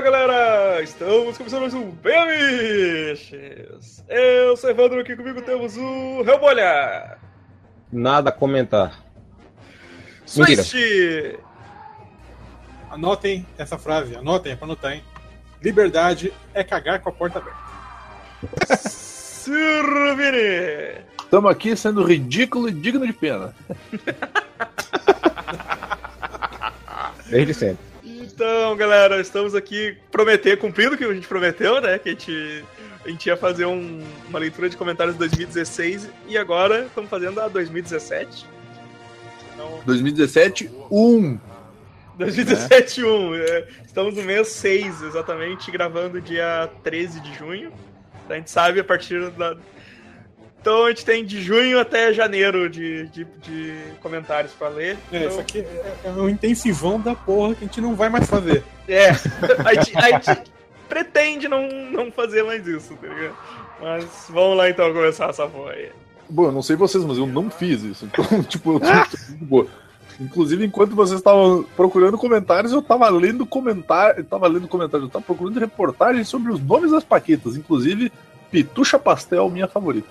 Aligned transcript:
Fala 0.00 0.12
galera! 0.12 0.82
Estamos 0.82 1.36
começando 1.36 1.60
mais 1.60 1.74
um 1.74 1.90
Bemiches! 1.90 4.02
Eu 4.08 4.56
sou 4.56 4.70
Evandro, 4.70 4.98
aqui 4.98 5.14
comigo 5.14 5.42
temos 5.42 5.76
o 5.76 6.22
Rebolha! 6.22 7.18
Nada 7.92 8.30
a 8.30 8.32
comentar. 8.32 8.98
Mentira. 10.34 11.38
Anotem 12.90 13.46
essa 13.58 13.76
frase, 13.76 14.16
anotem, 14.16 14.52
é 14.52 14.56
pra 14.56 14.64
anotar, 14.64 14.94
hein? 14.94 15.04
Liberdade 15.62 16.32
é 16.54 16.64
cagar 16.64 17.00
com 17.00 17.10
a 17.10 17.12
porta 17.12 17.38
aberta. 17.38 18.78
Sirvini! 18.88 21.04
Estamos 21.22 21.50
aqui 21.50 21.76
sendo 21.76 22.02
ridículo 22.02 22.70
e 22.70 22.72
digno 22.72 23.06
de 23.06 23.12
pena. 23.12 23.54
Desde 27.28 27.52
sempre. 27.52 27.89
Então, 28.42 28.74
galera, 28.74 29.20
estamos 29.20 29.54
aqui 29.54 29.98
prometer, 30.10 30.56
cumprindo 30.56 30.94
o 30.94 30.96
que 30.96 31.04
a 31.04 31.12
gente 31.12 31.28
prometeu, 31.28 31.78
né? 31.78 31.98
Que 31.98 32.08
a 32.08 32.12
gente, 32.12 32.64
a 33.04 33.08
gente 33.10 33.26
ia 33.26 33.36
fazer 33.36 33.66
um- 33.66 34.02
uma 34.30 34.38
leitura 34.38 34.66
de 34.66 34.78
comentários 34.78 35.14
de 35.14 35.18
2016 35.18 36.08
e 36.26 36.38
agora 36.38 36.86
estamos 36.86 37.10
fazendo 37.10 37.38
a 37.38 37.48
2017. 37.48 38.46
Então, 39.52 39.82
2017, 39.84 40.70
1. 40.90 41.38
2017 42.16 43.04
1. 43.04 43.34
é, 43.34 43.68
estamos 43.84 44.14
no 44.14 44.22
mês 44.22 44.48
6, 44.48 45.02
exatamente, 45.02 45.70
gravando 45.70 46.18
dia 46.18 46.70
13 46.82 47.20
de 47.20 47.34
junho. 47.34 47.70
A 48.26 48.36
gente 48.36 48.50
sabe 48.50 48.80
a 48.80 48.84
partir 48.84 49.20
da. 49.32 49.54
Então 50.60 50.84
a 50.84 50.88
gente 50.90 51.04
tem 51.04 51.24
de 51.24 51.40
junho 51.40 51.80
até 51.80 52.12
janeiro 52.12 52.68
de, 52.68 53.06
de, 53.08 53.24
de 53.42 53.74
comentários 54.02 54.52
pra 54.52 54.68
ler. 54.68 54.98
É, 55.10 55.16
Então, 55.16 55.28
isso 55.28 55.40
aqui 55.40 55.58
é, 55.60 55.96
é 56.04 56.10
um 56.10 56.28
intensivão 56.28 57.00
da 57.00 57.14
porra 57.14 57.54
que 57.54 57.64
a 57.64 57.66
gente 57.66 57.80
não 57.80 57.96
vai 57.96 58.10
mais 58.10 58.28
fazer. 58.28 58.62
É, 58.86 59.08
a 59.64 59.74
gente, 59.74 59.96
a 59.96 60.10
gente 60.10 60.42
pretende 60.88 61.48
não, 61.48 61.66
não 61.90 62.12
fazer 62.12 62.42
mais 62.42 62.66
isso, 62.66 62.94
tá 62.96 63.06
ligado? 63.06 63.36
Mas 63.80 64.04
vamos 64.28 64.58
lá 64.58 64.68
então 64.68 64.92
começar 64.92 65.30
essa 65.30 65.46
porra 65.46 65.72
aí. 65.72 65.90
Bom, 66.28 66.44
eu 66.44 66.52
não 66.52 66.62
sei 66.62 66.76
vocês, 66.76 67.02
mas 67.04 67.16
eu 67.16 67.26
não 67.26 67.50
fiz 67.50 67.82
isso. 67.82 68.04
Então, 68.04 68.24
tipo, 68.44 68.74
eu 68.74 68.80
tô 68.80 68.86
muito 68.86 69.44
boa. 69.44 69.66
Inclusive, 70.20 70.66
enquanto 70.66 70.94
vocês 70.94 71.18
estavam 71.18 71.64
procurando 71.74 72.18
comentários, 72.18 72.72
eu 72.72 72.82
tava 72.82 73.08
lendo 73.08 73.46
comentários. 73.46 74.18
Eu 74.18 74.24
tava 74.24 74.46
lendo 74.46 74.68
comentários, 74.68 75.08
eu 75.08 75.12
tava 75.12 75.24
procurando 75.24 75.58
reportagens 75.58 76.28
sobre 76.28 76.52
os 76.52 76.60
nomes 76.60 76.90
das 76.90 77.02
paquetas. 77.02 77.56
Inclusive, 77.56 78.12
Pitucha 78.50 78.98
Pastel, 78.98 79.48
minha 79.50 79.68
favorita. 79.68 80.08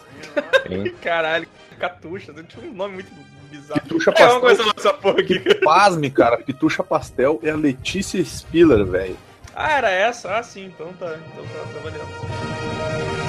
Sim. 0.67 0.89
Caralho, 1.01 1.47
Catuxa, 1.79 2.33
tinha 2.47 2.69
um 2.69 2.73
nome 2.73 2.95
muito 2.95 3.11
bizarro. 3.49 3.81
Pitucha 3.81 4.11
É, 4.15 4.27
vamos 4.27 4.41
Pastel. 4.41 4.63
começar 4.65 4.79
essa 4.79 4.93
porra 4.93 5.19
aqui. 5.19 5.39
Pasme, 5.63 6.09
cara. 6.09 6.37
Pitucha 6.37 6.83
Pastel 6.83 7.39
é 7.43 7.49
a 7.51 7.55
Letícia 7.55 8.23
Spiller, 8.23 8.85
velho. 8.85 9.17
Ah, 9.55 9.71
era 9.73 9.89
essa? 9.89 10.37
Ah, 10.37 10.43
sim, 10.43 10.65
então 10.65 10.93
tá. 10.93 11.17
Então 11.33 11.43
tá 11.45 11.71
trabalhando. 11.73 13.19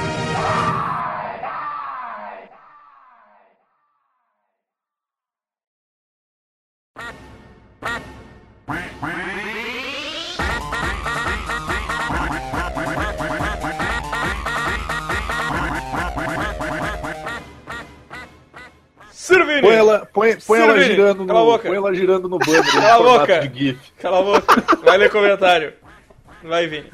Sirvini! 19.30 19.60
Põe 19.62 19.74
ela, 19.74 20.08
põe, 20.12 20.36
põe 20.36 20.60
ela 20.60 20.80
girando 20.80 21.26
cala 21.26 21.52
no. 21.52 21.58
Põe 21.58 21.76
ela 21.76 21.94
girando 21.94 22.28
no 22.28 22.38
banner 22.38 22.72
Cala 22.72 23.18
boca. 23.18 23.48
de 23.48 23.58
GIF. 23.58 23.92
Cala 23.98 24.18
a 24.18 24.22
boca. 24.22 24.76
Vai 24.84 24.98
ler 24.98 25.10
comentário. 25.10 25.72
Vai, 26.42 26.66
Vini. 26.66 26.90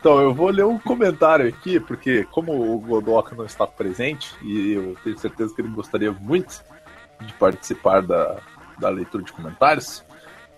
Então, 0.00 0.20
eu 0.20 0.32
vou 0.32 0.48
ler 0.48 0.64
um 0.64 0.78
comentário 0.78 1.48
aqui, 1.48 1.80
porque 1.80 2.24
como 2.30 2.52
o 2.52 2.78
Godoka 2.78 3.34
não 3.34 3.44
está 3.44 3.66
presente, 3.66 4.34
e 4.42 4.72
eu 4.72 4.96
tenho 5.02 5.18
certeza 5.18 5.54
que 5.54 5.60
ele 5.60 5.68
gostaria 5.68 6.12
muito 6.12 6.62
de 7.20 7.32
participar 7.34 8.00
da, 8.00 8.36
da 8.78 8.88
leitura 8.88 9.24
de 9.24 9.32
comentários, 9.32 10.04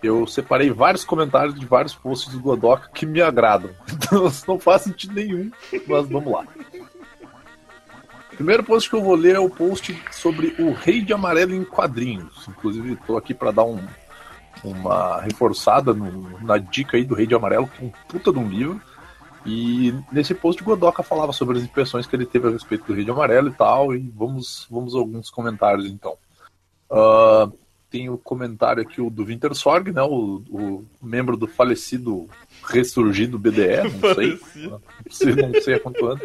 eu 0.03 0.27
separei 0.27 0.71
vários 0.71 1.05
comentários 1.05 1.59
de 1.59 1.65
vários 1.67 1.95
posts 1.95 2.33
do 2.33 2.41
Godoka 2.41 2.91
que 2.93 3.07
me 3.07 3.21
agradam. 3.21 3.71
Então, 4.11 4.31
não 4.49 4.59
faz 4.59 4.83
sentido 4.83 5.15
nenhum, 5.15 5.51
mas 5.87 6.09
vamos 6.09 6.33
lá. 6.33 6.45
O 8.41 8.43
primeiro 8.43 8.65
post 8.65 8.89
que 8.89 8.97
eu 8.97 9.03
vou 9.03 9.15
ler 9.15 9.37
é 9.37 9.39
o 9.39 9.51
post 9.51 9.95
sobre 10.13 10.55
o 10.59 10.73
Rei 10.73 11.03
de 11.03 11.13
Amarelo 11.13 11.55
em 11.55 11.63
quadrinhos. 11.63 12.49
Inclusive, 12.49 12.95
estou 12.95 13.19
aqui 13.19 13.35
para 13.35 13.51
dar 13.51 13.65
um, 13.65 13.79
uma 14.65 15.21
reforçada 15.21 15.93
no- 15.93 16.41
na 16.41 16.57
dica 16.57 16.97
aí 16.97 17.05
do 17.05 17.15
Rei 17.15 17.27
de 17.27 17.35
Amarelo, 17.35 17.69
que 17.69 17.85
é 17.85 17.87
um 17.87 17.93
puta 18.09 18.33
de 18.33 18.39
um 18.39 18.49
livro. 18.49 18.81
E 19.45 19.93
nesse 20.11 20.35
post 20.35 20.65
Godoka 20.65 21.03
falava 21.03 21.35
sobre 21.35 21.59
as 21.59 21.65
impressões 21.65 22.07
que 22.07 22.17
ele 22.17 22.25
teve 22.25 22.49
a 22.49 22.51
respeito 22.51 22.87
do 22.87 22.95
Rio 22.95 23.05
de 23.05 23.11
Amarelo 23.11 23.49
e 23.49 23.53
tal, 23.53 23.95
e 23.95 24.11
vamos, 24.17 24.67
vamos 24.71 24.95
a 24.95 24.99
alguns 24.99 25.29
comentários 25.29 25.85
então. 25.85 26.17
Ah, 26.91 27.47
tem 27.91 28.09
o 28.09 28.17
comentário 28.17 28.83
aqui 28.83 29.03
o 29.03 29.11
do 29.11 29.23
Winter 29.23 29.55
Sorg, 29.55 29.93
né, 29.93 30.03
o, 30.03 30.43
o 30.51 30.87
membro 31.03 31.37
do 31.37 31.47
falecido 31.47 32.27
ressurgido 32.65 33.39
BDE, 33.39 33.83
não 34.01 34.15
sei, 34.15 34.41
não 34.67 34.81
sei, 35.11 35.35
não 35.35 35.61
sei 35.61 35.75
há 35.75 35.81
quanto 35.81 36.07
ano. 36.07 36.21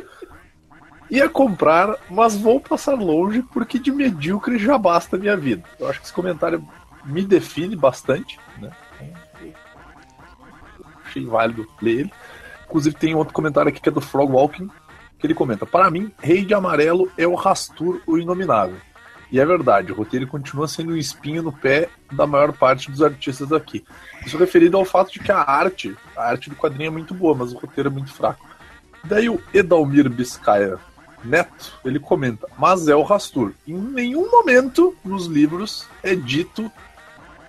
Ia 1.10 1.30
comprar, 1.30 1.96
mas 2.10 2.36
vou 2.36 2.60
passar 2.60 2.96
longe 2.96 3.42
porque 3.54 3.78
de 3.78 3.92
medíocre 3.92 4.58
já 4.58 4.78
basta 4.78 5.16
a 5.16 5.20
minha 5.20 5.38
vida. 5.38 5.64
Eu 5.80 5.88
acho 5.88 6.00
que 6.00 6.06
esse 6.06 6.14
comentário 6.14 6.66
me 7.06 7.22
define 7.24 7.76
bastante, 7.76 8.40
né? 8.58 8.72
Achei 11.06 11.26
válido 11.26 11.68
ler 11.82 12.00
ele. 12.00 12.14
Inclusive 12.66 12.96
tem 12.96 13.16
outro 13.16 13.34
comentário 13.34 13.70
aqui 13.70 13.80
que 13.80 13.90
é 13.90 13.92
do 13.92 14.02
Frog 14.02 14.32
Walking, 14.32 14.70
que 15.20 15.28
ele 15.28 15.36
comenta: 15.36 15.66
Para 15.66 15.92
mim, 15.92 16.12
Rei 16.20 16.44
de 16.44 16.54
Amarelo 16.54 17.12
é 17.18 17.28
o 17.28 17.36
Rastur, 17.36 18.02
o 18.08 18.18
Inominável. 18.18 18.78
E 19.32 19.40
é 19.40 19.46
verdade, 19.46 19.92
o 19.92 19.96
roteiro 19.96 20.28
continua 20.28 20.68
sendo 20.68 20.94
um 20.94 20.98
espinho 20.98 21.42
no 21.42 21.52
pé 21.52 21.90
da 22.12 22.28
maior 22.28 22.54
parte 22.54 22.92
dos 22.92 23.02
artistas 23.02 23.52
aqui. 23.52 23.84
Isso 24.26 24.38
referido 24.38 24.78
ao 24.78 24.86
fato 24.86 25.12
de 25.12 25.20
que 25.20 25.32
a 25.32 25.42
arte, 25.42 25.96
a 26.16 26.24
arte 26.24 26.50
do 26.50 26.56
quadrinho 26.56 26.88
é 26.88 26.92
muito 26.92 27.14
boa, 27.14 27.36
mas 27.36 27.52
o 27.52 27.58
roteiro 27.58 27.90
é 27.90 27.92
muito 27.92 28.14
fraco. 28.14 28.46
Daí 29.04 29.30
o 29.30 29.42
Edalmir 29.54 30.10
Biscaia 30.10 30.80
Neto, 31.26 31.78
ele 31.84 32.00
comenta, 32.00 32.48
mas 32.58 32.88
é 32.88 32.96
o 32.96 33.04
Rastur. 33.04 33.54
Em 33.68 33.76
nenhum 33.76 34.30
momento 34.30 34.96
nos 35.04 35.26
livros 35.26 35.88
é 36.04 36.16
dito 36.16 36.72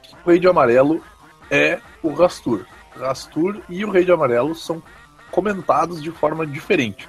que 0.02 0.14
o 0.14 0.30
Rei 0.30 0.38
de 0.38 0.48
Amarelo 0.48 1.02
é 1.50 1.80
o 2.02 2.12
Rastur. 2.12 2.64
Rastur 2.98 3.60
e 3.68 3.84
o 3.84 3.90
Rei 3.90 4.04
de 4.04 4.12
Amarelo 4.12 4.54
são 4.54 4.82
comentados 5.30 6.02
de 6.02 6.10
forma 6.10 6.46
diferente, 6.46 7.08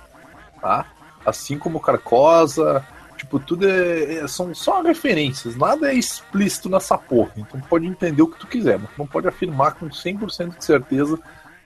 tá? 0.62 0.86
Assim 1.26 1.58
como 1.58 1.80
Carcosa, 1.80 2.86
tipo, 3.18 3.40
tudo 3.40 3.68
é, 3.68 4.16
é- 4.16 4.28
são 4.28 4.54
só 4.54 4.82
referências, 4.82 5.56
nada 5.56 5.92
é 5.92 5.96
explícito 5.96 6.70
nessa 6.70 6.98
porra. 6.98 7.32
Então 7.38 7.60
pode 7.62 7.86
entender 7.86 8.22
o 8.22 8.28
que 8.28 8.40
tu 8.40 8.48
quiser, 8.48 8.78
mas 8.78 8.90
não 8.98 9.08
pode 9.08 9.28
afirmar 9.28 9.76
com 9.76 9.90
100% 9.90 10.58
de 10.58 10.66
certeza 10.66 11.20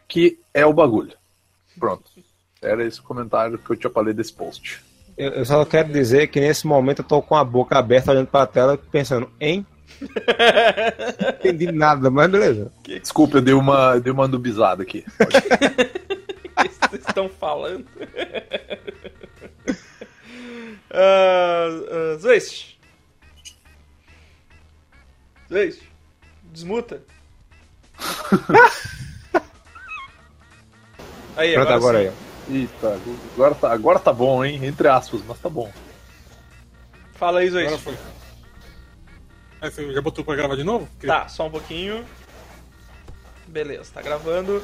que 0.07 0.39
é 0.53 0.65
o 0.65 0.73
bagulho. 0.73 1.13
Pronto. 1.79 2.03
Era 2.61 2.83
esse 2.85 3.01
comentário 3.01 3.57
que 3.57 3.85
eu 3.85 3.91
pra 3.91 4.03
ler 4.03 4.13
desse 4.13 4.33
post. 4.33 4.83
Eu, 5.21 5.33
eu 5.33 5.45
só 5.45 5.63
quero 5.63 5.93
dizer 5.93 6.29
que 6.29 6.39
nesse 6.39 6.65
momento 6.65 7.03
eu 7.03 7.05
tô 7.05 7.21
com 7.21 7.35
a 7.35 7.43
boca 7.43 7.77
aberta 7.77 8.09
olhando 8.09 8.25
pra 8.25 8.47
tela 8.47 8.75
pensando, 8.75 9.31
hein? 9.39 9.63
Não 10.01 11.29
entendi 11.29 11.71
nada, 11.71 12.09
mas 12.09 12.27
beleza. 12.27 12.71
Desculpa, 12.83 13.37
eu 13.37 13.41
dei 13.43 13.53
uma, 13.53 13.99
dei 13.99 14.11
uma 14.11 14.27
nubizada 14.27 14.81
aqui. 14.81 15.05
O 15.19 15.25
que 15.29 16.89
vocês 16.89 17.05
estão 17.07 17.29
falando? 17.29 17.85
Ah, 20.93 21.67
ah, 21.89 22.17
Zeist. 22.17 22.77
Zeist. 25.49 25.81
Desmuta. 26.51 27.01
Aí, 31.37 31.53
Pronto, 31.53 31.71
agora 31.71 31.99
aí. 31.99 32.11
Agora 33.33 33.55
tá, 33.55 33.71
agora 33.71 33.99
tá 33.99 34.13
bom, 34.13 34.43
hein? 34.43 34.65
Entre 34.65 34.87
aspas, 34.87 35.21
mas 35.27 35.39
tá 35.39 35.49
bom. 35.49 35.71
Fala 37.13 37.39
aí, 37.41 37.47
Agora 37.49 37.77
foi. 37.77 37.97
Aí 39.61 39.69
você 39.69 39.93
já 39.93 40.01
botou 40.01 40.23
pra 40.25 40.35
gravar 40.35 40.55
de 40.55 40.63
novo? 40.63 40.89
Tá, 41.05 41.27
só 41.27 41.47
um 41.47 41.51
pouquinho. 41.51 42.03
Beleza, 43.47 43.91
tá 43.93 44.01
gravando. 44.01 44.63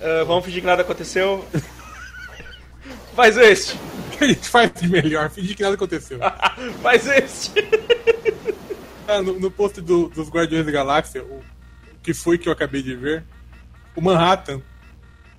Ah, 0.00 0.24
vamos 0.24 0.44
fingir 0.44 0.60
que 0.60 0.66
nada 0.66 0.82
aconteceu. 0.82 1.44
Faz 3.14 3.36
este! 3.36 3.76
O 3.76 4.18
que 4.18 4.24
a 4.24 4.28
gente 4.28 4.48
faz 4.48 4.72
de 4.74 4.88
melhor? 4.88 5.30
Fingir 5.30 5.56
que 5.56 5.62
nada 5.62 5.74
aconteceu. 5.74 6.18
Faz 6.82 7.06
este! 7.06 7.52
Ah, 9.08 9.22
no, 9.22 9.38
no 9.38 9.52
post 9.52 9.80
do- 9.80 10.08
dos 10.08 10.28
Guardiões 10.28 10.66
da 10.66 10.72
Galáxia, 10.72 11.22
o, 11.22 11.36
o 11.36 11.44
que 12.02 12.12
foi 12.12 12.36
que 12.36 12.48
eu 12.48 12.52
acabei 12.52 12.82
de 12.82 12.96
ver, 12.96 13.22
o 13.94 14.00
Manhattan, 14.00 14.60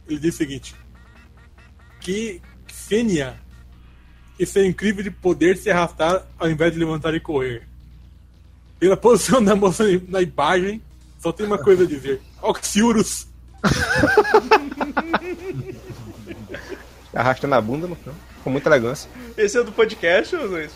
ele 0.08 0.18
diz 0.20 0.36
o 0.36 0.38
seguinte: 0.38 0.74
Que 2.08 2.42
Fênia, 2.68 3.38
isso 4.40 4.58
é 4.58 4.66
incrível 4.66 5.04
de 5.04 5.12
poder 5.12 5.58
se 5.58 5.70
arrastar 5.70 6.26
ao 6.40 6.50
invés 6.50 6.72
de 6.72 6.80
levantar 6.80 7.14
e 7.14 7.20
correr. 7.20 7.68
Pela 8.80 8.96
posição 8.98 9.44
da 9.44 9.58
moça 9.58 9.84
na 10.08 10.22
imagem, 10.22 10.82
só 11.20 11.34
tem 11.34 11.46
uma 11.46 11.58
coisa 11.58 11.84
a 11.84 11.86
dizer: 11.86 12.22
Oxiurus. 12.42 13.28
arrastando 17.14 17.56
a 17.56 17.60
bunda 17.60 17.88
no 17.88 17.98
chão, 18.02 18.14
com 18.42 18.52
muita 18.52 18.70
elegância. 18.70 19.12
Esse 19.36 19.58
é 19.58 19.64
do 19.64 19.74
podcast, 19.74 20.34
ou 20.34 20.46
Luiz? 20.48 20.72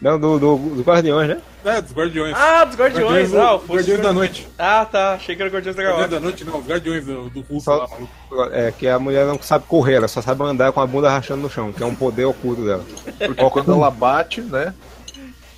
Não, 0.00 0.18
do, 0.18 0.38
do, 0.38 0.56
do 0.76 0.82
Guardiões, 0.82 1.28
né? 1.28 1.42
É, 1.62 1.80
dos 1.82 1.92
Guardiões. 1.92 2.34
Ah, 2.34 2.64
dos 2.64 2.74
Guardiões. 2.76 3.30
do- 3.30 3.38
Ah, 3.38 3.54
o 3.56 3.58
Guardiões 3.66 4.00
da 4.00 4.12
Noite. 4.14 4.48
Ah, 4.58 4.86
tá. 4.90 5.12
Achei 5.12 5.36
que 5.36 5.42
era 5.42 5.50
Guardiões 5.50 5.76
da 5.76 5.82
Guardiões 5.82 6.10
Galáxia. 6.10 6.20
da 6.20 6.24
Noite 6.24 6.44
não, 6.44 6.58
os 6.58 6.66
Guardiões 6.66 7.04
do, 7.04 7.28
do 7.28 7.40
Russo 7.42 7.64
Só- 7.66 7.76
lá, 7.76 7.88
maluco. 7.88 8.10
É, 8.54 8.72
que 8.72 8.88
a 8.88 8.98
mulher 8.98 9.26
não 9.26 9.38
sabe 9.42 9.66
correr, 9.68 9.94
ela 9.96 10.08
só 10.08 10.22
sabe 10.22 10.42
andar 10.42 10.72
com 10.72 10.80
a 10.80 10.86
bunda 10.86 11.08
arrastando 11.08 11.42
no 11.42 11.50
chão, 11.50 11.70
que 11.70 11.82
é 11.82 11.86
um 11.86 11.94
poder 11.94 12.24
oculto 12.24 12.64
dela. 12.64 12.82
Porque 13.18 13.50
quando 13.50 13.72
ela 13.72 13.90
bate, 13.90 14.40
né? 14.40 14.72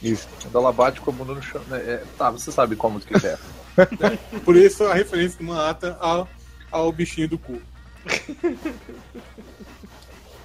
Isso. 0.02 0.26
Quando 0.42 0.58
ela 0.58 0.72
bate 0.72 1.00
com 1.00 1.10
a 1.12 1.14
bunda 1.14 1.34
no 1.34 1.42
chão. 1.42 1.60
Né, 1.68 1.78
é- 1.78 2.02
tá, 2.18 2.28
você 2.30 2.50
sabe 2.50 2.76
música 2.76 3.20
que 3.20 3.26
é. 3.26 3.38
Por 4.44 4.56
isso 4.56 4.84
a 4.84 4.94
referência 4.94 5.38
do 5.38 5.44
Manhattan 5.44 5.96
ao, 6.00 6.28
ao 6.72 6.90
bichinho 6.90 7.28
do 7.28 7.38
cu. 7.38 7.60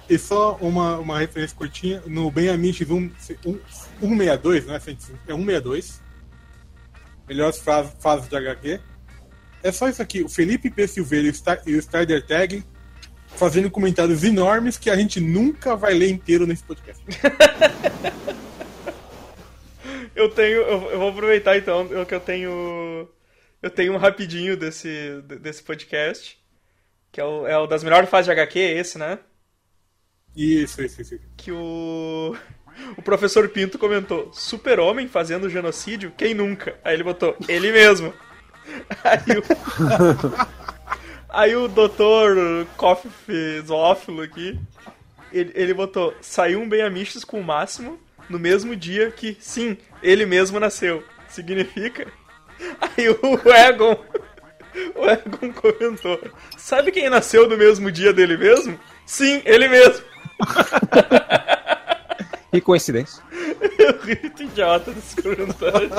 E 0.08 0.18
só 0.18 0.56
uma, 0.60 0.98
uma 0.98 1.18
referência 1.18 1.56
curtinha, 1.56 2.02
no 2.06 2.30
Ben 2.30 2.48
Amish 2.48 2.82
1, 2.82 3.10
162, 3.18 4.66
não 4.66 4.74
é 4.74 4.80
105, 4.80 5.18
é 5.26 5.32
162. 5.32 6.02
Melhores 7.28 7.62
fases 7.98 8.28
de 8.28 8.36
HQ. 8.36 8.80
É 9.62 9.70
só 9.72 9.88
isso 9.88 10.00
aqui, 10.00 10.22
o 10.22 10.28
Felipe 10.28 10.70
P. 10.70 10.86
Silveira 10.86 11.26
e 11.66 11.74
o, 11.74 11.78
Strider 11.78 12.26
Tag 12.26 12.64
fazendo 13.26 13.70
comentários 13.70 14.24
enormes 14.24 14.78
que 14.78 14.88
a 14.88 14.96
gente 14.96 15.20
nunca 15.20 15.76
vai 15.76 15.92
ler 15.92 16.10
inteiro 16.10 16.46
nesse 16.46 16.64
podcast. 16.64 17.04
Eu 20.18 20.28
tenho. 20.28 20.56
Eu, 20.62 20.90
eu 20.90 20.98
vou 20.98 21.10
aproveitar 21.10 21.56
então 21.56 21.86
que 22.04 22.12
eu 22.12 22.18
tenho. 22.18 23.08
Eu 23.62 23.70
tenho 23.70 23.92
um 23.92 23.96
rapidinho 23.96 24.56
desse, 24.56 25.22
desse 25.22 25.62
podcast. 25.62 26.36
Que 27.12 27.20
é 27.20 27.24
o, 27.24 27.46
é 27.46 27.56
o 27.56 27.68
das 27.68 27.84
melhores 27.84 28.10
fases 28.10 28.26
de 28.26 28.32
HQ, 28.32 28.58
esse, 28.58 28.98
né? 28.98 29.20
Isso, 30.38 30.80
isso, 30.82 31.02
isso. 31.02 31.18
Que 31.36 31.50
o. 31.50 32.36
O 32.96 33.02
professor 33.02 33.48
Pinto 33.48 33.76
comentou: 33.76 34.30
Super-Homem 34.32 35.08
fazendo 35.08 35.50
genocídio? 35.50 36.12
Quem 36.16 36.32
nunca? 36.32 36.78
Aí 36.84 36.94
ele 36.94 37.02
botou: 37.02 37.36
Ele 37.48 37.72
mesmo. 37.72 38.14
Aí 39.02 39.36
o. 39.36 40.48
Aí 41.28 41.56
o 41.56 41.66
doutor 41.66 42.36
Zoófilo 43.66 44.22
aqui. 44.22 44.56
Ele, 45.32 45.50
ele 45.56 45.74
botou: 45.74 46.14
Saiu 46.20 46.60
um 46.60 46.68
bem-amistos 46.68 47.24
com 47.24 47.40
o 47.40 47.44
máximo 47.44 47.98
no 48.30 48.38
mesmo 48.38 48.76
dia 48.76 49.10
que, 49.10 49.36
sim, 49.40 49.76
ele 50.00 50.24
mesmo 50.24 50.60
nasceu. 50.60 51.02
Significa? 51.28 52.06
Aí 52.80 53.08
o 53.08 53.50
Egon. 53.50 54.04
O 54.94 55.04
Egon 55.04 55.52
comentou: 55.52 56.20
Sabe 56.56 56.92
quem 56.92 57.10
nasceu 57.10 57.48
no 57.48 57.56
mesmo 57.56 57.90
dia 57.90 58.12
dele 58.12 58.36
mesmo? 58.36 58.78
Sim, 59.04 59.42
ele 59.44 59.66
mesmo. 59.66 60.06
Que 62.50 62.60
coincidência. 62.62 63.22
Eu 63.78 63.98
ri 64.00 64.18
muito 64.22 64.42
idiota 64.42 64.92
desse 64.92 65.16
comentário. 65.22 65.90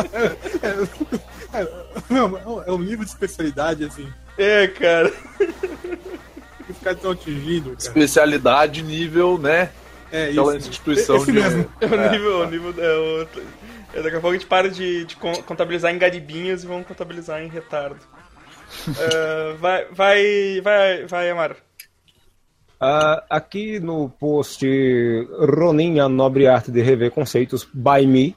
É, 1.53 1.68
não, 2.09 2.63
é 2.65 2.71
um 2.71 2.80
nível 2.80 3.03
de 3.06 3.12
especialidade, 3.12 3.83
assim, 3.86 4.12
É, 4.38 4.68
cara. 4.68 5.09
que 5.09 6.71
os 6.71 6.77
caras 6.80 6.97
estão 6.97 7.12
atingindo. 7.12 7.69
Cara. 7.71 7.80
Especialidade 7.80 8.81
nível, 8.83 9.38
né? 9.38 9.69
É 10.12 10.30
Aquela 10.30 10.57
isso. 10.57 10.69
instituição 10.69 11.18
Esse 11.18 11.25
de. 11.27 11.31
mesmo. 11.33 11.71
É 11.81 11.85
o 11.85 12.12
nível. 12.12 12.39
o 12.42 12.45
nível 12.50 12.74
é, 12.77 12.97
o, 12.97 13.27
é, 13.94 14.01
daqui 14.01 14.15
a 14.15 14.19
pouco 14.19 14.30
a 14.30 14.33
gente 14.33 14.45
para 14.47 14.69
de, 14.69 15.06
de 15.06 15.15
con- 15.15 15.42
contabilizar 15.44 15.94
em 15.94 15.97
garibinhas 16.00 16.63
e 16.63 16.68
vamos 16.68 16.88
contabilizar 16.88 17.42
em 17.44 17.47
retardo. 17.47 18.00
É, 18.97 19.53
vai, 19.62 19.85
vai, 19.92 20.62
vai, 20.62 21.06
vai, 21.06 21.30
Amaro. 21.30 21.56
Ah, 22.81 23.23
aqui 23.29 23.79
no 23.79 24.09
post 24.09 24.65
Ronin, 25.37 25.99
a 25.99 26.07
nobre 26.07 26.47
arte 26.47 26.71
de 26.71 26.81
rever 26.81 27.11
conceitos, 27.11 27.67
by 27.73 28.07
me, 28.07 28.35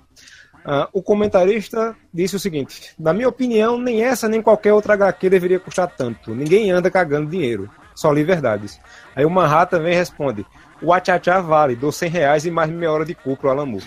ah, 0.64 0.88
o 0.92 1.02
comentarista 1.02 1.96
disse 2.12 2.36
o 2.36 2.40
seguinte: 2.40 2.94
Na 2.98 3.12
minha 3.12 3.28
opinião, 3.28 3.78
nem 3.78 4.02
essa 4.02 4.28
nem 4.28 4.42
qualquer 4.42 4.72
outra 4.72 4.94
HQ 4.94 5.30
deveria 5.30 5.60
custar 5.60 5.88
tanto. 5.88 6.34
Ninguém 6.34 6.70
anda 6.70 6.90
cagando 6.90 7.30
dinheiro. 7.30 7.70
Só 7.94 8.10
li 8.10 8.24
verdades. 8.24 8.80
Aí 9.14 9.24
o 9.24 9.30
Manhattan 9.30 9.80
vem 9.80 9.92
e 9.92 9.96
responde: 9.96 10.46
O 10.80 10.92
Achachá 10.92 11.40
vale, 11.40 11.76
dou 11.76 11.92
100 11.92 12.10
reais 12.10 12.46
e 12.46 12.50
mais 12.50 12.70
meia 12.70 12.92
hora 12.92 13.04
de 13.04 13.14
cu 13.14 13.36
pro 13.36 13.50
Alamu. 13.50 13.78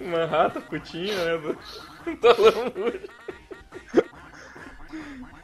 Manhattan, 0.00 0.60
putinha, 0.68 1.24
né? 1.24 1.38
Do, 1.38 1.56
do 2.20 2.78
Moore. 2.78 3.10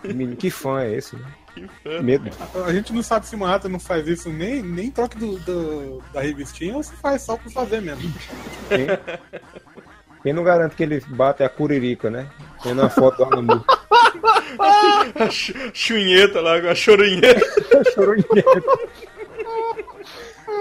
Menino, 0.04 0.36
que 0.36 0.50
fã 0.50 0.80
é 0.80 0.94
esse? 0.94 1.16
né? 1.16 1.24
Que. 1.54 2.00
Medo. 2.02 2.30
A 2.66 2.72
gente 2.72 2.92
não 2.92 3.02
sabe 3.02 3.26
se 3.26 3.34
o 3.34 3.38
Manhattan 3.38 3.68
não 3.68 3.80
faz 3.80 4.06
isso 4.06 4.28
nem, 4.30 4.62
nem 4.62 4.90
troca 4.90 5.18
do, 5.18 5.38
do- 5.40 6.02
da 6.12 6.20
revistinha 6.20 6.74
ou 6.76 6.82
se 6.82 6.94
faz 6.96 7.22
só 7.22 7.36
por 7.36 7.50
fazer 7.52 7.80
mesmo. 7.80 8.12
Quem, 8.68 8.86
quem 10.22 10.32
não 10.32 10.44
garante 10.44 10.74
que 10.76 10.82
ele 10.82 11.02
bate 11.08 11.42
a 11.42 11.48
curirica, 11.48 12.10
né? 12.10 12.28
Tendo 12.62 12.80
uma 12.82 12.90
foto 12.90 13.16
do 13.18 13.24
Alamu. 13.24 13.64
A 15.14 15.30
chu- 15.30 15.54
chunheta 15.72 16.40
lá, 16.40 16.54
a 16.56 16.74
chorinheta. 16.74 17.40
Choronhento. 17.94 18.78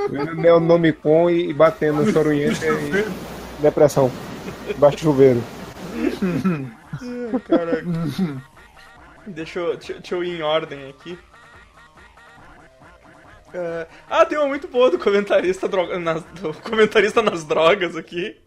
Vendo 0.09 0.35
Neonomicon 0.35 1.29
e 1.29 1.53
batendo 1.53 2.03
no 2.05 2.11
choronhento 2.11 2.59
e 2.63 3.61
depressão. 3.61 4.11
Baixo 4.77 4.99
chuveiro. 4.99 5.43
Caraca. 7.47 7.83
Deixa 9.35 9.59
eu, 9.59 9.75
deixa, 9.75 9.93
deixa 9.93 10.15
eu 10.15 10.23
ir 10.23 10.39
em 10.39 10.41
ordem 10.41 10.89
aqui. 10.89 11.17
É, 13.53 13.87
ah, 14.09 14.25
tem 14.25 14.37
uma 14.37 14.47
muito 14.47 14.67
boa 14.67 14.89
do 14.91 14.99
comentarista, 14.99 15.67
droga, 15.67 15.97
nas, 15.99 16.23
do 16.23 16.53
comentarista 16.53 17.21
nas 17.21 17.43
drogas 17.43 17.95
aqui. 17.95 18.37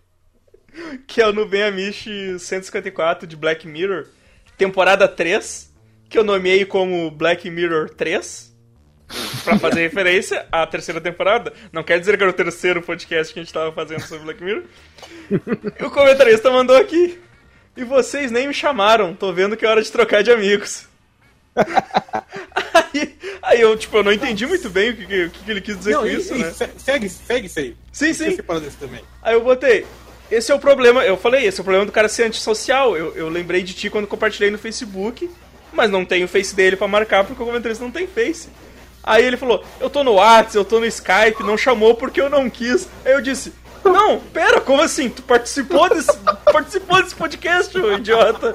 Que 1.07 1.21
é 1.21 1.27
o 1.27 1.33
Nubem 1.33 1.65
Amish 1.65 2.07
154 2.39 3.27
de 3.27 3.37
Black 3.37 3.67
Mirror, 3.67 4.07
temporada 4.57 5.09
3, 5.09 5.75
que 6.09 6.17
eu 6.17 6.23
nomeei 6.23 6.65
como 6.65 7.11
Black 7.11 7.51
Mirror 7.51 7.91
3. 7.91 8.51
Pra 9.43 9.59
fazer 9.59 9.81
referência 9.83 10.47
à 10.53 10.65
terceira 10.65 11.01
temporada. 11.01 11.53
Não 11.73 11.83
quer 11.83 11.99
dizer 11.99 12.17
que 12.17 12.23
era 12.23 12.31
o 12.31 12.35
terceiro 12.35 12.81
podcast 12.81 13.35
que 13.35 13.41
a 13.41 13.43
gente 13.43 13.53
tava 13.53 13.73
fazendo 13.73 14.03
sobre 14.03 14.25
Black 14.25 14.43
Mirror. 14.43 14.65
E 15.81 15.85
o 15.85 15.91
comentarista 15.91 16.51
mandou 16.51 16.77
aqui. 16.77 17.19
E 17.77 17.85
vocês 17.85 18.31
nem 18.31 18.49
me 18.49 18.55
chamaram, 18.55 19.15
tô 19.15 19.33
vendo 19.33 19.57
que 19.57 19.65
é 19.65 19.69
hora 19.69 19.83
de 19.83 19.91
trocar 19.91 20.23
de 20.23 20.31
amigos. 20.31 20.85
aí, 22.75 23.17
aí 23.43 23.61
eu, 23.61 23.77
tipo, 23.77 23.97
eu 23.97 24.03
não 24.05 24.13
entendi 24.13 24.47
muito 24.47 24.69
bem 24.71 24.91
o 24.91 24.97
que, 24.97 25.25
o 25.25 25.31
que 25.31 25.51
ele 25.51 25.61
quis 25.61 25.77
dizer 25.79 25.93
Não, 25.93 26.01
com 26.01 26.07
e- 26.07 26.15
isso, 26.17 26.35
e 26.35 26.39
né? 26.39 26.51
se- 26.53 26.71
Segue, 26.79 27.09
segue 27.09 27.47
isso 27.47 27.59
aí. 27.59 27.77
Sim, 27.93 28.13
sim. 28.13 28.37
Aí 29.23 29.35
eu 29.35 29.43
botei. 29.43 29.87
Esse 30.31 30.53
é 30.53 30.55
o 30.55 30.61
problema, 30.61 31.05
eu 31.05 31.17
falei, 31.17 31.45
esse 31.47 31.59
é 31.59 31.63
o 31.63 31.65
problema 31.65 31.87
do 31.87 31.93
cara 31.93 32.09
ser 32.09 32.25
antissocial. 32.25 32.97
Eu, 32.97 33.15
eu 33.17 33.29
lembrei 33.29 33.63
de 33.63 33.73
ti 33.75 33.91
quando 33.91 34.07
compartilhei 34.07 34.51
no 34.51 34.59
Facebook, 34.59 35.29
mas 35.73 35.91
não 35.91 36.05
tem 36.05 36.23
o 36.23 36.29
Face 36.29 36.55
dele 36.55 36.77
pra 36.77 36.87
marcar 36.87 37.25
porque 37.25 37.43
o 37.43 37.47
comentarista 37.47 37.83
não 37.83 37.91
tem 37.91 38.07
Face. 38.07 38.49
Aí 39.03 39.25
ele 39.25 39.37
falou, 39.37 39.65
eu 39.81 39.89
tô 39.91 40.05
no 40.05 40.13
WhatsApp, 40.13 40.57
eu 40.57 40.65
tô 40.65 40.79
no 40.79 40.87
Skype, 40.87 41.43
não 41.43 41.57
chamou 41.59 41.95
porque 41.95 42.21
eu 42.21 42.29
não 42.31 42.49
quis. 42.51 42.87
Aí 43.05 43.13
eu 43.13 43.21
disse, 43.21 43.53
não, 43.85 44.21
pera, 44.21 44.61
como 44.61 44.83
assim? 44.83 45.09
Tu 45.09 45.23
participou 45.23 45.89
desse, 45.89 46.17
participou 46.53 47.03
desse 47.03 47.15
podcast, 47.15 47.79
ô 47.79 47.93
idiota? 47.95 48.55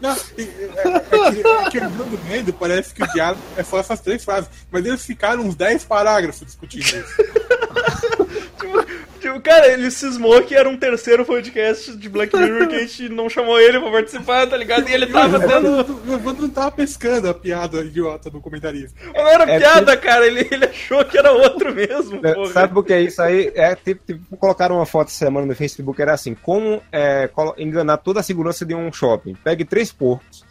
Não, 0.00 0.16
e- 0.38 0.42
é, 0.42 0.88
é 0.88 1.30
que, 1.30 1.46
é 1.46 1.70
que 1.70 1.78
o 1.86 1.90
Bruno 1.90 2.18
Mendo 2.26 2.52
parece 2.54 2.94
que 2.94 3.02
o 3.02 3.06
diálogo 3.12 3.42
é 3.56 3.62
só 3.62 3.78
essas 3.78 4.00
três 4.00 4.24
frases, 4.24 4.48
mas 4.70 4.84
eles 4.86 5.04
ficaram 5.04 5.42
uns 5.42 5.54
10 5.54 5.84
parágrafos 5.84 6.40
discutindo 6.46 6.84
isso. 6.84 7.16
Tipo, 8.58 8.86
tipo, 9.20 9.40
cara, 9.40 9.72
ele 9.72 9.90
cismou 9.90 10.42
que 10.42 10.54
era 10.54 10.68
um 10.68 10.76
terceiro 10.76 11.24
podcast 11.24 11.96
de 11.96 12.08
Black 12.08 12.36
Mirror 12.36 12.68
que 12.68 12.74
a 12.74 12.80
gente 12.80 13.08
não 13.08 13.28
chamou 13.28 13.58
ele 13.58 13.78
pra 13.78 13.90
participar, 13.90 14.46
tá 14.46 14.56
ligado? 14.56 14.88
E 14.88 14.92
ele 14.92 15.06
tava 15.06 15.38
tendo. 15.38 16.00
O 16.06 16.14
Evandro 16.14 16.42
não 16.42 16.50
tava 16.50 16.72
pescando 16.72 17.28
a 17.28 17.34
piada 17.34 17.80
idiota 17.82 18.30
do 18.30 18.40
comentarista. 18.40 18.98
Não 19.14 19.28
era 19.28 19.44
É 19.44 19.58
piada, 19.58 19.96
cara, 19.96 20.26
ele, 20.26 20.48
ele 20.50 20.64
achou 20.64 21.04
que 21.04 21.18
era 21.18 21.32
outro 21.32 21.74
mesmo, 21.74 22.20
É, 22.24 22.34
porra. 22.34 22.52
Sabe 22.52 22.74
por 22.74 22.84
que 22.84 22.92
é 22.92 23.02
isso 23.02 23.20
aí? 23.22 23.52
É 23.54 23.74
tipo, 23.74 24.04
tipo, 24.04 24.36
colocaram 24.36 24.76
uma 24.76 24.86
foto 24.86 25.08
essa 25.08 25.18
semana 25.24 25.46
no 25.46 25.54
Facebook, 25.54 26.00
era 26.00 26.14
assim, 26.14 26.34
como 26.34 26.82
é, 26.92 27.28
enganar 27.58 27.98
toda 27.98 28.20
a 28.20 28.22
segurança 28.22 28.64
de 28.64 28.74
um 28.74 28.92
shopping. 28.92 29.36
Pegue 29.44 29.64
três 29.64 29.92
porcos, 29.92 30.44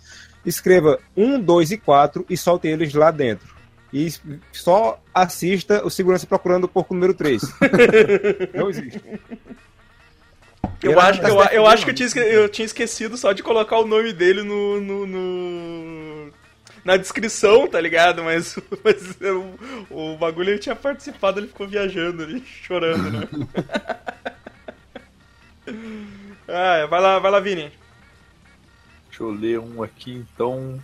escreva 0.45 0.99
um, 1.15 1.39
dois 1.39 1.71
e 1.71 1.77
quatro 1.77 2.25
e 2.29 2.37
solte 2.37 2.67
eles 2.67 2.93
lá 2.93 3.11
dentro. 3.11 3.58
E 3.91 4.07
só 4.53 5.01
assista 5.13 5.83
o 5.85 5.89
segurança 5.89 6.27
procurando 6.27 6.65
o 6.65 6.67
porco 6.67 6.93
número 6.93 7.13
3. 7.13 7.41
Não 8.53 8.69
existe. 8.69 9.01
Eu 10.83 10.91
Era- 10.93 11.03
acho, 11.09 11.21
eu, 11.23 11.41
eu 11.45 11.65
acho 11.67 11.83
que 11.85 11.91
eu 11.91 11.95
tinha, 11.95 12.09
eu 12.23 12.47
tinha 12.49 12.65
esquecido 12.65 13.17
só 13.17 13.33
de 13.33 13.41
colocar 13.43 13.79
o 13.79 13.85
nome 13.87 14.13
dele 14.13 14.43
no. 14.43 14.79
no- 14.79 15.05
no- 15.07 16.31
na 16.85 16.95
descrição, 16.95 17.67
tá 17.67 17.79
ligado? 17.81 18.23
Mas, 18.23 18.57
mas 18.83 19.19
eu- 19.21 19.53
o 19.89 20.15
bagulho 20.17 20.51
ele 20.51 20.59
tinha 20.59 20.75
participado, 20.75 21.39
ele 21.39 21.47
ficou 21.47 21.67
viajando 21.67 22.23
ali, 22.23 22.41
chorando, 22.45 23.09
né? 23.11 23.27
ah, 26.47 26.85
vai 26.87 27.01
lá, 27.01 27.19
vai 27.19 27.31
lá, 27.31 27.39
Vini. 27.39 27.71
Deixa 29.09 29.23
eu 29.23 29.31
ler 29.31 29.59
um 29.59 29.83
aqui 29.83 30.13
então. 30.13 30.81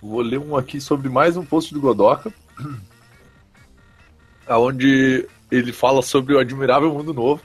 Vou 0.00 0.20
ler 0.20 0.38
um 0.38 0.56
aqui 0.56 0.80
sobre 0.80 1.08
mais 1.08 1.36
um 1.36 1.44
post 1.44 1.74
do 1.74 1.80
Godoka, 1.80 2.32
onde 4.48 5.28
ele 5.50 5.72
fala 5.72 6.02
sobre 6.02 6.34
o 6.34 6.38
admirável 6.38 6.92
mundo 6.92 7.12
novo. 7.12 7.42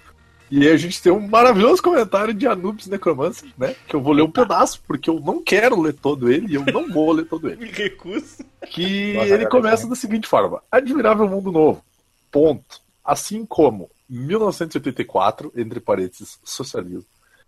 E 0.51 0.67
aí 0.67 0.71
a 0.71 0.77
gente 0.77 1.01
tem 1.01 1.11
um 1.11 1.27
maravilhoso 1.27 1.81
comentário 1.81 2.31
de 2.31 2.45
Anubis 2.45 2.85
Necromancer, 2.85 3.49
né? 3.57 3.75
Que 3.87 3.95
eu 3.95 4.01
vou 4.01 4.13
ler 4.13 4.21
um 4.21 4.29
pedaço, 4.29 4.83
porque 4.85 5.09
eu 5.09 5.19
não 5.19 5.41
quero 5.41 5.81
ler 5.81 5.93
todo 5.93 6.31
ele 6.31 6.51
e 6.51 6.55
eu 6.55 6.63
não 6.65 6.87
vou 6.91 7.11
ler 7.11 7.25
todo 7.25 7.49
ele. 7.49 7.57
Me 7.65 7.71
recuso. 7.71 8.45
Que 8.69 9.13
Nossa, 9.13 9.33
ele 9.33 9.47
começa 9.47 9.87
da 9.87 9.95
seguinte 9.95 10.27
forma: 10.27 10.61
Admirável 10.71 11.27
Mundo 11.27 11.51
Novo. 11.51 11.83
Ponto. 12.31 12.81
Assim 13.03 13.45
como 13.45 13.89
1984, 14.07 15.51
entre 15.55 15.79
parênteses, 15.79 16.39
socialismo. 16.43 17.05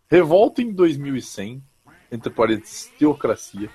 Revolta 0.09 0.63
em 0.63 0.71
2100, 0.71 1.61
entre 2.11 2.29
parênteses, 2.31 2.91
teocracia. 2.97 3.69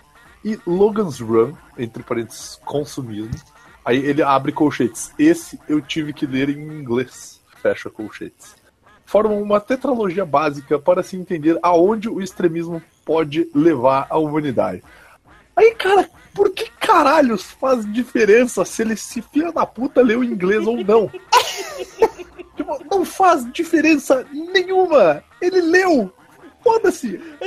E 0.44 0.58
Logan's 0.66 1.20
Run, 1.20 1.52
entre 1.76 2.02
parênteses, 2.02 2.58
consumismo. 2.64 3.34
Aí 3.84 3.98
ele 3.98 4.22
abre 4.22 4.52
colchetes. 4.52 5.12
Esse 5.18 5.58
eu 5.68 5.80
tive 5.80 6.12
que 6.12 6.26
ler 6.26 6.48
em 6.48 6.60
inglês. 6.60 7.40
Fecha 7.62 7.90
colchetes. 7.90 8.54
Formam 9.04 9.42
uma 9.42 9.60
tetralogia 9.60 10.24
básica 10.24 10.78
para 10.78 11.02
se 11.02 11.16
entender 11.16 11.58
aonde 11.62 12.08
o 12.08 12.22
extremismo 12.22 12.82
pode 13.04 13.50
levar 13.54 14.06
a 14.08 14.18
humanidade. 14.18 14.82
Aí, 15.56 15.74
cara, 15.74 16.08
por 16.32 16.50
que 16.50 16.70
caralhos 16.78 17.42
faz 17.42 17.90
diferença 17.92 18.64
se 18.64 18.82
ele 18.82 18.96
se 18.96 19.20
filha 19.20 19.52
da 19.52 19.66
puta 19.66 20.00
leu 20.00 20.22
inglês 20.22 20.66
ou 20.66 20.76
não? 20.84 21.10
tipo, 22.56 22.84
não 22.90 23.04
faz 23.04 23.50
diferença 23.52 24.24
nenhuma. 24.32 25.22
Ele 25.40 25.60
leu. 25.60 26.12
Foda-se. 26.62 27.20
É 27.40 27.46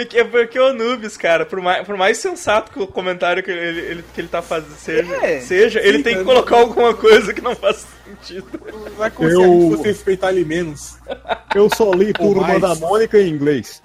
é, 0.00 0.04
que- 0.04 0.18
é 0.18 0.24
porque 0.24 0.58
o 0.58 0.66
Anubis, 0.66 1.16
cara, 1.16 1.46
por 1.46 1.60
mais, 1.60 1.86
por 1.86 1.96
mais 1.96 2.18
sensato 2.18 2.72
que 2.72 2.80
o 2.80 2.86
comentário 2.86 3.42
que 3.42 3.50
ele, 3.50 3.78
ele- 3.80 4.04
que 4.14 4.20
ele 4.20 4.28
tá 4.28 4.42
fazendo 4.42 4.74
seja, 4.76 5.14
É, 5.24 5.40
seja 5.40 5.80
ele 5.80 5.98
sim, 5.98 6.02
tem 6.04 6.18
que 6.18 6.24
colocar 6.24 6.56
alguma 6.56 6.92
coisa 6.94 7.32
que 7.32 7.40
não 7.40 7.54
faz 7.54 7.86
sentido. 8.04 8.46
Não 8.96 9.04
é 9.04 9.10
como 9.10 9.28
se 9.30 9.36
a 9.36 9.38
gente 9.46 9.62
Eu- 9.62 9.70
fosse 9.76 9.88
respeitar 9.88 10.30
ele 10.32 10.44
menos. 10.44 10.96
Eu 11.54 11.68
só 11.74 11.92
li 11.92 12.12
Turma 12.12 12.42
mais. 12.48 12.60
da 12.60 12.74
Mônica 12.74 13.18
em 13.18 13.28
inglês. 13.28 13.80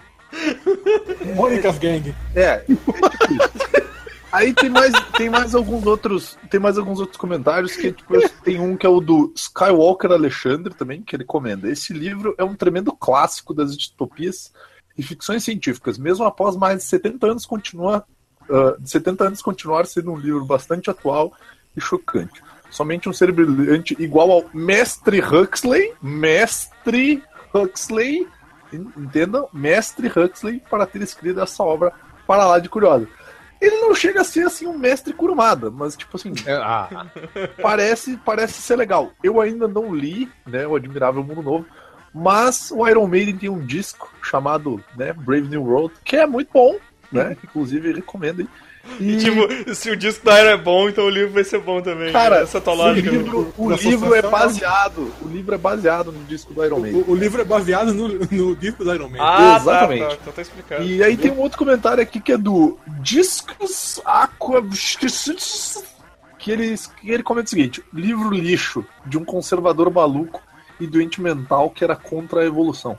Mônica's 1.35 1.77
Gang. 1.77 2.13
É, 2.35 2.41
é 2.41 2.57
tipo. 2.65 2.91
Aí 4.33 4.51
tem 4.53 4.69
mais, 4.69 4.91
tem 5.15 5.29
mais 5.29 5.53
alguns 5.53 5.85
outros, 5.85 6.37
tem 6.49 6.59
mais 6.59 6.77
alguns 6.77 6.99
outros 6.99 7.17
comentários 7.17 7.75
que 7.75 7.91
tipo, 7.91 8.13
tem 8.43 8.59
um 8.59 8.75
que 8.75 8.85
é 8.85 8.89
o 8.89 8.99
do 8.99 9.31
Skywalker 9.35 10.11
Alexandre 10.11 10.73
também, 10.73 11.01
que 11.03 11.15
ele 11.15 11.23
comenta. 11.23 11.67
Esse 11.69 11.93
livro 11.93 12.33
é 12.37 12.43
um 12.43 12.55
tremendo 12.55 12.91
clássico 12.91 13.53
das 13.53 13.77
distopias 13.77 14.51
e 14.97 15.03
ficções 15.03 15.43
científicas, 15.43 15.97
mesmo 15.99 16.25
após 16.25 16.55
mais 16.57 16.79
de 16.79 16.83
70 16.85 17.27
anos 17.27 17.45
continua 17.45 18.03
ah, 18.49 18.75
70 18.83 19.23
anos 19.27 19.41
continuar 19.41 19.85
sendo 19.85 20.11
um 20.11 20.17
livro 20.17 20.43
bastante 20.45 20.89
atual 20.89 21.31
e 21.77 21.79
chocante. 21.79 22.41
Somente 22.69 23.07
um 23.07 23.13
ser 23.13 23.31
brilhante 23.31 23.95
igual 23.99 24.31
ao 24.31 24.45
Mestre 24.53 25.19
Huxley, 25.21 25.93
Mestre 26.01 27.23
Huxley, 27.53 28.27
en- 28.73 28.87
entendam? 28.97 29.47
Mestre 29.53 30.07
Huxley 30.07 30.59
para 30.69 30.85
ter 30.87 31.01
escrito 31.01 31.39
essa 31.39 31.63
obra 31.63 31.93
para 32.25 32.45
lá 32.47 32.57
de 32.59 32.67
curiosa. 32.69 33.07
Ele 33.63 33.77
não 33.77 33.96
chega 33.96 34.22
a 34.22 34.24
ser 34.25 34.46
assim 34.46 34.67
um 34.67 34.77
mestre 34.77 35.13
Kurumada, 35.13 35.72
mas 35.72 35.96
tipo 35.96 36.17
assim, 36.17 36.34
É, 36.46 36.53
ah, 36.53 37.08
parece, 37.62 38.17
parece 38.17 38.62
ser 38.62 38.75
legal. 38.75 39.12
Eu 39.24 39.39
ainda 39.39 39.67
não 39.70 39.96
li, 39.96 40.29
né, 40.46 40.67
o 40.67 40.75
Admirável 40.75 41.24
Mundo 41.24 41.41
Novo, 41.41 41.65
mas 42.13 42.72
o 42.72 42.86
Iron 42.88 43.08
Maiden 43.08 43.38
tem 43.38 43.50
um 43.50 43.65
disco 43.65 44.13
chamado, 44.22 44.84
né, 44.98 45.13
Brave 45.13 45.48
New 45.48 45.63
World, 45.63 45.93
que 46.03 46.17
é 46.17 46.27
muito 46.27 46.50
bom, 46.53 46.77
né? 47.12 47.38
Inclusive 47.43 47.93
recomendo 47.93 48.41
aí. 48.41 48.48
E, 48.99 49.17
Tipo, 49.17 49.73
se 49.73 49.89
o 49.89 49.95
disco 49.95 50.25
da 50.25 50.39
Iron 50.41 50.49
é 50.51 50.57
bom, 50.57 50.89
então 50.89 51.05
o 51.05 51.09
livro 51.09 51.31
vai 51.33 51.43
ser 51.43 51.59
bom 51.59 51.81
também. 51.81 52.11
cara, 52.11 52.39
essa 52.41 52.59
tua 52.59 52.73
o 52.73 52.75
lógica. 52.75 53.09
livro, 53.09 53.53
o 53.57 53.71
livro 53.71 54.13
é 54.13 54.21
baseado, 54.21 55.13
o 55.21 55.27
livro 55.27 55.55
é 55.55 55.57
baseado 55.57 56.11
no 56.11 56.23
disco 56.25 56.53
do 56.53 56.63
Iron 56.65 56.79
Maiden. 56.79 57.01
O, 57.07 57.11
o 57.11 57.15
livro 57.15 57.41
é 57.41 57.45
baseado 57.45 57.93
no, 57.93 58.09
no 58.09 58.55
disco 58.55 58.83
do 58.83 58.93
Iron 58.93 59.09
Man. 59.09 59.17
Ah, 59.21 59.57
Exatamente. 59.59 60.01
tá, 60.03 60.09
tá, 60.09 60.17
então 60.21 60.33
tá 60.33 60.41
explicado. 60.41 60.83
E 60.83 61.01
aí 61.01 61.15
tem 61.15 61.31
um 61.31 61.39
outro 61.39 61.57
comentário 61.57 62.03
aqui 62.03 62.19
que 62.19 62.33
é 62.33 62.37
do 62.37 62.77
Discos 62.99 64.01
Aqua. 64.03 64.61
Que 66.37 66.51
ele, 66.51 66.75
que 66.99 67.09
ele 67.09 67.23
comenta 67.23 67.47
o 67.47 67.49
seguinte: 67.49 67.81
livro 67.93 68.29
lixo 68.31 68.85
de 69.05 69.17
um 69.17 69.23
conservador 69.23 69.89
maluco 69.91 70.41
e 70.79 70.85
doente 70.85 71.21
mental 71.21 71.69
que 71.69 71.83
era 71.85 71.95
contra 71.95 72.41
a 72.41 72.45
evolução. 72.45 72.97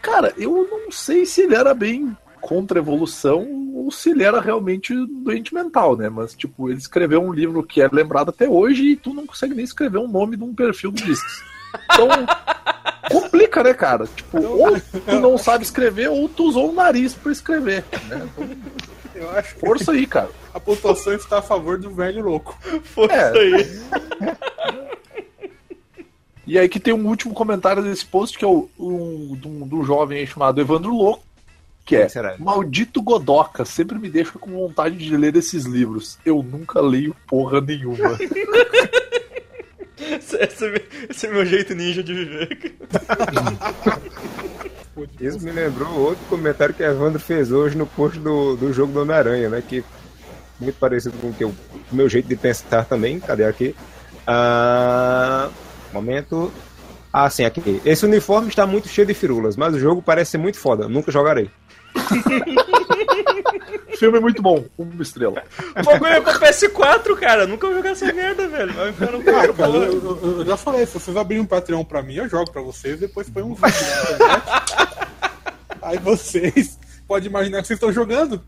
Cara, 0.00 0.32
eu 0.36 0.68
não 0.70 0.90
sei 0.90 1.26
se 1.26 1.42
ele 1.42 1.54
era 1.54 1.74
bem 1.74 2.16
contra 2.42 2.78
a 2.78 2.82
evolução 2.82 3.48
ou 3.74 3.90
se 3.90 4.10
ele 4.10 4.22
era 4.22 4.38
realmente 4.40 4.94
doente 5.24 5.54
mental, 5.54 5.96
né? 5.96 6.08
Mas, 6.10 6.34
tipo, 6.34 6.68
ele 6.68 6.78
escreveu 6.78 7.22
um 7.22 7.32
livro 7.32 7.62
que 7.62 7.80
é 7.80 7.88
lembrado 7.90 8.28
até 8.28 8.46
hoje 8.48 8.84
e 8.90 8.96
tu 8.96 9.14
não 9.14 9.26
consegue 9.26 9.54
nem 9.54 9.64
escrever 9.64 9.98
o 9.98 10.06
nome 10.08 10.36
de 10.36 10.44
um 10.44 10.54
perfil 10.54 10.90
do 10.92 11.02
Discos. 11.02 11.42
Então, 11.84 12.08
complica, 13.10 13.62
né, 13.62 13.72
cara? 13.72 14.06
Tipo, 14.06 14.42
ou 14.42 14.78
tu 14.80 15.18
não 15.20 15.38
sabe 15.38 15.64
escrever 15.64 16.10
ou 16.10 16.28
tu 16.28 16.44
usou 16.44 16.70
o 16.70 16.74
nariz 16.74 17.14
pra 17.14 17.32
escrever, 17.32 17.82
né? 18.08 18.28
Então, 18.36 18.48
Eu 19.14 19.30
acho 19.30 19.54
que 19.54 19.60
força 19.60 19.92
aí, 19.92 20.06
cara. 20.06 20.30
a 20.52 20.60
pontuação 20.60 21.14
está 21.14 21.38
a 21.38 21.42
favor 21.42 21.78
do 21.78 21.90
velho 21.90 22.22
louco. 22.24 22.58
Força 22.84 23.14
É. 23.14 23.38
aí. 23.38 24.36
E 26.46 26.58
aí 26.58 26.68
que 26.68 26.80
tem 26.80 26.92
um 26.92 27.06
último 27.06 27.32
comentário 27.32 27.82
desse 27.82 28.04
post, 28.04 28.36
que 28.36 28.44
é 28.44 28.48
o 28.48 28.68
um, 28.78 29.36
de 29.40 29.46
um, 29.48 29.68
um 29.80 29.84
jovem 29.84 30.18
aí 30.18 30.26
chamado 30.26 30.60
Evandro 30.60 30.94
Louco, 30.94 31.22
que 31.84 31.96
é? 31.96 32.06
Maldito 32.38 33.02
Godoca, 33.02 33.64
sempre 33.64 33.98
me 33.98 34.08
deixa 34.08 34.38
com 34.38 34.50
vontade 34.52 34.96
de 34.96 35.16
ler 35.16 35.34
esses 35.36 35.64
livros. 35.64 36.18
Eu 36.24 36.42
nunca 36.42 36.80
leio 36.80 37.14
porra 37.26 37.60
nenhuma. 37.60 38.18
Esse, 40.18 40.36
esse 40.36 40.64
é 40.66 40.70
meu- 40.70 40.82
esse 41.10 41.26
é 41.26 41.30
meu 41.30 41.46
jeito 41.46 41.74
ninja 41.74 42.02
de 42.02 42.12
viver. 42.12 42.74
isso 45.20 45.40
me 45.40 45.52
lembrou 45.52 45.88
outro 45.96 46.24
comentário 46.28 46.74
que 46.74 46.82
a 46.82 46.90
Evandro 46.90 47.20
fez 47.20 47.52
hoje 47.52 47.76
no 47.76 47.86
post 47.86 48.18
do, 48.18 48.56
do 48.56 48.72
jogo 48.72 48.92
do 48.92 49.00
Homem-Aranha, 49.02 49.48
né? 49.48 49.62
Que 49.66 49.84
muito 50.60 50.76
parecido 50.78 51.16
com 51.18 51.28
o 51.28 51.32
que 51.32 51.44
eu- 51.44 51.54
o 51.90 51.94
meu 51.94 52.08
jeito 52.08 52.28
de 52.28 52.36
pensar 52.36 52.84
também. 52.84 53.20
Cadê 53.20 53.44
aqui? 53.44 53.74
Ah, 54.26 55.48
momento. 55.92 56.52
Ah, 57.12 57.28
sim, 57.30 57.44
aqui. 57.44 57.80
Esse 57.84 58.04
uniforme 58.04 58.48
está 58.48 58.66
muito 58.66 58.88
cheio 58.88 59.06
de 59.06 59.14
firulas, 59.14 59.56
mas 59.56 59.74
o 59.74 59.78
jogo 59.78 60.02
parece 60.02 60.32
ser 60.32 60.38
muito 60.38 60.58
foda. 60.58 60.88
Nunca 60.88 61.12
jogarei. 61.12 61.50
O 63.92 63.96
filme 63.96 64.18
é 64.18 64.20
muito 64.20 64.42
bom, 64.42 64.64
uma 64.78 65.02
estrela. 65.02 65.42
O 65.78 65.82
bagulho 65.84 66.12
é 66.12 66.20
pra 66.20 66.34
PS4, 66.38 67.14
cara. 67.18 67.46
Nunca 67.46 67.66
vou 67.66 67.76
jogar 67.76 67.90
essa 67.90 68.12
merda, 68.12 68.48
velho. 68.48 68.72
Vai 68.72 68.88
enfiar 68.90 69.12
no 69.12 69.22
cara, 69.22 69.46
eu, 69.46 69.92
eu- 70.22 70.34
eu 70.40 70.44
já 70.46 70.56
falei, 70.56 70.86
se 70.86 70.94
vocês 70.94 71.16
abrirem 71.16 71.42
um 71.42 71.46
Patreon 71.46 71.84
pra 71.84 72.02
mim, 72.02 72.14
eu 72.16 72.28
jogo 72.28 72.50
pra 72.50 72.62
vocês, 72.62 72.98
depois 72.98 73.28
põe 73.30 73.42
um 73.42 73.54
vídeo 73.54 73.70
na 73.70 74.14
internet. 74.14 74.42
Aí 75.82 75.98
vocês 75.98 76.78
podem 77.08 77.28
imaginar 77.28 77.60
que 77.60 77.66
vocês 77.66 77.76
estão 77.76 77.92
jogando. 77.92 78.40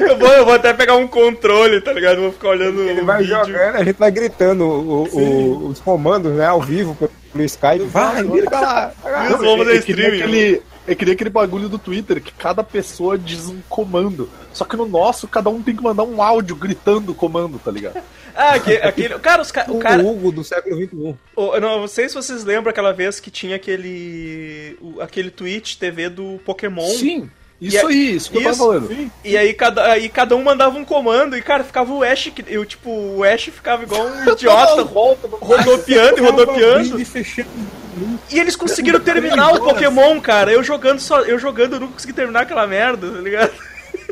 Eu 0.00 0.16
vou, 0.18 0.28
eu 0.28 0.44
vou 0.44 0.54
até 0.54 0.72
pegar 0.72 0.96
um 0.96 1.06
controle, 1.08 1.80
tá 1.80 1.92
ligado? 1.92 2.20
Vou 2.20 2.32
ficar 2.32 2.48
olhando 2.50 2.80
Ele 2.82 3.02
vai 3.02 3.22
vídeo. 3.22 3.36
jogando, 3.44 3.76
a 3.76 3.84
gente 3.84 3.96
vai 3.98 4.10
gritando 4.10 4.64
o- 4.64 5.08
o- 5.12 5.66
os 5.68 5.80
comandos, 5.80 6.32
né? 6.32 6.46
Ao 6.46 6.60
vivo 6.62 6.94
pelo 7.32 7.44
Skype. 7.44 7.84
Vai, 7.86 8.22
liga 8.22 8.58
lá! 8.60 8.92
Vamos 9.02 9.58
fazer 9.58 9.72
é, 9.72 9.76
streaming. 9.78 10.60
É 10.86 10.94
que 10.94 11.04
nem 11.04 11.14
aquele 11.14 11.30
bagulho 11.30 11.68
do 11.68 11.78
Twitter, 11.78 12.20
que 12.22 12.32
cada 12.32 12.62
pessoa 12.62 13.16
diz 13.18 13.46
um 13.46 13.60
comando. 13.68 14.28
Só 14.52 14.64
que 14.64 14.76
no 14.76 14.86
nosso, 14.86 15.26
cada 15.26 15.50
um 15.50 15.62
tem 15.62 15.74
que 15.74 15.82
mandar 15.82 16.04
um 16.04 16.20
áudio 16.22 16.54
gritando 16.56 17.12
o 17.12 17.14
comando, 17.14 17.58
tá 17.58 17.70
ligado? 17.70 18.00
Ah, 18.36 18.54
aquele, 18.54 18.82
aquele- 18.82 19.18
Cara, 19.20 19.42
os 19.42 19.52
ca... 19.52 19.64
o 19.68 19.76
O 19.76 19.78
cara. 19.78 20.02
Hugo 20.02 20.32
do 20.32 20.42
século. 20.42 20.74
XXI. 20.84 21.14
o- 21.36 21.60
não, 21.60 21.82
não 21.82 21.86
sei 21.86 22.08
se 22.08 22.16
vocês 22.16 22.42
lembram 22.42 22.68
aquela 22.70 22.92
vez 22.92 23.20
que 23.20 23.30
tinha 23.30 23.54
aquele. 23.54 24.76
o- 24.80 25.00
aquele 25.00 25.30
Twitch 25.30 25.76
TV 25.76 26.08
do 26.08 26.40
Pokémon. 26.44 26.84
Sim, 26.88 27.30
isso 27.60 27.86
aí, 27.86 28.14
isso 28.16 28.30
que 28.30 28.36
eu 28.38 28.42
tava 28.42 28.52
isso, 28.54 28.64
falando. 28.64 28.88
Sim. 28.88 29.10
E 29.24 29.36
aí 29.36 29.54
cada, 29.54 29.84
aí 29.92 30.08
cada 30.08 30.36
um 30.36 30.42
mandava 30.42 30.76
um 30.78 30.84
comando 30.84 31.36
e, 31.36 31.42
cara, 31.42 31.64
ficava 31.64 31.92
o 31.92 32.02
Ash, 32.02 32.30
que, 32.34 32.44
eu, 32.48 32.64
tipo, 32.64 32.90
o 32.90 33.24
Ash 33.24 33.44
ficava 33.44 33.82
igual 33.84 34.06
um 34.06 34.28
idiota, 34.32 34.84
volta, 34.84 35.28
rodopiando 35.40 36.18
e 36.18 36.20
rodopiando. 36.20 37.00
E 38.30 38.38
eles 38.40 38.56
conseguiram 38.56 38.98
terminar 39.00 39.52
o 39.54 39.60
Pokémon, 39.60 40.20
cara. 40.20 40.52
Eu 40.52 40.62
jogando 40.64 40.98
só, 41.00 41.20
eu 41.20 41.38
jogando, 41.38 41.74
eu 41.76 41.80
não 41.80 41.88
consegui 41.88 42.12
terminar 42.12 42.40
aquela 42.42 42.66
merda, 42.66 43.10
tá 43.10 43.20
ligado? 43.20 43.52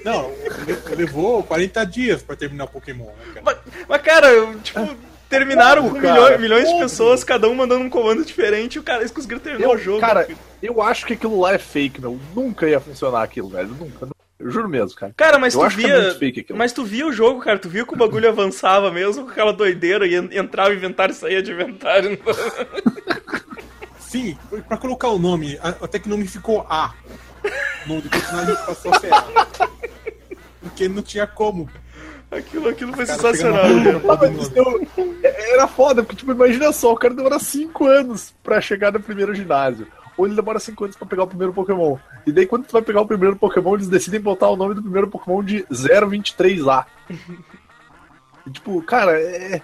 Não, 0.04 0.30
le- 0.66 0.94
levou 0.96 1.42
40 1.42 1.84
dias 1.84 2.22
pra 2.22 2.34
terminar 2.36 2.64
o 2.64 2.68
Pokémon, 2.68 3.06
né, 3.06 3.12
cara? 3.34 3.42
Mas, 3.44 3.56
mas, 3.88 4.02
cara, 4.02 4.28
eu, 4.28 4.54
tipo, 4.60 4.96
terminaram 5.32 5.82
Como, 5.88 5.94
com 5.94 6.00
milhões, 6.00 6.40
milhões 6.40 6.68
de 6.68 6.78
pessoas, 6.78 7.24
cada 7.24 7.48
um 7.48 7.54
mandando 7.54 7.84
um 7.84 7.90
comando 7.90 8.24
diferente, 8.24 8.76
e 8.76 8.78
o 8.78 8.82
cara, 8.82 9.00
eles 9.00 9.10
conseguiram 9.10 9.40
terminar 9.40 9.64
Eu, 9.68 9.74
o 9.74 9.78
jogo. 9.78 10.00
cara, 10.00 10.28
eu 10.62 10.80
acho 10.82 11.06
que 11.06 11.14
aquilo 11.14 11.40
lá 11.40 11.52
é 11.54 11.58
fake, 11.58 12.00
meu. 12.00 12.20
Nunca 12.34 12.68
ia 12.68 12.78
funcionar 12.80 13.22
aquilo, 13.22 13.48
velho. 13.48 13.68
Nunca. 13.68 14.06
nunca. 14.06 14.16
Eu 14.38 14.50
juro 14.50 14.68
mesmo, 14.68 14.96
cara. 14.98 15.14
Cara, 15.16 15.38
mas 15.38 15.54
eu 15.54 15.60
tu 15.60 15.66
acho 15.66 15.76
que 15.76 15.84
é 15.84 15.88
via. 15.88 16.02
muito 16.02 16.18
fake 16.18 16.40
aquilo. 16.40 16.58
mas 16.58 16.72
tu 16.72 16.84
via 16.84 17.06
o 17.06 17.12
jogo, 17.12 17.40
cara, 17.40 17.58
tu 17.60 17.68
via 17.68 17.86
que 17.86 17.94
o 17.94 17.96
bagulho 17.96 18.28
avançava 18.28 18.90
mesmo 18.90 19.24
com 19.24 19.30
aquela 19.30 19.52
doideira 19.52 20.04
e 20.06 20.16
en- 20.16 20.30
entrava 20.36 20.72
em 20.72 20.76
inventário 20.76 21.12
e 21.12 21.16
saía 21.16 21.40
de 21.42 21.52
inventário. 21.52 22.18
Sim, 23.98 24.36
pra 24.68 24.76
colocar 24.76 25.08
o 25.08 25.18
nome, 25.18 25.58
até 25.62 25.98
que 25.98 26.06
o 26.06 26.10
nome 26.10 26.26
ficou 26.26 26.66
A. 26.68 26.92
O 27.84 27.88
nome 27.88 28.02
do 28.02 28.10
personagem 28.10 28.54
passou 28.66 28.92
a 28.92 28.98
ser 29.00 29.12
A. 29.14 29.24
porque 30.60 30.88
não 30.88 31.02
tinha 31.02 31.26
como. 31.26 31.68
Aquilo, 32.32 32.68
aquilo 32.68 32.92
foi 32.94 33.04
Cara, 33.06 33.18
sensacional. 33.20 33.62
cara. 33.62 34.32
Eu- 34.56 35.18
Era 35.52 35.68
foda, 35.68 36.02
porque, 36.02 36.16
tipo, 36.16 36.32
imagina 36.32 36.72
só, 36.72 36.92
o 36.92 36.96
cara 36.96 37.12
demora 37.14 37.38
5 37.38 37.86
anos 37.86 38.34
pra 38.42 38.60
chegar 38.60 38.90
no 38.92 39.00
primeiro 39.00 39.34
ginásio. 39.34 39.86
Ou 40.16 40.26
ele 40.26 40.34
demora 40.34 40.58
5 40.58 40.84
anos 40.84 40.96
pra 40.96 41.06
pegar 41.06 41.24
o 41.24 41.26
primeiro 41.26 41.52
Pokémon. 41.52 41.96
E 42.26 42.32
daí, 42.32 42.46
quando 42.46 42.64
tu 42.66 42.72
vai 42.72 42.82
pegar 42.82 43.00
o 43.02 43.06
primeiro 43.06 43.36
Pokémon, 43.36 43.74
eles 43.74 43.88
decidem 43.88 44.20
botar 44.20 44.48
o 44.48 44.56
nome 44.56 44.74
do 44.74 44.82
primeiro 44.82 45.08
Pokémon 45.08 45.42
de 45.42 45.64
023A. 45.70 46.86
E, 48.46 48.50
tipo, 48.50 48.82
cara, 48.82 49.12
é... 49.20 49.60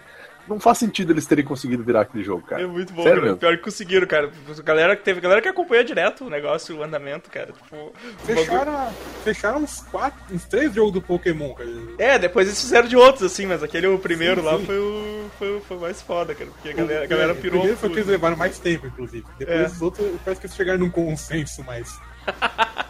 não 0.49 0.59
faz 0.61 0.79
sentido 0.79 1.13
eles 1.13 1.27
terem 1.27 1.45
conseguido 1.45 1.83
virar 1.83 2.03
aquele 2.03 2.25
jogo, 2.25 2.43
cara. 2.47 2.63
É 2.63 2.67
muito 2.67 2.93
bom, 2.93 3.03
Sério 3.03 3.17
cara. 3.19 3.27
mesmo? 3.27 3.39
Pior 3.39 3.57
que 3.57 3.63
conseguiram, 3.63 4.07
cara. 4.07 4.31
Galera, 4.65 4.97
teve 4.97 5.21
galera 5.21 5.41
que 5.43 5.49
acompanha 5.49 5.85
direto 5.85 6.25
o 6.25 6.31
negócio, 6.31 6.77
o 6.77 6.83
andamento, 6.83 7.31
cara. 7.31 7.47
Tipo, 7.53 7.77
o 7.77 7.93
bagulho- 8.27 8.45
Fecharam, 8.47 8.93
fecharam 9.25 9.59
uns 9.61 9.81
quatro, 9.83 10.19
uns 10.35 10.45
três 10.45 10.75
jogos 10.75 10.93
do 10.93 11.03
Pokémon, 11.03 11.55
cara. 11.55 11.69
É, 11.99 12.19
depois 12.19 12.47
eles 12.49 12.61
fizeram 12.61 12.89
de 12.89 12.97
outros, 12.97 13.23
assim, 13.25 13.47
mas 13.47 13.63
aquele 13.63 13.87
o 13.87 13.99
primeiro 13.99 14.41
Sim, 14.41 14.47
lá 14.47 14.59
sim. 14.59 14.65
foi 14.67 14.79
o, 14.79 15.31
foi, 15.39 15.57
o- 15.57 15.61
foi 15.61 15.77
o 15.77 15.81
mais 15.81 16.01
foda, 16.03 16.35
cara. 16.35 16.51
Porque 16.51 16.71
a 16.71 16.73
galera, 16.73 17.05
a 17.05 17.07
galera 17.07 17.33
É, 17.33 17.35
pirou. 17.35 17.59
Primeiro 17.61 17.77
foi 17.79 17.89
que 17.91 17.97
eles 17.97 18.07
levaram 18.09 18.37
mais 18.37 18.59
tempo, 18.59 18.87
inclusive. 18.87 19.25
Depois 19.39 19.59
É. 19.61 19.67
os 19.67 19.83
outros, 19.83 20.07
parece 20.25 20.41
que 20.41 20.47
eles 20.47 20.57
chegaram 20.57 20.79
num 20.81 20.91
consenso, 20.91 21.63
mas. 21.65 21.99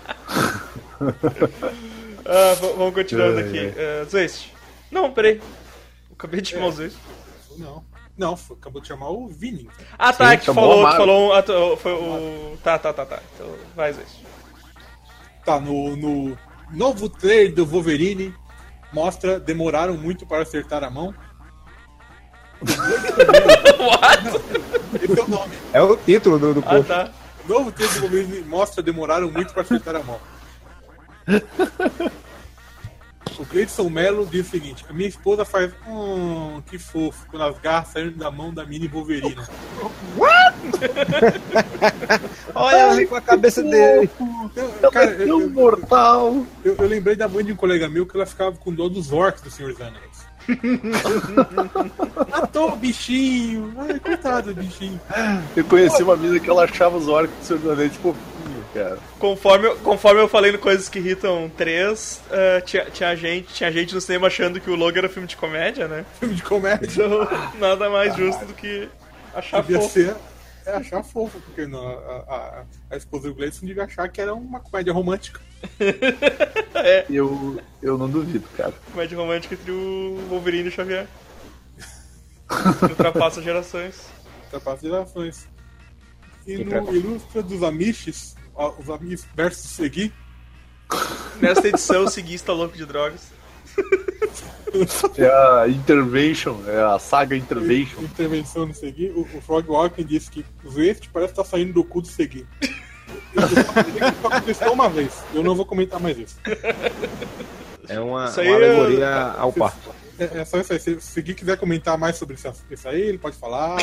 Ah, 2.30 2.54
vamos 2.60 2.94
continuando 2.94 3.38
Ai, 3.38 3.44
aqui. 3.44 3.58
ai. 3.58 4.02
Uh, 4.02 4.06
Zwist. 4.06 4.52
Não, 4.90 5.10
peraí. 5.12 5.40
Acabei 6.12 6.40
de 6.40 6.50
chamar 6.50 6.66
É. 6.66 6.68
o 6.68 6.72
Zwist. 6.72 6.96
Não. 7.58 7.84
Não, 8.16 8.36
foi- 8.36 8.56
acabou 8.56 8.80
de 8.82 8.88
chamar 8.88 9.10
o 9.10 9.28
Vini. 9.28 9.68
Ah, 9.98 10.12
tá, 10.12 10.30
Sim, 10.32 10.38
que 10.38 10.46
falou, 10.46 10.84
tu 10.90 10.96
falou. 10.96 11.28
um- 11.28 11.32
ah, 11.32 11.42
tu- 11.42 11.76
foi 11.76 11.92
o. 11.92 12.56
Tá, 12.62 12.78
tá, 12.78 12.92
tá, 12.92 13.06
tá. 13.06 13.20
Então, 13.34 13.54
vai, 13.76 13.92
Zwist. 13.92 14.24
Tá, 15.44 15.60
no, 15.60 15.96
no 15.96 16.36
novo 16.72 17.08
trailer 17.08 17.54
do 17.54 17.64
Wolverine, 17.64 18.34
mostra 18.92 19.38
demoraram 19.40 19.96
muito 19.96 20.26
para 20.26 20.42
acertar 20.42 20.82
a 20.84 20.90
mão. 20.90 21.14
Esse 25.00 25.20
é 25.20 25.22
o 25.22 25.28
nome. 25.28 25.52
É 25.72 25.80
o 25.82 25.96
título 25.96 26.38
do, 26.38 26.54
do 26.54 26.60
Ah, 26.66 26.70
post. 26.70 26.88
tá. 26.88 27.10
Novo 27.48 27.70
trailer 27.72 27.94
do 27.94 28.00
Wolverine 28.02 28.40
mostra 28.42 28.82
demoraram 28.82 29.30
muito 29.30 29.52
para 29.52 29.62
acertar 29.62 29.94
a 29.96 30.02
mão. 30.02 30.18
O 33.38 33.46
Cleiton 33.46 33.88
Mello 33.88 34.26
diz 34.26 34.46
o 34.48 34.50
seguinte: 34.50 34.84
A 34.88 34.92
minha 34.92 35.08
esposa 35.08 35.44
faz. 35.44 35.70
Hum, 35.86 36.60
que 36.66 36.78
fofo, 36.78 37.24
quando 37.30 37.42
as 37.44 37.58
garras 37.58 37.88
saíram 37.88 38.12
da 38.12 38.30
mão 38.30 38.52
da 38.52 38.64
mini 38.64 38.88
Wolverine. 38.88 39.36
Olha 42.54 42.90
ali 42.90 43.06
com 43.06 43.14
a 43.16 43.20
cabeça 43.20 43.62
dele. 43.62 44.10
Eu, 44.82 44.90
cara, 44.90 45.10
é 45.12 45.26
tão 45.26 45.40
eu, 45.42 45.50
mortal. 45.50 46.44
eu- 46.64 46.74
eu 46.76 46.86
lembrei 46.88 47.14
da 47.16 47.28
mãe 47.28 47.44
de 47.44 47.52
um 47.52 47.56
colega 47.56 47.88
meu 47.88 48.06
que 48.06 48.16
ela 48.16 48.26
ficava 48.26 48.56
com 48.56 48.72
dor 48.72 48.88
dos 48.88 49.12
orcs 49.12 49.42
do 49.42 49.50
Senhor 49.50 49.72
dos 49.72 49.80
Anéis. 49.82 50.28
Matou 52.30 52.72
o 52.72 52.76
bichinho. 52.76 53.72
Ai, 53.78 53.98
coitado 54.00 54.54
do 54.54 54.62
bichinho. 54.62 54.98
Eu 55.54 55.64
conheci 55.64 56.02
uma 56.02 56.16
mina 56.16 56.40
que 56.40 56.48
ela 56.48 56.64
achava 56.64 56.96
os 56.96 57.06
orcs 57.06 57.34
do 57.38 57.44
Senhor 57.44 57.58
dos 57.60 57.70
Anéis 57.70 57.94
fofinho, 57.96 58.16
cara. 58.78 58.98
Conforme, 59.18 59.66
eu- 59.68 59.76
conforme 59.78 60.20
eu 60.20 60.28
falei 60.28 60.52
no 60.52 60.58
Coisas 60.58 60.88
que 60.88 60.98
Irritam 60.98 61.50
3, 61.56 62.20
ah, 62.30 62.60
tinha, 62.62 62.84
tinha, 62.86 63.16
gente, 63.16 63.52
tinha 63.54 63.70
gente 63.72 63.94
no 63.94 64.00
cinema 64.00 64.26
achando 64.28 64.60
que 64.60 64.70
o 64.70 64.74
logo 64.76 64.96
era 64.96 65.08
filme 65.08 65.26
de 65.28 65.36
comédia, 65.36 65.86
né? 65.88 66.04
Filme 66.20 66.34
de 66.34 66.42
comédia. 66.42 66.86
Então, 66.86 67.28
nada 67.58 67.88
mais 67.90 68.14
justo 68.16 68.44
do 68.46 68.54
que 68.54 68.88
achar 69.34 69.60
Devia 69.62 69.80
fofo. 69.80 69.92
ser. 69.92 70.14
É 70.66 70.72
achar 70.72 71.02
fofo, 71.02 71.40
porque 71.40 71.66
não, 71.66 71.86
a, 71.88 72.24
a, 72.28 72.64
a 72.90 72.96
esposa 72.96 73.28
do 73.28 73.34
Gleison 73.34 73.64
devia 73.66 73.84
achar 73.84 74.06
que 74.08 74.20
era 74.20 74.34
uma 74.34 74.60
comédia 74.60 74.92
romântica. 74.92 75.40
Eu, 77.10 77.60
eu 77.82 77.98
não 77.98 78.08
duvido, 78.08 78.46
cara. 78.56 78.72
Comédia 78.92 79.16
romântica 79.18 79.54
entre 79.54 79.70
o 79.72 80.18
Wolverine 80.28 80.66
e 80.66 80.68
o 80.68 80.72
Xavier. 80.72 81.06
Ultrapassa 82.82 83.42
gerações. 83.42 84.08
Ultrapassa 84.44 84.86
gerações. 84.86 85.48
E 86.46 86.64
no 86.64 86.94
Ilustra 86.94 87.42
dos 87.42 87.62
Amish, 87.62 88.34
ó, 88.58 88.74
os 88.78 88.90
Amish 88.90 89.24
versus 89.34 89.70
Segui, 89.70 90.12
Nesta 91.40 91.68
edição, 91.68 92.04
o 92.04 92.10
Segui 92.10 92.34
está 92.34 92.52
louco 92.52 92.76
de 92.76 92.84
drogas. 92.86 93.30
É 95.16 95.26
a 95.26 95.68
Intervention, 95.68 96.58
é 96.66 96.80
a 96.94 96.98
saga 96.98 97.36
Intervention. 97.36 98.02
intervenção 98.02 98.66
no 98.66 98.74
Segui, 98.74 99.10
o, 99.10 99.20
o 99.20 99.40
Frog 99.40 99.68
Walken 99.70 100.04
disse 100.04 100.30
que 100.30 100.44
o 100.64 100.70
Zeste 100.70 101.08
parece 101.10 101.32
estar 101.32 101.44
saindo 101.44 101.72
do 101.74 101.84
cu 101.84 102.00
do 102.02 102.08
Segui. 102.08 102.46
Isso 103.34 104.20
só 104.20 104.28
aconteceu 104.28 104.72
uma 104.72 104.88
vez. 104.90 105.22
Eu 105.34 105.42
não 105.42 105.54
vou 105.54 105.64
comentar 105.64 105.98
mais 106.00 106.18
isso. 106.18 106.36
É 107.88 107.98
uma, 108.00 108.26
Isso 108.26 108.40
aí 108.40 108.48
uma 108.48 108.58
é- 108.60 108.68
alegoria 108.70 109.14
ao 109.38 109.52
parto. 109.52 109.90
É, 110.18 110.38
é 110.40 110.44
só 110.44 110.58
isso 110.58 110.72
aí. 110.72 110.80
Se 110.80 110.90
o 110.92 111.00
Segui 111.00 111.32
quiser 111.34 111.56
comentar 111.56 111.96
mais 111.96 112.16
sobre 112.16 112.34
isso, 112.34 112.52
isso 112.70 112.88
aí, 112.88 113.00
ele 113.00 113.18
pode 113.18 113.36
falar. 113.36 113.76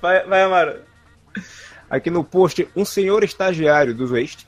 Vai, 0.00 0.26
vai 0.26 0.42
Amaro. 0.42 0.76
Aqui 1.88 2.10
no 2.10 2.24
post, 2.24 2.68
um 2.74 2.84
senhor 2.84 3.22
estagiário 3.22 3.94
do 3.94 4.12
West, 4.12 4.44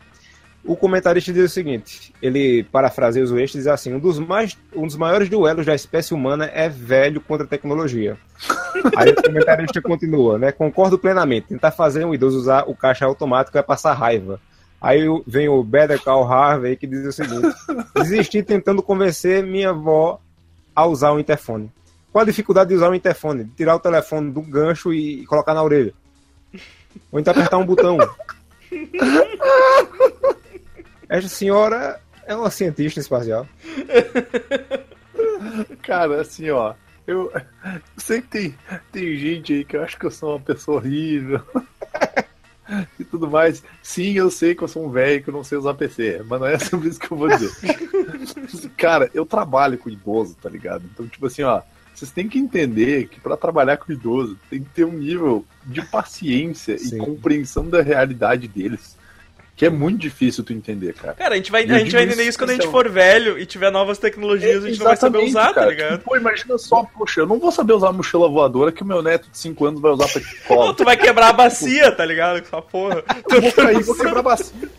o 0.64 0.76
comentarista 0.76 1.32
diz 1.32 1.44
o 1.50 1.54
seguinte: 1.54 2.12
ele 2.20 2.64
parafraseia 2.64 3.24
os 3.24 3.30
West 3.30 3.54
e 3.54 3.58
diz 3.58 3.66
assim: 3.66 3.94
um 3.94 3.98
dos, 3.98 4.18
mais, 4.18 4.56
um 4.74 4.86
dos 4.86 4.96
maiores 4.96 5.28
duelos 5.28 5.64
da 5.64 5.74
espécie 5.74 6.12
humana 6.12 6.50
é 6.52 6.68
velho 6.68 7.20
contra 7.20 7.46
a 7.46 7.48
tecnologia. 7.48 8.18
Aí 8.96 9.10
o 9.10 9.22
comentarista 9.22 9.80
continua, 9.80 10.38
né? 10.38 10.52
Concordo 10.52 10.98
plenamente. 10.98 11.48
Tentar 11.48 11.70
fazer 11.70 12.04
um 12.04 12.14
idoso 12.14 12.38
usar 12.38 12.64
o 12.68 12.74
caixa 12.74 13.06
automático 13.06 13.56
é 13.56 13.62
passar 13.62 13.94
raiva. 13.94 14.40
Aí 14.80 15.04
vem 15.26 15.48
o 15.48 15.62
Better 15.62 16.00
Call 16.02 16.30
Harvey 16.30 16.76
que 16.76 16.86
diz 16.86 17.06
o 17.06 17.12
seguinte: 17.12 17.48
desisti 17.94 18.42
tentando 18.42 18.82
convencer 18.82 19.42
minha 19.42 19.70
avó 19.70 20.20
a 20.74 20.86
usar 20.86 21.12
o 21.12 21.18
interfone. 21.18 21.72
Qual 22.12 22.22
a 22.22 22.26
dificuldade 22.26 22.68
de 22.70 22.76
usar 22.76 22.90
o 22.90 22.94
interfone? 22.94 23.50
Tirar 23.56 23.76
o 23.76 23.80
telefone 23.80 24.30
do 24.30 24.40
gancho 24.40 24.92
e 24.92 25.24
colocar 25.26 25.54
na 25.54 25.62
orelha. 25.62 25.94
Ou 27.10 27.20
então 27.20 27.32
apertar 27.32 27.58
um 27.58 27.66
botão. 27.66 27.98
Esta 31.08 31.28
senhora 31.28 32.00
é 32.26 32.34
uma 32.34 32.50
cientista 32.50 33.00
espacial. 33.00 33.46
Cara, 35.82 36.20
assim, 36.20 36.50
ó. 36.50 36.74
Eu, 37.06 37.32
eu 37.32 37.80
sei 37.96 38.20
que 38.20 38.28
tem, 38.28 38.54
tem 38.92 39.16
gente 39.16 39.52
aí 39.54 39.64
que 39.64 39.76
eu 39.76 39.82
acho 39.82 39.98
que 39.98 40.04
eu 40.04 40.10
sou 40.10 40.32
uma 40.32 40.40
pessoa 40.40 40.76
horrível. 40.76 41.42
e 42.98 43.04
tudo 43.04 43.30
mais. 43.30 43.62
Sim, 43.82 44.12
eu 44.12 44.30
sei 44.30 44.54
que 44.54 44.62
eu 44.62 44.68
sou 44.68 44.86
um 44.86 44.90
velho 44.90 45.22
que 45.22 45.30
eu 45.30 45.34
não 45.34 45.44
sei 45.44 45.58
usar 45.58 45.74
PC, 45.74 46.22
mas 46.26 46.40
não 46.40 46.46
é 46.46 46.58
sobre 46.58 46.88
isso 46.88 47.00
que 47.00 47.10
eu 47.10 47.16
vou 47.16 47.28
dizer. 47.28 47.50
Cara, 48.76 49.10
eu 49.14 49.24
trabalho 49.24 49.78
com 49.78 49.88
idoso, 49.88 50.36
tá 50.40 50.48
ligado? 50.48 50.84
Então, 50.92 51.08
tipo 51.08 51.26
assim, 51.26 51.42
ó. 51.42 51.62
Vocês 51.98 52.12
têm 52.12 52.28
que 52.28 52.38
entender 52.38 53.08
que 53.08 53.18
pra 53.18 53.36
trabalhar 53.36 53.76
com 53.76 53.90
idoso 53.92 54.38
tem 54.48 54.62
que 54.62 54.70
ter 54.70 54.84
um 54.84 54.92
nível 54.92 55.44
de 55.66 55.82
paciência 55.82 56.78
Sim. 56.78 56.94
e 56.96 56.98
compreensão 56.98 57.68
da 57.68 57.82
realidade 57.82 58.46
deles. 58.46 58.96
Que 59.56 59.66
é 59.66 59.70
muito 59.70 59.98
difícil 59.98 60.44
tu 60.44 60.52
entender, 60.52 60.94
cara. 60.94 61.14
Cara, 61.14 61.34
a 61.34 61.36
gente 61.36 61.50
vai, 61.50 61.64
a 61.64 61.78
gente 61.80 61.90
vai 61.90 62.04
entender 62.04 62.22
isso 62.22 62.38
quando 62.38 62.50
a 62.50 62.52
gente 62.52 62.62
então. 62.62 62.70
for 62.70 62.88
velho 62.88 63.36
e 63.36 63.44
tiver 63.44 63.72
novas 63.72 63.98
tecnologias, 63.98 64.62
a 64.64 64.68
gente 64.68 64.78
não 64.78 64.86
vai 64.86 64.96
saber 64.96 65.18
usar, 65.18 65.48
tá 65.48 65.54
cara. 65.54 65.70
ligado? 65.70 65.98
Tipo, 65.98 66.04
pô, 66.10 66.16
imagina 66.16 66.56
só, 66.56 66.84
poxa, 66.96 67.22
eu 67.22 67.26
não 67.26 67.40
vou 67.40 67.50
saber 67.50 67.72
usar 67.72 67.88
a 67.88 67.92
mochila 67.92 68.28
voadora 68.28 68.70
que 68.70 68.84
o 68.84 68.86
meu 68.86 69.02
neto 69.02 69.28
de 69.28 69.36
5 69.36 69.66
anos 69.66 69.80
vai 69.80 69.90
usar 69.90 70.06
pra 70.06 70.22
escola. 70.22 70.74
tu 70.74 70.84
vai 70.84 70.96
quebrar 70.96 71.30
a 71.30 71.32
bacia, 71.32 71.90
tá 71.90 72.04
ligado? 72.04 72.40
Com 72.42 72.46
essa 72.46 72.62
porra. 72.62 73.04
Eu 73.28 73.42
vou 73.42 73.52
cair, 73.52 73.82
vou 73.82 73.96
quebrar 73.96 74.20
a 74.20 74.22
bacia. 74.22 74.70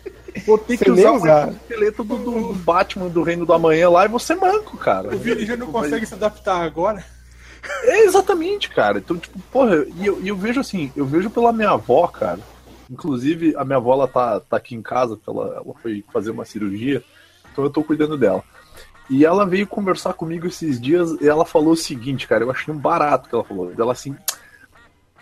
Vou 0.46 0.58
ter 0.58 0.76
que 0.76 0.84
Sem 0.84 0.94
nem 0.94 1.06
usar 1.08 1.48
o 1.48 1.52
esqueleto 1.52 2.04
do, 2.04 2.16
do- 2.18 2.54
Batman 2.54 3.08
do 3.08 3.22
Reino 3.22 3.44
do 3.46 3.52
Amanhã 3.52 3.88
lá 3.90 4.04
e 4.04 4.08
você 4.08 4.34
manco, 4.34 4.76
cara. 4.76 5.14
O 5.14 5.18
Vini 5.18 5.44
já 5.46 5.56
não 5.56 5.66
consegue 5.72 6.06
se 6.06 6.14
adaptar 6.14 6.62
agora. 6.62 7.04
É 7.82 8.04
exatamente, 8.04 8.70
cara. 8.70 8.98
Então, 8.98 9.16
tipo, 9.18 9.38
porra, 9.52 9.84
e 9.96 10.06
eu, 10.06 10.20
eu 10.24 10.36
vejo 10.36 10.60
assim, 10.60 10.90
eu 10.96 11.04
vejo 11.04 11.28
pela 11.30 11.52
minha 11.52 11.70
avó, 11.70 12.06
cara. 12.06 12.40
Inclusive, 12.90 13.54
a 13.56 13.64
minha 13.64 13.76
avó, 13.76 13.92
ela 13.92 14.08
tá, 14.08 14.40
tá 14.40 14.56
aqui 14.56 14.74
em 14.74 14.82
casa, 14.82 15.18
ela, 15.26 15.62
ela 15.64 15.74
foi 15.82 16.04
fazer 16.12 16.30
uma 16.30 16.44
cirurgia, 16.44 17.04
então 17.52 17.62
eu 17.62 17.70
tô 17.70 17.84
cuidando 17.84 18.16
dela. 18.16 18.42
E 19.08 19.24
ela 19.24 19.44
veio 19.44 19.66
conversar 19.66 20.12
comigo 20.14 20.46
esses 20.46 20.80
dias 20.80 21.10
e 21.20 21.28
ela 21.28 21.44
falou 21.44 21.72
o 21.72 21.76
seguinte, 21.76 22.26
cara, 22.26 22.44
eu 22.44 22.50
achei 22.50 22.72
um 22.72 22.78
barato 22.78 23.28
que 23.28 23.34
ela 23.34 23.44
falou. 23.44 23.72
Ela 23.76 23.92
assim, 23.92 24.16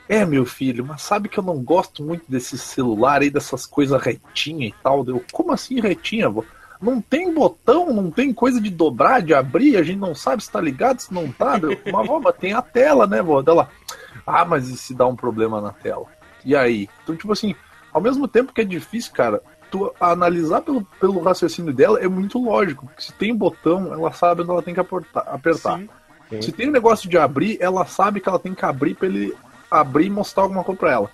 é, 0.09 0.25
meu 0.25 0.47
filho, 0.47 0.85
mas 0.87 1.03
sabe 1.03 1.29
que 1.29 1.39
eu 1.39 1.45
não 1.45 1.63
gosto 1.63 2.03
muito 2.03 2.25
desse 2.29 2.57
celular 2.57 3.21
aí, 3.21 3.31
dessas 3.31 3.67
coisas 3.67 4.01
retinha 4.01 4.67
e 4.67 4.75
tal. 4.83 5.05
Eu, 5.07 5.23
como 5.31 5.53
assim 5.53 5.81
retinha, 5.81 6.29
vô? 6.29 6.45
Não 6.81 7.01
tem 7.01 7.35
botão, 7.35 7.93
não 7.93 8.11
tem 8.11 8.33
coisa 8.33 8.61
de 8.61 8.71
dobrar, 8.71 9.21
de 9.21 9.35
abrir, 9.35 9.77
a 9.77 9.83
gente 9.83 9.99
não 9.99 10.15
sabe 10.15 10.43
se 10.43 10.51
tá 10.51 10.61
ligado, 10.61 11.01
se 11.01 11.13
não 11.13 11.31
tá. 11.31 11.59
Eu, 11.59 11.77
mas, 11.93 12.07
vó, 12.07 12.21
mas 12.21 12.37
tem 12.37 12.53
a 12.53 12.63
tela, 12.63 13.07
né, 13.07 13.21
vó? 13.21 13.43
Dela, 13.43 13.69
ah, 14.27 14.45
mas 14.45 14.69
e 14.69 14.77
se 14.77 14.95
dá 14.95 15.07
um 15.07 15.17
problema 15.17 15.61
na 15.61 15.73
tela? 15.73 16.07
E 16.45 16.57
aí? 16.57 16.89
Então, 17.03 17.17
tipo 17.17 17.33
assim, 17.33 17.55
ao 17.93 18.01
mesmo 18.01 18.27
tempo 18.27 18.53
que 18.53 18.61
é 18.61 18.65
difícil, 18.65 19.13
cara, 19.13 19.43
tu 19.71 19.93
analisar 20.01 20.63
pelo, 20.63 20.85
pelo 21.01 21.21
raciocínio 21.21 21.73
dela 21.73 22.01
é 22.01 22.09
muito 22.09 22.43
lógico. 22.43 22.87
Porque 22.87 23.03
se 23.03 23.13
tem 23.13 23.35
botão, 23.35 23.93
ela 23.93 24.13
sabe 24.13 24.43
onde 24.43 24.51
ela 24.51 24.63
tem 24.63 24.73
que 24.73 24.81
apertar. 24.81 25.25
apertar. 25.27 25.79
Sim. 26.31 26.43
Se 26.43 26.53
tem 26.53 26.69
um 26.69 26.73
negócio 26.73 27.09
de 27.09 27.19
abrir, 27.19 27.59
ela 27.61 27.87
sabe 27.87 28.21
que 28.21 28.29
ela 28.29 28.39
tem 28.39 28.55
que 28.55 28.65
abrir 28.65 28.95
pra 28.95 29.07
ele 29.07 29.35
abrir 29.71 30.07
e 30.07 30.11
mostrar 30.11 30.45
alguma 30.45 30.65
coisa 30.65 30.79
pra 30.79 30.93
ela. 30.93 31.11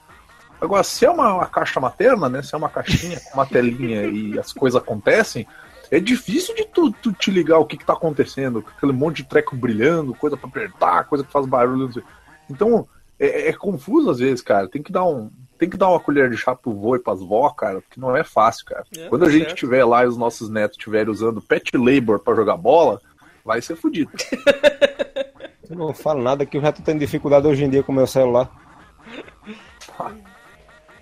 Agora, 0.60 0.82
se 0.82 1.04
é 1.04 1.10
uma, 1.10 1.34
uma 1.34 1.46
caixa 1.46 1.80
materna, 1.80 2.28
né? 2.28 2.42
Se 2.42 2.54
é 2.54 2.58
uma 2.58 2.68
caixinha 2.68 3.20
com 3.20 3.34
uma 3.34 3.46
telinha 3.46 4.04
e 4.04 4.38
as 4.38 4.52
coisas 4.52 4.80
acontecem, 4.80 5.46
é 5.90 6.00
difícil 6.00 6.54
de 6.54 6.64
tu, 6.64 6.90
tu 6.90 7.12
te 7.12 7.30
ligar 7.30 7.58
o 7.58 7.66
que, 7.66 7.76
que 7.76 7.84
tá 7.84 7.92
acontecendo, 7.92 8.64
aquele 8.76 8.92
monte 8.92 9.18
de 9.18 9.28
treco 9.28 9.54
brilhando, 9.54 10.14
coisa 10.14 10.36
pra 10.36 10.48
apertar, 10.48 11.04
coisa 11.04 11.24
que 11.24 11.32
faz 11.32 11.46
barulho. 11.46 11.86
não 11.86 11.92
sei. 11.92 12.02
Então, 12.48 12.88
é, 13.18 13.48
é 13.48 13.52
confuso 13.52 14.10
às 14.10 14.18
vezes, 14.18 14.40
cara. 14.40 14.68
Tem 14.68 14.82
que 14.82 14.92
dar 14.92 15.04
um. 15.04 15.30
Tem 15.56 15.70
que 15.70 15.76
dar 15.76 15.88
uma 15.88 16.00
colher 16.00 16.28
de 16.28 16.36
chá 16.36 16.54
pro 16.54 16.72
vô 16.72 16.96
e 16.96 16.98
pras 16.98 17.20
vó, 17.20 17.48
cara, 17.50 17.80
porque 17.80 18.00
não 18.00 18.16
é 18.16 18.24
fácil, 18.24 18.66
cara. 18.66 18.84
É, 18.96 19.08
Quando 19.08 19.24
a 19.24 19.30
gente 19.30 19.44
certo. 19.46 19.56
tiver 19.56 19.84
lá 19.84 20.04
e 20.04 20.08
os 20.08 20.16
nossos 20.16 20.50
netos 20.50 20.76
estiverem 20.76 21.12
usando 21.12 21.40
pet 21.40 21.76
labor 21.76 22.18
pra 22.18 22.34
jogar 22.34 22.56
bola, 22.56 23.00
vai 23.44 23.62
ser 23.62 23.76
fudido. 23.76 24.10
Eu 25.68 25.76
não 25.76 25.94
falo 25.94 26.22
nada 26.22 26.44
que 26.44 26.56
eu 26.56 26.60
já 26.60 26.72
tô 26.72 26.82
tendo 26.82 26.98
dificuldade 27.00 27.46
hoje 27.46 27.64
em 27.64 27.70
dia 27.70 27.82
com 27.82 27.92
o 27.92 27.94
meu 27.94 28.06
celular. 28.06 28.50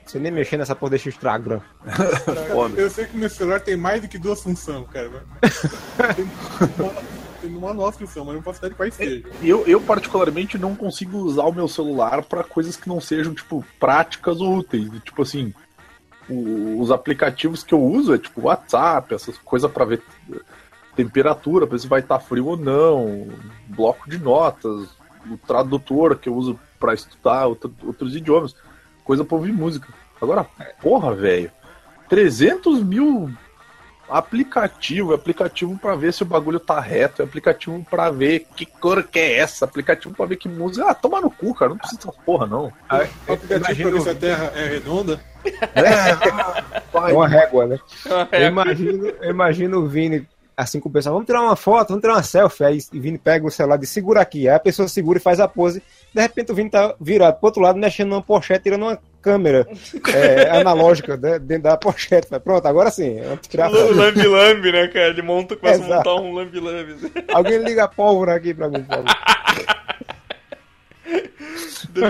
Você 0.05 0.19
nem 0.19 0.31
mexer 0.31 0.57
nessa 0.59 0.75
porra 0.77 0.91
desse 0.91 1.09
Instagram. 1.09 1.61
Eu 2.77 2.91
sei 2.91 3.07
que 3.07 3.17
meu 3.17 3.31
celular 3.31 3.61
tem 3.61 3.77
mais 3.77 4.03
do 4.03 4.09
que 4.09 4.19
duas 4.19 4.43
funções, 4.43 4.87
cara. 4.91 5.11
Tem 6.15 6.25
uma, 6.79 6.93
tem 7.41 7.57
uma 7.57 7.75
nova 7.75 7.93
função, 7.93 8.25
mas 8.25 8.35
não 8.37 8.43
posso 8.43 8.61
dar 8.63 8.69
de 8.69 8.75
quais 8.75 8.95
seja. 8.95 9.25
E 9.41 9.49
Eu, 9.49 9.67
eu, 9.67 9.81
particularmente, 9.81 10.57
não 10.59 10.77
consigo 10.77 11.19
usar 11.19 11.45
o 11.45 11.53
meu 11.53 11.67
celular 11.67 12.23
pra 12.23 12.45
coisas 12.45 12.77
que 12.77 12.89
não 12.89 13.01
sejam, 13.01 13.35
tipo, 13.35 13.65
práticas 13.81 14.41
ou 14.41 14.59
úteis. 14.59 14.89
Tipo 15.03 15.23
assim, 15.23 15.53
o- 16.29 16.81
os 16.81 16.91
aplicativos 16.93 17.63
que 17.65 17.75
eu 17.75 17.81
uso 17.83 18.15
é 18.15 18.19
tipo 18.19 18.43
WhatsApp, 18.43 19.13
essas 19.15 19.37
coisas 19.39 19.71
pra 19.71 19.85
ver 19.85 20.03
temperatura, 20.97 21.67
pra 21.67 21.77
ver 21.77 21.81
se 21.81 21.87
vai 21.89 22.01
estar 22.01 22.19
frio 22.21 22.47
ou 22.47 22.57
não, 22.57 23.29
bloco 23.69 24.09
de 24.09 24.19
notas, 24.19 24.89
o 25.31 25.37
tradutor 25.47 26.17
que 26.17 26.29
eu 26.29 26.35
uso 26.35 26.59
pra 26.79 26.95
estudar 26.95 27.47
outro- 27.47 27.75
outros 27.85 28.15
idiomas, 28.17 28.55
coisa 29.05 29.25
pra 29.25 29.37
ouvir 29.37 29.53
música. 29.53 29.89
Agora, 30.21 30.45
porra, 30.81 31.15
velho, 31.15 31.51
300 32.09 32.83
mil 32.83 33.31
aplicativo, 34.09 35.15
aplicativo 35.15 35.79
pra 35.79 35.95
ver 35.97 36.13
se 36.13 36.23
o 36.23 36.27
bagulho 36.27 36.61
tá 36.61 36.79
reto, 36.79 37.23
aplicativo 37.23 37.85
pra 37.89 38.11
ver 38.11 38.47
que 38.55 38.67
cor 38.67 39.03
que 39.05 39.19
é 39.19 39.39
essa, 39.39 39.65
aplicativo 39.65 40.15
pra 40.15 40.27
ver 40.27 40.37
que 40.37 40.49
música. 40.49 40.87
Ah, 40.91 40.95
toma 40.95 41.21
no 41.21 41.31
cu, 41.31 41.55
cara, 41.55 41.71
não 41.71 41.79
precisa 41.79 41.99
dessas 42.07 42.17
porra, 42.25 42.47
não. 42.47 42.73
O 43.27 43.33
aplicativo 43.33 43.91
pra 43.91 43.99
ver 43.99 44.01
se 44.03 44.11
a 44.11 44.15
Terra 44.15 44.53
é 44.55 44.67
redonda. 44.69 45.21
É. 45.75 46.83
É 46.95 47.13
uma 47.15 47.27
régua, 47.27 47.67
né? 47.67 47.79
É, 48.31 48.45
Eu 48.45 48.49
imagino, 48.49 49.07
eu 49.07 49.31
imagino 49.31 49.79
o 49.79 49.89
Vini 49.89 50.29
assim 50.63 50.81
com 50.81 50.89
o 50.89 50.93
pessoal, 50.93 51.15
vamos 51.15 51.27
tirar 51.27 51.43
uma 51.43 51.57
foto, 51.57 51.89
vamos 51.89 52.03
tirar 52.03 52.15
uma 52.15 52.23
selfie. 52.23 52.65
Aí 52.65 52.79
o 52.79 53.01
Vini 53.01 53.19
pega 53.19 53.47
o 53.47 53.51
celular 53.51 53.77
e 53.77 53.81
diz, 53.81 53.91
segura 53.91 54.21
aqui. 54.21 54.49
Aí 54.49 54.55
a 54.55 54.61
pessoa 54.61 54.89
segura 54.89 55.19
e 55.19 55.23
faz 55.23 55.41
a 55.41 55.49
pose. 55.49 55.83
De 56.15 56.21
repente 56.21 56.53
o 56.53 56.55
Vini 56.55 56.71
tá 56.71 56.95
virado 57.01 57.39
pro 57.39 57.47
outro 57.49 57.63
lado, 57.63 57.79
mexendo 57.79 58.09
numa 58.11 58.23
pochete, 58.23 58.65
tirando 58.65 58.83
uma 58.83 58.99
câmera 59.21 59.67
é, 60.15 60.51
analógica 60.61 61.17
né, 61.17 61.39
dentro 61.39 61.65
da 61.65 61.77
pochete. 61.77 62.29
Pronto, 62.43 62.67
agora 62.67 62.91
sim. 62.91 63.21
vamos 63.21 63.47
tirar 63.47 63.67
a 63.67 63.71
O 63.71 63.75
foto. 63.77 63.95
lambi-lambi, 63.95 64.73
né, 64.73 64.89
cara? 64.89 65.09
Ele 65.09 65.23
monta, 65.23 65.57
começa 65.57 65.83
a 65.83 65.87
Exato. 65.87 66.09
montar 66.11 66.23
um 66.23 66.35
lambi-lambi. 66.35 66.97
Alguém 67.33 67.59
liga 67.59 67.85
a 67.85 67.89
pólvora 67.89 68.35
aqui 68.35 68.53
pra 68.55 68.69
mim, 68.69 68.83
por 68.83 68.97
favor. 68.97 69.05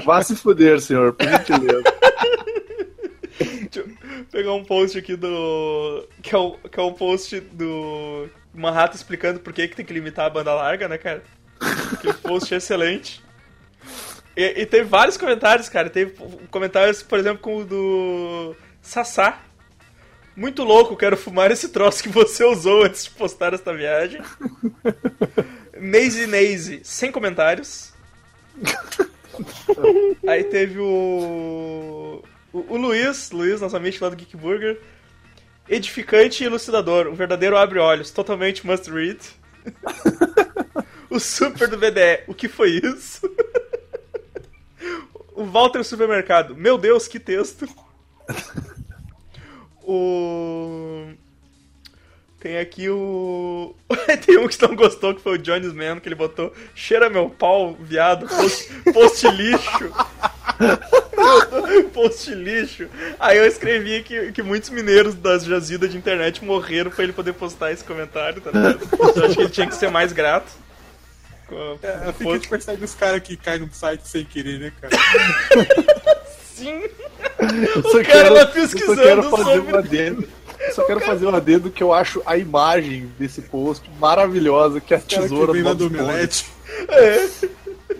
Vá 0.04 0.22
se 0.22 0.36
fuder, 0.36 0.80
senhor, 0.80 1.12
por 1.12 1.26
gentileza. 1.28 1.82
Deixa 3.40 3.80
eu 3.80 3.88
pegar 4.30 4.52
um 4.52 4.64
post 4.64 4.98
aqui 4.98 5.16
do. 5.16 6.06
Que 6.22 6.34
é 6.34 6.38
o, 6.38 6.52
que 6.52 6.78
é 6.78 6.82
o 6.82 6.92
post 6.92 7.40
do 7.40 8.28
Manhattan 8.54 8.96
explicando 8.96 9.40
por 9.40 9.52
que, 9.52 9.68
que 9.68 9.76
tem 9.76 9.84
que 9.84 9.92
limitar 9.92 10.26
a 10.26 10.30
banda 10.30 10.54
larga, 10.54 10.88
né, 10.88 10.98
cara? 10.98 11.22
Que 12.00 12.12
post 12.14 12.52
é 12.52 12.56
excelente. 12.56 13.22
E, 14.36 14.62
e 14.62 14.66
teve 14.66 14.84
vários 14.84 15.16
comentários, 15.16 15.68
cara. 15.68 15.90
Teve 15.90 16.14
comentários, 16.50 17.02
por 17.02 17.18
exemplo, 17.18 17.40
com 17.40 17.58
o 17.58 17.64
do 17.64 18.56
Sassá. 18.80 19.40
Muito 20.34 20.64
louco, 20.64 20.96
quero 20.96 21.16
fumar 21.16 21.50
esse 21.50 21.68
troço 21.68 22.02
que 22.02 22.08
você 22.08 22.42
usou 22.44 22.84
antes 22.84 23.04
de 23.04 23.10
postar 23.10 23.52
esta 23.52 23.74
viagem. 23.74 24.22
Nazy 25.78 26.26
Nazy, 26.26 26.80
sem 26.82 27.12
comentários. 27.12 27.92
Aí 30.26 30.44
teve 30.44 30.78
o. 30.78 32.22
O, 32.52 32.74
o 32.74 32.76
Luiz, 32.76 33.30
Luiz, 33.30 33.60
nosso 33.60 33.76
amigo 33.76 33.96
lá 34.00 34.10
do 34.10 34.16
Geek 34.16 34.36
Burger. 34.36 34.78
Edificante 35.68 36.42
e 36.42 36.46
elucidador, 36.46 37.06
um 37.08 37.14
verdadeiro 37.14 37.56
abre-olhos, 37.56 38.10
totalmente 38.10 38.66
must 38.66 38.90
read. 38.90 39.20
o 41.08 41.20
Super 41.20 41.68
do 41.68 41.78
BDE, 41.78 42.24
o 42.26 42.34
que 42.34 42.48
foi 42.48 42.80
isso? 42.82 43.20
o 45.34 45.44
Walter 45.44 45.84
Supermercado, 45.84 46.56
meu 46.56 46.76
Deus, 46.76 47.06
que 47.06 47.20
texto. 47.20 47.68
o. 49.82 51.12
Tem 52.42 52.58
aqui 52.58 52.88
o. 52.88 53.72
Tem 54.26 54.36
um 54.36 54.48
que 54.48 54.60
não 54.60 54.74
gostou, 54.74 55.14
que 55.14 55.22
foi 55.22 55.34
o 55.34 55.38
Johnny's 55.38 55.72
Man, 55.72 56.00
que 56.00 56.08
ele 56.08 56.16
botou 56.16 56.52
cheira 56.74 57.08
meu 57.08 57.30
pau, 57.30 57.76
viado, 57.80 58.26
post, 58.26 58.68
post 58.92 59.28
lixo. 59.30 59.92
post 61.94 62.34
lixo. 62.34 62.88
Aí 63.20 63.38
eu 63.38 63.46
escrevi 63.46 64.02
que, 64.02 64.32
que 64.32 64.42
muitos 64.42 64.70
mineiros 64.70 65.14
das 65.14 65.44
jazidas 65.44 65.90
de 65.92 65.96
internet 65.96 66.44
morreram 66.44 66.90
pra 66.90 67.04
ele 67.04 67.12
poder 67.12 67.32
postar 67.34 67.70
esse 67.70 67.84
comentário, 67.84 68.40
tá 68.40 68.50
ligado? 68.50 68.88
Eu 69.16 69.24
acho 69.24 69.34
que 69.36 69.40
ele 69.42 69.50
tinha 69.50 69.66
que 69.68 69.76
ser 69.76 69.90
mais 69.90 70.12
grato. 70.12 70.50
É, 71.48 71.76
que 71.78 71.86
a 71.86 72.12
post- 72.12 72.32
gente 72.38 72.48
percebe 72.48 72.84
os 72.84 72.94
caras 72.94 73.20
que 73.22 73.36
caem 73.36 73.60
no 73.60 73.72
site 73.72 74.08
sem 74.08 74.24
querer, 74.24 74.58
né, 74.58 74.72
cara? 74.80 74.96
Sim, 76.54 76.82
Eu 77.40 78.00
o 78.00 78.04
cara 78.04 78.30
lá 78.30 78.40
eu 78.40 78.46
só 78.46 78.52
pesquisando 78.52 79.02
quero 79.02 79.22
fazer 79.30 79.44
sobre. 79.56 79.76
um 79.76 79.82
Só 80.74 80.84
quero 80.84 81.00
fazer 81.00 81.26
um 81.26 81.34
adendo 81.34 81.70
que 81.70 81.82
eu 81.82 81.92
acho 81.92 82.22
a 82.24 82.36
imagem 82.36 83.10
desse 83.18 83.42
post 83.42 83.88
maravilhosa, 83.98 84.80
que 84.80 84.94
é 84.94 84.96
a 84.96 85.00
que 85.00 85.18
tesoura 85.18 85.52
vem 85.52 85.62
do 85.62 85.68
Bob 85.68 85.78
do 85.78 85.84
Esponja. 85.86 86.02
Omelete. 86.04 86.46
É. 86.88 87.28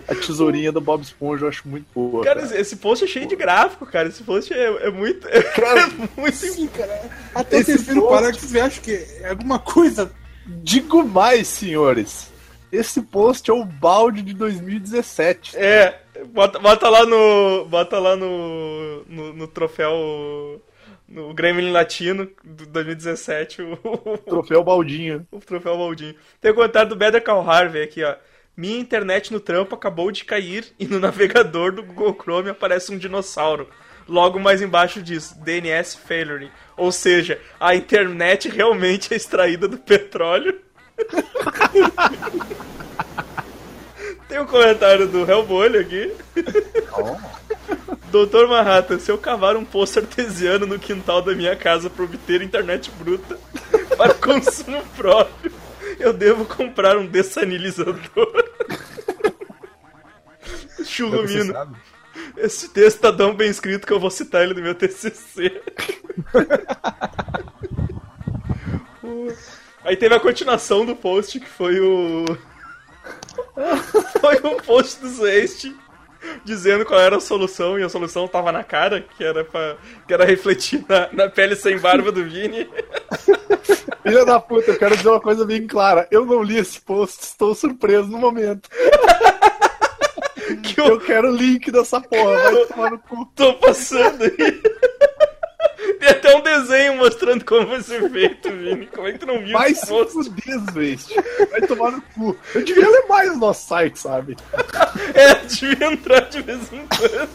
A 0.07 0.15
tesourinha 0.15 0.71
do 0.71 0.81
Bob 0.81 1.01
Esponja 1.03 1.45
eu 1.45 1.49
acho 1.49 1.67
muito 1.67 1.85
boa. 1.93 2.23
Cara, 2.23 2.41
cara. 2.41 2.59
esse- 2.59 2.75
post 2.75 3.03
é 3.05 3.07
cheio 3.07 3.27
de 3.27 3.35
gráfico, 3.35 3.85
cara. 3.85 4.07
Esse 4.09 4.23
post 4.23 4.53
é, 4.53 4.87
é 4.87 4.89
muito. 4.91 5.27
É 5.27 5.41
Cara, 5.41 5.87
muito. 6.17 6.35
Sim, 6.35 6.67
cara. 6.67 7.09
Até 7.35 7.57
Esse 7.57 7.75
terceiro 7.75 8.01
post- 8.01 8.13
parágrafo 8.15 8.45
você 8.47 8.59
acha 8.59 8.81
que 8.81 8.91
é 9.21 9.29
alguma 9.29 9.59
coisa. 9.59 10.11
Digo 10.45 11.03
mais, 11.05 11.47
senhores. 11.47 12.31
Esse 12.71 13.01
post 13.01 13.49
é 13.49 13.53
o 13.53 13.63
balde 13.63 14.21
de 14.23 14.33
2017. 14.33 15.55
É, 15.55 15.99
bota, 16.33 16.59
bota 16.59 16.89
lá 16.89 17.05
no. 17.05 17.65
Bota 17.65 17.99
lá 17.99 18.15
no. 18.15 19.03
No, 19.07 19.33
no 19.33 19.47
troféu. 19.47 20.61
No 21.13 21.31
Grêmio 21.31 21.71
Latino 21.71 22.27
do 22.43 22.65
2017, 22.65 23.61
o, 23.61 23.77
Troféu 24.25 24.63
baldinho. 24.63 25.27
o 25.31 25.39
troféu 25.39 25.77
Maldinho. 25.77 26.15
Tem 26.41 26.49
o 26.49 26.55
comentário 26.55 26.89
do 26.89 26.95
Better 26.95 27.23
Call 27.23 27.47
Harvey 27.47 27.83
aqui, 27.83 28.03
ó. 28.03 28.15
Minha 28.57 28.79
internet 28.79 29.31
no 29.31 29.39
trampo 29.39 29.75
acabou 29.75 30.11
de 30.11 30.25
cair 30.25 30.73
e 30.79 30.87
no 30.87 30.97
navegador 30.99 31.71
do 31.71 31.83
Google 31.83 32.17
Chrome 32.19 32.49
aparece 32.49 32.91
um 32.91 32.97
dinossauro. 32.97 33.69
Logo 34.09 34.39
mais 34.39 34.59
embaixo 34.59 35.03
diz 35.03 35.33
DNS 35.33 35.97
failure. 35.97 36.49
Ou 36.75 36.91
seja, 36.91 37.39
a 37.59 37.75
internet 37.75 38.49
realmente 38.49 39.13
é 39.13 39.15
extraída 39.15 39.67
do 39.67 39.77
petróleo. 39.77 40.59
Tem 44.27 44.39
um 44.39 44.47
comentário 44.47 45.07
do 45.07 45.29
Hellbolho 45.29 45.79
aqui. 45.79 46.11
Doutor 48.13 48.47
Manhattan, 48.47 48.99
se 48.99 49.09
eu 49.09 49.17
cavar 49.17 49.57
um 49.57 49.65
poço 49.65 49.97
artesiano 49.97 50.67
no 50.67 50.77
quintal 50.77 51.19
da 51.19 51.33
minha 51.33 51.55
casa 51.55 51.89
para 51.89 52.05
obter 52.05 52.43
internet 52.43 52.91
bruta 52.91 53.39
para 53.97 54.13
consumo 54.13 54.85
próprio, 54.95 55.51
eu 55.99 56.13
devo 56.13 56.45
comprar 56.45 56.95
um 56.95 57.07
dessanilizador. 57.07 57.97
Churrumino. 60.85 61.75
Esse 62.37 62.69
texto 62.69 62.99
tá 62.99 63.11
tão 63.11 63.33
bem 63.33 63.49
escrito 63.49 63.87
que 63.87 63.93
eu 63.93 63.99
vou 63.99 64.11
citar 64.11 64.43
ele 64.43 64.53
no 64.53 64.61
meu 64.61 64.75
TCC. 64.75 65.59
Aí 69.83 69.97
teve 69.97 70.13
a 70.13 70.19
continuação 70.19 70.85
do 70.85 70.95
post, 70.95 71.39
que 71.39 71.49
foi 71.49 71.79
o... 71.79 72.25
Foi 74.21 74.39
um 74.43 74.57
post 74.57 75.01
do 75.01 75.09
Zeist 75.09 75.73
dizendo 76.43 76.85
qual 76.85 76.99
era 76.99 77.17
a 77.17 77.21
solução, 77.21 77.79
e 77.79 77.83
a 77.83 77.89
solução 77.89 78.27
tava 78.27 78.51
na 78.51 78.63
cara, 78.63 79.01
que 79.01 79.23
era, 79.23 79.43
pra... 79.43 79.75
que 80.07 80.13
era 80.13 80.25
refletir 80.25 80.83
na, 80.87 81.09
na 81.11 81.29
pele 81.29 81.55
sem 81.55 81.77
barba 81.77 82.11
do 82.11 82.23
Vini. 82.23 82.69
Filha 84.03 84.25
da 84.25 84.39
puta, 84.39 84.71
eu 84.71 84.77
quero 84.77 84.97
dizer 84.97 85.09
uma 85.09 85.21
coisa 85.21 85.45
bem 85.45 85.65
clara. 85.65 86.07
Eu 86.11 86.25
não 86.25 86.43
li 86.43 86.57
esse 86.57 86.79
post, 86.81 87.23
estou 87.23 87.55
surpreso 87.55 88.09
no 88.09 88.17
momento. 88.17 88.69
Que 90.61 90.79
Eu 90.79 90.87
eu 90.87 90.99
quero 90.99 91.31
o 91.31 91.35
link 91.35 91.71
dessa 91.71 92.01
porra, 92.01 92.37
vai 92.37 92.65
tomar 92.65 92.91
no 92.91 92.99
cu. 92.99 93.25
tô 93.33 93.53
passando 93.55 94.23
aí. 94.23 94.61
Tem 95.99 96.09
até 96.09 96.35
um 96.35 96.41
desenho 96.41 96.95
mostrando 96.97 97.43
como 97.45 97.67
vai 97.67 97.81
ser 97.81 98.09
feito, 98.09 98.49
Vini. 98.49 98.87
Como 98.87 99.07
é 99.07 99.11
que 99.13 99.19
tu 99.19 99.25
não 99.25 99.39
viu 99.43 99.57
se 99.75 99.87
post? 99.87 100.13
fuder, 100.13 100.59
Zwest. 100.71 101.13
Vai 101.51 101.61
tomar 101.61 101.91
no 101.91 102.01
cu. 102.01 102.37
Eu 102.53 102.63
devia 102.63 102.89
ler 102.89 103.05
mais 103.07 103.29
o 103.31 103.37
nosso 103.37 103.67
site, 103.67 103.99
sabe? 103.99 104.35
É, 105.15 105.35
devia 105.45 105.87
entrar 105.91 106.21
de 106.21 106.41
vez 106.41 106.59
em 106.71 106.85
quando. 106.87 107.29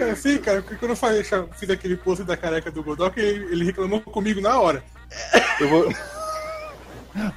É, 0.00 0.14
sim, 0.14 0.38
cara, 0.38 0.62
porque 0.62 0.76
quando 0.76 0.92
eu 0.92 0.96
falei- 0.96 1.24
fiz 1.24 1.68
aquele 1.70 1.96
post 1.96 2.22
da 2.24 2.36
careca 2.36 2.70
do 2.70 2.82
Godok, 2.82 3.18
ele, 3.18 3.52
ele 3.52 3.64
reclamou 3.64 4.00
comigo 4.00 4.40
na 4.40 4.58
hora. 4.60 4.82
Eu 5.60 5.68
vou, 5.68 5.92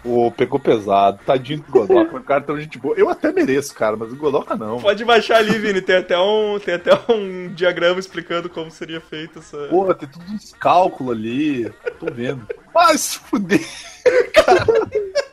Ô, 0.03 0.31
pegou 0.31 0.59
pesado. 0.59 1.19
Tadinho 1.25 1.61
do 1.61 1.71
Godoka. 1.71 2.17
O 2.23 2.23
cara 2.23 2.41
tão 2.41 2.59
gente 2.59 2.77
boa. 2.77 2.95
Eu 2.97 3.09
até 3.09 3.31
mereço, 3.31 3.73
cara, 3.73 3.97
mas 3.97 4.11
o 4.11 4.15
Godoka 4.15 4.55
não. 4.55 4.79
Pode 4.79 5.03
baixar 5.03 5.37
ali, 5.37 5.57
Vini. 5.57 5.81
Tem 5.81 5.97
até 5.97 6.17
um, 6.17 6.59
tem 6.59 6.75
até 6.75 6.91
um 7.11 7.53
diagrama 7.53 7.99
explicando 7.99 8.49
como 8.49 8.71
seria 8.71 9.01
feito 9.01 9.39
essa. 9.39 9.57
Porra, 9.67 9.93
tem 9.93 10.07
tudo 10.07 10.25
uns 10.31 10.53
cálculos 10.53 11.17
ali. 11.17 11.69
Tô 11.99 12.05
vendo. 12.11 12.47
Mas 12.73 13.01
se 13.01 13.19
fuder. 13.19 13.59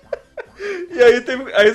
E 0.91 1.03
aí 1.03 1.21
tem. 1.23 1.37
Aí 1.55 1.75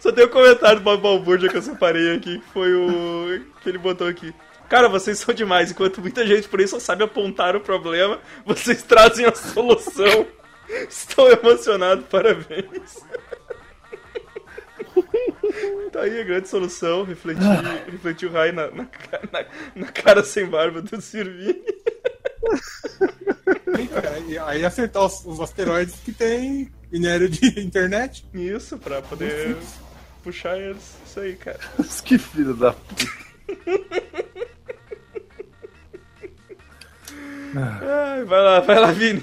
só 0.00 0.10
tem 0.10 0.24
um 0.24 0.28
comentário 0.28 0.78
do 0.78 0.82
Bob 0.82 1.02
Balbúrdia 1.02 1.48
que 1.48 1.56
eu 1.56 1.62
separei 1.62 2.14
aqui, 2.14 2.38
que 2.38 2.44
foi 2.52 2.72
o. 2.72 3.44
que 3.62 3.68
ele 3.68 3.76
botou 3.76 4.08
aqui. 4.08 4.32
Cara, 4.68 4.88
vocês 4.88 5.18
são 5.18 5.34
demais. 5.34 5.70
Enquanto 5.70 6.00
muita 6.00 6.26
gente 6.26 6.48
por 6.48 6.58
aí 6.58 6.66
só 6.66 6.80
sabe 6.80 7.04
apontar 7.04 7.54
o 7.54 7.60
problema, 7.60 8.18
vocês 8.46 8.82
trazem 8.82 9.26
a 9.26 9.34
solução. 9.34 10.26
Estou 10.88 11.30
emocionado, 11.30 12.02
parabéns. 12.04 12.96
Tá 15.92 16.02
aí 16.02 16.20
a 16.20 16.24
grande 16.24 16.48
solução, 16.48 17.04
refletir, 17.04 17.42
refletir 17.90 18.26
o 18.28 18.32
raio 18.32 18.52
na, 18.54 18.70
na, 18.70 18.88
na- 19.32 19.46
na 19.74 19.86
cara 19.88 20.22
sem 20.24 20.46
barba 20.46 20.80
do 20.80 21.00
Sirvini. 21.00 21.62
E 24.28 24.38
aí 24.38 24.64
acertar 24.64 25.04
os, 25.04 25.24
os 25.26 25.40
asteroides 25.40 25.94
que 26.04 26.12
tem 26.12 26.70
minério 26.90 27.28
de 27.28 27.60
internet. 27.60 28.24
Isso, 28.32 28.78
pra 28.78 29.02
poder 29.02 29.56
puxar 30.22 30.58
eles. 30.58 30.96
Isso 31.06 31.20
aí, 31.20 31.34
cara. 31.36 31.58
que 32.04 32.16
filho 32.18 32.54
da 32.54 32.72
puta. 32.72 33.04
Ai, 37.54 38.24
vai 38.24 38.40
lá, 38.42 38.60
vai 38.60 38.78
lá, 38.80 38.92
Vini. 38.92 39.22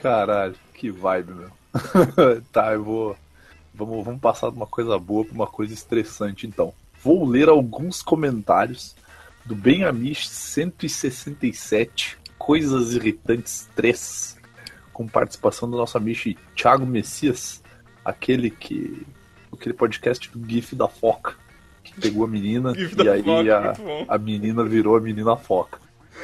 Caralho, 0.00 0.54
que 0.74 0.90
vibe, 0.90 1.32
meu. 1.32 1.50
tá, 2.52 2.72
eu 2.72 2.84
vou. 2.84 3.16
Vamos, 3.74 4.04
vamos 4.04 4.20
passar 4.20 4.50
de 4.50 4.56
uma 4.56 4.66
coisa 4.66 4.98
boa 4.98 5.24
pra 5.24 5.34
uma 5.34 5.46
coisa 5.46 5.72
estressante, 5.72 6.46
então. 6.46 6.72
Vou 7.02 7.26
ler 7.26 7.48
alguns 7.48 8.02
comentários 8.02 8.94
do 9.44 9.56
Benamish 9.56 10.28
167, 10.28 12.18
Coisas 12.38 12.94
Irritantes 12.94 13.68
3, 13.74 14.36
com 14.92 15.08
participação 15.08 15.70
do 15.70 15.76
nosso 15.76 15.96
amigo 15.96 16.38
Thiago 16.54 16.86
Messias, 16.86 17.62
aquele 18.04 18.50
que. 18.50 19.06
aquele 19.52 19.74
podcast 19.74 20.30
do 20.30 20.48
GIF 20.48 20.74
da 20.74 20.86
Foca, 20.86 21.34
que 21.82 22.00
pegou 22.00 22.24
a 22.24 22.28
menina 22.28 22.72
e 22.76 23.08
aí 23.08 23.22
Foca, 23.22 23.72
a, 24.08 24.14
a 24.14 24.18
menina 24.18 24.64
virou 24.64 24.96
a 24.96 25.00
menina 25.00 25.36
Foca. 25.36 25.80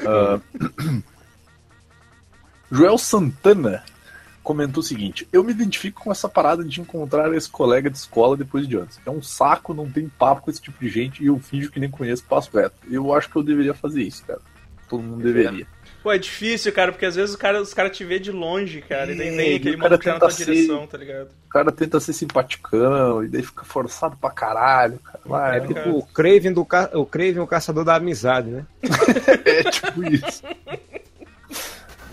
Ah, 0.06 0.40
Joel 2.70 2.98
Santana 2.98 3.82
comentou 4.42 4.80
o 4.80 4.86
seguinte: 4.86 5.26
Eu 5.32 5.42
me 5.44 5.52
identifico 5.52 6.04
com 6.04 6.12
essa 6.12 6.28
parada 6.28 6.64
de 6.64 6.80
encontrar 6.80 7.32
esse 7.34 7.48
colega 7.48 7.90
de 7.90 7.96
escola 7.98 8.36
depois 8.36 8.66
de 8.68 8.76
anos. 8.76 8.98
É 9.04 9.10
um 9.10 9.22
saco, 9.22 9.74
não 9.74 9.88
tem 9.90 10.08
papo 10.08 10.42
com 10.42 10.50
esse 10.50 10.60
tipo 10.60 10.78
de 10.80 10.88
gente 10.88 11.22
e 11.22 11.26
eu 11.26 11.38
finjo 11.38 11.70
que 11.70 11.80
nem 11.80 11.90
conheço 11.90 12.24
passo 12.24 12.50
reto. 12.56 12.74
Eu 12.90 13.12
acho 13.14 13.28
que 13.30 13.36
eu 13.36 13.42
deveria 13.42 13.74
fazer 13.74 14.02
isso, 14.02 14.24
cara. 14.24 14.40
Todo 14.88 15.02
mundo 15.02 15.22
deveria. 15.22 15.66
Pô, 16.02 16.10
é 16.12 16.16
difícil, 16.16 16.72
cara, 16.72 16.92
porque 16.92 17.04
às 17.04 17.16
vezes 17.16 17.32
os 17.32 17.36
caras 17.36 17.68
os 17.68 17.74
cara 17.74 17.90
te 17.90 18.04
vê 18.04 18.18
de 18.18 18.30
longe, 18.32 18.80
cara, 18.80 19.12
e 19.12 19.18
daí 19.18 19.28
É, 19.28 19.30
nem 19.32 19.52
e 19.52 19.56
aquele 19.56 19.76
o 19.76 19.78
cara 19.80 19.98
tá 19.98 20.12
na 20.14 20.18
tua 20.18 20.28
tenta 20.28 20.30
ser- 20.30 20.44
direção, 20.54 20.86
tá 20.86 20.96
ligado? 20.96 21.28
O 21.44 21.48
cara 21.50 21.72
tenta 21.72 22.00
ser 22.00 22.12
simpaticão 22.14 23.22
e 23.24 23.28
daí 23.28 23.42
fica 23.42 23.64
forçado 23.64 24.16
pra 24.16 24.30
caralho, 24.30 24.98
cara. 25.00 25.20
Vai, 25.26 25.56
É 25.58 25.60
não- 25.60 25.66
tipo 25.66 25.90
o 25.90 26.06
Craven, 26.06 26.52
do 26.52 26.66
o 26.94 27.04
Craven, 27.06 27.40
o 27.40 27.46
caçador 27.46 27.84
da 27.84 27.96
amizade, 27.96 28.48
né? 28.48 28.64
é 29.44 29.64
tipo 29.64 30.04
isso. 30.04 30.42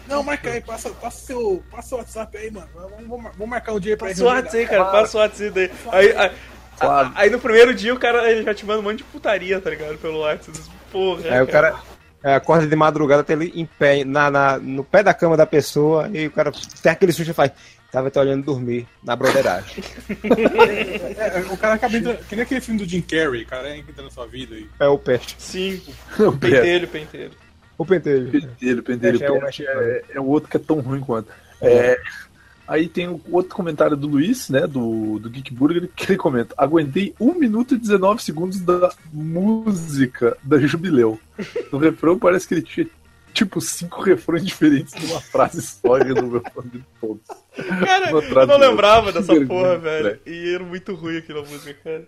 Não, 0.07 0.23
marca 0.23 0.49
aí, 0.49 0.61
passa, 0.61 0.89
passa, 0.91 1.25
seu, 1.25 1.63
passa 1.71 1.95
o 1.95 1.97
WhatsApp 1.99 2.37
aí, 2.37 2.51
mano. 2.51 2.67
Vamos, 2.73 2.91
vamos, 3.07 3.31
vamos 3.33 3.49
marcar 3.49 3.73
um 3.73 3.79
dia 3.79 3.93
aí 3.93 3.97
pra 3.97 4.09
Passa 4.09 4.23
o 4.23 4.27
WhatsApp 4.27 4.57
aí, 4.57 4.65
cara, 4.67 4.85
passa 4.85 5.17
o 5.17 5.21
WhatsApp 5.21 5.49
daí. 5.51 5.71
Aí, 5.91 6.17
aí, 6.17 6.31
Claro. 6.77 7.11
aí 7.15 7.29
no 7.29 7.39
primeiro 7.39 7.73
dia 7.73 7.93
o 7.93 7.99
cara 7.99 8.29
ele 8.29 8.43
já 8.43 8.53
te 8.53 8.65
manda 8.65 8.79
um 8.79 8.83
monte 8.83 8.97
de 8.97 9.03
putaria, 9.05 9.59
tá 9.61 9.69
ligado? 9.69 9.97
Pelo 9.97 10.19
WhatsApp. 10.19 10.59
Porra, 10.91 11.21
Aí 11.33 11.41
o 11.41 11.47
cara 11.47 11.75
é, 12.23 12.35
acorda 12.35 12.67
de 12.67 12.75
madrugada, 12.75 13.23
tá 13.23 13.33
ali 13.33 13.51
em 13.55 13.65
pé, 13.65 14.03
na, 14.03 14.29
na- 14.29 14.57
no 14.59 14.83
pé 14.83 15.01
da 15.01 15.13
cama 15.13 15.37
da 15.37 15.45
pessoa, 15.45 16.09
e 16.13 16.27
o 16.27 16.31
cara 16.31 16.51
tem 16.83 16.91
aquele 16.91 17.11
susto 17.13 17.31
e 17.31 17.33
faz. 17.33 17.51
Tava 17.91 18.11
te 18.11 18.19
olhando 18.19 18.43
dormir 18.43 18.85
na 19.01 19.15
broderagem. 19.15 19.81
É, 21.17 21.39
o 21.51 21.57
cara 21.57 21.75
acaba 21.75 21.95
entrando. 21.95 22.17
Que 22.27 22.35
nem 22.35 22.43
aquele 22.43 22.59
filme 22.61 22.79
do 22.83 22.89
Jim 22.89 23.01
Carrey, 23.01 23.45
cara 23.45 23.75
entra 23.77 24.03
na 24.03 24.09
sua 24.11 24.27
vida 24.27 24.55
aí. 24.55 24.67
É 24.79 24.87
o 24.87 24.97
peste. 24.97 25.35
Sim, 25.39 25.81
O 26.19 26.33
pentelho. 26.37 26.89
O 27.77 27.85
pentelho. 27.85 28.31
Pentelho, 28.31 28.83
pentelho. 28.83 29.19
É, 29.23 29.27
é 29.27 29.65
é, 29.65 30.03
é 30.15 30.19
o 30.19 30.25
outro 30.25 30.49
que 30.49 30.57
é 30.57 30.59
tão 30.59 30.79
ruim 30.79 31.01
quanto. 31.01 31.29
É, 31.61 31.99
aí 32.67 32.87
tem 32.87 33.07
o 33.07 33.21
outro 33.31 33.55
comentário 33.55 33.95
do 33.97 34.07
Luiz, 34.07 34.49
né, 34.49 34.67
do, 34.67 35.19
do 35.19 35.29
Geek 35.29 35.53
Burger, 35.53 35.89
que 35.95 36.11
ele 36.11 36.17
comenta: 36.17 36.53
Aguentei 36.57 37.13
1 37.19 37.33
minuto 37.35 37.75
e 37.75 37.77
19 37.77 38.23
segundos 38.23 38.59
da 38.59 38.91
música 39.11 40.37
da 40.43 40.57
Jubileu. 40.57 41.19
No 41.71 41.77
refrão 41.77 42.17
parece 42.17 42.47
que 42.47 42.55
ele 42.55 42.61
tinha 42.61 42.87
tipo 43.33 43.59
cinco 43.59 44.01
refrões 44.01 44.45
diferentes 44.45 44.93
numa 44.93 45.19
frase 45.19 45.61
só 45.61 45.97
e 45.97 46.03
resolveu 46.03 46.41
fazer 46.53 46.81
todos. 47.01 47.23
Cara, 47.83 48.09
eu 48.09 48.47
não 48.47 48.57
lembrava 48.57 49.11
dessa 49.11 49.33
vergonha, 49.33 49.47
porra, 49.47 49.77
velho. 49.77 50.03
velho. 50.05 50.19
E 50.25 50.55
era 50.55 50.63
muito 50.63 50.95
ruim 50.95 51.17
aquela 51.17 51.41
música, 51.41 51.73
cara. 51.83 52.07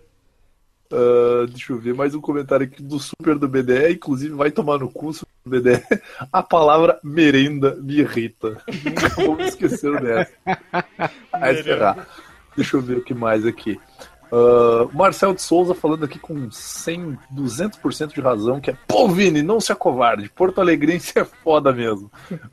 Ah, 0.90 1.46
deixa 1.48 1.72
eu 1.72 1.78
ver, 1.78 1.94
mais 1.94 2.14
um 2.14 2.20
comentário 2.20 2.64
aqui 2.64 2.82
do 2.82 2.98
Super 2.98 3.38
do 3.38 3.48
BDE, 3.48 3.92
inclusive 3.92 4.34
vai 4.34 4.50
tomar 4.50 4.78
no 4.78 4.90
cu 4.90 5.12
Super 5.12 5.32
do 5.44 5.50
BDE. 5.50 5.82
A 6.32 6.42
palavra 6.42 6.98
merenda 7.02 7.76
me 7.76 7.98
irrita. 7.98 8.62
Nunca 8.84 9.08
vou 9.16 9.40
esquecer 9.40 10.00
dessa. 10.00 10.32
Vai. 11.30 12.06
Deixa 12.56 12.76
eu 12.76 12.80
ver 12.80 12.98
o 12.98 13.04
que 13.04 13.14
mais 13.14 13.46
aqui. 13.46 13.78
Ah, 14.32 14.86
Marcel 14.92 15.34
de 15.34 15.42
Souza 15.42 15.74
falando 15.74 16.04
aqui 16.04 16.18
com 16.18 16.50
100, 16.50 17.18
200% 17.34 18.14
de 18.14 18.20
razão, 18.20 18.60
que 18.60 18.70
é 18.70 18.76
Pô, 18.86 19.08
Vini, 19.08 19.42
não 19.42 19.60
se 19.60 19.72
acovarde. 19.72 20.28
Porto 20.28 20.60
Alegrense 20.60 21.12
é 21.18 21.24
foda 21.24 21.72
mesmo. 21.72 22.10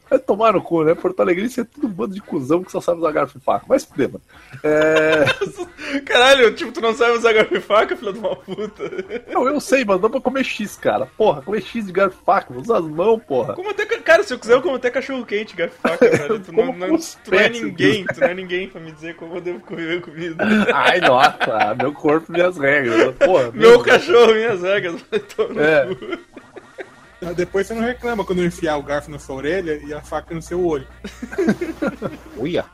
Vai 0.09 0.19
tomar 0.19 0.53
no 0.53 0.61
cu, 0.61 0.83
né? 0.83 0.93
Porto 0.95 1.19
Alegrense 1.21 1.61
é 1.61 1.63
tudo 1.63 1.87
um 1.87 1.89
bando 1.91 2.13
de 2.15 2.21
cuzão 2.21 2.63
que 2.63 2.71
só 2.71 2.79
sabe 2.81 2.99
usar 2.99 3.11
garfo 3.11 3.37
e 3.37 3.41
faca. 3.41 3.65
Fuder, 3.79 4.09
mano. 4.11 4.21
É... 4.63 5.25
Caralho, 6.05 6.53
tipo, 6.55 6.71
tu 6.71 6.81
não 6.81 6.93
sabe 6.93 7.17
usar 7.17 7.33
garfo 7.33 7.55
e 7.55 7.61
faca, 7.61 7.95
filho 7.95 8.13
de 8.13 8.19
uma 8.19 8.35
puta. 8.35 8.83
Não, 9.31 9.47
eu 9.47 9.59
sei, 9.59 9.83
mas 9.85 9.99
não 10.01 10.09
pra 10.09 10.21
comer 10.21 10.43
X, 10.43 10.75
cara. 10.77 11.05
Porra, 11.17 11.41
comer 11.41 11.61
X 11.61 11.85
de 11.85 11.91
garfo 11.91 12.17
e 12.21 12.25
faca, 12.25 12.53
usa 12.53 12.77
as 12.77 12.85
mãos, 12.85 13.21
porra. 13.23 13.53
Como 13.53 13.69
até, 13.69 13.85
cara, 13.85 14.23
se 14.23 14.33
eu 14.33 14.39
quiser, 14.39 14.53
eu 14.53 14.61
como 14.61 14.75
até 14.75 14.89
cachorro 14.89 15.25
quente, 15.25 15.55
garfo 15.55 15.75
e 15.77 15.81
faca. 15.89 16.05
Tu 16.45 16.51
não, 16.51 16.73
não- 16.73 16.97
tu 16.97 17.31
não 17.31 17.39
é 17.39 17.49
ninguém, 17.49 18.05
tu 18.05 18.19
não 18.19 18.27
é 18.27 18.33
ninguém 18.33 18.67
pra 18.67 18.79
me 18.81 18.91
dizer 18.91 19.15
como 19.15 19.35
eu 19.35 19.41
devo 19.41 19.59
comer 19.61 20.01
comida. 20.01 20.43
Ai, 20.73 20.99
nossa, 20.99 21.64
meu 21.73 21.93
corpo, 21.93 22.31
minhas 22.31 22.57
regras. 22.57 23.15
Porra, 23.15 23.51
Meu 23.51 23.69
mesmo. 23.71 23.83
cachorro, 23.83 24.33
minhas 24.33 24.61
regras. 24.61 25.01
É. 25.57 25.95
cu. 25.95 27.33
Depois 27.33 27.65
você 27.65 27.73
não 27.73 27.81
reclama 27.81 28.23
quando 28.23 28.39
eu 28.39 28.45
enfiar 28.45 28.77
o 28.77 28.83
garfo 28.83 29.09
na 29.09 29.17
sua 29.17 29.35
orelha 29.37 29.81
e 29.83 29.93
a 29.93 30.01
faca 30.01 30.35
no 30.35 30.41
seu 30.41 30.63
olho. 30.63 30.87
Uia. 32.37 32.65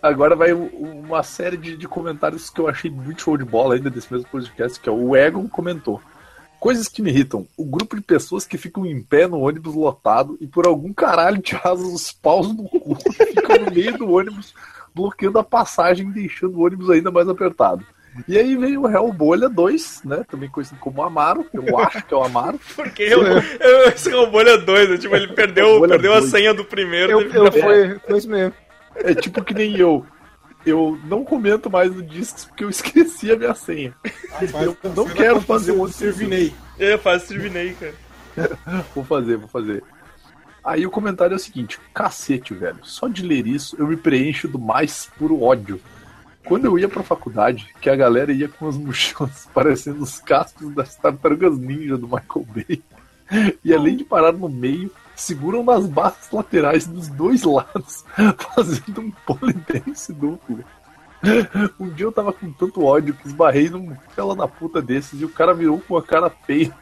Agora 0.00 0.36
vai 0.36 0.52
uma 0.52 1.22
série 1.22 1.56
de, 1.56 1.76
de 1.76 1.88
comentários 1.88 2.48
que 2.48 2.60
eu 2.60 2.68
achei 2.68 2.90
muito 2.90 3.22
show 3.22 3.36
de 3.36 3.44
bola 3.44 3.74
ainda 3.74 3.90
desse 3.90 4.10
mesmo 4.12 4.28
podcast, 4.28 4.78
que 4.78 4.88
é 4.88 4.92
o 4.92 5.16
Egon 5.16 5.48
comentou. 5.48 6.00
Coisas 6.60 6.86
que 6.86 7.02
me 7.02 7.10
irritam. 7.10 7.44
O 7.56 7.64
grupo 7.64 7.96
de 7.96 8.02
pessoas 8.02 8.46
que 8.46 8.56
ficam 8.56 8.86
em 8.86 9.02
pé 9.02 9.26
no 9.26 9.40
ônibus 9.40 9.74
lotado 9.74 10.38
e 10.40 10.46
por 10.46 10.64
algum 10.64 10.92
caralho 10.92 11.42
te 11.42 11.56
rasam 11.56 11.92
os 11.92 12.12
paus 12.12 12.56
no 12.56 12.68
cu 12.68 12.96
e 13.20 13.24
ficam 13.34 13.58
no 13.64 13.72
meio 13.72 13.98
do 13.98 14.08
ônibus 14.12 14.54
bloqueando 14.94 15.38
a 15.38 15.44
passagem 15.44 16.08
e 16.08 16.12
deixando 16.12 16.56
o 16.56 16.64
ônibus 16.64 16.90
ainda 16.90 17.10
mais 17.10 17.28
apertado. 17.28 17.84
E 18.28 18.38
aí 18.38 18.56
veio 18.56 18.82
o 18.82 18.86
Real 18.86 19.10
Bolha 19.10 19.48
2, 19.48 20.02
né? 20.04 20.24
Também 20.28 20.48
conhecido 20.48 20.78
como 20.78 21.02
Amaro, 21.02 21.46
eu 21.52 21.78
acho 21.78 22.04
que 22.04 22.12
é 22.12 22.16
o 22.16 22.22
Amaro. 22.22 22.60
Porque 22.76 23.02
eu, 23.02 23.22
eu, 23.22 23.88
esse 23.88 24.10
Rambolha 24.10 24.50
é 24.50 24.58
doido, 24.58 24.98
tipo, 24.98 25.16
ele 25.16 25.28
perdeu, 25.28 25.74
Rambolha 25.74 25.94
perdeu 25.94 26.12
a 26.12 26.22
senha 26.22 26.52
do 26.52 26.64
primeiro. 26.64 27.12
Eu, 27.12 27.20
eu 27.30 27.52
foi, 27.52 27.98
foi 27.98 28.18
isso 28.18 28.28
mesmo. 28.28 28.54
É 28.96 29.14
tipo 29.14 29.42
que 29.42 29.54
nem 29.54 29.76
eu. 29.76 30.04
Eu 30.64 30.98
não 31.04 31.24
comento 31.24 31.70
mais 31.70 31.92
no 31.92 32.02
Discs 32.02 32.44
porque 32.44 32.62
eu 32.62 32.70
esqueci 32.70 33.32
a 33.32 33.36
minha 33.36 33.54
senha. 33.54 33.94
Eu 34.62 34.76
não 34.94 35.08
quero 35.08 35.40
fazer 35.40 35.72
um 35.72 35.80
outro 35.80 35.96
Servinei. 35.96 36.52
Eu 36.78 36.98
faço 36.98 37.28
Sirvinei, 37.28 37.74
cara. 37.74 37.94
Vou 38.94 39.04
fazer, 39.04 39.36
vou 39.36 39.48
fazer. 39.48 39.82
Aí 40.64 40.86
o 40.86 40.90
comentário 40.90 41.34
é 41.34 41.36
o 41.36 41.40
seguinte: 41.40 41.80
cacete, 41.92 42.54
velho. 42.54 42.78
Só 42.82 43.08
de 43.08 43.22
ler 43.22 43.46
isso 43.46 43.76
eu 43.78 43.86
me 43.86 43.96
preencho 43.96 44.48
do 44.48 44.58
mais 44.58 45.10
puro 45.18 45.42
ódio. 45.42 45.80
Quando 46.44 46.64
eu 46.64 46.78
ia 46.78 46.88
pra 46.88 47.02
faculdade, 47.02 47.68
que 47.80 47.88
a 47.88 47.96
galera 47.96 48.32
ia 48.32 48.48
com 48.48 48.68
as 48.68 48.76
mochilas 48.78 49.48
parecendo 49.54 50.02
os 50.02 50.18
cascos 50.18 50.74
das 50.74 50.96
tartarugas 50.96 51.58
ninja 51.58 51.96
do 51.96 52.06
Michael 52.06 52.46
Bay. 52.54 52.82
E 53.64 53.72
além 53.72 53.96
de 53.96 54.04
parar 54.04 54.32
no 54.32 54.48
meio, 54.48 54.90
seguram 55.14 55.62
nas 55.64 55.86
barras 55.86 56.30
laterais 56.30 56.86
dos 56.86 57.08
dois 57.08 57.42
lados, 57.44 58.04
fazendo 58.54 59.00
um 59.00 59.10
polidense 59.24 60.12
duplo. 60.12 60.62
Um 61.78 61.88
dia 61.88 62.04
eu 62.04 62.12
tava 62.12 62.32
com 62.32 62.52
tanto 62.52 62.84
ódio 62.84 63.14
que 63.14 63.28
esbarrei 63.28 63.70
num 63.70 63.96
fela 64.14 64.34
da 64.34 64.48
puta 64.48 64.82
desses 64.82 65.20
e 65.20 65.24
o 65.24 65.28
cara 65.28 65.54
virou 65.54 65.80
com 65.80 65.96
a 65.96 66.02
cara 66.02 66.28
feia 66.28 66.74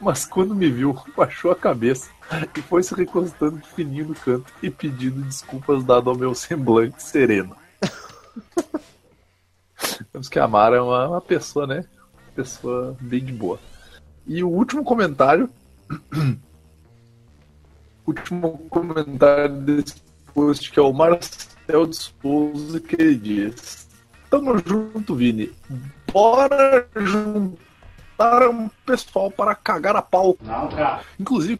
Mas 0.00 0.24
quando 0.24 0.54
me 0.54 0.70
viu, 0.70 0.96
baixou 1.16 1.50
a 1.50 1.56
cabeça 1.56 2.10
e 2.56 2.62
foi 2.62 2.82
se 2.82 2.94
recostando 2.94 3.60
fininho 3.74 4.08
no 4.08 4.14
canto 4.14 4.52
e 4.62 4.70
pedindo 4.70 5.22
desculpas 5.22 5.84
dado 5.84 6.10
ao 6.10 6.16
meu 6.16 6.34
semblante 6.34 7.02
sereno. 7.02 7.56
Temos 10.12 10.28
que 10.28 10.38
amar 10.38 10.72
é 10.72 10.80
uma, 10.80 11.08
uma 11.08 11.20
pessoa, 11.20 11.66
né? 11.66 11.84
Pessoa 12.34 12.96
bem 13.00 13.24
de 13.24 13.32
boa. 13.32 13.60
E 14.26 14.42
o 14.42 14.48
último 14.48 14.82
comentário. 14.84 15.48
último 18.06 18.58
comentário 18.68 19.56
desse 19.60 19.94
post 20.34 20.70
que 20.70 20.78
é 20.78 20.82
o 20.82 20.92
Marcel 20.92 21.86
de 21.86 21.96
Souza 21.96 22.80
que 22.80 23.14
diz: 23.14 23.88
Tamo 24.28 24.58
junto, 24.58 25.14
Vini. 25.14 25.52
Bora 26.12 26.88
juntar 26.96 27.69
um 28.50 28.68
pessoal 28.84 29.30
para 29.30 29.54
cagar 29.54 29.96
a 29.96 30.02
pau. 30.02 30.36
Não, 30.42 30.68
cara. 30.68 31.00
Inclusive, 31.18 31.58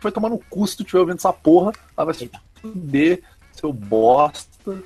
vai 0.00 0.12
tomar 0.12 0.28
no 0.28 0.38
cu 0.38 0.66
se 0.66 0.76
tu 0.76 0.82
estiver 0.82 1.00
ouvindo 1.00 1.16
essa 1.16 1.32
porra. 1.32 1.72
Ela 1.96 2.04
vai 2.06 2.14
se 2.14 2.30
fuder, 2.60 3.22
seu 3.52 3.72
bosta. 3.72 4.76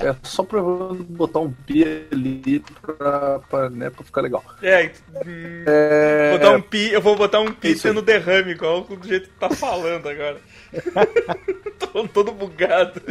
É 0.00 0.16
só 0.22 0.42
pra 0.42 0.62
botar 0.62 1.40
um 1.40 1.52
pi 1.52 1.84
ali 2.10 2.64
pra, 2.80 3.40
pra, 3.40 3.68
né, 3.68 3.90
pra 3.90 4.02
ficar 4.02 4.22
legal. 4.22 4.42
É, 4.62 4.90
hum, 5.26 5.64
É, 5.66 6.32
botar 6.32 6.52
um 6.56 6.62
pi, 6.62 6.90
eu 6.90 7.02
vou 7.02 7.14
botar 7.14 7.40
um 7.40 7.52
pi 7.52 7.68
aí. 7.68 7.76
sendo 7.76 8.00
derrame, 8.00 8.52
igual 8.52 8.80
do 8.82 9.06
jeito 9.06 9.28
que 9.28 9.36
tá 9.38 9.50
falando 9.50 10.08
agora. 10.08 10.40
Tô 11.78 12.08
todo 12.08 12.32
bugado. 12.32 13.02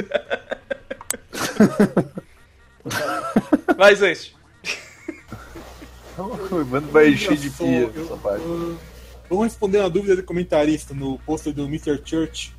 Mas 3.78 4.02
é 4.02 4.12
isso. 4.12 4.39
O 6.24 6.66
mano 6.66 6.88
vai 6.92 7.10
encher 7.10 7.38
de 7.38 7.50
pia 7.50 7.82
eu- 7.94 8.04
essa 8.06 8.18
parte. 8.18 8.44
eu- 8.44 8.78
Vamos 9.30 9.46
responder 9.46 9.78
uma 9.80 9.90
dúvida 9.90 10.16
do 10.16 10.24
comentarista 10.24 10.94
no 10.94 11.20
post 11.20 11.52
do 11.52 11.66
Mr. 11.66 12.02
Church. 12.04 12.54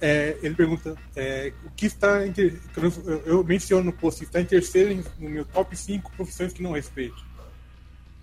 É, 0.00 0.36
ele 0.42 0.54
pergunta 0.54 0.96
é, 1.14 1.52
o 1.64 1.70
que 1.70 1.86
está 1.86 2.26
em 2.26 2.32
ter- 2.32 2.60
eu, 2.76 3.22
eu 3.24 3.44
menciono 3.44 3.84
no 3.84 3.92
post 3.92 4.22
está 4.24 4.40
em 4.40 4.44
terceiro 4.44 5.04
no 5.18 5.28
meu 5.30 5.44
top 5.44 5.76
5 5.76 6.10
profissões 6.16 6.52
que 6.52 6.62
não 6.62 6.72
respeito. 6.72 7.24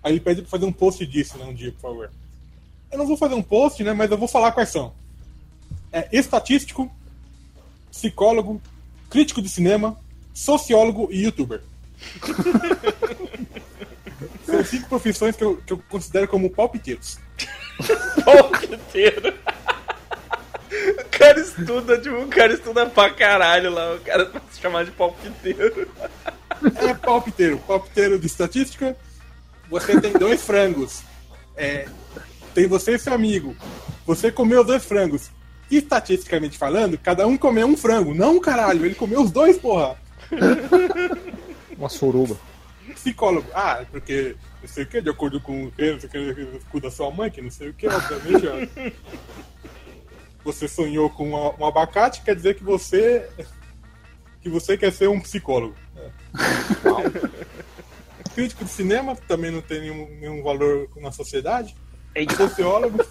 Aí 0.02 0.12
ele 0.12 0.20
pede 0.20 0.40
para 0.42 0.50
fazer 0.50 0.64
um 0.66 0.72
post 0.72 1.06
disso 1.06 1.36
né, 1.38 1.44
um 1.44 1.54
dia, 1.54 1.72
por 1.72 1.80
favor. 1.80 2.10
Eu 2.90 2.98
não 2.98 3.06
vou 3.06 3.16
fazer 3.16 3.34
um 3.34 3.42
post, 3.42 3.82
né, 3.84 3.92
mas 3.92 4.10
eu 4.10 4.16
vou 4.18 4.28
falar 4.28 4.52
quais 4.52 4.68
são. 4.70 4.92
É, 5.92 6.08
estatístico, 6.12 6.90
psicólogo, 7.90 8.60
crítico 9.10 9.40
de 9.42 9.48
cinema, 9.48 9.98
sociólogo 10.34 11.08
e 11.10 11.24
youtuber. 11.24 11.62
São 14.50 14.64
cinco 14.64 14.88
profissões 14.88 15.36
que 15.36 15.44
eu, 15.44 15.56
que 15.64 15.72
eu 15.72 15.82
considero 15.88 16.28
como 16.28 16.50
palpiteiros. 16.50 17.18
Palpiteiro. 18.24 19.34
O 20.98 21.18
cara 21.18 21.40
estuda, 21.40 21.98
tipo, 21.98 22.16
o 22.16 22.28
cara 22.28 22.52
estuda 22.52 22.86
pra 22.86 23.10
caralho 23.10 23.70
lá. 23.70 23.94
O 23.94 24.00
cara 24.00 24.24
vai 24.26 24.42
se 24.50 24.60
chamar 24.60 24.84
de 24.84 24.90
palpiteiro. 24.90 25.88
É 26.76 26.94
palpiteiro. 26.94 27.58
Palpiteiro 27.58 28.18
de 28.18 28.26
estatística. 28.26 28.96
Você 29.68 30.00
tem 30.00 30.12
dois 30.12 30.42
frangos. 30.42 31.02
É, 31.56 31.86
tem 32.54 32.66
você 32.66 32.94
e 32.94 32.98
seu 32.98 33.12
amigo. 33.12 33.56
Você 34.06 34.32
comeu 34.32 34.64
dois 34.64 34.84
frangos. 34.84 35.30
Estatisticamente 35.70 36.58
falando, 36.58 36.98
cada 36.98 37.26
um 37.26 37.36
comeu 37.36 37.66
um 37.66 37.76
frango. 37.76 38.12
Não, 38.12 38.40
caralho, 38.40 38.84
ele 38.84 38.94
comeu 38.94 39.22
os 39.22 39.30
dois, 39.30 39.56
porra. 39.56 39.96
Uma 41.78 41.88
suruba. 41.88 42.36
Psicólogo. 43.00 43.48
Ah, 43.54 43.78
é 43.80 43.84
porque 43.86 44.36
não 44.60 44.68
sei 44.68 44.84
o 44.84 44.86
que, 44.86 45.00
de 45.00 45.08
acordo 45.10 45.40
com 45.40 45.64
o 45.64 45.72
que, 45.72 45.90
não 45.92 46.00
sei 46.00 46.08
o 46.30 46.34
que, 46.34 46.60
com 46.70 46.78
da 46.78 46.90
sua 46.90 47.10
mãe, 47.10 47.30
que 47.30 47.40
não 47.40 47.50
sei 47.50 47.70
o 47.70 47.74
que, 47.74 47.88
obviamente, 47.88 48.46
ó. 48.46 48.90
Você 50.44 50.68
sonhou 50.68 51.08
com 51.10 51.30
um, 51.30 51.34
um 51.58 51.66
abacate, 51.66 52.22
quer 52.22 52.34
dizer 52.36 52.54
que 52.56 52.64
você. 52.64 53.28
que 54.42 54.48
você 54.48 54.76
quer 54.76 54.92
ser 54.92 55.08
um 55.08 55.20
psicólogo. 55.20 55.74
É. 55.96 56.10
Crítico 58.34 58.64
de 58.64 58.70
cinema, 58.70 59.16
também 59.16 59.50
não 59.50 59.60
tem 59.60 59.80
nenhum, 59.80 60.08
nenhum 60.18 60.42
valor 60.42 60.88
na 60.96 61.10
sociedade. 61.10 61.74
Sociólogo. 62.36 63.04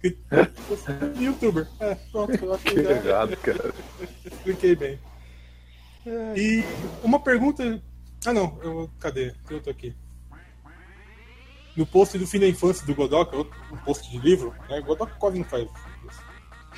Cri- 0.00 0.18
e 1.18 1.24
Youtuber. 1.24 1.66
É, 1.80 1.94
pronto, 2.12 2.32
eu 2.44 2.54
acho 2.54 2.64
que 2.64 2.82
já 2.82 3.36
cara. 3.36 3.74
expliquei 4.24 4.76
bem. 4.76 4.98
E 6.36 6.62
uma 7.02 7.18
pergunta. 7.20 7.82
Ah 8.26 8.32
não, 8.32 8.58
eu, 8.62 8.90
cadê? 8.98 9.34
Eu 9.48 9.60
tô 9.60 9.70
aqui. 9.70 9.94
No 11.76 11.86
post 11.86 12.18
do 12.18 12.26
fim 12.26 12.40
da 12.40 12.48
infância 12.48 12.84
do 12.84 12.94
Godok, 12.94 13.36
um 13.72 13.76
post 13.78 14.10
de 14.10 14.18
livro, 14.18 14.54
né? 14.68 14.80
O 14.80 14.84
Godok 14.84 15.16
quase 15.18 15.38
não 15.38 15.44
faz 15.44 15.68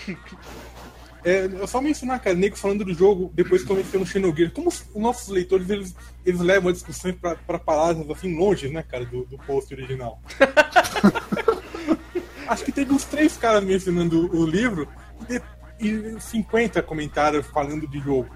isso. 0.06 0.16
É, 1.22 1.44
eu 1.44 1.66
só 1.66 1.80
mencionar, 1.80 2.20
cara, 2.20 2.34
nego 2.34 2.56
falando 2.56 2.84
do 2.84 2.94
jogo 2.94 3.30
depois 3.34 3.62
que 3.62 3.70
eu 3.70 3.76
menciono 3.76 4.06
Xenogears. 4.06 4.52
Como 4.52 4.68
os 4.68 4.84
os 4.94 5.02
nossos 5.02 5.28
leitores 5.28 5.68
eles, 5.68 5.94
eles 6.24 6.40
levam 6.40 6.70
a 6.70 6.72
discussão 6.72 7.12
pra, 7.12 7.36
pra 7.36 7.58
palavras 7.58 8.08
assim 8.10 8.36
longe, 8.36 8.68
né, 8.68 8.82
cara, 8.82 9.04
do, 9.04 9.24
do 9.26 9.36
post 9.38 9.72
original. 9.74 10.20
Acho 12.48 12.64
que 12.64 12.72
teve 12.72 12.92
uns 12.92 13.04
três 13.04 13.36
caras 13.36 13.62
mencionando 13.62 14.34
o 14.34 14.46
livro 14.46 14.88
e, 15.28 15.86
e 15.86 16.20
50 16.20 16.82
comentários 16.82 17.46
falando 17.46 17.86
de 17.86 18.00
jogo. 18.00 18.28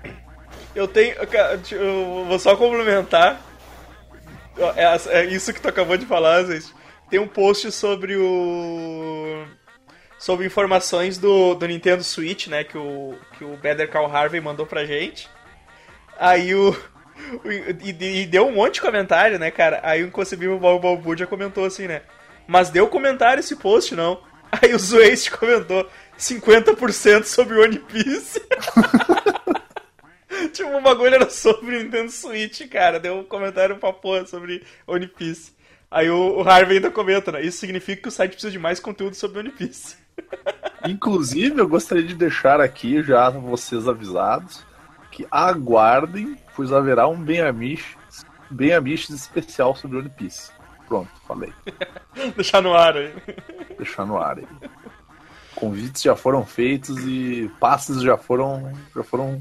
Eu 0.75 0.89
tenho. 0.89 1.15
Eu 1.71 2.25
vou 2.27 2.39
só 2.39 2.57
complementar. 2.57 3.41
É, 4.77 5.19
é 5.21 5.25
isso 5.27 5.53
que 5.53 5.61
tu 5.61 5.69
acabou 5.69 5.97
de 5.97 6.07
falar, 6.07 6.43
Zé. 6.45 6.61
Tem 7.09 7.21
um 7.21 7.29
post 7.29 7.71
sobre 7.71 8.17
o. 8.17 9.45
Sobre 10.19 10.47
informações 10.47 11.19
do, 11.19 11.55
do 11.55 11.67
Nintendo 11.67 12.03
Switch, 12.03 12.47
né? 12.47 12.65
Que 12.65 12.79
o, 12.79 13.15
que 13.37 13.45
o 13.45 13.57
Better 13.57 13.91
Call 13.91 14.11
Harvey 14.11 14.41
mandou 14.41 14.67
pra 14.67 14.85
gente. 14.85 15.29
Aí 16.19 16.55
o. 16.55 16.75
E, 17.45 17.91
e 17.91 18.27
deu 18.27 18.49
um 18.49 18.55
monte 18.55 18.75
de 18.75 18.81
comentário, 18.81 19.39
né, 19.39 19.51
cara? 19.51 19.81
Aí 19.85 20.03
o 20.03 20.07
Inconcebível 20.09 20.59
Balbu 20.59 21.17
já 21.17 21.27
comentou 21.27 21.65
assim, 21.65 21.87
né? 21.87 22.03
Mas 22.47 22.71
deu 22.71 22.89
comentário 22.89 23.41
esse 23.41 23.55
post, 23.57 23.95
não. 23.95 24.21
Aí 24.51 24.75
o 24.75 24.79
Zwaste 24.79 25.31
comentou 25.31 25.89
50% 26.19 27.25
sobre 27.25 27.59
One 27.59 27.79
Piece. 27.79 28.41
Tipo, 30.53 30.77
o 30.77 30.81
bagulho 30.81 31.15
era 31.15 31.31
sobre 31.31 31.83
Nintendo 31.83 32.11
Switch, 32.11 32.69
cara. 32.69 33.01
Deu 33.01 33.19
um 33.19 33.25
comentário 33.25 33.77
pra 33.77 33.93
porra 33.93 34.27
sobre 34.27 34.63
One 34.87 35.07
Piece. 35.07 35.53
Aí 35.91 36.11
o, 36.11 36.41
o 36.41 36.49
Harvey 36.49 36.77
ainda 36.77 36.91
comenta, 36.91 37.33
né? 37.33 37.43
Isso 37.43 37.59
significa 37.59 38.03
que 38.03 38.09
o 38.09 38.13
site 38.13 38.33
precisa 38.33 38.51
de 38.51 38.59
mais 38.59 38.81
conteúdo 38.81 39.15
sobre 39.15 39.39
One 39.39 39.51
Piece. 39.51 39.97
Inclusive, 40.87 41.61
eu 41.61 41.69
gostaria 41.69 42.03
de 42.05 42.15
deixar 42.15 42.61
aqui 42.61 43.03
já 43.03 43.31
vocês 43.31 43.89
avisados 43.89 44.65
que 45.11 45.27
aguardem, 45.31 46.37
pois 46.57 46.73
haverá 46.73 47.07
um 47.07 47.17
bem 47.17 47.41
amish, 47.41 47.97
bem 48.51 48.73
amish 48.73 49.09
especial 49.11 49.77
sobre 49.77 49.99
One 49.99 50.11
Piece. 50.11 50.51
Pronto, 50.89 51.11
falei. 51.27 51.53
Deixar 52.37 52.61
no 52.61 52.75
ar 52.75 52.97
aí. 52.97 53.13
Deixar 53.79 54.05
no 54.05 54.19
ar 54.19 54.39
aí. 54.39 54.47
Convites 55.55 56.03
já 56.03 56.15
foram 56.15 56.45
feitos 56.45 56.99
e 57.07 57.51
passes 57.59 58.03
já 58.03 58.17
foram. 58.17 58.73
Já 58.95 59.03
foram. 59.03 59.41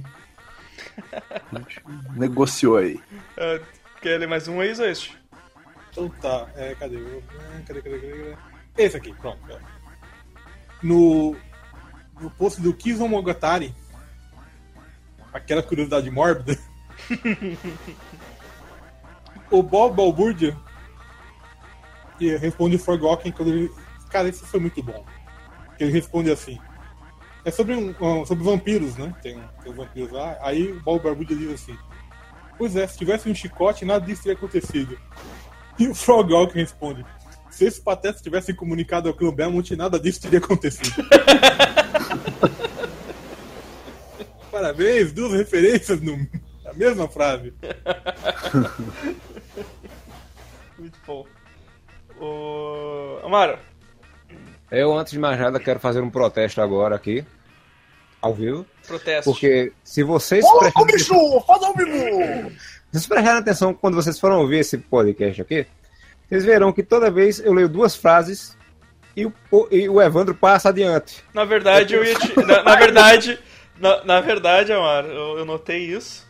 A 1.51 1.56
gente 1.60 1.82
negociou 2.15 2.77
aí. 2.77 2.99
Ah, 3.38 3.60
Quer 4.01 4.19
ler 4.19 4.27
mais 4.27 4.47
um 4.49 4.60
aí, 4.60 4.73
Zoeste? 4.75 5.17
Então 5.89 6.10
tá, 6.10 6.49
é, 6.56 6.75
cadê? 6.75 6.97
É, 6.97 7.21
Cadê, 7.65 7.82
cadê, 7.82 7.99
cadê, 7.99 8.12
cadê? 8.12 8.38
Esse 8.77 8.97
aqui, 8.97 9.13
pronto. 9.13 9.39
é. 9.49 9.57
No, 10.82 11.38
no 12.20 12.30
post 12.32 12.59
do 12.59 12.74
Kizon 12.74 13.07
Mogatari, 13.07 13.74
aquela 15.32 15.63
curiosidade 15.63 16.11
mórbida, 16.11 16.57
o 19.49 19.63
Bob 19.63 19.95
Balbúrdia 19.95 20.57
que 22.18 22.36
responde 22.38 22.76
o 22.76 22.80
Forgotten 22.80 23.32
quando 23.32 23.49
ele. 23.49 23.72
Cara, 24.09 24.30
isso 24.30 24.45
foi 24.45 24.59
muito 24.59 24.82
bom. 24.84 25.05
Ele 25.80 25.91
responde 25.91 26.32
assim. 26.32 26.59
É 27.46 27.52
sobre, 27.52 27.76
um, 27.76 28.26
sobre 28.26 28.44
vampiros, 28.44 28.96
né? 28.96 29.14
Tem, 29.22 29.36
tem 29.62 29.72
os 29.72 29.76
vampiros 29.76 30.12
lá. 30.12 30.38
Aí 30.41 30.72
o 30.72 30.80
Bob 30.82 31.04
Balbúrdia 31.04 31.36
diz 31.36 31.54
assim: 31.54 31.78
Pois 32.58 32.76
é, 32.76 32.88
se 32.88 32.98
tivesse 32.98 33.30
um 33.30 33.36
chicote, 33.36 33.84
nada 33.86 34.06
disso 34.06 34.24
teria 34.24 34.38
acontecido. 34.38 34.98
E 35.78 35.88
o 35.88 35.96
Frog 35.96 36.30
que 36.52 36.60
responde: 36.60 37.06
Se 37.50 37.66
esses 37.66 37.80
patetas 37.80 38.22
tivessem 38.22 38.56
comunicado 38.56 39.10
ao 39.10 39.16
Clã 39.16 39.34
Belmont, 39.34 39.76
nada 39.76 40.00
disso 40.00 40.22
teria 40.22 40.39
acontecido. 40.39 41.04
Parabéns, 44.50 45.12
duas 45.12 45.34
referências 45.34 46.00
no, 46.00 46.16
na 46.64 46.74
mesma 46.74 47.10
frase. 47.10 47.54
Muito 50.80 50.98
bom. 51.06 51.26
O... 52.22 53.20
Amaro, 53.26 53.58
Eu, 54.74 54.97
antes 54.97 55.13
de 55.13 55.19
mais 55.19 55.39
nada, 55.39 55.59
quero 55.59 55.80
fazer 55.80 56.01
um 56.01 56.09
protesto 56.09 56.59
agora 56.59 56.95
aqui, 56.95 57.24
ao 58.19 58.34
vivo. 58.34 58.65
protesto. 58.88 59.32
Porque 59.32 59.71
se 59.84 60.01
vocês 60.01 60.43
Ô, 60.43 60.57
prestarem 60.57 60.95
bicho! 60.95 61.41
Faz 61.45 61.61
ao 61.61 61.76
vivo! 61.76 61.91
Se 61.91 62.91
vocês 62.91 63.05
prestarem 63.05 63.39
atenção 63.39 63.71
quando 63.71 63.93
vocês 63.93 64.19
foram 64.19 64.39
ouvir 64.39 64.57
esse 64.57 64.80
podcast 64.80 65.43
aqui, 65.43 65.67
Vocês 66.28 66.43
verão 66.43 66.74
que 66.74 66.82
toda 66.82 67.11
vez 67.11 67.39
eu 67.39 67.53
leio 67.53 67.69
duas 67.69 67.95
frases 67.95 68.57
e 69.15 69.28
o, 69.28 69.34
e 69.69 69.88
o 69.88 70.01
Evandro 70.01 70.34
passa 70.34 70.69
adiante. 70.69 71.24
Na 71.36 71.45
verdade, 71.45 71.93
eu 71.93 72.03
ia 72.03 72.15
te. 72.15 72.36
Na, 72.43 72.63
na 72.63 72.76
verdade, 72.76 73.39
na, 73.80 74.03
na, 74.03 74.21
verdade, 74.21 74.74
Amar, 74.74 75.05
eu, 75.05 75.38
eu 75.38 75.45
notei 75.45 75.86
isso. 75.86 76.28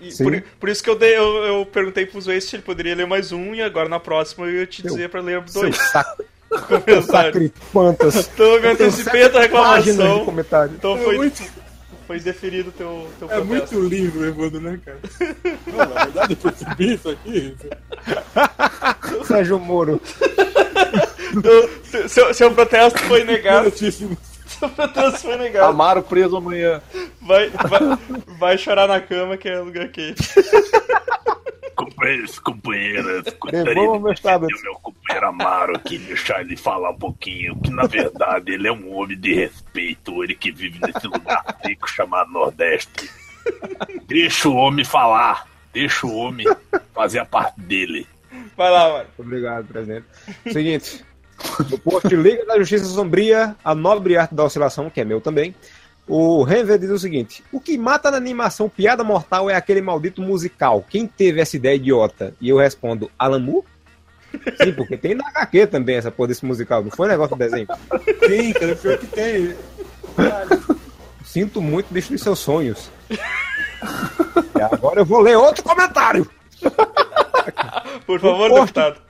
E, 0.00 0.16
por, 0.16 0.42
por, 0.60 0.68
isso 0.68 0.84
que 0.84 0.90
eu, 0.90 0.96
dei, 0.96 1.16
eu, 1.16 1.44
eu 1.44 1.66
perguntei 1.66 2.06
pro 2.06 2.20
Zoe 2.20 2.40
se 2.40 2.54
ele 2.54 2.62
poderia 2.62 2.94
ler 2.94 3.06
mais 3.08 3.32
um, 3.32 3.52
e 3.52 3.60
agora 3.60 3.88
na 3.88 3.98
próxima 3.98 4.46
eu 4.46 4.60
ia 4.60 4.66
te 4.66 4.80
dizer 4.80 4.96
Seu, 4.96 5.08
pra 5.08 5.20
ler 5.20 5.40
dois. 5.42 5.76
Saco. 5.90 6.22
Sacripantas. 7.02 8.30
Então 8.34 8.46
eu 8.46 8.62
me 8.62 8.68
antecipei 8.68 9.24
a 9.24 9.30
tua 9.30 9.40
reclamação. 9.42 10.26
Então 10.74 10.96
foi, 10.98 11.14
é 11.14 11.18
muito... 11.18 11.42
foi 12.06 12.20
deferido 12.20 12.72
teu, 12.72 13.08
teu 13.18 13.30
É 13.30 13.40
muito 13.40 13.80
lindo, 13.80 14.24
Evandro, 14.24 14.60
né, 14.60 14.80
cara? 14.84 14.98
Não, 15.66 15.78
na 15.78 16.04
verdade, 16.04 16.32
eu 16.32 16.36
percebi 16.36 16.94
isso 16.94 17.10
aqui. 17.10 17.54
Sérgio 19.24 19.58
Moro. 19.58 20.00
Então, 21.36 22.08
seu, 22.08 22.32
seu 22.32 22.50
protesto 22.52 22.98
foi 23.00 23.24
negado. 23.24 23.70
seu 23.70 24.68
protesto 24.70 25.18
foi 25.20 25.36
negado. 25.36 25.66
Amaro 25.66 26.02
preso 26.02 26.36
amanhã. 26.36 26.80
Vai, 27.20 27.50
vai, 27.50 27.80
vai 28.38 28.58
chorar 28.58 28.88
na 28.88 29.00
cama 29.00 29.36
que 29.36 29.48
é 29.48 29.58
lugar 29.60 29.88
quente. 29.88 30.22
Companheiros, 31.76 32.38
companheiras, 32.40 33.24
gostaria 33.38 33.74
de 33.74 33.80
meu, 33.80 34.00
meu 34.00 34.80
Amaro 35.38 35.76
aqui, 35.76 35.98
deixar 35.98 36.40
ele 36.40 36.56
falar 36.56 36.90
um 36.90 36.98
pouquinho, 36.98 37.56
que 37.60 37.70
na 37.70 37.86
verdade 37.86 38.52
ele 38.52 38.66
é 38.66 38.72
um 38.72 38.92
homem 38.92 39.18
de 39.18 39.34
respeito, 39.34 40.24
ele 40.24 40.34
que 40.34 40.50
vive 40.50 40.80
nesse 40.84 41.06
lugar 41.06 41.44
seco 41.64 41.88
chamado 41.88 42.32
Nordeste. 42.32 43.08
Deixa 44.06 44.48
o 44.48 44.54
homem 44.56 44.84
falar, 44.84 45.46
deixa 45.72 46.06
o 46.06 46.14
homem 46.14 46.44
fazer 46.92 47.20
a 47.20 47.24
parte 47.24 47.60
dele. 47.60 48.06
Vai 48.56 48.70
lá, 48.70 48.90
mano. 48.90 49.08
Obrigado, 49.16 49.66
presidente. 49.68 50.06
Seguinte, 50.52 51.04
no 51.70 51.78
post 51.78 52.14
Liga 52.14 52.44
da 52.44 52.58
Justiça 52.58 52.86
Sombria, 52.86 53.54
a 53.64 53.74
nobre 53.74 54.16
arte 54.16 54.34
da 54.34 54.44
oscilação, 54.44 54.90
que 54.90 55.00
é 55.00 55.04
meu 55.04 55.20
também, 55.20 55.54
o 56.08 56.42
Renver 56.42 56.78
diz 56.78 56.90
o 56.90 56.98
seguinte: 56.98 57.44
O 57.52 57.60
que 57.60 57.78
mata 57.78 58.10
na 58.10 58.16
animação 58.16 58.68
Piada 58.68 59.04
Mortal 59.04 59.48
é 59.48 59.54
aquele 59.54 59.80
maldito 59.80 60.20
musical. 60.20 60.84
Quem 60.88 61.06
teve 61.06 61.40
essa 61.40 61.56
ideia 61.56 61.76
idiota? 61.76 62.34
E 62.40 62.48
eu 62.48 62.56
respondo: 62.56 63.10
Moore? 63.40 63.66
Sim, 64.62 64.72
porque 64.72 64.96
tem 64.96 65.14
na 65.14 65.26
HQ 65.28 65.66
também 65.68 65.96
essa 65.96 66.10
porra 66.10 66.28
desse 66.28 66.44
musical, 66.44 66.82
não 66.82 66.90
foi 66.90 67.06
um 67.06 67.10
negócio 67.10 67.36
do 67.36 67.38
desenho? 67.38 67.66
Sim, 68.26 68.52
cara, 68.52 68.76
pior 68.76 68.98
que 68.98 69.06
tem. 69.06 69.56
Sinto 71.24 71.60
muito 71.60 71.92
destruir 71.92 72.18
seus 72.18 72.38
sonhos. 72.38 72.90
E 74.56 74.62
agora 74.62 75.00
eu 75.00 75.04
vou 75.04 75.20
ler 75.20 75.36
outro 75.36 75.62
comentário. 75.62 76.28
Por 78.06 78.18
favor, 78.20 78.48
no 78.48 78.60
deputado. 78.60 79.00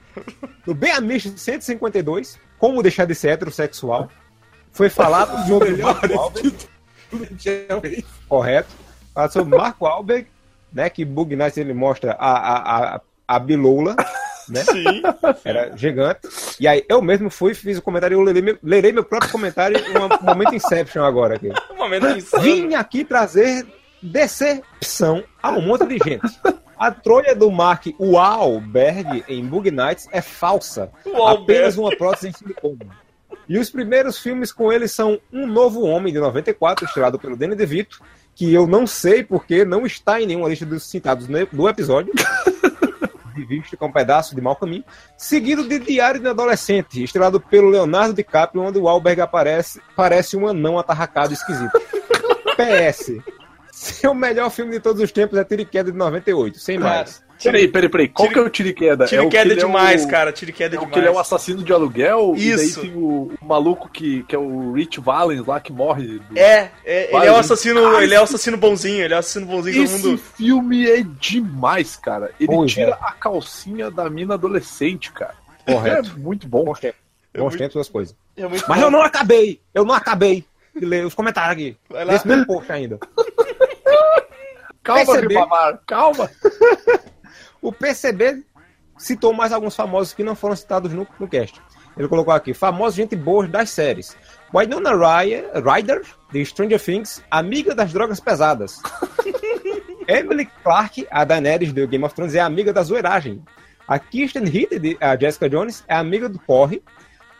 No 0.65 0.73
Bem 0.73 0.91
Amish 0.91 1.33
152, 1.35 2.37
Como 2.57 2.83
Deixar 2.83 3.05
de 3.05 3.15
Ser 3.15 3.29
Heterossexual, 3.29 4.09
foi 4.71 4.89
falado 4.89 5.45
de 5.45 5.53
um 5.53 5.59
Correto. 8.27 8.69
Fala 9.13 9.29
sobre 9.29 9.57
Marco 9.57 9.85
Alberg, 9.85 10.27
né? 10.71 10.89
Que 10.89 11.03
Bug 11.03 11.35
Nights 11.35 11.57
ele 11.57 11.73
mostra 11.73 12.13
a, 12.19 12.31
a, 12.31 12.95
a, 12.95 13.01
a 13.27 13.39
biloula, 13.39 13.95
né? 14.49 14.63
Sim. 14.63 15.01
Era 15.43 15.75
gigante. 15.75 16.21
E 16.59 16.67
aí 16.67 16.83
eu 16.89 17.01
mesmo 17.01 17.29
fui, 17.29 17.53
fiz 17.53 17.77
o 17.77 17.81
comentário, 17.81 18.15
eu 18.15 18.21
lerei 18.21 18.41
meu, 18.41 18.57
lerei 18.63 18.91
meu 18.91 19.03
próprio 19.03 19.31
comentário 19.31 19.79
um 20.21 20.25
momento 20.25 20.55
Inception 20.55 21.03
agora 21.03 21.35
aqui. 21.35 21.49
Um 21.71 21.77
momento 21.77 22.07
Inception. 22.07 22.41
Vim 22.41 22.73
aqui 22.75 23.03
trazer 23.03 23.65
decepção 24.01 25.23
a 25.41 25.51
um 25.51 25.61
monte 25.61 25.85
de 25.85 25.97
gente. 25.97 26.39
A 26.77 26.91
trolha 26.91 27.35
do 27.35 27.51
Mark 27.51 27.87
Wahlberg 27.99 29.25
em 29.27 29.45
Bug 29.45 29.69
Nights 29.69 30.07
é 30.11 30.21
falsa. 30.21 30.89
Apenas 31.27 31.77
uma 31.77 31.95
prótese 31.95 32.29
em 32.29 32.31
silicone. 32.31 32.89
E 33.49 33.57
os 33.57 33.69
primeiros 33.69 34.17
filmes 34.17 34.51
com 34.51 34.71
ele 34.71 34.87
são 34.87 35.19
Um 35.33 35.45
Novo 35.45 35.81
Homem, 35.81 36.13
de 36.13 36.19
94, 36.19 36.85
estrelado 36.85 37.19
pelo 37.19 37.35
Danny 37.35 37.55
DeVito, 37.55 37.99
que 38.35 38.53
eu 38.53 38.65
não 38.65 38.87
sei 38.87 39.23
porque 39.23 39.65
não 39.65 39.85
está 39.85 40.21
em 40.21 40.27
nenhuma 40.27 40.47
lista 40.47 40.65
dos 40.65 40.83
citados 40.83 41.27
do 41.51 41.67
episódio. 41.67 42.13
Visto 43.45 43.77
com 43.77 43.87
um 43.87 43.91
pedaço 43.91 44.35
de 44.35 44.41
mau 44.41 44.55
caminho. 44.55 44.83
Seguido 45.17 45.67
de 45.67 45.79
Diário 45.79 46.19
de 46.19 46.27
Adolescente, 46.27 47.03
estrelado 47.03 47.39
pelo 47.39 47.69
Leonardo 47.69 48.13
DiCaprio, 48.13 48.61
onde 48.61 48.77
o 48.77 48.83
Wahlberg 48.83 49.21
aparece, 49.21 49.81
parece 49.95 50.37
um 50.37 50.47
anão 50.47 50.77
atarracado 50.77 51.33
esquisito. 51.33 51.79
PS. 52.55 53.21
Seu 53.71 54.13
melhor 54.13 54.49
filme 54.49 54.71
de 54.71 54.79
todos 54.79 55.01
os 55.01 55.11
tempos 55.11 55.37
é 55.37 55.43
Tiro 55.43 55.61
e 55.61 55.65
Queda 55.65 55.91
de 55.91 55.97
98, 55.97 56.59
sem 56.59 56.77
mais. 56.77 57.23
Peraí, 57.41 57.67
peraí, 57.67 57.89
peraí. 57.89 58.07
Qual 58.09 58.27
Tire... 58.27 58.33
que 58.33 58.39
é 58.39 58.43
o 58.43 58.49
tiro 58.49 58.69
e 58.69 58.73
queda? 58.73 59.05
Tiro 59.05 59.23
e 59.23 59.29
queda 59.29 59.49
é, 59.49 59.53
é 59.53 59.55
demais, 59.55 60.03
o... 60.03 60.07
cara. 60.07 60.31
Tiro 60.31 60.51
e 60.51 60.53
queda 60.53 60.75
é, 60.75 60.77
é 60.77 60.79
demais. 60.79 60.93
que 60.93 60.99
ele 60.99 61.07
é 61.07 61.11
o 61.11 61.19
assassino 61.19 61.63
de 61.63 61.71
aluguel. 61.71 62.33
Isso. 62.35 62.47
E 62.47 62.55
daí 62.55 62.89
tem 62.89 63.01
o, 63.01 63.31
o, 63.41 63.45
maluco 63.45 63.89
que, 63.89 64.23
que 64.23 64.35
é 64.35 64.37
o 64.37 64.73
Rich 64.73 64.99
Valens 64.99 65.45
lá 65.45 65.59
que 65.59 65.71
morre. 65.71 66.19
Do... 66.19 66.37
É, 66.37 66.71
é 66.85 67.15
ele 67.15 67.25
é 67.25 67.31
o 67.31 67.37
assassino. 67.37 67.95
Ah, 67.95 68.03
ele 68.03 68.13
é 68.13 68.19
o 68.19 68.23
assassino 68.23 68.57
bonzinho. 68.57 69.03
Ele 69.03 69.13
é 69.13 69.17
o 69.17 69.19
assassino 69.19 69.45
bonzinho 69.45 69.83
Esse 69.83 70.05
mundo. 70.05 70.17
filme 70.17 70.89
é 70.89 71.01
demais, 71.19 71.95
cara. 71.95 72.31
Ele 72.39 72.65
tira 72.65 72.91
é. 72.91 72.97
a 73.01 73.11
calcinha 73.11 73.89
da 73.89 74.09
mina 74.09 74.33
adolescente, 74.33 75.11
cara. 75.11 75.35
Correto. 75.65 76.11
É 76.15 76.19
muito 76.19 76.47
bom. 76.47 76.65
Bons 76.65 76.79
tempos. 76.79 76.99
É 77.33 77.39
Bons 77.39 77.55
tempos 77.55 77.77
as 77.77 77.89
coisas. 77.89 78.15
É 78.35 78.47
Mas 78.47 78.63
bom. 78.63 78.75
eu 78.75 78.91
não 78.91 79.01
acabei. 79.01 79.61
Eu 79.73 79.85
não 79.85 79.93
acabei 79.93 80.43
de 80.75 80.85
ler 80.85 81.05
os 81.05 81.13
comentários 81.13 81.51
aqui. 81.53 81.77
Nesse 82.05 82.27
mesmo 82.27 82.45
post 82.45 82.71
ainda. 82.71 82.99
calma, 84.83 85.19
Ribamar. 85.19 85.79
Calma. 85.85 86.29
O 87.61 87.71
PCB 87.71 88.43
citou 88.97 89.33
mais 89.33 89.51
alguns 89.51 89.75
famosos 89.75 90.13
que 90.13 90.23
não 90.23 90.35
foram 90.35 90.55
citados 90.55 90.93
no, 90.93 91.07
no 91.19 91.27
cast. 91.27 91.61
Ele 91.97 92.07
colocou 92.07 92.33
aqui, 92.33 92.53
famosos 92.53 92.95
gente 92.95 93.15
boa 93.15 93.47
das 93.47 93.69
séries. 93.69 94.15
Winona 94.53 94.91
Ryder, 94.93 96.03
de 96.31 96.45
Stranger 96.45 96.79
Things, 96.81 97.21
amiga 97.29 97.75
das 97.75 97.91
drogas 97.91 98.19
pesadas. 98.19 98.81
Emily 100.07 100.49
Clark, 100.63 101.07
a 101.11 101.23
Daenerys 101.23 101.73
do 101.73 101.87
Game 101.87 102.03
of 102.03 102.15
Thrones, 102.15 102.35
é 102.35 102.39
amiga 102.39 102.73
da 102.73 102.81
zoeiragem. 102.81 103.43
A 103.87 103.99
Kirsten 103.99 104.43
Heath, 104.45 104.79
de, 104.79 104.97
a 104.99 105.17
Jessica 105.17 105.49
Jones, 105.49 105.83
é 105.87 105.95
amiga 105.95 106.29
do 106.29 106.39
porre. 106.39 106.81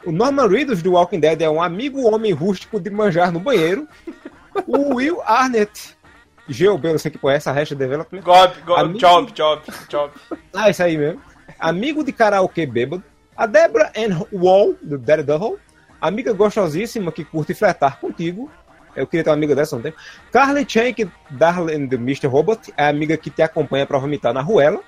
O 0.05 0.11
Norman 0.11 0.47
Reedus, 0.47 0.81
do 0.81 0.93
Walking 0.93 1.19
Dead, 1.19 1.41
é 1.41 1.49
um 1.49 1.61
amigo 1.61 2.01
homem 2.01 2.31
rústico 2.31 2.79
de 2.79 2.89
manjar 2.89 3.31
no 3.31 3.39
banheiro. 3.39 3.87
O 4.67 4.95
Will 4.95 5.21
Arnett, 5.23 5.95
GOB, 6.49 6.91
não 6.91 6.97
sei 6.97 7.11
que 7.11 7.17
conhece, 7.17 7.49
a 7.49 7.51
Hash 7.51 7.71
Development. 7.71 8.21
Gob, 8.21 8.53
gob 8.65 8.79
amigo... 8.79 8.99
Job, 8.99 9.31
Job, 9.31 9.61
Job. 9.87 10.13
Ah, 10.53 10.69
isso 10.69 10.83
aí 10.83 10.97
mesmo. 10.97 11.21
Amigo 11.59 12.03
de 12.03 12.11
karaokê 12.11 12.65
bêbado. 12.65 13.03
A 13.35 13.45
Debra 13.45 13.91
Ann 13.95 14.25
Wall, 14.33 14.75
do 14.81 14.97
Daredevil. 14.97 15.59
Amiga 16.01 16.33
gostosíssima 16.33 17.11
que 17.11 17.23
curte 17.23 17.53
fletar 17.53 17.99
contigo. 17.99 18.49
Eu 18.95 19.07
queria 19.07 19.23
ter 19.23 19.29
uma 19.29 19.35
amiga 19.35 19.55
dessa 19.55 19.75
não 19.75 19.83
tem. 19.83 19.93
Carly 20.31 20.65
Chank, 20.67 21.09
Darlene 21.29 21.87
do 21.87 21.95
Mr. 21.95 22.27
Robot, 22.27 22.73
é 22.75 22.85
a 22.85 22.89
amiga 22.89 23.15
que 23.15 23.29
te 23.29 23.41
acompanha 23.41 23.85
pra 23.85 23.97
vomitar 23.97 24.33
na 24.33 24.41
ruela. 24.41 24.81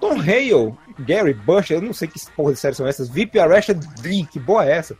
Tom 0.00 0.18
Hale, 0.20 0.74
Gary 0.98 1.32
Bush, 1.32 1.70
eu 1.70 1.80
não 1.80 1.92
sei 1.92 2.08
que 2.08 2.18
porra 2.32 2.52
de 2.52 2.58
série 2.58 2.74
são 2.74 2.86
essas. 2.86 3.08
VIP 3.08 3.38
Arrested 3.38 3.78
D, 4.00 4.26
que 4.30 4.40
boa 4.40 4.66
é 4.66 4.72
essa? 4.72 4.96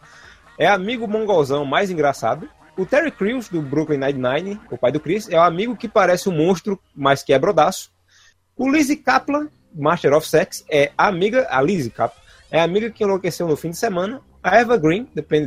É 0.57 0.67
amigo 0.67 1.09
mongolzão 1.09 1.65
mais 1.65 1.91
engraçado. 1.91 2.49
O 2.75 2.87
Terry 2.87 3.11
Crews, 3.11 3.51
do 3.51 3.61
Brooklyn 3.61 3.99
Nine-Nine, 3.99 4.59
o 4.71 4.79
pai 4.79 4.91
do 4.91 4.99
Chris, 4.99 5.29
é 5.29 5.39
o 5.39 5.43
amigo 5.43 5.77
que 5.77 5.87
parece 5.87 6.29
um 6.31 6.33
monstro, 6.33 6.81
mas 6.95 7.23
que 7.23 7.33
é 7.35 7.39
brodaço. 7.39 7.91
O 8.57 8.71
Lizzie 8.71 8.97
Kaplan, 8.97 9.49
Master 9.75 10.15
of 10.15 10.27
Sex, 10.27 10.65
é 10.71 10.91
a 10.97 11.07
amiga, 11.07 11.47
a 11.51 11.61
Lizzie 11.61 11.91
Kaplan, 11.91 12.23
é 12.51 12.61
a 12.61 12.65
amiga 12.65 12.91
que 12.91 13.05
enlouqueceu 13.05 13.47
no 13.47 13.57
fim 13.57 13.71
de 13.71 13.77
semana. 13.77 14.23
A 14.43 14.57
Eva 14.57 14.79
Green, 14.79 15.07
do 15.15 15.23
Penny 15.23 15.47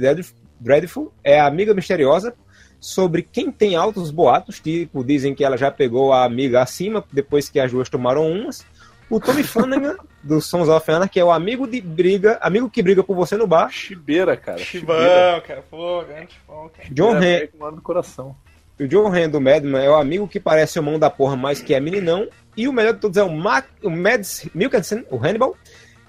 Dreadful, 0.59 1.11
é 1.23 1.39
a 1.39 1.47
amiga 1.47 1.73
misteriosa 1.73 2.35
sobre 2.79 3.23
quem 3.23 3.51
tem 3.51 3.75
altos 3.75 4.11
boatos, 4.11 4.59
tipo, 4.59 5.03
dizem 5.03 5.33
que 5.33 5.43
ela 5.43 5.57
já 5.57 5.71
pegou 5.71 6.13
a 6.13 6.23
amiga 6.23 6.61
acima 6.61 7.03
depois 7.11 7.49
que 7.49 7.59
as 7.59 7.71
duas 7.71 7.89
tomaram 7.89 8.31
umas. 8.31 8.63
O 9.09 9.19
Tommy 9.19 9.43
Flanagan, 9.43 9.97
do 10.23 10.41
Sons 10.41 10.67
of 10.67 10.91
Anarchy, 10.91 11.19
é 11.19 11.23
o 11.23 11.31
amigo 11.31 11.67
de 11.67 11.79
briga, 11.79 12.39
amigo 12.41 12.69
que 12.69 12.81
briga 12.81 13.03
por 13.03 13.15
você 13.15 13.37
no 13.37 13.45
bar. 13.45 13.69
Chibeira, 13.69 14.35
cara. 14.35 14.57
Chibão, 14.57 15.41
cara. 15.45 15.63
Pô, 15.69 16.03
grande 16.03 16.35
bom, 16.47 16.69
cara. 16.75 16.89
John 16.91 17.21
Hen. 17.21 17.49
do 17.75 17.81
coração. 17.81 18.35
O 18.79 18.87
John 18.87 19.15
Hen 19.15 19.29
do 19.29 19.39
Madman 19.39 19.83
é 19.83 19.89
o 19.89 19.95
amigo 19.95 20.27
que 20.27 20.39
parece 20.39 20.79
o 20.79 20.83
mão 20.83 20.97
da 20.97 21.09
porra, 21.09 21.35
mas 21.35 21.61
que 21.61 21.73
é 21.73 21.79
meninão. 21.79 22.27
E 22.57 22.67
o 22.67 22.73
melhor 22.73 22.93
de 22.93 22.99
todos 22.99 23.17
é 23.17 23.23
o, 23.23 23.31
Mac, 23.31 23.65
o 23.83 23.89
Mads 23.89 24.49
Mikkelsen, 24.53 25.05
o 25.09 25.17
Hannibal, 25.17 25.55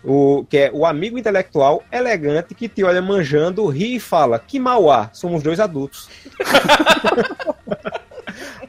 o, 0.02 0.44
que 0.48 0.58
é 0.58 0.70
o 0.72 0.86
amigo 0.86 1.18
intelectual 1.18 1.82
elegante 1.92 2.54
que 2.54 2.68
te 2.68 2.82
olha 2.82 3.02
manjando, 3.02 3.66
ri 3.66 3.96
e 3.96 4.00
fala: 4.00 4.38
Que 4.38 4.58
mal 4.58 4.90
há, 4.90 5.10
somos 5.12 5.42
dois 5.42 5.60
adultos. 5.60 6.08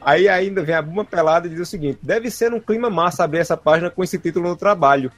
Aí 0.00 0.28
ainda 0.28 0.62
vem 0.62 0.74
a 0.74 0.82
Buma 0.82 1.04
Pelada 1.04 1.46
e 1.46 1.50
diz 1.50 1.60
o 1.60 1.66
seguinte: 1.66 1.98
deve 2.02 2.30
ser 2.30 2.52
um 2.52 2.60
clima 2.60 2.90
massa 2.90 3.24
abrir 3.24 3.38
essa 3.38 3.56
página 3.56 3.90
com 3.90 4.02
esse 4.02 4.18
título 4.18 4.48
no 4.48 4.56
trabalho. 4.56 5.12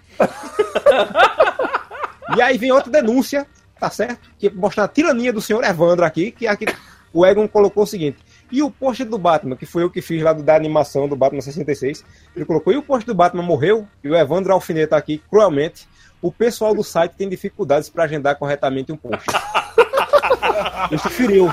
e 2.37 2.43
aí 2.43 2.57
vem 2.59 2.73
outra 2.73 2.91
denúncia, 2.91 3.47
tá 3.79 3.91
certo? 3.91 4.31
Que 4.39 4.51
mostra 4.51 4.85
a 4.85 4.89
tirania 4.89 5.33
do 5.33 5.41
senhor 5.41 5.65
Evandro 5.65 6.05
aqui, 6.05 6.31
que 6.31 6.47
aqui 6.47 6.67
o 7.13 7.27
Egon 7.27 7.49
colocou 7.49 7.83
o 7.83 7.87
seguinte: 7.87 8.19
E 8.51 8.63
o 8.63 8.71
post 8.71 9.05
do 9.05 9.19
Batman, 9.19 9.57
que 9.57 9.67
foi 9.67 9.83
eu 9.83 9.91
que 9.91 10.01
fiz 10.01 10.23
lá 10.23 10.33
do, 10.33 10.43
da 10.43 10.55
animação 10.55 11.09
do 11.09 11.17
Batman 11.17 11.41
66, 11.41 12.05
ele 12.35 12.45
colocou, 12.45 12.73
e 12.73 12.77
o 12.77 12.83
post 12.83 13.07
do 13.07 13.15
Batman 13.15 13.43
morreu, 13.43 13.87
e 14.03 14.09
o 14.09 14.17
Evandro 14.17 14.53
Alfineta 14.53 14.97
aqui, 14.97 15.23
cruelmente, 15.31 15.89
o 16.23 16.31
pessoal 16.31 16.75
do 16.75 16.85
site 16.85 17.13
tem 17.13 17.29
dificuldades 17.29 17.89
para 17.89 18.05
agendar 18.05 18.37
corretamente 18.37 18.93
um 18.93 18.97
post. 18.97 19.25
Isso 20.93 21.09
feriu. 21.11 21.53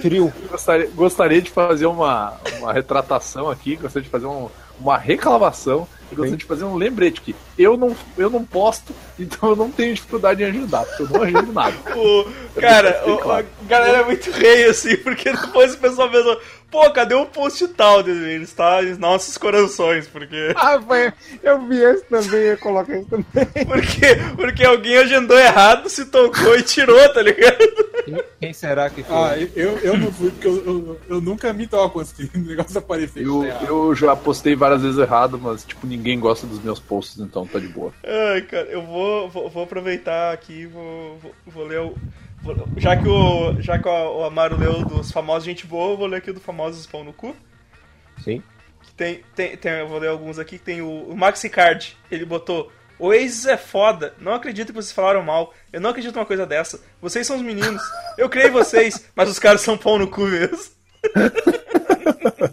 Feriu. 0.00 0.32
Gostaria, 0.50 0.90
gostaria 0.94 1.42
de 1.42 1.50
fazer 1.50 1.86
uma, 1.86 2.34
uma 2.58 2.72
retratação 2.72 3.50
aqui, 3.50 3.76
gostaria 3.76 4.04
de 4.04 4.10
fazer 4.10 4.26
um, 4.26 4.48
uma 4.78 4.96
reclamação 4.96 5.86
e 6.10 6.14
gostaria 6.14 6.36
de 6.36 6.44
fazer 6.44 6.64
um 6.64 6.76
lembrete 6.76 7.20
que 7.20 7.34
eu 7.58 7.76
não, 7.76 7.96
eu 8.16 8.28
não 8.28 8.44
posto, 8.44 8.94
então 9.18 9.50
eu 9.50 9.56
não 9.56 9.70
tenho 9.70 9.94
dificuldade 9.94 10.42
em 10.42 10.46
agendar, 10.46 10.84
porque 10.84 11.02
eu 11.02 11.08
não 11.08 11.22
agendo 11.22 11.52
nada. 11.52 11.76
O, 12.54 12.60
cara, 12.60 13.02
o, 13.06 13.32
a 13.32 13.42
galera 13.66 13.98
é 13.98 14.04
muito 14.04 14.30
rei, 14.30 14.66
assim, 14.66 14.94
porque 14.98 15.32
depois 15.32 15.72
o 15.72 15.78
pessoal 15.78 16.10
pensa, 16.10 16.38
pô, 16.72 16.90
cadê 16.90 17.14
o 17.14 17.26
post 17.26 17.68
tal? 17.68 18.00
Ele 18.00 18.42
está 18.42 18.82
em 18.82 18.96
nossos 18.96 19.36
corações, 19.36 20.08
porque. 20.08 20.32
Ah, 20.62 20.80
foi, 20.80 21.12
eu 21.42 21.66
vi 21.66 21.82
esse 21.82 22.04
também, 22.04 22.40
eu 22.40 22.58
coloquei 22.58 23.00
esse 23.00 23.10
também. 23.10 23.26
Porque, 23.66 24.06
porque 24.36 24.64
alguém 24.64 24.96
agendou 24.96 25.36
errado, 25.36 25.88
se 25.88 26.04
tocou 26.06 26.56
e 26.56 26.62
tirou, 26.62 27.12
tá 27.12 27.20
ligado? 27.20 27.58
Quem 28.40 28.52
será 28.52 28.88
que 28.88 29.02
foi? 29.02 29.16
Ah, 29.16 29.36
eu, 29.56 29.78
eu 29.78 29.96
não 29.96 30.12
fui, 30.12 30.30
porque 30.30 30.46
eu, 30.46 30.64
eu, 30.64 31.00
eu 31.08 31.20
nunca 31.20 31.52
me 31.52 31.66
toco 31.66 32.02
de 32.04 32.30
o 32.34 32.38
negócio 32.38 32.78
aparecer. 32.78 33.24
Eu, 33.24 33.44
eu 33.44 33.94
já 33.94 34.14
postei 34.14 34.54
várias 34.54 34.82
vezes 34.82 34.98
errado, 34.98 35.38
mas 35.38 35.64
tipo, 35.64 35.86
ninguém 35.86 36.18
gosta 36.18 36.46
dos 36.46 36.62
meus 36.62 36.78
posts, 36.78 37.18
então 37.18 37.46
tá 37.46 37.58
de 37.58 37.68
boa. 37.68 37.92
Ai, 38.04 38.42
cara, 38.42 38.66
eu 38.66 38.82
vou, 38.82 39.28
vou, 39.28 39.50
vou 39.50 39.64
aproveitar 39.64 40.32
aqui, 40.32 40.66
vou, 40.66 41.18
vou, 41.18 41.34
vou 41.46 41.66
ler 41.66 41.80
o. 41.80 41.94
já 42.76 42.96
que, 42.96 43.08
o, 43.08 43.60
já 43.60 43.78
que 43.78 43.88
o, 43.88 44.18
o 44.18 44.24
Amaro 44.24 44.56
leu 44.56 44.84
dos 44.84 45.12
famosos 45.12 45.44
gente 45.44 45.66
boa, 45.66 45.92
eu 45.92 45.96
vou 45.96 46.06
ler 46.06 46.18
aqui 46.18 46.32
do 46.32 46.40
famosos 46.40 46.86
pão 46.86 47.04
no 47.04 47.12
cu. 47.12 47.36
Sim. 48.22 48.42
Tem, 48.96 49.22
tem, 49.34 49.56
tem, 49.56 49.72
eu 49.72 49.88
vou 49.88 49.98
ler 49.98 50.08
alguns 50.08 50.38
aqui. 50.38 50.58
Tem 50.58 50.82
o, 50.82 50.88
o 50.88 51.16
Maxi 51.16 51.48
Card, 51.48 51.96
ele 52.10 52.24
botou. 52.24 52.70
O 52.98 53.10
Aces 53.10 53.46
é 53.46 53.56
foda. 53.56 54.14
Não 54.18 54.34
acredito 54.34 54.68
que 54.68 54.74
vocês 54.74 54.92
falaram 54.92 55.22
mal. 55.22 55.54
Eu 55.72 55.80
não 55.80 55.90
acredito 55.90 56.14
numa 56.14 56.26
coisa 56.26 56.46
dessa. 56.46 56.80
Vocês 57.00 57.26
são 57.26 57.36
os 57.36 57.42
meninos. 57.42 57.82
Eu 58.18 58.28
criei 58.28 58.50
vocês, 58.50 59.08
mas 59.14 59.28
os 59.28 59.38
caras 59.38 59.60
são 59.60 59.78
pão 59.78 59.98
no 59.98 60.08
cu 60.08 60.22
mesmo. 60.22 60.72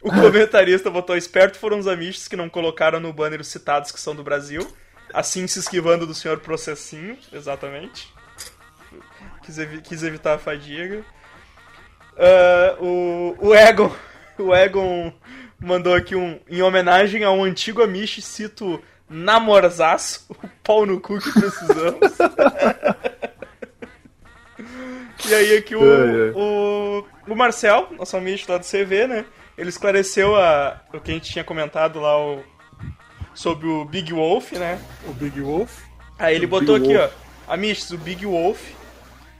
o 0.00 0.10
comentarista 0.10 0.90
botou: 0.90 1.16
Esperto 1.16 1.58
foram 1.58 1.78
os 1.78 1.86
amistos 1.86 2.28
que 2.28 2.36
não 2.36 2.48
colocaram 2.48 2.98
no 2.98 3.12
banner 3.12 3.40
os 3.40 3.48
citados 3.48 3.92
que 3.92 4.00
são 4.00 4.14
do 4.14 4.24
Brasil. 4.24 4.66
Assim 5.12 5.46
se 5.46 5.58
esquivando 5.58 6.06
do 6.06 6.14
senhor 6.14 6.40
Processinho. 6.40 7.18
Exatamente. 7.32 8.13
Quis, 9.44 9.58
evi- 9.58 9.80
quis 9.82 10.02
evitar 10.02 10.34
a 10.34 10.38
fadiga. 10.38 11.04
Ah, 12.18 12.76
o, 12.80 13.36
o 13.40 13.54
Egon. 13.54 13.94
O 14.36 14.52
Egon 14.52 15.12
mandou 15.60 15.94
aqui 15.94 16.16
um. 16.16 16.40
Em 16.50 16.60
homenagem 16.60 17.22
a 17.22 17.30
um 17.30 17.44
antigo 17.44 17.84
Amish, 17.84 18.20
cito 18.20 18.82
namorzaço, 19.08 20.26
o 20.42 20.48
pau 20.64 20.84
no 20.84 21.00
cu 21.00 21.20
que 21.20 21.32
precisamos. 21.32 22.18
e 25.28 25.34
aí 25.34 25.56
aqui 25.56 25.76
o, 25.76 25.82
o, 26.36 27.06
o 27.28 27.36
Marcel, 27.36 27.88
nosso 27.96 28.16
Amish 28.16 28.46
lá 28.48 28.58
do 28.58 28.64
CV, 28.66 29.06
né? 29.06 29.24
Ele 29.56 29.68
esclareceu 29.68 30.34
a, 30.34 30.80
o 30.92 30.98
que 31.00 31.12
a 31.12 31.14
gente 31.14 31.30
tinha 31.30 31.44
comentado 31.44 32.00
lá 32.00 32.20
o, 32.20 32.42
sobre 33.34 33.68
o 33.68 33.84
Big 33.84 34.12
Wolf, 34.12 34.50
né? 34.52 34.80
O 35.06 35.12
Big 35.12 35.40
Wolf. 35.40 35.80
Aí 36.18 36.34
ele 36.34 36.46
O 36.46 36.48
botou 36.48 36.76
Big 36.78 36.92
aqui, 36.92 36.98
Wolf. 36.98 37.12
ó. 37.48 37.52
Amish, 37.54 37.90
o 37.92 37.98
Big 37.98 38.26
Wolf, 38.26 38.60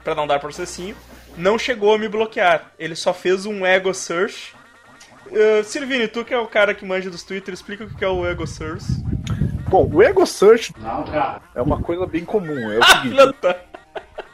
pra 0.05 0.15
não 0.15 0.27
dar 0.27 0.39
processinho, 0.39 0.95
não 1.37 1.59
chegou 1.59 1.95
a 1.95 1.99
me 1.99 2.09
bloquear. 2.09 2.71
Ele 2.79 2.95
só 2.95 3.13
fez 3.13 3.47
um 3.47 3.67
ego 3.67 3.93
search. 3.93 4.55
Uh, 5.27 5.65
Silvini, 5.65 6.07
tu 6.07 6.25
que 6.25 6.35
é 6.35 6.39
o 6.39 6.47
cara 6.47 6.75
que 6.75 6.85
manja 6.85 7.11
dos 7.11 7.25
Twitter, 7.25 7.53
explica 7.53 7.85
o 7.85 7.95
que 7.95 8.05
é 8.05 8.09
o 8.09 8.27
ego 8.27 8.47
search. 8.47 8.85
Bom, 9.75 9.91
o 9.93 10.01
Ego 10.01 10.25
Search 10.25 10.73
é 11.53 11.61
uma 11.61 11.81
coisa 11.81 12.07
bem 12.07 12.25
comum. 12.25 12.71
É 12.71 12.79
o 12.79 12.85
seguinte. 12.85 13.17
Não 13.17 13.33
tá. 13.33 13.57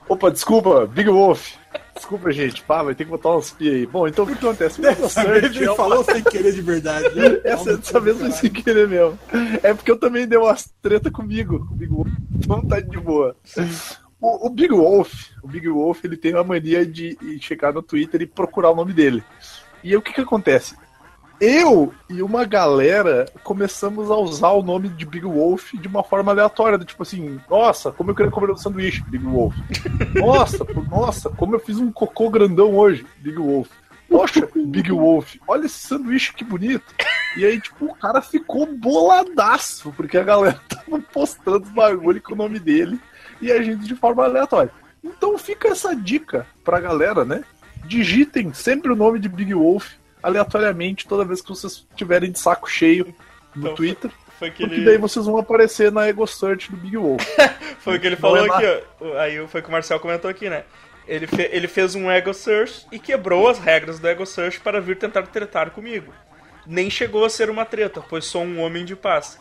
Opa, 0.07 0.31
desculpa, 0.31 0.87
Big 0.87 1.09
Wolf. 1.09 1.55
Desculpa, 1.95 2.31
gente. 2.31 2.62
Pá, 2.62 2.83
vai 2.83 2.95
ter 2.95 3.05
que 3.05 3.11
botar 3.11 3.35
uns 3.37 3.51
pi 3.51 3.71
aí. 3.71 3.87
Bom, 3.87 4.07
então 4.07 4.25
o 4.25 4.27
que 4.27 4.35
acontece? 4.35 4.83
O 4.83 4.87
Ego 4.87 5.09
Search 5.09 5.57
ele 5.57 5.71
é 5.71 5.75
falou 5.75 6.05
sem 6.05 6.23
querer 6.23 6.53
de 6.53 6.61
verdade. 6.61 7.14
né? 7.14 7.41
Essa, 7.45 7.79
dessa 7.79 7.99
vez 8.01 8.18
foi 8.18 8.31
sem 8.33 8.51
querer 8.51 8.87
mesmo. 8.87 9.18
É 9.62 9.73
porque 9.73 9.91
eu 9.91 9.99
também 9.99 10.27
dei 10.27 10.39
umas 10.39 10.71
treta 10.83 11.11
comigo, 11.11 11.66
Wolf. 11.89 12.09
Então 12.35 12.61
tá 12.66 12.79
de 12.81 12.99
boa. 12.99 13.35
O, 14.21 14.47
o 14.47 14.51
Big 14.51 14.73
Wolf, 14.73 15.31
o 15.43 15.49
Big 15.49 15.68
Wolf, 15.68 16.05
ele 16.05 16.16
tem 16.16 16.35
a 16.35 16.45
mania 16.45 16.85
de 16.85 17.16
chegar 17.41 17.73
no 17.73 17.83
Twitter 17.83 18.21
e 18.23 18.27
procurar 18.27 18.71
o 18.71 18.77
nome 18.77 18.93
dele. 18.93 19.25
E 19.83 19.97
o 19.97 20.03
que 20.03 20.12
que 20.12 20.21
acontece? 20.21 20.77
Eu 21.41 21.95
e 22.07 22.23
uma 22.23 22.45
galera 22.45 23.25
começamos 23.43 24.11
a 24.11 24.16
usar 24.16 24.51
o 24.51 24.62
nome 24.62 24.91
de 24.91 25.07
Big 25.07 25.25
Wolf 25.25 25.73
de 25.73 25.89
uma 25.89 26.05
forma 26.05 26.33
aleatória, 26.33 26.79
tipo 26.79 27.03
assim, 27.03 27.41
nossa, 27.49 27.91
como 27.91 28.11
eu 28.11 28.14
queria 28.14 28.31
comer 28.31 28.53
um 28.53 28.57
sanduíche, 28.57 29.03
Big 29.09 29.25
Wolf. 29.25 29.55
Nossa, 30.16 30.66
nossa, 30.91 31.31
como 31.31 31.55
eu 31.55 31.61
fiz 31.61 31.79
um 31.79 31.91
cocô 31.91 32.29
grandão 32.29 32.77
hoje, 32.77 33.07
Big 33.21 33.39
Wolf. 33.39 33.71
Poxa, 34.07 34.47
Big 34.55 34.91
Wolf, 34.93 35.37
olha 35.49 35.64
esse 35.64 35.79
sanduíche 35.79 36.35
que 36.35 36.45
bonito. 36.45 36.95
E 37.39 37.47
aí, 37.47 37.59
tipo, 37.59 37.87
o 37.87 37.95
cara 37.95 38.21
ficou 38.21 38.66
boladaço, 38.66 39.95
porque 39.97 40.18
a 40.18 40.25
galera 40.25 40.61
tava 40.68 41.01
postando 41.11 41.64
os 41.64 41.71
bagulho 41.71 42.21
com 42.21 42.35
o 42.35 42.37
nome 42.37 42.59
dele 42.59 43.01
e 43.41 43.51
a 43.51 43.62
gente 43.62 43.84
de 43.86 43.95
forma 43.95 44.24
aleatória. 44.24 44.70
Então 45.03 45.36
fica 45.38 45.68
essa 45.68 45.95
dica 45.97 46.47
pra 46.64 46.80
galera, 46.80 47.24
né? 47.24 47.43
Digitem 47.86 48.53
sempre 48.53 48.93
o 48.93 48.97
nome 48.97 49.18
de 49.18 49.28
Big 49.28 49.55
Wolf 49.55 49.93
aleatoriamente 50.22 51.07
toda 51.09 51.24
vez 51.24 51.41
que 51.41 51.49
vocês 51.49 51.86
estiverem 51.91 52.30
de 52.30 52.38
saco 52.38 52.70
cheio 52.70 53.14
no 53.55 53.62
Então, 53.62 53.74
Twitter, 53.74 54.11
Foi 54.38 54.51
que 54.51 54.62
porque 54.62 54.76
ele, 54.76 54.84
daí 54.84 54.99
vocês 54.99 55.24
vão 55.26 55.38
aparecer 55.38 55.91
na 55.91 56.07
Ego 56.07 56.26
Search 56.26 56.70
do 56.70 56.76
Big 56.76 56.97
Wolf. 56.97 57.22
foi 57.80 57.97
o 57.97 58.01
que 58.01 58.07
ele 58.07 58.16
Não 58.16 58.20
falou 58.20 58.36
é 58.38 58.51
aqui, 58.51 58.84
ó. 59.01 59.18
Aí 59.18 59.47
foi 59.49 59.61
o 59.61 59.64
que 59.64 59.68
o 59.68 59.72
Marcel 59.72 59.99
comentou 59.99 60.30
aqui, 60.30 60.49
né? 60.51 60.64
Ele, 61.09 61.26
fe- 61.26 61.49
ele 61.51 61.66
fez 61.66 61.95
um 61.97 62.09
ego 62.11 62.32
search 62.32 62.86
e 62.93 62.99
quebrou 62.99 63.49
as 63.49 63.59
regras 63.59 63.99
do 63.99 64.07
ego 64.07 64.24
search 64.24 64.61
para 64.61 64.80
vir 64.80 64.97
tentar 64.97 65.22
tretar 65.22 65.70
comigo. 65.70 66.12
Nem 66.66 66.88
chegou 66.91 67.24
a 67.24 67.30
ser 67.30 67.51
uma 67.51 67.64
treta, 67.64 68.01
pois 68.09 68.26
sou 68.26 68.45
um 68.45 68.61
homem 68.61 68.84
de 68.84 68.95
paz. 68.95 69.36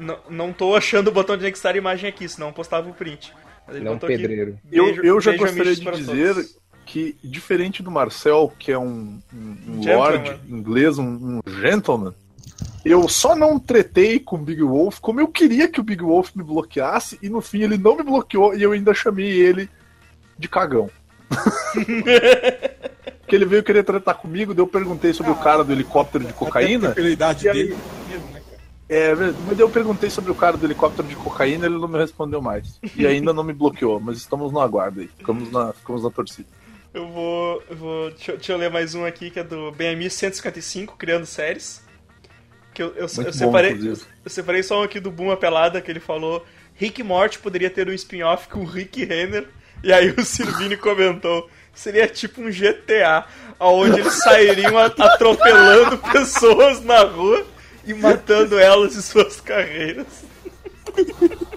N 0.00 0.16
não 0.28 0.52
tô 0.52 0.74
achando 0.74 1.08
o 1.08 1.12
botão 1.12 1.36
de 1.36 1.44
anexar 1.44 1.76
imagem 1.76 2.08
aqui, 2.08 2.26
senão 2.28 2.48
eu 2.48 2.52
postava 2.52 2.88
o 2.88 2.94
print. 2.94 3.32
Mas 3.66 3.76
ele 3.76 3.84
botou 3.94 4.08
aqui, 4.08 4.18
pedreiro. 4.18 4.58
Eu, 4.70 4.84
beijo- 4.86 5.02
eu 5.02 5.20
já 5.20 5.36
gostaria 5.36 5.74
de 5.74 5.90
dizer 5.92 6.34
todos. 6.34 6.58
que, 6.84 7.16
diferente 7.22 7.82
do 7.82 7.90
Marcel, 7.90 8.52
que 8.58 8.72
é 8.72 8.78
um, 8.78 9.20
um, 9.32 9.56
um 9.68 9.82
Gentleman. 9.82 9.96
lord 9.96 10.40
inglês, 10.48 10.98
um, 10.98 11.40
um 11.46 11.60
gentleman, 11.60 12.12
eu 12.84 13.08
só 13.08 13.34
não 13.36 13.58
tretei 13.58 14.18
com 14.18 14.36
o 14.36 14.38
Big 14.40 14.62
Wolf 14.62 14.98
como 15.00 15.20
eu 15.20 15.28
queria 15.28 15.68
que 15.68 15.80
o 15.80 15.84
Big 15.84 16.02
Wolf 16.02 16.30
me 16.34 16.42
bloqueasse, 16.42 17.18
e 17.22 17.28
no 17.28 17.40
fim 17.40 17.62
ele 17.62 17.78
não 17.78 17.96
me 17.96 18.02
bloqueou 18.02 18.54
e 18.54 18.62
eu 18.62 18.72
ainda 18.72 18.92
chamei 18.92 19.30
ele 19.30 19.68
de 20.38 20.48
cagão. 20.48 20.90
Porque 23.20 23.36
ele 23.36 23.44
veio 23.44 23.62
querer 23.62 23.82
tratar 23.84 24.14
comigo, 24.14 24.52
daí 24.52 24.62
eu 24.62 24.66
perguntei 24.66 25.12
sobre 25.12 25.32
o 25.32 25.36
cara 25.36 25.64
do 25.64 25.72
helicóptero 25.72 26.24
de 26.24 26.32
cocaína. 26.32 26.92
Aí- 26.96 27.16
dele. 27.54 27.76
É, 28.94 29.14
mas 29.46 29.58
eu 29.58 29.70
perguntei 29.70 30.10
sobre 30.10 30.30
o 30.30 30.34
cara 30.34 30.54
do 30.56 30.66
helicóptero 30.66 31.08
de 31.08 31.16
cocaína 31.16 31.64
ele 31.64 31.78
não 31.78 31.88
me 31.88 31.96
respondeu 31.98 32.42
mais. 32.42 32.78
E 32.94 33.06
ainda 33.06 33.32
não 33.32 33.42
me 33.42 33.54
bloqueou, 33.54 33.98
mas 33.98 34.18
estamos 34.18 34.52
no 34.52 34.60
aguardo 34.60 35.00
aí. 35.00 35.08
Ficamos 35.16 35.50
na, 35.50 35.72
ficamos 35.72 36.02
na 36.02 36.10
torcida. 36.10 36.48
Eu 36.92 37.08
vou. 37.08 37.62
Eu 37.70 37.76
vou 37.76 38.10
deixa, 38.10 38.32
eu- 38.32 38.36
deixa 38.36 38.52
eu 38.52 38.58
ler 38.58 38.70
mais 38.70 38.94
um 38.94 39.06
aqui 39.06 39.30
que 39.30 39.40
é 39.40 39.44
do 39.44 39.72
BMI 39.72 40.10
155, 40.10 40.94
criando 40.98 41.24
séries. 41.24 41.82
Que 42.74 42.82
eu, 42.82 42.88
eu, 42.88 43.06
eu 43.06 43.24
bom, 43.24 43.32
separei. 43.32 43.70
Eu, 43.72 43.76
inclusive. 43.76 44.06
separei 44.26 44.62
só 44.62 44.80
um 44.80 44.82
aqui 44.82 45.00
do 45.00 45.10
Boom 45.10 45.30
a 45.30 45.38
Pelada, 45.38 45.80
que 45.80 45.90
ele 45.90 46.00
falou. 46.00 46.44
Rick 46.74 47.02
Morty 47.02 47.38
poderia 47.38 47.70
ter 47.70 47.88
um 47.88 47.92
spin-off 47.92 48.46
com 48.48 48.62
Rick 48.64 49.04
Renner. 49.06 49.48
E 49.82 49.90
aí 49.90 50.10
o 50.10 50.22
Silvini 50.22 50.76
comentou. 50.76 51.48
Seria 51.72 52.06
tipo 52.06 52.42
um 52.42 52.50
GTA, 52.50 53.24
onde 53.58 54.00
eles 54.00 54.12
sairiam 54.22 54.76
atropelando 54.76 55.96
pessoas 56.12 56.84
na 56.84 57.00
rua 57.04 57.46
e 57.84 57.94
matando 57.94 58.58
elas 58.58 58.94
e 58.94 59.02
suas 59.02 59.40
carreiras. 59.40 60.06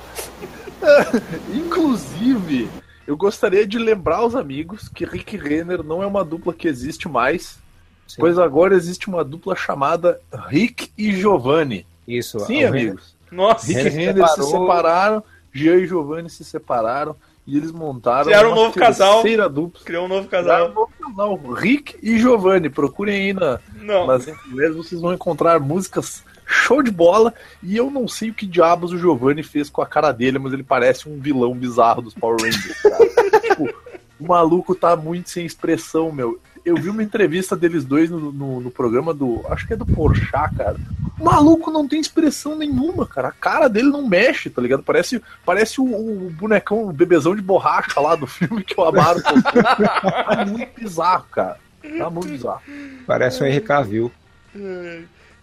Inclusive, 1.54 2.70
eu 3.08 3.16
gostaria 3.18 3.66
de 3.66 3.78
lembrar 3.78 4.26
os 4.26 4.36
amigos 4.36 4.90
que 4.90 5.06
Rick 5.06 5.38
Renner 5.38 5.84
não 5.84 6.02
é 6.02 6.08
uma 6.08 6.24
dupla 6.24 6.54
que 6.54 6.68
existe 6.68 7.08
mais, 7.08 7.60
Sim. 8.08 8.18
pois 8.20 8.38
agora 8.38 8.76
existe 8.76 9.08
uma 9.08 9.24
dupla 9.24 9.56
chamada 9.56 10.20
Rick 10.48 10.92
e 10.98 11.12
Giovanni. 11.16 11.86
Isso. 12.08 12.40
Sim, 12.42 12.64
amigos. 12.64 13.16
Nossa, 13.32 13.68
Rick 13.68 13.80
e 13.80 13.84
Renner 13.90 14.16
Renner 14.16 14.28
se 14.30 14.44
separaram, 14.44 15.24
Jean 15.54 15.76
e 15.78 15.88
Giovanni 15.88 16.30
se 16.30 16.44
separaram 16.44 17.16
e 17.48 17.58
eles 17.58 17.72
montaram 17.72 18.26
Criaram 18.26 18.52
um 18.52 18.56
novo 18.56 18.74
casal. 18.78 19.22
terceira 19.22 19.48
dupla. 19.48 19.82
criou 19.84 20.06
um 20.06 20.08
novo 20.08 20.28
Criaram 20.28 20.48
um 20.48 20.50
casal. 20.50 20.74
novo 20.74 20.92
casal, 21.00 21.54
Rick 21.54 21.98
e 22.02 22.20
Giovanni. 22.20 22.70
Procurem 22.70 23.16
aí 23.16 23.34
na, 23.34 23.60
Não, 23.86 24.08
nas 24.08 24.28
inglês, 24.28 24.76
vocês 24.76 25.00
vão 25.00 25.14
encontrar 25.14 25.60
músicas 25.60 26.24
show 26.46 26.82
de 26.82 26.92
bola. 26.92 27.34
E 27.62 27.76
eu 27.76 27.90
não 27.90 28.08
sei 28.08 28.30
o 28.30 28.34
que 28.34 28.46
diabos 28.46 28.92
o 28.92 28.98
Giovanni 28.98 29.44
fez 29.44 29.70
com 29.70 29.82
a 29.82 29.86
cara 29.86 30.12
dele, 30.12 30.40
mas 30.40 30.54
ele 30.54 30.64
parece 30.64 31.10
um 31.10 31.20
vilão 31.20 31.54
bizarro 31.54 32.02
dos 32.02 32.14
Power 32.14 32.38
Rangers. 32.42 32.82
cara. 32.82 33.06
tipo, 33.42 33.74
o 34.20 34.28
maluco 34.28 34.76
tá 34.76 34.96
muito 34.96 35.30
sem 35.30 35.46
expressão, 35.46 36.12
meu. 36.12 36.40
eu 36.64 36.76
vi 36.76 36.90
uma 36.90 37.04
entrevista 37.04 37.56
deles 37.56 37.84
dois 37.84 38.10
no, 38.10 38.32
no, 38.32 38.60
no 38.60 38.72
programa 38.72 39.14
do. 39.14 39.44
Acho 39.50 39.68
que 39.68 39.74
é 39.74 39.78
do 39.78 39.86
Porchat, 39.86 40.56
cara. 40.56 40.78
O 41.20 41.24
maluco 41.24 41.72
não 41.72 41.88
tem 41.88 42.00
expressão 42.00 42.58
nenhuma, 42.58 43.06
cara. 43.06 43.30
A 43.30 43.32
cara 43.32 43.70
dele 43.70 43.90
não 43.90 44.06
mexe, 44.06 44.50
tá 44.50 44.62
ligado? 44.62 44.84
Parece, 44.84 45.22
parece 45.46 45.80
o, 45.80 45.86
o 45.86 46.30
bonecão, 46.30 46.90
o 46.90 46.92
bebezão 46.92 47.36
de 47.36 47.42
borracha 47.42 48.00
lá 48.02 48.16
do 48.16 48.28
filme 48.28 48.64
que 48.64 48.80
o 48.80 48.84
Amaro. 48.84 49.22
Tá 49.26 50.46
muito 50.46 50.80
bizarro, 50.80 51.26
cara. 51.32 51.58
Tá 51.98 52.10
muito 52.10 52.30
bizarro. 52.30 52.62
Parece 53.06 53.44
um 53.44 53.46
Henrique 53.46 53.68
Cavill. 53.68 54.12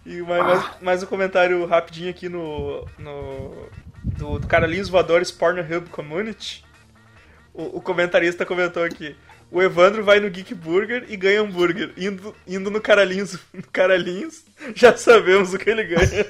E 0.05 0.21
mais, 0.21 0.43
mais, 0.43 0.81
mais 0.81 1.03
um 1.03 1.05
comentário 1.05 1.65
rapidinho 1.65 2.09
aqui 2.09 2.27
no. 2.27 2.85
no 2.97 3.69
do, 4.03 4.39
do 4.39 4.47
Carlinhos 4.47 4.89
Voadores 4.89 5.31
Pornhub 5.31 5.89
Community. 5.89 6.65
O, 7.53 7.77
o 7.77 7.81
comentarista 7.81 8.45
comentou 8.45 8.83
aqui. 8.83 9.15
O 9.49 9.61
Evandro 9.61 10.03
vai 10.03 10.19
no 10.19 10.29
Geek 10.31 10.55
Burger 10.55 11.05
e 11.07 11.15
ganha 11.15 11.41
hambúrguer. 11.41 11.93
Indo, 11.95 12.35
indo 12.47 12.71
no 12.71 12.81
Caralhinhos, 12.81 13.37
no 13.53 13.61
Caralhinhos, 13.71 14.43
já 14.73 14.97
sabemos 14.97 15.53
o 15.53 15.59
que 15.59 15.69
ele 15.69 15.83
ganha. 15.83 16.25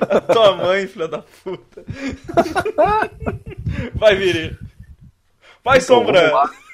A 0.00 0.20
tua 0.20 0.56
mãe, 0.56 0.88
filha 0.88 1.06
da 1.06 1.18
puta. 1.18 1.84
Vai, 3.94 4.16
Viri. 4.16 4.58
Vai, 5.64 5.80
Sombra. 5.80 6.18
Então, 6.18 6.32
vamos 6.32 6.50
lá. 6.50 6.65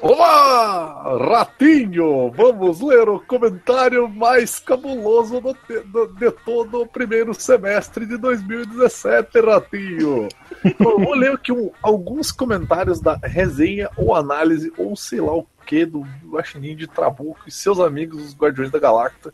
Olá, 0.00 1.16
Ratinho! 1.18 2.30
Vamos 2.30 2.80
ler 2.80 3.08
o 3.08 3.20
comentário 3.20 4.08
mais 4.08 4.58
cabuloso 4.58 5.40
do, 5.40 5.56
do, 5.84 6.06
de 6.14 6.30
todo 6.30 6.82
o 6.82 6.86
primeiro 6.86 7.34
semestre 7.34 8.06
de 8.06 8.16
2017, 8.16 9.40
Ratinho! 9.40 10.28
Eu 10.64 10.98
vou 10.98 11.14
ler 11.14 11.32
aqui 11.32 11.52
um, 11.52 11.70
alguns 11.82 12.32
comentários 12.32 13.00
da 13.00 13.18
resenha 13.22 13.90
ou 13.96 14.14
análise, 14.14 14.72
ou 14.78 14.96
sei 14.96 15.20
lá 15.20 15.34
o 15.34 15.46
que, 15.66 15.84
do 15.84 16.06
Guaxinim 16.26 16.76
de 16.76 16.86
Trabuco 16.86 17.40
e 17.46 17.50
seus 17.50 17.78
amigos, 17.78 18.22
os 18.22 18.36
Guardiões 18.36 18.70
da 18.70 18.78
Galacta. 18.78 19.32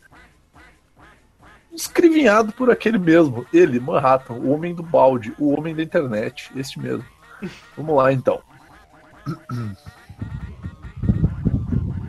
Escrivinhado 1.73 2.51
por 2.51 2.69
aquele 2.69 2.97
mesmo, 2.97 3.45
ele, 3.53 3.79
Manhattan, 3.79 4.33
o 4.33 4.51
homem 4.51 4.75
do 4.75 4.83
balde, 4.83 5.33
o 5.39 5.57
homem 5.57 5.73
da 5.73 5.83
internet, 5.83 6.51
este 6.55 6.79
mesmo. 6.79 7.05
Vamos 7.77 7.95
lá 7.95 8.11
então. 8.11 8.41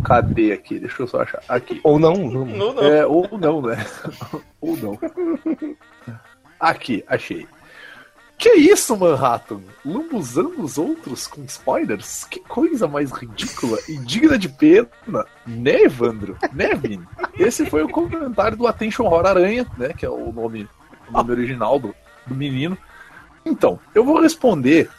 Cadê 0.04 0.52
aqui? 0.52 0.78
Deixa 0.78 1.02
eu 1.02 1.06
só 1.06 1.22
achar. 1.22 1.42
Aqui. 1.48 1.80
Ou 1.82 1.98
não. 1.98 2.14
Não, 2.14 2.44
não. 2.44 2.82
É, 2.82 3.06
ou 3.06 3.28
não, 3.38 3.62
né? 3.62 3.84
ou 4.60 4.76
não. 4.76 4.98
Aqui, 6.58 7.04
achei. 7.06 7.46
Que 8.42 8.54
isso, 8.54 8.96
Manhattan? 8.96 9.60
Lambuzando 9.84 10.62
os 10.62 10.76
outros 10.76 11.28
com 11.28 11.44
spoilers? 11.44 12.24
Que 12.24 12.40
coisa 12.40 12.88
mais 12.88 13.12
ridícula 13.12 13.78
e 13.88 13.96
digna 13.98 14.36
de 14.36 14.48
pena. 14.48 14.88
Né, 15.46 15.82
Evandro? 15.82 16.36
Né, 16.52 16.74
Vini? 16.74 17.06
Esse 17.38 17.64
foi 17.66 17.84
o 17.84 17.88
comentário 17.88 18.56
do 18.56 18.66
Attention 18.66 19.04
Horror 19.04 19.26
Aranha, 19.26 19.66
né? 19.78 19.92
Que 19.96 20.04
é 20.04 20.10
o 20.10 20.32
nome, 20.32 20.68
o 21.08 21.12
nome 21.12 21.30
original 21.30 21.78
do, 21.78 21.94
do 22.26 22.34
menino. 22.34 22.76
Então, 23.44 23.78
eu 23.94 24.04
vou 24.04 24.20
responder 24.20 24.90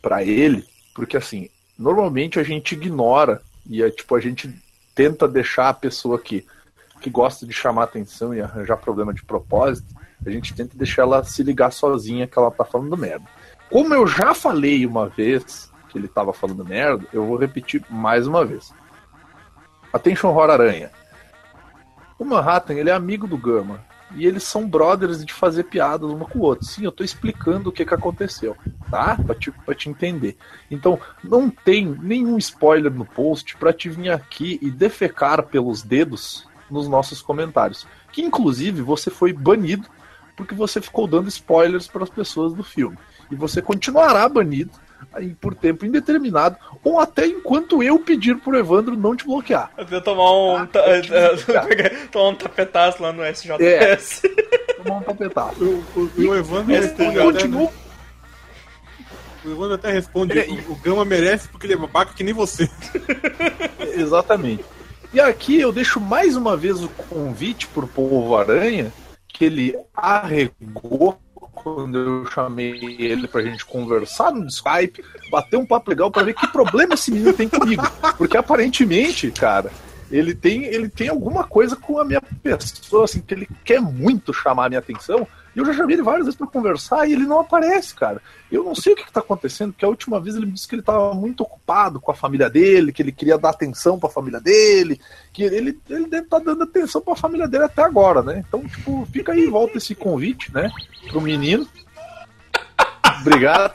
para 0.00 0.24
ele, 0.24 0.64
porque 0.94 1.18
assim, 1.18 1.50
normalmente 1.78 2.40
a 2.40 2.42
gente 2.42 2.74
ignora 2.74 3.42
e 3.66 3.82
é 3.82 3.90
tipo, 3.90 4.14
a 4.14 4.20
gente 4.20 4.52
tenta 4.94 5.26
deixar 5.26 5.68
a 5.68 5.74
pessoa 5.74 6.18
que, 6.18 6.46
que 7.00 7.10
gosta 7.10 7.46
de 7.46 7.52
chamar 7.52 7.84
atenção 7.84 8.34
e 8.34 8.40
arranjar 8.40 8.76
problema 8.76 9.14
de 9.14 9.24
propósito, 9.24 9.94
a 10.24 10.30
gente 10.30 10.54
tenta 10.54 10.76
deixar 10.76 11.02
ela 11.02 11.24
se 11.24 11.42
ligar 11.42 11.72
sozinha 11.72 12.26
que 12.26 12.38
ela 12.38 12.50
tá 12.50 12.64
falando 12.64 12.96
merda. 12.96 13.24
Como 13.70 13.94
eu 13.94 14.06
já 14.06 14.34
falei 14.34 14.84
uma 14.84 15.08
vez 15.08 15.70
que 15.88 15.98
ele 15.98 16.08
tava 16.08 16.32
falando 16.32 16.64
merda, 16.64 17.06
eu 17.12 17.24
vou 17.24 17.36
repetir 17.36 17.84
mais 17.88 18.26
uma 18.26 18.44
vez. 18.44 18.72
Attention 19.92 20.30
Horror 20.30 20.50
Aranha. 20.50 20.90
O 22.18 22.24
Manhattan, 22.24 22.74
ele 22.74 22.90
é 22.90 22.92
amigo 22.92 23.26
do 23.26 23.38
Gama. 23.38 23.84
E 24.16 24.26
eles 24.26 24.42
são 24.42 24.68
brothers 24.68 25.24
de 25.24 25.32
fazer 25.32 25.64
piadas 25.64 26.10
um 26.10 26.18
com 26.18 26.38
o 26.40 26.42
outro. 26.42 26.66
Sim, 26.66 26.84
eu 26.84 26.92
tô 26.92 27.04
explicando 27.04 27.70
o 27.70 27.72
que, 27.72 27.84
que 27.84 27.94
aconteceu, 27.94 28.56
tá? 28.90 29.16
Pra 29.16 29.34
te, 29.34 29.50
pra 29.50 29.74
te 29.74 29.88
entender. 29.88 30.36
Então, 30.70 30.98
não 31.22 31.48
tem 31.48 31.86
nenhum 31.86 32.36
spoiler 32.38 32.92
no 32.92 33.04
post 33.04 33.56
pra 33.56 33.72
te 33.72 33.88
vir 33.88 34.10
aqui 34.10 34.58
e 34.60 34.70
defecar 34.70 35.44
pelos 35.44 35.82
dedos 35.82 36.46
nos 36.70 36.88
nossos 36.88 37.22
comentários. 37.22 37.86
Que 38.12 38.22
inclusive 38.22 38.82
você 38.82 39.10
foi 39.10 39.32
banido 39.32 39.88
porque 40.36 40.54
você 40.54 40.80
ficou 40.80 41.06
dando 41.06 41.28
spoilers 41.28 41.86
para 41.86 42.02
as 42.02 42.10
pessoas 42.10 42.54
do 42.54 42.64
filme. 42.64 42.98
E 43.30 43.34
você 43.34 43.60
continuará 43.62 44.28
banido 44.28 44.70
por 45.40 45.54
tempo 45.54 45.84
indeterminado, 45.84 46.56
ou 46.84 46.98
até 47.00 47.26
enquanto 47.26 47.82
eu 47.82 47.98
pedir 47.98 48.36
pro 48.38 48.56
Evandro 48.56 48.96
não 48.96 49.16
te 49.16 49.24
bloquear. 49.24 49.70
Eu 49.76 49.86
vou 49.86 50.00
tomar 50.00 50.32
um, 50.62 50.66
ta- 50.66 50.80
Ah, 50.80 50.90
eh, 51.72 52.06
tomar 52.12 52.28
um 52.30 52.34
tapetaço 52.34 53.02
lá 53.02 53.12
no 53.12 53.22
SJS. 53.24 54.22
Tomar 54.82 54.96
um 54.98 55.02
tapetaço. 55.02 55.62
O, 55.62 56.00
o, 56.00 56.10
o 56.30 56.34
Evandro 56.36 56.72
responde 56.74 57.18
Continua. 57.18 57.62
né? 57.64 57.70
O 59.44 59.50
Evandro 59.50 59.74
até 59.74 59.90
responde, 59.92 60.38
Ele- 60.38 60.62
o, 60.68 60.72
o 60.72 60.76
Gama 60.76 61.04
merece 61.04 61.48
porque 61.48 61.66
ele 61.66 61.74
é 61.74 61.76
babaca 61.76 62.12
que 62.14 62.22
nem 62.24 62.32
você. 62.32 62.68
Exatamente. 63.96 64.64
E 65.12 65.20
aqui 65.20 65.60
eu 65.60 65.72
deixo 65.72 66.00
mais 66.00 66.36
uma 66.36 66.56
vez 66.56 66.82
o 66.82 66.88
convite 66.88 67.66
pro 67.66 67.86
povo 67.86 68.36
aranha, 68.36 68.92
que 69.28 69.44
ele 69.44 69.76
arregou 69.94 71.18
quando 71.62 71.98
eu 71.98 72.26
chamei 72.26 72.96
ele 72.98 73.28
pra 73.28 73.42
gente 73.42 73.64
conversar 73.64 74.32
no 74.32 74.46
Skype, 74.46 75.04
bater 75.30 75.56
um 75.56 75.66
papo 75.66 75.90
legal 75.90 76.10
pra 76.10 76.22
ver 76.22 76.34
que 76.34 76.46
problema 76.48 76.94
esse 76.94 77.10
menino 77.10 77.32
tem 77.32 77.48
comigo. 77.48 77.82
Porque 78.16 78.36
aparentemente, 78.36 79.30
cara, 79.30 79.70
ele 80.10 80.34
tem, 80.34 80.64
ele 80.64 80.88
tem 80.88 81.08
alguma 81.08 81.44
coisa 81.44 81.76
com 81.76 81.98
a 81.98 82.04
minha 82.04 82.20
pessoa, 82.42 83.04
assim, 83.04 83.20
que 83.20 83.34
ele 83.34 83.48
quer 83.64 83.80
muito 83.80 84.32
chamar 84.32 84.66
a 84.66 84.68
minha 84.68 84.78
atenção. 84.78 85.26
Eu 85.54 85.64
já 85.64 85.72
chamei 85.72 85.96
ele 85.96 86.02
várias 86.02 86.26
vezes 86.26 86.38
pra 86.38 86.46
conversar 86.46 87.08
e 87.08 87.12
ele 87.12 87.26
não 87.26 87.40
aparece, 87.40 87.94
cara. 87.94 88.22
Eu 88.50 88.62
não 88.62 88.74
sei 88.74 88.92
o 88.92 88.96
que, 88.96 89.04
que 89.04 89.12
tá 89.12 89.20
acontecendo, 89.20 89.72
porque 89.72 89.84
a 89.84 89.88
última 89.88 90.20
vez 90.20 90.36
ele 90.36 90.46
me 90.46 90.52
disse 90.52 90.68
que 90.68 90.74
ele 90.74 90.82
tava 90.82 91.12
muito 91.12 91.42
ocupado 91.42 92.00
com 92.00 92.10
a 92.10 92.14
família 92.14 92.48
dele, 92.48 92.92
que 92.92 93.02
ele 93.02 93.12
queria 93.12 93.36
dar 93.36 93.50
atenção 93.50 93.98
pra 93.98 94.08
família 94.08 94.40
dele, 94.40 95.00
que 95.32 95.42
ele, 95.42 95.78
ele 95.88 96.06
deve 96.06 96.24
estar 96.24 96.38
dando 96.38 96.62
atenção 96.62 97.00
pra 97.00 97.16
família 97.16 97.48
dele 97.48 97.64
até 97.64 97.82
agora, 97.82 98.22
né? 98.22 98.44
Então, 98.46 98.66
tipo, 98.66 99.06
fica 99.12 99.32
aí, 99.32 99.46
volta 99.46 99.78
esse 99.78 99.94
convite, 99.94 100.52
né, 100.54 100.70
pro 101.08 101.20
menino. 101.20 101.66
Obrigado. 103.20 103.74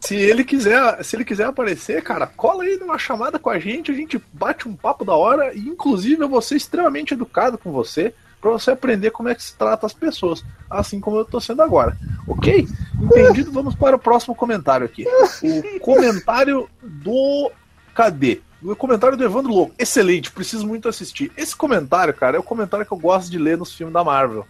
Se 0.00 0.14
ele 0.14 0.44
quiser, 0.44 1.02
se 1.02 1.16
ele 1.16 1.24
quiser 1.24 1.46
aparecer, 1.46 2.02
cara, 2.02 2.26
cola 2.26 2.62
aí 2.62 2.76
numa 2.76 2.98
chamada 2.98 3.38
com 3.38 3.50
a 3.50 3.58
gente, 3.58 3.90
a 3.90 3.94
gente 3.94 4.22
bate 4.32 4.68
um 4.68 4.76
papo 4.76 5.04
da 5.04 5.14
hora 5.14 5.52
e 5.54 5.60
inclusive 5.60 6.22
eu 6.22 6.28
vou 6.28 6.40
ser 6.40 6.56
extremamente 6.56 7.14
educado 7.14 7.58
com 7.58 7.72
você 7.72 8.14
pra 8.44 8.52
você 8.52 8.70
aprender 8.72 9.10
como 9.10 9.28
é 9.28 9.34
que 9.34 9.42
se 9.42 9.54
trata 9.56 9.86
as 9.86 9.92
pessoas, 9.94 10.44
assim 10.68 11.00
como 11.00 11.16
eu 11.16 11.24
tô 11.24 11.40
sendo 11.40 11.62
agora. 11.62 11.96
OK? 12.26 12.68
Entendido? 13.02 13.50
Vamos 13.50 13.74
para 13.74 13.96
o 13.96 13.98
próximo 13.98 14.34
comentário 14.34 14.84
aqui. 14.84 15.06
O 15.42 15.80
comentário 15.80 16.68
do 16.82 17.50
cadê? 17.94 18.40
O 18.62 18.76
comentário 18.76 19.16
do 19.16 19.24
Evandro 19.24 19.52
Louco. 19.52 19.74
Excelente, 19.78 20.30
preciso 20.30 20.66
muito 20.66 20.88
assistir. 20.88 21.32
Esse 21.36 21.54
comentário, 21.56 22.12
cara, 22.14 22.36
é 22.36 22.40
o 22.40 22.42
comentário 22.44 22.84
que 22.86 22.92
eu 22.92 22.98
gosto 22.98 23.30
de 23.30 23.38
ler 23.38 23.56
nos 23.58 23.74
filmes 23.74 23.92
da 23.94 24.04
Marvel. 24.04 24.46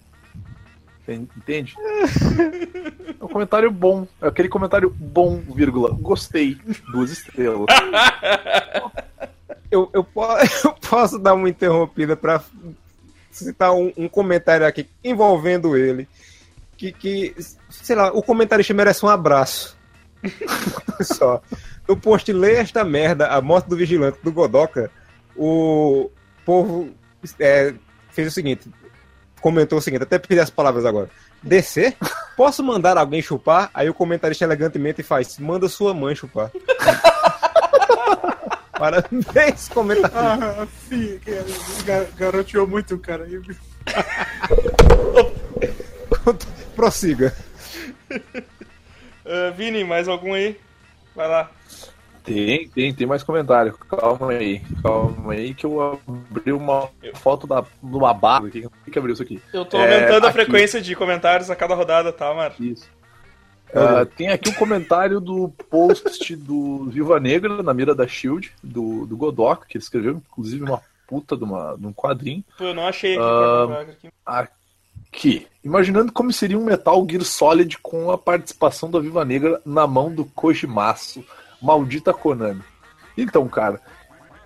Entende? 1.07 1.75
É 3.21 3.25
um 3.25 3.29
comentário 3.29 3.71
bom. 3.71 4.07
É 4.23 4.29
aquele 4.29 4.49
comentário 4.49 4.89
bom, 4.91 5.41
vírgula. 5.55 5.91
Gostei. 6.01 6.57
Duas 6.91 7.11
estrelas. 7.11 7.67
Eu, 9.71 9.91
eu, 9.93 10.05
po- 10.05 10.23
eu 10.65 10.73
posso 10.89 11.19
dar 11.19 11.35
uma 11.35 11.49
interrompida 11.49 12.15
para 12.15 12.41
citar 13.37 13.73
um, 13.75 13.93
um 13.97 14.09
comentário 14.09 14.67
aqui 14.67 14.89
envolvendo 15.03 15.77
ele. 15.77 16.09
Que, 16.77 16.93
que, 16.93 17.35
sei 17.71 17.95
lá, 17.95 18.13
o 18.13 18.23
comentarista 18.23 18.75
merece 18.75 19.05
um 19.05 19.09
abraço. 19.09 19.77
Só. 21.03 21.41
No 21.87 21.97
post 21.97 22.33
Lê 22.33 22.57
esta 22.57 22.85
merda, 22.85 23.29
a 23.29 23.41
morte 23.41 23.69
do 23.69 23.77
vigilante 23.77 24.19
do 24.23 24.33
Godoka, 24.33 24.91
o 25.37 26.11
povo 26.45 26.91
é, 27.39 27.75
fez 28.11 28.29
o 28.29 28.31
seguinte: 28.31 28.69
comentou 29.41 29.79
o 29.79 29.83
seguinte, 29.83 30.03
até 30.03 30.19
pedir 30.19 30.41
as 30.41 30.51
palavras 30.51 30.85
agora. 30.85 31.11
Descer? 31.43 31.95
Posso 32.37 32.63
mandar 32.63 32.97
alguém 32.97 33.21
chupar? 33.21 33.71
Aí 33.75 33.89
o 33.89 33.95
comentarista 33.95 34.45
elegantemente 34.45 35.03
faz: 35.03 35.39
manda 35.39 35.69
sua 35.69 35.93
mãe 35.93 36.15
chupar. 36.15 36.51
Parabéns, 38.79 39.69
comentarista. 39.69 40.19
Ah, 40.19 40.67
sim, 40.89 41.21
gar 41.85 42.05
garoteou 42.17 42.67
muito, 42.67 42.99
cara. 42.99 43.27
Prossiga. 46.75 47.35
Ah, 49.27 49.51
Vini, 49.57 49.85
mais 49.85 50.09
algum 50.09 50.35
aí? 50.35 50.59
Vai 51.15 51.29
lá. 51.29 51.51
Tem, 52.25 52.69
tem, 52.71 52.93
tem 52.95 53.07
mais 53.07 53.23
comentário. 53.23 53.77
Calma 53.89 54.33
aí, 54.33 54.61
calma 54.83 55.35
aí 55.35 55.53
que 55.55 55.67
eu 55.67 56.01
abri 56.09 56.53
uma 56.53 56.89
foto 57.17 57.47
da, 57.47 57.61
de 57.61 57.67
uma 57.97 58.15
barra 58.15 58.47
aqui. 58.47 58.63
Quem 58.63 58.93
que 58.93 58.99
abriu 58.99 59.13
isso 59.13 59.23
aqui? 59.23 59.41
Eu 59.53 59.65
tô 59.67 59.77
É, 59.79 59.83
aumentando 59.95 60.25
a 60.25 60.31
aqui. 60.31 60.39
frequência 60.43 60.81
de 60.81 60.97
comentários 60.97 61.51
a 61.51 61.57
cada 61.57 61.75
rodada, 61.75 62.13
tá, 62.13 62.33
Mar? 62.33 62.55
Isso. 62.59 62.89
Ah, 63.75 64.07
tem 64.07 64.29
aqui 64.29 64.51
um 64.51 64.55
comentário 64.55 65.21
do 65.21 65.49
post 65.69 66.37
do 66.37 66.85
Viva 66.85 67.19
Negra 67.19 67.63
na 67.63 67.75
mira 67.75 67.95
da 67.95 68.07
Shield, 68.07 68.53
do, 68.63 69.05
do 69.07 69.17
Godok, 69.17 69.67
que 69.67 69.77
ele 69.77 69.83
escreveu, 69.83 70.13
inclusive, 70.17 70.65
uma 70.65 70.81
puta 71.07 71.37
de, 71.37 71.45
uma, 71.45 71.77
de 71.77 71.87
um 71.87 71.93
quadrinho. 71.93 72.45
Pô, 72.57 72.65
eu 72.65 72.75
não 72.75 72.87
achei 72.87 73.15
aqui 73.15 73.23
Ah, 73.23 73.81
aqui. 73.81 74.09
Aqui, 75.15 75.47
imaginando 75.63 76.11
como 76.11 76.33
seria 76.33 76.59
um 76.59 76.65
Metal 76.65 77.07
Gear 77.09 77.23
Solid 77.23 77.79
com 77.79 78.11
a 78.11 78.19
participação 78.19 78.91
da 78.91 78.99
Viva 78.99 79.25
Negra 79.25 79.61
na 79.65 79.87
mão 79.87 80.13
do 80.13 80.25
Kojimaço, 80.25 81.25
maldita 81.63 82.13
Konami. 82.13 82.63
Então, 83.17 83.47
cara, 83.49 83.81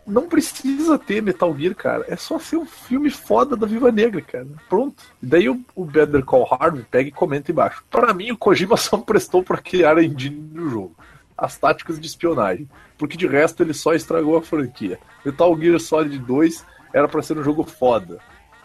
não 0.09 0.29
precisa 0.29 0.99
ter 0.99 1.23
Metal 1.23 1.55
Gear, 1.57 1.75
cara. 1.75 2.05
É 2.09 2.17
só 2.17 2.39
ser 2.39 2.57
um 2.57 2.67
filme 2.67 3.11
foda 3.11 3.57
da 3.57 3.67
Viva 3.67 3.93
Negra, 3.93 4.21
cara. 4.21 4.49
Pronto. 4.69 5.05
E 5.23 5.27
daí 5.27 5.49
o, 5.49 5.61
o 5.75 5.85
Better 5.85 6.25
Call 6.25 6.49
Harvey 6.51 6.85
pega 6.91 7.09
e 7.09 7.13
comenta 7.13 7.53
embaixo. 7.53 7.85
Para 7.91 8.15
mim, 8.15 8.31
o 8.31 8.37
Kojima 8.37 8.77
só 8.77 8.97
prestou 8.99 9.43
pra 9.43 9.59
criar 9.59 9.99
a 9.99 10.03
engine 10.03 10.41
do 10.41 10.71
jogo. 10.71 10.97
As 11.37 11.57
táticas 11.59 12.01
de 12.01 12.07
espionagem. 12.07 12.69
Porque 12.97 13.17
de 13.17 13.27
resto 13.27 13.63
ele 13.63 13.75
só 13.75 13.95
estragou 13.95 14.37
a 14.37 14.43
franquia. 14.43 14.99
Metal 15.25 15.57
Gear 15.61 15.79
Solid 15.79 16.19
2 16.19 16.65
era 16.93 17.07
pra 17.07 17.23
ser 17.23 17.39
um 17.39 17.45
jogo 17.45 17.63
foda. 17.63 18.19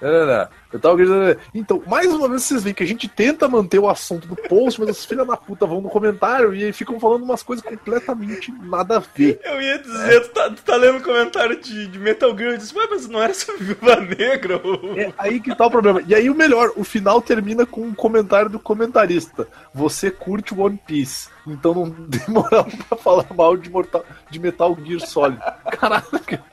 Não, 0.04 0.12
não, 0.12 0.26
não. 0.26 0.48
Metal 0.74 0.98
Gear... 0.98 1.38
Então, 1.54 1.82
mais 1.86 2.08
uma 2.08 2.28
vez 2.28 2.44
vocês 2.44 2.64
veem 2.64 2.74
que 2.74 2.84
a 2.84 2.88
gente 2.88 3.08
tenta 3.08 3.48
manter 3.48 3.80
o 3.80 3.88
assunto 3.88 4.28
do 4.28 4.36
post, 4.36 4.80
mas 4.80 4.90
os 4.90 5.06
filhos 5.06 5.26
da 5.26 5.38
puta 5.38 5.66
vão 5.66 5.80
no 5.80 5.90
comentário 5.90 6.54
e 6.54 6.74
ficam 6.74 7.00
falando 7.00 7.24
umas 7.24 7.44
coisas 7.44 7.64
completamente 7.64 8.52
nada 8.64 8.98
a 8.98 9.00
ver. 9.00 9.40
Eu 9.44 9.62
ia 9.62 9.78
dizer, 9.80 10.22
tu, 10.24 10.30
tá, 10.30 10.50
tu 10.50 10.62
tá 10.64 10.76
lendo 10.76 10.98
um 10.98 11.02
comentário 11.02 11.62
de, 11.62 11.88
de 11.88 12.00
Metal 12.00 12.36
Gear, 12.36 12.52
eu 12.54 12.58
disse, 12.58 12.76
ué, 12.76 12.88
mas 12.90 13.08
não 13.08 13.22
era 13.22 13.32
essa 13.32 13.56
Viva 13.56 13.96
Negra? 13.98 14.58
ô?" 14.58 14.98
É 14.98 15.14
aí 15.18 15.40
que 15.40 15.56
tá 15.56 15.68
o 15.68 15.72
problema. 15.72 16.02
E 16.06 16.14
aí 16.14 16.30
o 16.30 16.36
melhor, 16.36 16.72
o 16.76 16.84
final 16.84 17.22
termina 17.22 17.66
com 17.66 17.82
um 17.82 17.94
comentário 17.94 18.50
do 18.50 18.60
comentarista. 18.60 19.48
Você 19.74 20.10
curte 20.10 20.54
One 20.54 20.80
Piece, 20.86 21.30
então 21.48 21.74
não 21.74 21.92
tem 22.10 22.22
moral 22.28 22.68
pra 22.90 22.98
falar 22.98 23.26
mal 23.34 23.56
de, 23.56 23.70
Mortal, 23.70 24.04
de 24.30 24.40
Metal 24.40 24.76
Gear 24.84 25.00
Solid. 25.02 25.40
Caraca. 25.72 26.44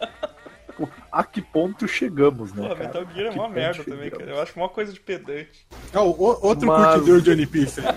A 1.12 1.24
que 1.24 1.42
ponto 1.42 1.88
chegamos, 1.88 2.52
né? 2.52 2.68
Pô, 2.68 2.74
cara? 2.76 2.86
Metal 2.86 3.06
Gear 3.14 3.26
é 3.26 3.30
uma 3.30 3.48
merda 3.48 3.74
chegamos? 3.82 3.96
também, 3.98 4.11
cara. 4.11 4.30
Eu 4.30 4.40
acho 4.42 4.52
uma 4.56 4.68
coisa 4.68 4.92
de 4.92 5.00
pedante. 5.00 5.66
Ah, 5.92 6.02
o- 6.02 6.11
o- 6.11 6.46
outro 6.46 6.66
Mas- 6.68 6.92
curtidor 6.94 7.20
de 7.20 7.30
One 7.32 7.46
Piece. 7.46 7.80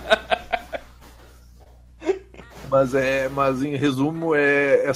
Mas 2.70 2.96
é, 2.96 3.30
mas 3.30 3.62
em 3.62 3.76
resumo 3.76 4.34
é, 4.34 4.86
é 4.88 4.92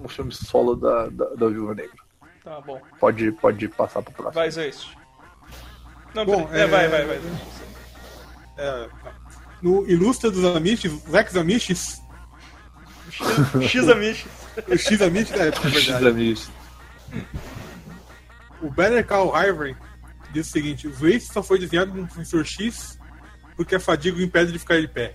um 0.00 0.08
filme 0.08 0.32
solo 0.32 0.74
da, 0.74 1.06
da, 1.10 1.26
da 1.34 1.48
Viúva 1.48 1.74
Negra. 1.74 1.92
Tá 2.42 2.60
bom. 2.62 2.80
Pode, 2.98 3.30
pode 3.32 3.68
passar 3.68 4.00
pro 4.02 4.12
próximo. 4.14 4.34
Vai, 4.34 4.50
Zeist. 4.50 4.96
Não, 6.14 6.24
Bom, 6.24 6.48
é, 6.52 6.60
é- 6.62 6.66
vai, 6.66 6.88
vai, 6.88 7.04
vai. 7.04 7.20
É, 8.56 8.88
no 9.60 9.86
Ilustra 9.86 10.30
dos 10.30 10.44
Amish, 10.56 10.84
os 10.86 11.12
ex-Amish, 11.12 11.64
X, 11.70 12.02
X 13.60 13.88
Amish. 13.90 14.26
o 14.66 14.78
X-Amish, 14.78 15.32
é, 15.32 15.48
é 15.48 15.50
verdade. 15.50 16.08
Amigos. 16.08 16.50
O 18.60 18.70
Better 18.70 19.06
Call 19.06 19.34
Harvey 19.34 19.76
diz 20.32 20.48
o 20.48 20.50
seguinte: 20.50 20.88
o 20.88 20.92
Waze 20.92 21.28
só 21.32 21.42
foi 21.42 21.58
desenhado 21.58 21.92
como 21.92 22.06
professor 22.06 22.44
X 22.44 22.98
porque 23.56 23.74
a 23.74 23.80
fadiga 23.80 24.18
o 24.18 24.22
impede 24.22 24.52
de 24.52 24.58
ficar 24.58 24.80
de 24.80 24.86
pé. 24.86 25.14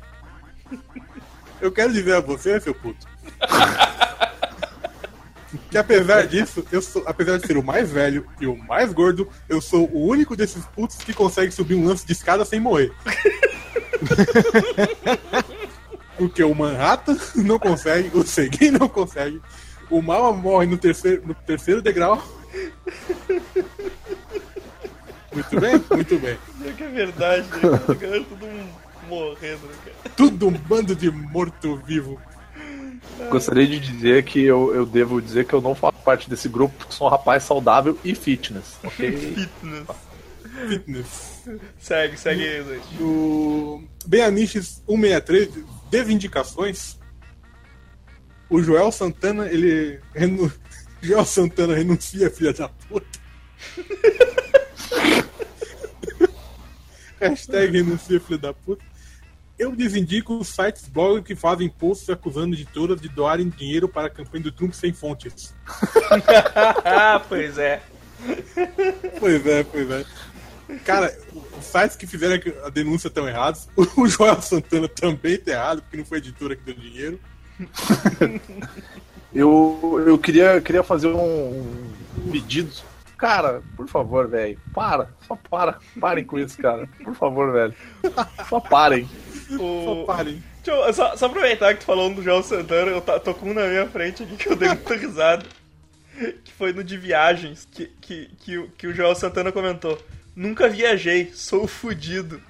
Eu 1.61 1.71
quero 1.71 1.93
dizer 1.93 2.15
a 2.15 2.19
você, 2.19 2.59
seu 2.59 2.73
puto, 2.73 3.07
que 5.69 5.77
apesar 5.77 6.25
disso, 6.25 6.65
eu 6.71 6.81
sou, 6.81 7.03
apesar 7.05 7.37
de 7.37 7.45
ser 7.45 7.55
o 7.55 7.61
mais 7.61 7.91
velho 7.91 8.27
e 8.39 8.47
o 8.47 8.55
mais 8.55 8.91
gordo, 8.91 9.29
eu 9.47 9.61
sou 9.61 9.87
o 9.93 10.07
único 10.07 10.35
desses 10.35 10.65
putos 10.65 10.97
que 10.97 11.13
consegue 11.13 11.51
subir 11.51 11.75
um 11.75 11.85
lance 11.85 12.03
de 12.03 12.13
escada 12.13 12.43
sem 12.45 12.59
morrer. 12.59 12.91
Porque 16.17 16.43
o 16.43 16.55
Manhattan 16.55 17.15
não 17.35 17.59
consegue, 17.59 18.09
o 18.17 18.25
Segui 18.25 18.71
não 18.71 18.89
consegue, 18.89 19.39
o 19.91 20.01
Mama 20.01 20.31
morre 20.31 20.65
no 20.65 20.77
terceiro, 20.77 21.27
no 21.27 21.35
terceiro 21.35 21.81
degrau. 21.81 22.23
Muito 25.33 25.59
bem, 25.59 25.83
muito 25.89 26.19
bem. 26.19 26.37
É 26.65 26.71
que 26.71 26.83
é 26.83 26.87
verdade, 26.87 27.47
né? 27.47 27.59
cara? 27.99 28.23
Todo 28.23 28.47
mundo 28.47 28.69
morrendo, 29.07 29.67
né, 29.67 29.73
cara? 29.85 30.15
Tudo 30.15 30.47
um 30.47 30.51
bando 30.51 30.95
de 30.95 31.11
morto-vivo. 31.11 32.19
Gostaria 33.29 33.67
de 33.67 33.79
dizer 33.79 34.23
que 34.23 34.41
eu, 34.41 34.73
eu 34.73 34.85
devo 34.85 35.21
dizer 35.21 35.45
que 35.45 35.53
eu 35.53 35.61
não 35.61 35.75
faço 35.75 35.97
parte 36.03 36.29
desse 36.29 36.49
grupo, 36.49 36.75
porque 36.77 36.93
sou 36.93 37.07
um 37.07 37.09
rapaz 37.09 37.43
saudável 37.43 37.97
e 38.03 38.13
fitness, 38.15 38.77
ok? 38.83 39.11
Fitness. 39.11 39.87
Fitness. 40.67 41.43
Segue, 41.79 42.17
segue 42.17 42.47
aí, 42.47 42.63
Zeist. 42.63 42.93
Do 42.97 43.83
Beaniches 44.05 44.81
163, 44.87 45.49
Devindicações. 45.89 46.97
O 48.52 48.62
Joel 48.62 48.91
Santana, 48.91 49.47
ele. 49.47 49.99
Renu... 50.14 50.52
Joel 51.02 51.26
Santana 51.26 51.74
renuncia, 51.74 52.30
filha 52.30 52.52
da 52.52 52.68
puta. 52.68 53.08
Hashtag 57.20 57.72
renuncia, 57.78 58.20
filha 58.20 58.38
da 58.38 58.54
puta. 58.54 58.84
Eu 59.58 59.74
desindico 59.74 60.38
os 60.38 60.49
sites 60.49 60.88
blog 60.89 61.24
que 61.24 61.34
fazem 61.34 61.70
posts 61.70 62.10
acusando 62.10 62.54
editoras 62.54 62.99
de 62.99 63.08
doarem 63.08 63.47
dinheiro 63.47 63.88
para 63.88 64.08
a 64.08 64.10
campanha 64.10 64.43
do 64.43 64.52
Trump 64.52 64.74
sem 64.74 64.91
fontes. 64.91 65.54
ah, 66.84 67.24
pois 67.30 67.58
é. 67.58 67.82
Pois 69.20 69.45
é, 69.45 69.64
pois 69.64 69.89
é. 69.91 70.06
Cara, 70.84 71.18
os 71.58 71.66
sites 71.66 71.95
que 71.95 72.06
fizeram 72.06 72.41
a 72.66 72.70
denúncia 72.70 73.08
estão 73.08 73.28
errados. 73.28 73.70
O 73.95 74.08
Joel 74.08 74.41
Santana 74.41 74.89
também 74.89 75.38
tá 75.38 75.52
errado, 75.52 75.82
porque 75.84 75.97
não 75.97 76.06
foi 76.06 76.18
a 76.18 76.22
editora 76.22 76.56
que 76.56 76.64
deu 76.64 76.76
dinheiro. 76.76 77.20
Eu, 79.34 80.03
eu 80.05 80.18
queria, 80.18 80.59
queria 80.59 80.84
fazer 80.84 81.07
um, 81.07 81.62
um 82.18 82.32
pedido. 82.32 82.70
Cara, 83.18 83.62
por 83.78 83.88
favor, 83.88 84.28
velho, 84.28 84.59
para, 84.74 85.07
só 85.28 85.38
para, 85.49 85.78
parem 85.99 86.26
com 86.26 86.38
isso, 86.39 86.57
cara, 86.57 86.89
por 87.03 87.16
favor, 87.16 87.51
velho, 87.53 87.74
só 88.49 88.59
parem. 88.59 89.07
O... 89.51 89.84
Só 89.86 90.03
parem. 90.05 90.43
Deixa 90.64 90.72
eu, 90.82 90.93
só, 90.93 91.16
só 91.16 91.28
aproveitar 91.28 91.74
que 91.76 91.80
tu 91.82 91.86
falou 91.86 92.14
do 92.14 92.22
João 92.22 92.43
Santana, 92.43 92.91
eu 92.91 93.01
tô 93.22 93.34
com 93.34 93.51
um 93.51 93.53
na 93.53 93.68
minha 93.68 93.88
frente 93.88 94.24
aqui 94.24 94.36
que 94.36 94.49
eu 94.49 94.55
dei 94.55 94.68
muita 94.68 94.95
risada. 94.95 95.45
Que 96.43 96.51
foi 96.51 96.74
no 96.74 96.84
de 96.84 96.97
viagens, 96.97 97.68
que, 97.72 97.86
que, 98.01 98.30
que, 98.39 98.57
o- 98.57 98.68
que 98.78 98.86
o 98.88 98.93
João 98.93 99.16
Santana 99.16 99.51
comentou. 99.51 99.97
Nunca 100.36 100.68
viajei, 100.68 101.32
sou 101.34 101.68
fudido. 101.68 102.41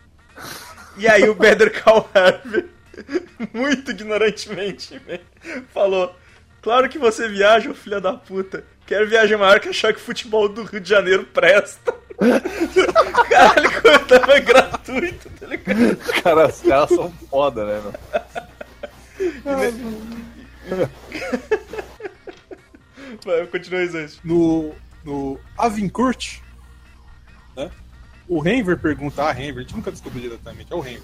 E 0.98 1.08
aí 1.08 1.30
o 1.30 1.36
Better 1.36 1.84
Call 1.84 2.10
Harvey, 2.14 2.66
muito 3.54 3.92
ignorantemente, 3.92 5.02
falou: 5.74 6.16
Claro 6.62 6.88
que 6.90 7.00
você 7.00 7.28
viaja, 7.28 7.72
ô 7.72 7.74
filha 7.74 8.00
da 8.00 8.14
puta. 8.14 8.64
Quero 8.86 9.08
viagem 9.08 9.38
maior 9.38 9.60
que 9.60 9.70
achar 9.70 9.94
que 9.94 10.00
o 10.00 10.04
futebol 10.04 10.50
do 10.50 10.64
Rio 10.64 10.82
de 10.82 10.90
Janeiro 10.90 11.26
presta. 11.26 11.94
Caralho, 13.30 13.82
como 13.82 14.00
tava 14.06 14.40
gratuito, 14.40 15.30
tá 15.40 15.48
ligado? 15.48 15.96
Cara, 16.22 16.48
os 16.48 16.62
caras 16.62 16.90
são 16.90 17.12
foda, 17.30 17.66
né, 17.66 17.82
meu? 17.82 17.94
Vai, 23.26 23.48
continua 23.48 23.86
Zé. 23.88 24.10
No, 24.24 24.74
no 25.04 25.40
Azincourt, 25.58 26.40
né? 27.56 27.70
O 28.28 28.48
Henver 28.48 28.78
pergunta, 28.78 29.28
ah, 29.28 29.32
Henver, 29.32 29.58
a 29.58 29.62
gente 29.62 29.76
nunca 29.76 29.92
descobriu 29.92 30.22
diretamente, 30.22 30.72
é 30.72 30.76
o 30.76 30.80
Henver. 30.80 31.02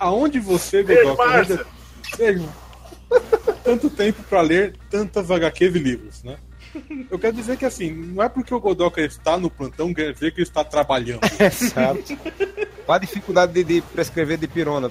Aonde 0.00 0.40
você, 0.40 0.82
Godoka. 0.82 1.66
Beijo. 2.16 2.48
tanto 3.62 3.90
tempo 3.90 4.22
pra 4.24 4.40
ler 4.40 4.74
tantas 4.88 5.30
HQs 5.30 5.74
e 5.74 5.78
livros, 5.78 6.22
né? 6.22 6.38
Eu 7.10 7.18
quero 7.18 7.34
dizer 7.34 7.56
que 7.56 7.64
assim, 7.64 7.90
não 7.92 8.22
é 8.22 8.28
porque 8.28 8.54
o 8.54 8.60
Godoka 8.60 9.00
está 9.00 9.36
no 9.36 9.50
plantão, 9.50 9.92
quer 9.92 10.12
dizer 10.12 10.30
que 10.32 10.38
ele 10.40 10.48
está 10.48 10.62
trabalhando. 10.64 11.20
Exato. 11.38 12.16
Qual 12.86 12.96
a 12.96 12.98
dificuldade 12.98 13.52
de, 13.52 13.64
de 13.64 13.82
prescrever 13.82 14.38
de 14.38 14.46
pirona? 14.48 14.90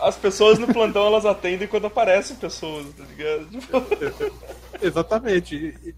As 0.00 0.16
pessoas 0.16 0.58
no 0.58 0.66
plantão 0.66 1.06
elas 1.06 1.24
atendem 1.24 1.68
quando 1.68 1.86
aparecem 1.86 2.36
pessoas, 2.36 2.86
tá 2.96 3.04
ligado? 3.04 3.48
Exatamente. 4.82 5.54
E, 5.56 5.88
e- 5.90 5.94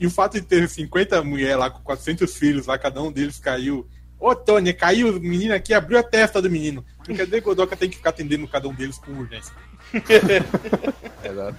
e 0.00 0.06
o 0.06 0.10
fato 0.10 0.32
de 0.34 0.42
ter 0.42 0.68
50 0.68 1.22
mulheres 1.22 1.56
lá 1.58 1.70
com 1.70 1.80
400 1.82 2.34
filhos, 2.36 2.66
lá 2.66 2.76
cada 2.76 3.00
um 3.00 3.12
deles 3.12 3.38
caiu. 3.38 3.86
Ô, 4.22 4.36
Tony, 4.36 4.72
caiu 4.72 5.16
o 5.16 5.20
menino 5.20 5.52
aqui, 5.52 5.74
abriu 5.74 5.98
a 5.98 6.02
testa 6.02 6.40
do 6.40 6.48
menino. 6.48 6.84
O 7.08 7.40
Godoka 7.40 7.76
tem 7.76 7.90
que 7.90 7.96
ficar 7.96 8.10
atendendo 8.10 8.46
cada 8.46 8.68
um 8.68 8.72
deles 8.72 8.96
com 8.96 9.10
urgência. 9.10 9.52
Exato. 11.24 11.58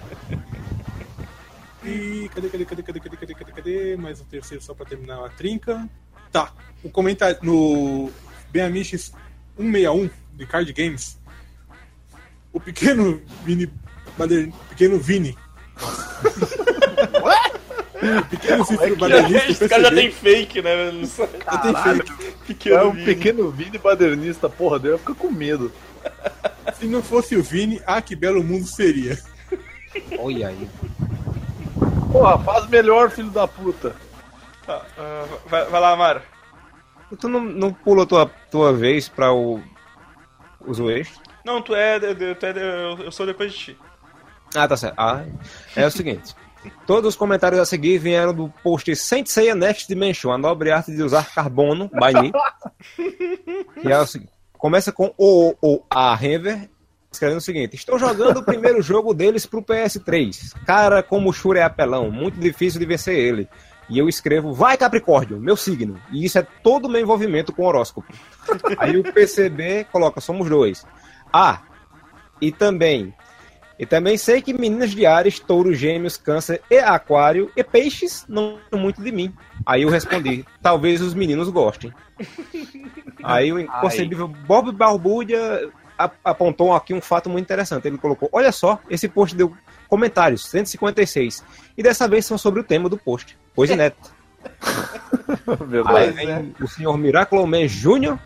E 1.84 2.30
cadê, 2.34 2.48
cadê, 2.48 2.64
cadê, 2.64 2.82
cadê, 2.82 3.00
cadê, 3.00 3.16
cadê, 3.16 3.34
cadê, 3.34 3.52
cadê? 3.52 3.96
Mais 3.98 4.18
um 4.18 4.24
terceiro 4.24 4.64
só 4.64 4.72
pra 4.72 4.86
terminar 4.86 5.22
a 5.22 5.28
trinca. 5.28 5.86
Tá. 6.32 6.54
O 6.82 6.88
comentário 6.88 7.36
no 7.42 8.10
Beamiches 8.50 9.12
161 9.58 10.08
de 10.32 10.46
Card 10.46 10.72
Games. 10.72 11.18
O 12.50 12.58
pequeno 12.58 13.20
Vini. 13.44 13.70
Pequeno 14.70 14.98
Vini. 14.98 15.36
Pequeno 18.30 18.64
Cícero 18.64 18.86
Esse 18.86 18.96
Badernista, 18.96 19.68
cara 19.68 19.82
já 19.84 19.90
tem 19.90 20.10
fake, 20.10 20.62
né? 20.62 20.92
Não. 20.92 21.04
Já 21.04 21.58
tem 21.58 21.74
fake. 21.74 22.12
Pequeno 22.46 22.76
É 22.76 22.84
um 22.84 22.92
Vini. 22.92 23.04
pequeno 23.04 23.50
Vini 23.50 23.78
badernista, 23.78 24.48
porra, 24.48 24.78
dele 24.78 24.98
fica 24.98 25.14
com 25.14 25.30
medo. 25.30 25.72
Se 26.78 26.86
não 26.86 27.02
fosse 27.02 27.36
o 27.36 27.42
Vini, 27.42 27.80
ah, 27.86 28.02
que 28.02 28.14
belo 28.14 28.42
mundo 28.42 28.66
seria. 28.66 29.18
Olha 30.18 30.48
aí. 30.48 30.68
Porra, 32.12 32.38
faz 32.38 32.68
melhor, 32.68 33.10
filho 33.10 33.30
da 33.30 33.46
puta. 33.48 33.94
Tá, 34.66 34.84
ah, 34.98 35.24
vai, 35.46 35.64
vai 35.66 35.80
lá, 35.80 35.90
Amaro. 35.92 36.22
Tu 37.18 37.28
não, 37.28 37.40
não 37.40 37.72
pula 37.72 38.06
tua, 38.06 38.30
tua 38.50 38.72
vez 38.72 39.08
pra 39.08 39.32
o. 39.32 39.60
Os 40.60 40.78
extra? 40.80 41.22
Não, 41.44 41.60
tu 41.60 41.74
é, 41.74 42.00
tu 42.00 42.46
é 42.46 43.04
eu 43.06 43.12
sou 43.12 43.26
depois 43.26 43.52
de 43.52 43.58
ti. 43.58 43.78
Ah, 44.54 44.66
tá 44.66 44.76
certo. 44.76 44.94
Ah, 44.96 45.24
é 45.76 45.86
o 45.86 45.90
seguinte. 45.90 46.34
Todos 46.86 47.10
os 47.10 47.16
comentários 47.16 47.60
a 47.60 47.64
seguir 47.64 47.98
vieram 47.98 48.32
do 48.32 48.52
post 48.62 48.94
Senseiya 48.96 49.54
Next 49.54 49.86
Dimension, 49.88 50.32
a 50.32 50.38
nobre 50.38 50.70
arte 50.70 50.94
de 50.94 51.02
usar 51.02 51.32
carbono, 51.34 51.88
by. 51.88 52.32
E 53.82 53.92
é. 53.92 54.34
Começa 54.58 54.90
com 54.92 55.12
o, 55.18 55.54
o 55.60 55.82
a 55.90 56.14
Renver, 56.14 56.70
escrevendo 57.12 57.38
o 57.38 57.42
seguinte: 57.42 57.76
Estou 57.76 57.98
jogando 57.98 58.38
o 58.38 58.42
primeiro 58.44 58.80
jogo 58.80 59.12
deles 59.12 59.44
pro 59.44 59.62
PS3. 59.62 60.54
Cara, 60.64 61.02
como 61.02 61.30
o 61.30 61.32
Shura 61.32 61.60
é 61.60 61.62
apelão, 61.62 62.10
muito 62.10 62.38
difícil 62.38 62.80
de 62.80 62.86
vencer 62.86 63.14
ele. 63.14 63.48
E 63.88 63.98
eu 63.98 64.08
escrevo, 64.08 64.52
vai 64.52 64.76
Capricórnio, 64.76 65.38
meu 65.38 65.56
signo. 65.56 66.00
E 66.10 66.24
isso 66.24 66.38
é 66.38 66.46
todo 66.62 66.86
o 66.86 66.88
meu 66.88 67.02
envolvimento 67.02 67.52
com 67.52 67.64
horóscopo. 67.64 68.12
Aí 68.78 68.96
o 68.96 69.12
PCB 69.12 69.86
coloca, 69.92 70.20
somos 70.20 70.48
dois. 70.48 70.86
Ah, 71.32 71.60
e 72.40 72.50
também. 72.50 73.12
E 73.78 73.84
também 73.84 74.16
sei 74.16 74.40
que 74.40 74.52
meninas 74.52 74.92
de 74.92 75.04
Ares, 75.04 75.40
touro, 75.40 75.74
gêmeos, 75.74 76.16
câncer 76.16 76.62
e 76.70 76.78
aquário 76.78 77.50
e 77.56 77.64
peixes 77.64 78.24
não 78.28 78.58
muito 78.72 79.02
de 79.02 79.10
mim. 79.10 79.34
Aí 79.66 79.82
eu 79.82 79.88
respondi, 79.90 80.44
talvez 80.62 81.00
os 81.00 81.12
meninos 81.14 81.48
gostem. 81.48 81.92
Aí 83.22 83.52
o 83.52 83.58
inconcebível 83.58 84.28
Bob 84.28 84.70
Barbuda 84.72 85.70
a- 85.98 86.10
apontou 86.24 86.72
aqui 86.74 86.94
um 86.94 87.00
fato 87.00 87.28
muito 87.28 87.44
interessante. 87.44 87.88
Ele 87.88 87.98
colocou, 87.98 88.28
olha 88.32 88.52
só, 88.52 88.78
esse 88.88 89.08
post 89.08 89.34
deu 89.34 89.52
comentários, 89.88 90.46
156. 90.46 91.44
E 91.76 91.82
dessa 91.82 92.06
vez 92.06 92.24
são 92.26 92.38
sobre 92.38 92.60
o 92.60 92.64
tema 92.64 92.88
do 92.88 92.96
post. 92.96 93.36
Coisa 93.56 93.74
inédita. 93.74 94.10
Aí 95.46 95.66
Verdade. 95.66 96.12
vem 96.12 96.54
o 96.60 96.68
senhor 96.68 96.96
Miracle 96.98 97.44
Man 97.46 97.66
Jr. 97.66 98.18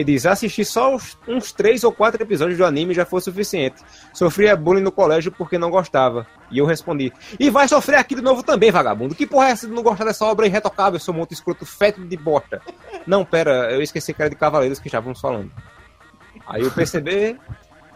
e 0.00 0.04
diz: 0.04 0.24
assistir 0.24 0.64
só 0.64 0.94
os- 0.94 1.18
uns 1.26 1.50
três 1.50 1.82
ou 1.82 1.90
quatro 1.90 2.22
episódios 2.22 2.56
do 2.56 2.64
anime 2.64 2.94
já 2.94 3.04
foi 3.04 3.20
suficiente. 3.20 3.82
Sofria 4.14 4.54
bullying 4.56 4.80
no 4.82 4.92
colégio 4.92 5.32
porque 5.32 5.58
não 5.58 5.70
gostava. 5.70 6.24
E 6.52 6.58
eu 6.58 6.64
respondi: 6.66 7.12
e 7.38 7.50
vai 7.50 7.66
sofrer 7.66 7.96
aqui 7.96 8.14
de 8.14 8.22
novo 8.22 8.42
também, 8.44 8.70
vagabundo. 8.70 9.14
Que 9.14 9.26
porra 9.26 9.48
é 9.48 9.50
essa 9.50 9.66
de 9.66 9.72
não 9.74 9.82
gostar 9.82 10.04
dessa 10.04 10.24
obra 10.24 10.46
irretocável, 10.46 11.00
seu 11.00 11.12
monte 11.12 11.32
escroto 11.32 11.66
fétido 11.66 12.06
de 12.06 12.16
bosta? 12.16 12.62
Não, 13.06 13.24
pera, 13.24 13.72
eu 13.72 13.82
esqueci 13.82 14.14
que 14.14 14.22
era 14.22 14.30
de 14.30 14.36
Cavaleiros 14.36 14.78
que 14.78 14.86
estávamos 14.86 15.20
falando. 15.20 15.50
Aí 16.46 16.62
o 16.64 16.70
PCB 16.70 17.36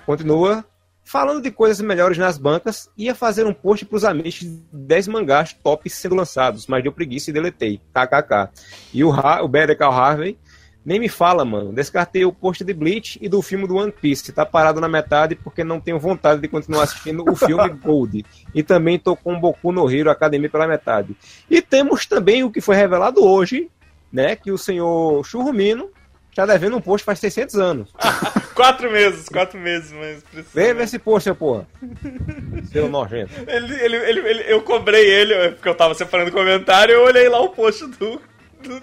continua. 0.05 0.64
Falando 1.05 1.42
de 1.42 1.50
coisas 1.50 1.80
melhores 1.80 2.16
nas 2.16 2.38
bancas, 2.38 2.88
ia 2.96 3.12
fazer 3.12 3.44
um 3.44 3.53
post 3.53 3.84
pros 3.84 4.05
amigos 4.05 4.34
de 4.34 4.46
10 4.72 5.09
mangás 5.09 5.53
tops 5.53 5.94
sendo 5.94 6.14
lançados, 6.14 6.68
mas 6.68 6.80
deu 6.80 6.92
preguiça 6.92 7.28
e 7.28 7.32
deletei. 7.32 7.80
KKK. 7.92 8.50
E 8.94 9.03
o, 9.03 9.11
ha 9.12 9.42
o 9.42 9.48
Better 9.48 9.76
Call 9.76 9.92
Harvey 9.92 10.38
nem 10.84 10.98
me 10.98 11.08
fala, 11.08 11.44
mano. 11.44 11.72
Descartei 11.72 12.24
o 12.24 12.32
post 12.32 12.64
de 12.64 12.72
Bleach 12.72 13.18
e 13.20 13.28
do 13.28 13.40
filme 13.40 13.66
do 13.66 13.76
One 13.76 13.92
Piece. 13.92 14.32
Tá 14.32 14.44
parado 14.44 14.80
na 14.80 14.88
metade 14.88 15.34
porque 15.36 15.62
não 15.62 15.80
tenho 15.80 15.98
vontade 15.98 16.40
de 16.40 16.48
continuar 16.48 16.84
assistindo 16.84 17.24
o 17.28 17.36
filme 17.36 17.68
Gold. 17.82 18.24
E 18.54 18.62
também 18.62 18.98
tô 18.98 19.14
com 19.14 19.38
Boku 19.38 19.70
no 19.70 19.90
Hero 19.90 20.10
Academia 20.10 20.50
pela 20.50 20.66
metade. 20.66 21.16
E 21.48 21.62
temos 21.62 22.06
também 22.06 22.42
o 22.42 22.50
que 22.50 22.60
foi 22.60 22.76
revelado 22.76 23.24
hoje, 23.24 23.70
né? 24.12 24.34
Que 24.34 24.50
o 24.50 24.58
senhor 24.58 25.24
Churrumino 25.24 25.90
está 26.30 26.46
devendo 26.46 26.76
um 26.76 26.80
post 26.80 27.04
faz 27.04 27.18
600 27.20 27.54
anos. 27.56 27.92
Quatro 28.54 28.90
meses, 28.90 29.30
quatro 29.30 29.58
meses, 29.58 29.92
mas 29.92 30.22
precisa. 30.24 30.50
Vê, 30.52 30.74
vê 30.74 30.82
esse 30.82 30.98
post, 30.98 31.24
seu 31.24 31.34
porra. 31.34 31.66
Seu 32.70 32.86
nojento. 32.86 33.32
Ele, 33.46 33.74
ele, 33.74 33.96
ele, 33.96 34.44
eu 34.46 34.60
cobrei 34.60 35.10
ele, 35.10 35.52
porque 35.52 35.68
eu 35.70 35.74
tava 35.74 35.94
separando 35.94 36.30
comentário, 36.30 36.92
eu 36.92 37.02
olhei 37.02 37.30
lá 37.30 37.40
o 37.40 37.48
post 37.48 37.86
do 37.86 38.20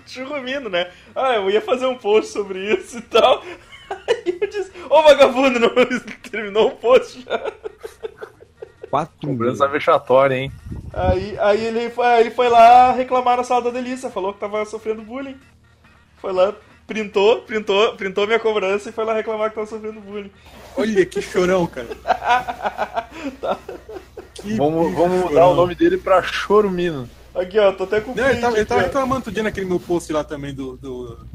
Churrumino, 0.06 0.70
né? 0.70 0.92
Ah, 1.16 1.36
eu 1.36 1.50
ia 1.50 1.62
fazer 1.62 1.86
um 1.86 1.98
post 1.98 2.32
sobre 2.32 2.74
isso 2.74 2.98
e 2.98 3.02
tal. 3.02 3.44
Aí 3.90 4.38
eu 4.42 4.48
disse, 4.48 4.72
ô 4.90 5.02
vagabundo, 5.02 5.60
não 5.60 5.70
terminou 6.30 6.68
o 6.70 6.76
post 6.76 7.24
já. 7.24 7.52
Quatro 8.90 9.28
Cobrança 9.28 9.68
vexatória, 9.68 10.36
hein? 10.36 10.52
Aí, 10.92 11.38
aí 11.40 11.66
ele, 11.66 11.90
foi, 11.90 12.06
aí 12.06 12.22
ele 12.22 12.32
foi 12.32 12.50
lá 12.50 12.92
reclamar 12.92 13.38
na 13.38 13.44
sala 13.44 13.64
da 13.64 13.70
delícia, 13.70 14.10
falou 14.10 14.34
que 14.34 14.40
tava 14.40 14.66
sofrendo 14.66 15.04
bullying. 15.04 15.38
Foi 16.18 16.34
lá, 16.34 16.54
printou, 16.88 17.44
printou, 17.44 17.96
printou 17.96 18.26
minha 18.26 18.40
cobrança 18.40 18.90
e 18.90 18.92
foi 18.92 19.06
lá 19.06 19.14
reclamar 19.14 19.50
que 19.50 19.56
tava 19.56 19.68
sofrendo 19.68 20.02
bullying. 20.02 20.32
Olha 20.76 21.06
que 21.06 21.22
chorão, 21.22 21.68
cara. 21.68 21.88
Que 24.42 24.56
Vamos, 24.56 24.94
vamos 24.94 25.26
mudar 25.26 25.48
o 25.48 25.54
nome 25.54 25.76
dele 25.76 25.98
pra 25.98 26.24
Chorumino. 26.24 27.10
Aqui, 27.36 27.60
ó, 27.60 27.72
tô 27.72 27.84
até 27.84 28.02
com 28.02 28.12
o 28.12 28.16
Não, 28.16 28.24
ele 28.24 28.30
print 28.32 28.42
tava, 28.42 28.56
ele 28.58 28.66
tava 28.66 28.82
ó. 28.82 28.84
reclamando 28.86 29.16
outro 29.18 29.32
dia 29.32 29.44
naquele 29.44 29.66
meu 29.68 29.80
post 29.80 30.12
lá 30.12 30.24
também 30.24 30.54
do. 30.54 30.78
do- 30.78 31.26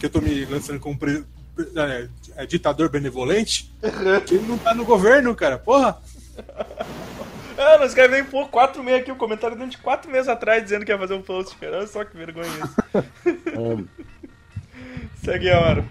que 0.00 0.06
eu 0.06 0.10
tô 0.10 0.20
me 0.20 0.44
lançando 0.46 0.80
como 0.80 0.98
pre- 0.98 1.24
pre- 1.54 1.68
é, 1.76 2.08
é, 2.36 2.46
ditador 2.46 2.88
benevolente. 2.88 3.72
que 4.26 4.34
ele 4.34 4.46
não 4.46 4.58
tá 4.58 4.74
no 4.74 4.84
governo, 4.84 5.34
cara. 5.34 5.56
Porra! 5.58 5.96
Ah, 7.56 7.78
não 7.78 7.86
escreve 7.86 8.14
nem 8.16 8.24
por 8.24 8.48
quatro 8.48 8.82
meses 8.82 9.02
aqui, 9.02 9.12
o 9.12 9.16
comentário 9.16 9.56
dentro 9.56 9.70
de 9.70 9.78
quatro 9.78 10.10
meses 10.10 10.28
atrás 10.28 10.64
dizendo 10.64 10.84
que 10.84 10.90
ia 10.90 10.98
fazer 10.98 11.14
um 11.14 11.22
post, 11.22 11.56
cara. 11.56 11.78
Olha 11.78 11.86
só 11.86 12.04
que 12.04 12.16
vergonha 12.16 12.48
isso. 12.48 13.56
Homem. 13.56 13.88
Segue 15.24 15.50
a 15.50 15.60
hora. 15.60 15.84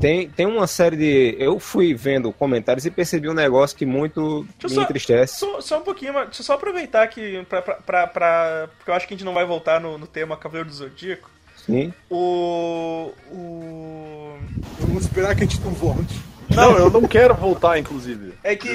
Tem, 0.00 0.28
tem 0.28 0.46
uma 0.46 0.66
série 0.66 0.96
de. 0.96 1.36
Eu 1.38 1.58
fui 1.60 1.94
vendo 1.94 2.32
comentários 2.32 2.86
e 2.86 2.90
percebi 2.90 3.28
um 3.28 3.34
negócio 3.34 3.76
que 3.76 3.84
muito 3.86 4.46
Deixa 4.60 4.68
me 4.68 4.74
só- 4.74 4.82
entristece. 4.82 5.38
Só, 5.40 5.60
só 5.60 5.78
um 5.78 5.82
pouquinho, 5.82 6.14
mas 6.14 6.24
deixa 6.26 6.40
eu 6.42 6.46
só 6.46 6.54
aproveitar 6.54 7.06
que. 7.08 7.44
Pra, 7.48 7.60
pra, 7.62 7.74
pra, 7.76 8.06
pra- 8.06 8.68
porque 8.78 8.90
eu 8.90 8.94
acho 8.94 9.06
que 9.06 9.14
a 9.14 9.16
gente 9.16 9.26
não 9.26 9.34
vai 9.34 9.44
voltar 9.44 9.80
no, 9.80 9.98
no 9.98 10.06
tema 10.06 10.36
Cavaleiro 10.36 10.68
do 10.68 10.74
Zodíaco. 10.74 11.30
Sim. 11.66 11.92
O. 12.10 13.12
O. 13.30 14.38
Vamos 14.80 15.04
esperar 15.04 15.34
que 15.34 15.44
a 15.44 15.46
gente 15.46 15.60
não 15.60 15.72
volte. 15.72 16.20
Não, 16.54 16.76
eu 16.76 16.90
não 16.90 17.02
quero 17.02 17.34
voltar, 17.34 17.78
inclusive. 17.78 18.34
É 18.42 18.54
que. 18.56 18.68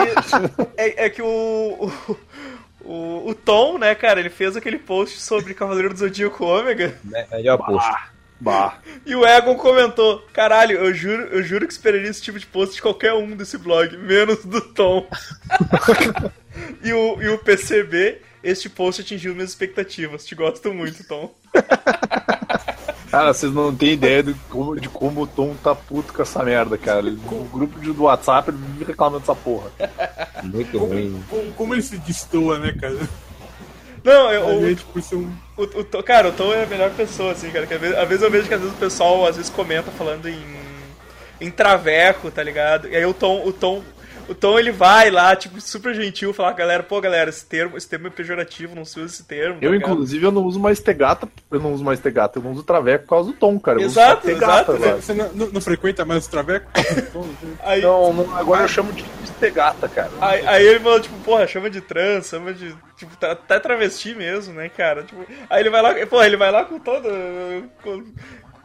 é, 0.78 1.06
é 1.06 1.10
que 1.10 1.22
o, 1.22 1.28
o. 1.28 2.18
O, 2.82 3.30
o 3.30 3.36
Tom, 3.36 3.78
né, 3.78 3.94
cara, 3.94 4.20
ele 4.20 4.30
fez 4.30 4.56
aquele 4.56 4.80
post 4.80 5.20
sobre 5.20 5.54
Cavaleiro 5.54 5.94
do 5.94 6.00
Zodíaco 6.00 6.44
Ômega 6.46 6.98
Me- 7.04 7.26
Melhor 7.30 7.58
post. 7.58 7.88
Bah. 8.42 8.78
e 9.06 9.14
o 9.16 9.26
Egon 9.26 9.56
comentou: 9.56 10.20
Caralho, 10.32 10.78
eu 10.78 10.94
juro, 10.94 11.24
eu 11.24 11.44
juro 11.44 11.68
que 11.68 11.74
esperaria 11.74 12.10
esse 12.10 12.22
tipo 12.22 12.40
de 12.40 12.46
post 12.46 12.76
de 12.76 12.82
qualquer 12.82 13.14
um 13.14 13.36
desse 13.36 13.58
blog, 13.58 13.98
menos 13.98 14.46
do 14.46 14.62
Tom. 14.62 15.06
e, 16.84 16.94
o, 16.94 17.22
e 17.22 17.28
o 17.30 17.38
PCB, 17.40 18.22
este 18.44 18.70
post 18.70 19.02
atingiu 19.02 19.34
minhas 19.36 19.50
expectativas. 19.50 20.26
Te 20.26 20.36
gosto 20.36 20.74
muito, 20.74 21.04
Tom. 21.06 21.34
Cara, 23.12 23.34
vocês 23.34 23.52
não 23.52 23.76
têm 23.76 23.94
ideia 23.94 24.22
de 24.22 24.36
como, 24.50 24.80
de 24.80 24.88
como 24.88 25.24
o 25.24 25.28
Tom 25.28 25.56
tá 25.56 25.74
puto 25.74 26.14
com 26.14 26.22
essa 26.22 26.44
merda, 26.44 26.78
cara. 26.78 27.00
Ele- 27.00 27.20
No 27.30 27.44
grupo 27.46 27.80
de, 27.80 27.92
do 27.92 28.04
WhatsApp 28.04 28.52
ele 28.52 28.58
vive 28.58 28.84
reclamando 28.86 29.22
dessa 29.22 29.34
porra. 29.34 29.72
Muito 30.44 30.78
ruim. 30.78 31.20
Como, 31.28 31.52
como 31.54 31.74
ele 31.74 31.82
se 31.82 31.98
destoa, 31.98 32.60
né, 32.60 32.72
cara? 32.80 33.00
Não, 34.04 34.32
eu, 34.32 34.48
A 34.48 34.54
o, 34.54 34.62
gente 34.70 34.84
por 34.86 35.02
ser 35.02 35.16
um. 35.16 35.32
O, 35.60 35.82
o 35.82 36.04
cara, 36.04 36.30
o 36.30 36.32
Tom 36.32 36.54
é 36.54 36.64
a 36.64 36.68
melhor 36.68 36.90
pessoa, 36.92 37.34
assim, 37.34 37.52
cara. 37.52 37.68
Que 37.68 37.74
às, 37.74 37.82
vezes, 37.82 37.98
às 37.98 38.08
vezes 38.08 38.24
eu 38.24 38.32
vejo 38.32 38.48
que 38.48 38.54
às 38.54 38.62
vezes 38.62 38.76
o 38.76 38.80
pessoal 38.80 39.26
às 39.28 39.36
vezes 39.36 39.52
comenta 39.52 39.92
falando 39.92 40.30
em, 40.30 40.42
em 41.42 41.52
traveco, 41.52 42.32
tá 42.32 42.42
ligado? 42.42 42.88
E 42.88 42.96
aí 42.96 43.06
o 43.06 43.14
Tom, 43.14 43.46
o 43.46 43.52
Tom, 43.52 43.84
o 44.30 44.36
Tom 44.36 44.58
ele 44.60 44.72
vai 44.72 45.10
lá, 45.10 45.36
tipo, 45.36 45.60
super 45.60 45.94
gentil, 45.96 46.34
falar, 46.34 46.54
galera, 46.54 46.84
pô, 46.84 47.02
galera, 47.02 47.30
esse 47.30 47.46
termo, 47.46 47.76
esse 47.78 47.88
termo 47.90 48.08
é 48.08 48.10
pejorativo, 48.10 48.76
não 48.76 48.86
se 48.86 49.00
usa 49.00 49.14
esse 49.14 49.24
termo. 49.24 49.60
tá 49.60 49.66
Eu, 49.66 49.74
ligado? 49.74 49.92
inclusive, 49.92 50.26
eu 50.26 50.32
não 50.32 50.44
uso 50.44 50.60
mais 50.60 50.80
tegata. 50.80 51.28
Eu 51.52 51.60
não 51.60 51.74
uso 51.74 51.84
mais 51.84 52.00
tegata, 52.00 52.38
eu 52.40 52.44
não 52.44 52.52
uso 52.52 52.64
traveco 52.64 53.04
por 53.06 53.10
causa 53.10 53.32
do 53.32 53.36
Tom, 53.38 53.60
cara. 53.60 53.80
Eu 53.82 53.86
Exato, 53.86 54.26
tegata 54.26 54.74
exato. 54.74 55.02
Você 55.02 55.14
não, 55.14 55.30
não- 55.34 55.48
não 55.52 55.62
frequenta 55.62 56.06
mais 56.06 56.26
o 56.28 56.30
Traveco? 56.30 56.70
Aí, 57.64 57.82
Não, 57.82 58.14
não, 58.14 58.36
agora 58.38 58.64
eu 58.64 58.68
chamo 58.68 58.92
de 58.94 59.04
tegata, 59.40 59.88
cara. 59.88 60.10
aí, 60.22 60.46
aí 60.48 60.68
ele 60.68 60.80
falou, 60.80 61.00
tipo, 61.00 61.16
porra, 61.20 61.48
chama 61.48 61.70
de 61.70 61.82
trans, 61.82 62.28
chama 62.28 62.54
de. 62.54 62.76
Tipo, 62.98 63.16
tá- 63.16 63.32
até 63.32 63.60
travesti 63.60 64.14
mesmo, 64.14 64.54
né, 64.54 64.68
cara? 64.70 65.04
Tipo, 65.04 65.26
aí 65.50 65.62
ele 65.62 65.70
vai 65.70 65.82
lá, 65.82 65.94
porra, 66.06 66.26
ele 66.26 66.36
vai 66.38 66.52
lá 66.52 66.66
com 66.66 66.78
todo. 66.80 67.08
com- 67.82 68.04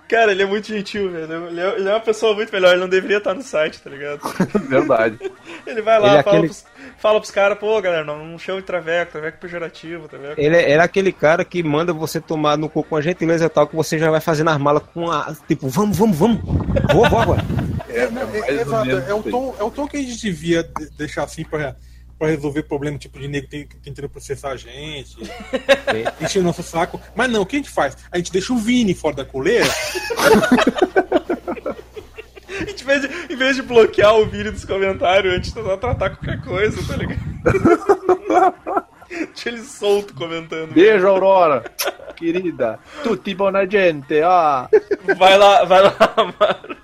Cara, 0.09 0.33
ele 0.33 0.43
é 0.43 0.47
muito 0.47 0.67
gentil, 0.69 1.11
velho. 1.11 1.47
Ele 1.49 1.61
é, 1.61 1.77
ele 1.77 1.89
é 1.89 1.93
uma 1.93 2.01
pessoa 2.01 2.35
muito 2.35 2.53
melhor, 2.53 2.73
ele 2.73 2.81
não 2.81 2.89
deveria 2.89 3.17
estar 3.19 3.33
no 3.35 3.43
site, 3.43 3.81
tá 3.81 3.89
ligado? 3.89 4.21
Verdade. 4.69 5.19
Ele 5.67 5.81
vai 5.81 5.99
lá, 5.99 6.09
Ele 6.09 6.17
é 6.19 6.23
fala, 6.23 6.37
aquele- 6.37 6.49
pros, 6.49 6.65
fala 6.99 7.19
pros 7.21 7.31
caras, 7.31 7.59
pô, 7.59 7.81
galera, 7.81 8.05
não, 8.05 8.23
não 8.25 8.39
chama 8.39 8.61
de 8.61 8.67
traveco, 8.67 9.13
traveco 9.13 9.39
é 9.39 9.41
pejorativo, 9.41 10.07
traveco. 10.09 10.39
Ele 10.39 10.55
é- 10.55 10.71
era 10.73 10.85
aquele 10.85 11.11
cara 11.11 11.43
que 11.43 11.63
manda 11.63 11.91
você 11.93 12.21
tomar 12.21 12.59
no 12.59 12.69
cu 12.69 12.83
com 12.85 12.97
a 12.97 13.01
gentileza 13.01 13.49
tal 13.49 13.67
que 13.67 13.75
você 13.75 13.99
já 13.99 14.11
vai 14.11 14.21
fazendo 14.21 14.51
as 14.51 14.59
malas 14.59 14.83
com 14.93 15.11
a. 15.11 15.35
Tipo, 15.49 15.69
vamos, 15.69 15.97
vamos, 15.97 16.19
vamos. 16.19 16.41
Vou, 16.93 17.09
vou 17.09 17.19
agora. 17.19 17.43
É, 17.89 18.01
é, 18.03 18.61
exato, 18.61 18.87
menos 18.87 19.09
é 19.09 19.15
o 19.15 19.23
tom, 19.23 19.57
é 19.59 19.63
o 19.65 19.71
tom 19.71 19.87
que 19.89 19.97
a 19.97 20.01
gente 20.01 20.21
devia 20.21 20.63
de- 20.63 20.91
deixar 20.99 21.25
assim 21.25 21.45
pra, 21.45 21.75
pra 22.19 22.29
resolver 22.29 22.63
problema 22.65 22.99
tipo 22.99 23.19
de 23.19 23.29
nego 23.29 23.47
tem- 23.49 23.67
tentando 23.83 24.09
processar 24.09 24.51
a 24.51 24.57
gente, 24.57 25.17
encher 26.21 26.41
o 26.41 26.43
nosso 26.43 26.63
saco. 26.63 27.01
Mas 27.15 27.31
não, 27.31 27.43
o 27.43 27.47
que 27.47 27.57
a 27.57 27.59
gente 27.59 27.71
faz? 27.71 27.97
A 28.11 28.17
gente 28.17 28.33
deixa 28.33 28.53
o 28.53 28.57
Vini 28.57 28.95
fora 28.95 29.17
da 29.17 29.25
coleira, 29.25 29.67
A 30.17 31.75
gente, 32.67 32.83
em 32.83 32.87
vez, 32.87 33.01
de, 33.03 33.09
em 33.33 33.37
vez 33.37 33.57
de 33.57 33.63
bloquear 33.63 34.15
o 34.17 34.27
vídeo 34.27 34.53
dos 34.53 34.65
comentários, 34.65 35.33
a 35.33 35.37
gente 35.37 35.55
tentar 35.55 35.77
tratar 35.77 36.11
qualquer 36.11 36.41
coisa, 36.43 36.77
tá 36.87 36.97
ligado? 36.97 37.21
Deixa 39.09 39.49
ele 39.49 39.63
solto 39.63 40.15
comentando. 40.15 40.73
Beijo, 40.73 41.07
Aurora. 41.07 41.63
Querida. 42.17 42.79
Tutti 43.03 43.35
buona 43.35 43.69
gente, 43.69 44.21
ó. 44.23 44.67
Vai 45.17 45.37
lá, 45.39 45.65
vai 45.65 45.83
lá, 45.83 45.97
Amaro. 46.17 46.77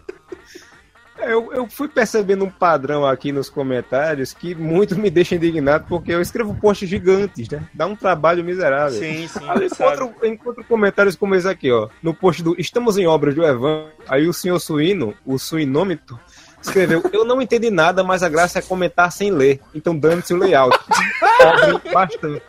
Eu, 1.23 1.53
eu 1.53 1.69
fui 1.69 1.89
percebendo 1.89 2.45
um 2.45 2.51
padrão 2.51 3.05
aqui 3.07 3.33
nos 3.33 3.51
comentários 3.51 4.33
que 4.33 4.55
muito 4.55 4.99
me 4.99 5.11
deixa 5.11 5.35
indignado 5.35 5.85
porque 5.89 6.13
eu 6.13 6.21
escrevo 6.21 6.55
posts 6.55 6.89
gigantes, 6.89 7.49
né? 7.49 7.63
Dá 7.75 7.87
um 7.87 7.97
trabalho 7.97 8.45
miserável. 8.45 8.99
Sim, 8.99 9.29
sim, 9.29 9.41
Aí 9.49 9.61
eu 9.61 9.67
encontro, 9.67 10.15
eu 10.23 10.29
encontro 10.29 10.65
comentários 10.65 11.17
como 11.17 11.35
esse 11.35 11.49
aqui, 11.49 11.71
ó. 11.71 11.89
No 12.03 12.15
post 12.15 12.43
do 12.43 12.55
Estamos 12.59 12.97
em 12.97 13.07
Obras 13.07 13.35
do 13.35 13.45
Evan. 13.45 13.87
Aí 14.09 14.27
o 14.27 14.33
senhor 14.33 14.59
Suíno, 14.59 15.15
o 15.25 15.39
suinômetro, 15.39 16.19
escreveu: 16.63 17.03
Eu 17.13 17.25
não 17.25 17.41
entendi 17.41 17.71
nada, 17.71 18.03
mas 18.03 18.23
a 18.23 18.29
graça 18.29 18.59
é 18.59 18.63
comentar 18.63 19.13
sem 19.13 19.31
ler. 19.31 19.61
Então 19.75 19.97
dane-se 19.97 20.35
o 20.35 20.37
layout. 20.37 20.79
Cobre 21.39 21.93
bastante. 21.93 22.45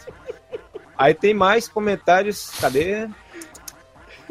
Aí 0.98 1.14
tem 1.14 1.34
mais 1.34 1.68
comentários. 1.68 2.52
Cadê? 2.60 3.08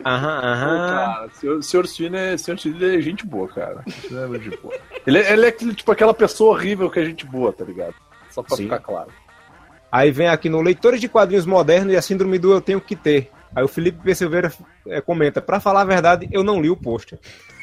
Aham, 0.04 0.40
aham. 0.42 0.88
cara, 0.88 1.28
senhor, 1.60 1.86
Suíno 1.86 2.16
é, 2.16 2.36
senhor 2.36 2.58
é 2.82 3.00
gente 3.00 3.26
boa, 3.26 3.48
cara. 3.48 3.82
Ele 4.04 4.36
é 4.36 4.40
gente 4.40 4.56
boa. 4.58 4.74
Ele, 5.06 5.18
é- 5.18 5.32
ele 5.32 5.46
é 5.46 5.52
tipo 5.52 5.90
aquela 5.92 6.14
pessoa 6.14 6.52
horrível 6.54 6.90
que 6.90 7.00
é 7.00 7.04
gente 7.04 7.26
boa, 7.26 7.52
tá 7.52 7.64
ligado? 7.64 7.94
Só 8.30 8.42
pra 8.42 8.56
Sim. 8.56 8.64
ficar 8.64 8.78
claro. 8.78 9.08
Aí 9.90 10.10
vem 10.10 10.28
aqui 10.28 10.48
no 10.48 10.62
Leitores 10.62 11.00
de 11.00 11.08
Quadrinhos 11.08 11.46
Modernos 11.46 11.92
e 11.92 11.96
a 11.96 12.02
Síndrome 12.02 12.38
do 12.38 12.52
Eu 12.52 12.60
Tenho 12.60 12.80
Que 12.80 12.94
Ter. 12.94 13.30
Aí 13.54 13.64
o 13.64 13.68
Felipe 13.68 13.98
P. 14.02 14.14
Silveira 14.14 14.52
é, 14.86 15.00
comenta, 15.00 15.40
pra 15.42 15.58
falar 15.58 15.80
a 15.80 15.84
verdade, 15.84 16.28
eu 16.30 16.44
não 16.44 16.60
li 16.62 16.70
o 16.70 16.76
post. 16.76 17.18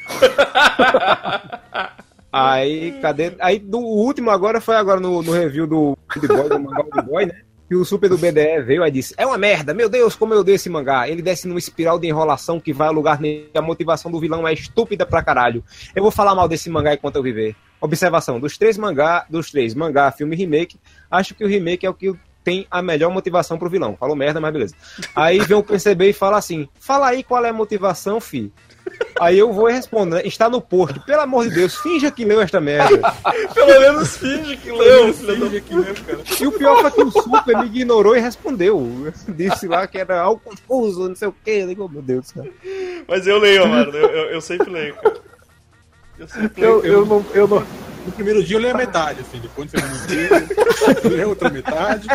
Aí, 2.32 3.00
cadê? 3.02 3.34
Aí 3.40 3.58
do 3.58 3.80
o 3.80 4.04
último 4.06 4.30
agora 4.30 4.60
foi 4.60 4.76
agora 4.76 5.00
no, 5.00 5.22
no 5.24 5.32
review 5.32 5.66
do 5.66 5.98
Old 6.16 6.28
Boy, 6.28 6.50
do 6.50 6.60
mangá 6.60 6.84
Old 6.84 7.02
Boy, 7.08 7.26
né? 7.26 7.42
Que 7.68 7.76
o 7.76 7.84
super 7.84 8.10
do 8.10 8.18
BDE 8.18 8.62
veio 8.66 8.86
e 8.86 8.92
disse: 8.92 9.14
É 9.18 9.26
uma 9.26 9.38
merda, 9.38 9.74
meu 9.74 9.90
Deus, 9.90 10.16
como 10.16 10.34
eu 10.34 10.40
odeio 10.40 10.56
esse 10.56 10.70
mangá. 10.70 11.08
Ele 11.08 11.22
desce 11.22 11.48
numa 11.48 11.60
espiral 11.60 12.00
de 12.00 12.08
enrolação 12.08 12.60
que 12.60 12.72
vai 12.72 12.88
a 12.88 12.92
lugar 12.92 13.20
nenhum. 13.20 13.48
A 13.54 13.62
motivação 13.62 14.10
do 14.10 14.20
vilão 14.20 14.48
é 14.48 14.54
estúpida 14.54 15.06
pra 15.06 15.22
caralho. 15.22 15.64
Eu 15.96 16.02
vou 16.02 16.12
falar 16.12 16.34
mal 16.34 16.48
desse 16.48 16.70
mangá 16.70 16.94
enquanto 16.94 17.18
eu 17.18 17.24
viver. 17.24 17.56
Observação: 17.82 18.40
dos 18.40 18.58
três 18.58 18.78
mangá, 18.78 19.26
dos 19.30 19.52
três, 19.52 19.74
mangá, 19.76 20.12
filme 20.12 20.36
e 20.36 20.40
remake, 20.40 20.80
acho 21.12 21.36
que 21.36 21.44
o 21.44 21.48
remake 21.48 21.86
é 21.86 21.90
o 21.90 21.94
que 21.94 22.16
tem 22.48 22.66
a 22.72 22.82
melhor 22.82 23.12
motivação 23.12 23.58
pro 23.58 23.70
vilão. 23.70 23.98
Falou 24.00 24.16
merda, 24.16 24.40
mas 24.40 24.54
beleza. 24.54 24.76
Aí 25.14 25.40
vem 25.40 25.58
o 25.58 25.62
PCB 25.62 26.12
e 26.12 26.14
fala 26.14 26.38
assim: 26.38 26.70
Fala 26.80 27.10
aí 27.10 27.22
qual 27.22 27.44
é 27.44 27.50
a 27.50 27.54
motivação, 27.54 28.22
fi. 28.22 28.54
Aí 29.20 29.38
eu 29.38 29.52
vou 29.52 29.68
responder, 29.68 30.26
está 30.26 30.50
no 30.50 30.62
post. 30.62 31.00
Pelo 31.02 31.22
amor 31.22 31.48
de 31.48 31.56
Deus, 31.56 31.76
finja 31.76 32.12
que 32.12 32.24
leu 32.24 32.42
esta 32.42 32.62
merda. 32.62 33.14
Pelo 33.54 33.80
menos 33.80 34.18
finge 34.18 34.58
que 34.58 34.72
leu, 34.72 35.14
finge 35.14 35.62
que 35.62 35.76
leu, 35.76 35.96
cara. 36.06 36.20
E 36.40 36.48
o 36.48 36.52
pior 36.52 36.82
foi 36.82 36.92
que 36.92 37.04
o 37.04 37.12
Super 37.12 37.58
me 37.58 37.66
ignorou 37.66 38.16
e 38.16 38.20
respondeu. 38.20 39.12
Disse 39.30 39.68
lá 39.68 39.88
que 39.88 39.98
era 39.98 40.20
algo 40.20 40.42
confuso, 40.44 41.10
não 41.10 41.16
sei 41.16 41.28
o 41.28 41.36
quê. 41.44 41.60
Eu 41.64 41.68
digo, 41.68 41.86
oh, 41.86 41.90
meu 41.90 42.02
Deus 42.02 42.28
céu. 42.28 42.46
Mas 43.08 43.26
eu 43.26 43.40
leio, 43.40 43.64
Amaro. 43.64 43.92
Eu, 43.96 44.10
eu, 44.10 44.30
eu 44.32 44.42
sempre 44.42 44.70
leio, 44.70 44.96
cara. 44.96 45.18
Eu 46.20 46.28
sempre 46.28 46.62
leio. 46.62 46.74
Eu, 46.74 46.86
eu, 46.86 47.06
não, 47.06 47.26
eu 47.34 47.48
não. 47.48 47.66
No 48.06 48.12
primeiro 48.14 48.42
dia 48.44 48.56
eu 48.56 48.62
leio 48.62 48.74
a 48.74 48.78
metade, 48.78 49.20
assim, 49.20 49.38
depois 49.40 49.70
no 49.72 49.80
segundo 49.80 50.08
dia 50.08 50.30
eu 51.04 51.10
leio 51.10 51.26
a 51.26 51.28
outra 51.28 51.50
metade. 51.50 52.08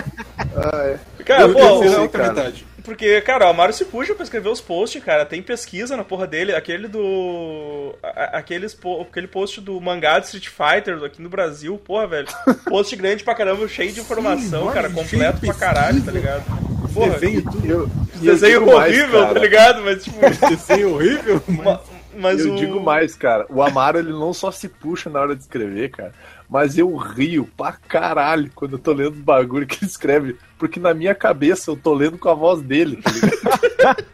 Cara, 1.27 1.43
eu, 1.43 1.53
pô, 1.53 1.59
eu 1.59 1.81
leio 1.81 2.01
outra 2.01 2.23
cara. 2.23 2.35
metade. 2.35 2.67
Porque, 2.85 3.21
cara, 3.21 3.47
o 3.47 3.49
Amaro 3.49 3.73
se 3.73 3.85
puxa 3.85 4.15
pra 4.15 4.25
escrever 4.25 4.49
os 4.49 4.61
posts, 4.61 5.03
cara. 5.05 5.25
Tem 5.25 5.41
pesquisa 5.41 5.97
na 5.97 6.03
porra 6.05 6.27
dele. 6.27 6.55
Aquele 6.55 6.89
do. 6.89 7.95
a- 8.03 8.39
Aqueles, 8.39 8.75
po- 8.75 9.03
aquele 9.03 9.27
post 9.29 9.61
do 9.61 9.81
mangá 9.81 10.19
de 10.19 10.27
Street 10.27 10.49
Fighter 10.49 11.03
aqui 11.05 11.23
no 11.23 11.29
Brasil, 11.29 11.79
porra, 11.79 12.07
velho. 12.07 12.29
Post 12.69 12.95
grande 12.97 13.23
pra 13.23 13.35
caramba, 13.35 13.67
cheio 13.69 13.93
de 13.93 14.01
informação, 14.01 14.69
Sim, 14.69 14.75
cara. 14.75 14.91
Completo 14.91 15.41
pra 15.41 15.55
caralho, 15.55 16.03
tá 16.03 16.11
ligado? 16.11 16.43
Porra, 16.93 17.11
Desenho 17.13 17.43
tudo. 17.43 17.67
Eu, 17.67 17.81
eu 17.81 17.89
desenho 18.21 18.67
mais, 18.67 18.97
horrível, 18.99 19.21
cara. 19.23 19.35
tá 19.35 19.41
ligado? 19.41 19.83
Mas, 19.83 20.05
tipo. 20.05 20.19
Desenho 20.49 20.95
horrível, 20.95 21.43
mas... 21.49 21.65
ma- 21.65 21.81
mas 22.15 22.45
eu 22.45 22.53
o... 22.53 22.57
digo 22.57 22.79
mais, 22.81 23.15
cara. 23.15 23.47
O 23.49 23.63
Amaro 23.63 23.99
ele 23.99 24.13
não 24.13 24.35
só 24.35 24.51
se 24.51 24.69
puxa 24.69 25.09
na 25.09 25.21
hora 25.21 25.35
de 25.35 25.43
escrever, 25.43 25.91
cara, 25.91 26.13
mas 26.53 26.77
eu 26.77 26.95
rio 26.95 27.49
pra 27.57 27.73
caralho 27.73 28.51
quando 28.55 28.73
eu 28.73 28.79
tô 28.79 28.93
lendo 28.93 29.15
os 29.15 29.21
bagulho 29.21 29.67
que 29.67 29.79
ele 29.83 29.91
escreve, 29.91 30.37
porque 30.59 30.79
na 30.79 30.93
minha 30.93 31.15
cabeça 31.15 31.71
eu 31.71 31.77
tô 31.77 31.95
lendo 31.95 32.19
com 32.19 32.29
a 32.29 32.35
voz 32.35 32.61
dele, 32.61 33.01
tá 33.01 33.11
ligado? 33.11 34.05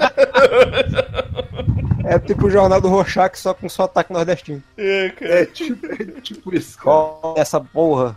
É 2.06 2.16
tipo 2.16 2.46
o 2.46 2.50
Jornal 2.50 2.80
do 2.80 2.88
Rorschach, 2.88 3.36
só 3.36 3.52
com 3.52 3.68
sotaque 3.68 4.12
nordestino. 4.12 4.62
É, 4.76 5.08
cara. 5.10 5.40
É 5.40 5.46
tipo, 5.46 5.84
é 5.84 6.20
tipo 6.22 6.54
isso, 6.54 6.78
cara. 6.78 7.34
Essa 7.36 7.60
porra. 7.60 8.16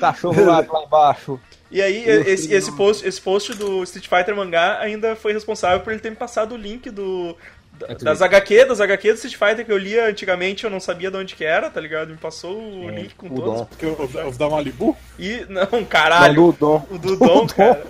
Cachorro 0.00 0.44
lá, 0.44 0.58
lá 0.68 0.82
embaixo. 0.84 1.40
E 1.70 1.80
aí, 1.80 2.06
esse, 2.06 2.52
esse, 2.52 2.72
post, 2.72 3.06
esse 3.06 3.20
post 3.20 3.54
do 3.54 3.82
Street 3.84 4.08
Fighter 4.08 4.34
mangá 4.34 4.78
ainda 4.80 5.14
foi 5.14 5.32
responsável 5.32 5.80
por 5.80 5.92
ele 5.92 6.00
ter 6.00 6.10
me 6.10 6.16
passado 6.16 6.54
o 6.54 6.58
link 6.58 6.90
do. 6.90 7.36
Da- 7.78 7.94
Das 7.94 8.20
HQ, 8.22 8.64
das 8.66 8.80
HQ 8.80 9.12
do 9.12 9.14
Street 9.16 9.36
Fighter 9.36 9.64
que 9.64 9.72
eu 9.72 9.78
lia 9.78 10.06
antigamente, 10.06 10.64
eu 10.64 10.70
não 10.70 10.80
sabia 10.80 11.10
de 11.10 11.16
onde 11.16 11.34
que 11.34 11.44
era, 11.44 11.70
tá 11.70 11.80
ligado? 11.80 12.08
Me 12.10 12.16
passou 12.16 12.56
o 12.60 12.90
link 12.90 13.14
com 13.14 13.26
o 13.28 13.34
todos. 13.34 13.44
Dom. 13.60 13.64
Porque 13.66 13.84
eu, 13.86 13.96
eu, 14.14 14.20
eu 14.20 14.32
dar 14.32 14.50
Malibu? 14.50 14.96
E. 15.18 15.46
Não, 15.48 15.84
caralho. 15.84 16.34
Não, 16.34 16.50
do 16.50 16.56
Dom. 16.58 16.86
O 16.90 16.98
do 16.98 17.16
Dom, 17.16 17.46
cara. 17.46 17.86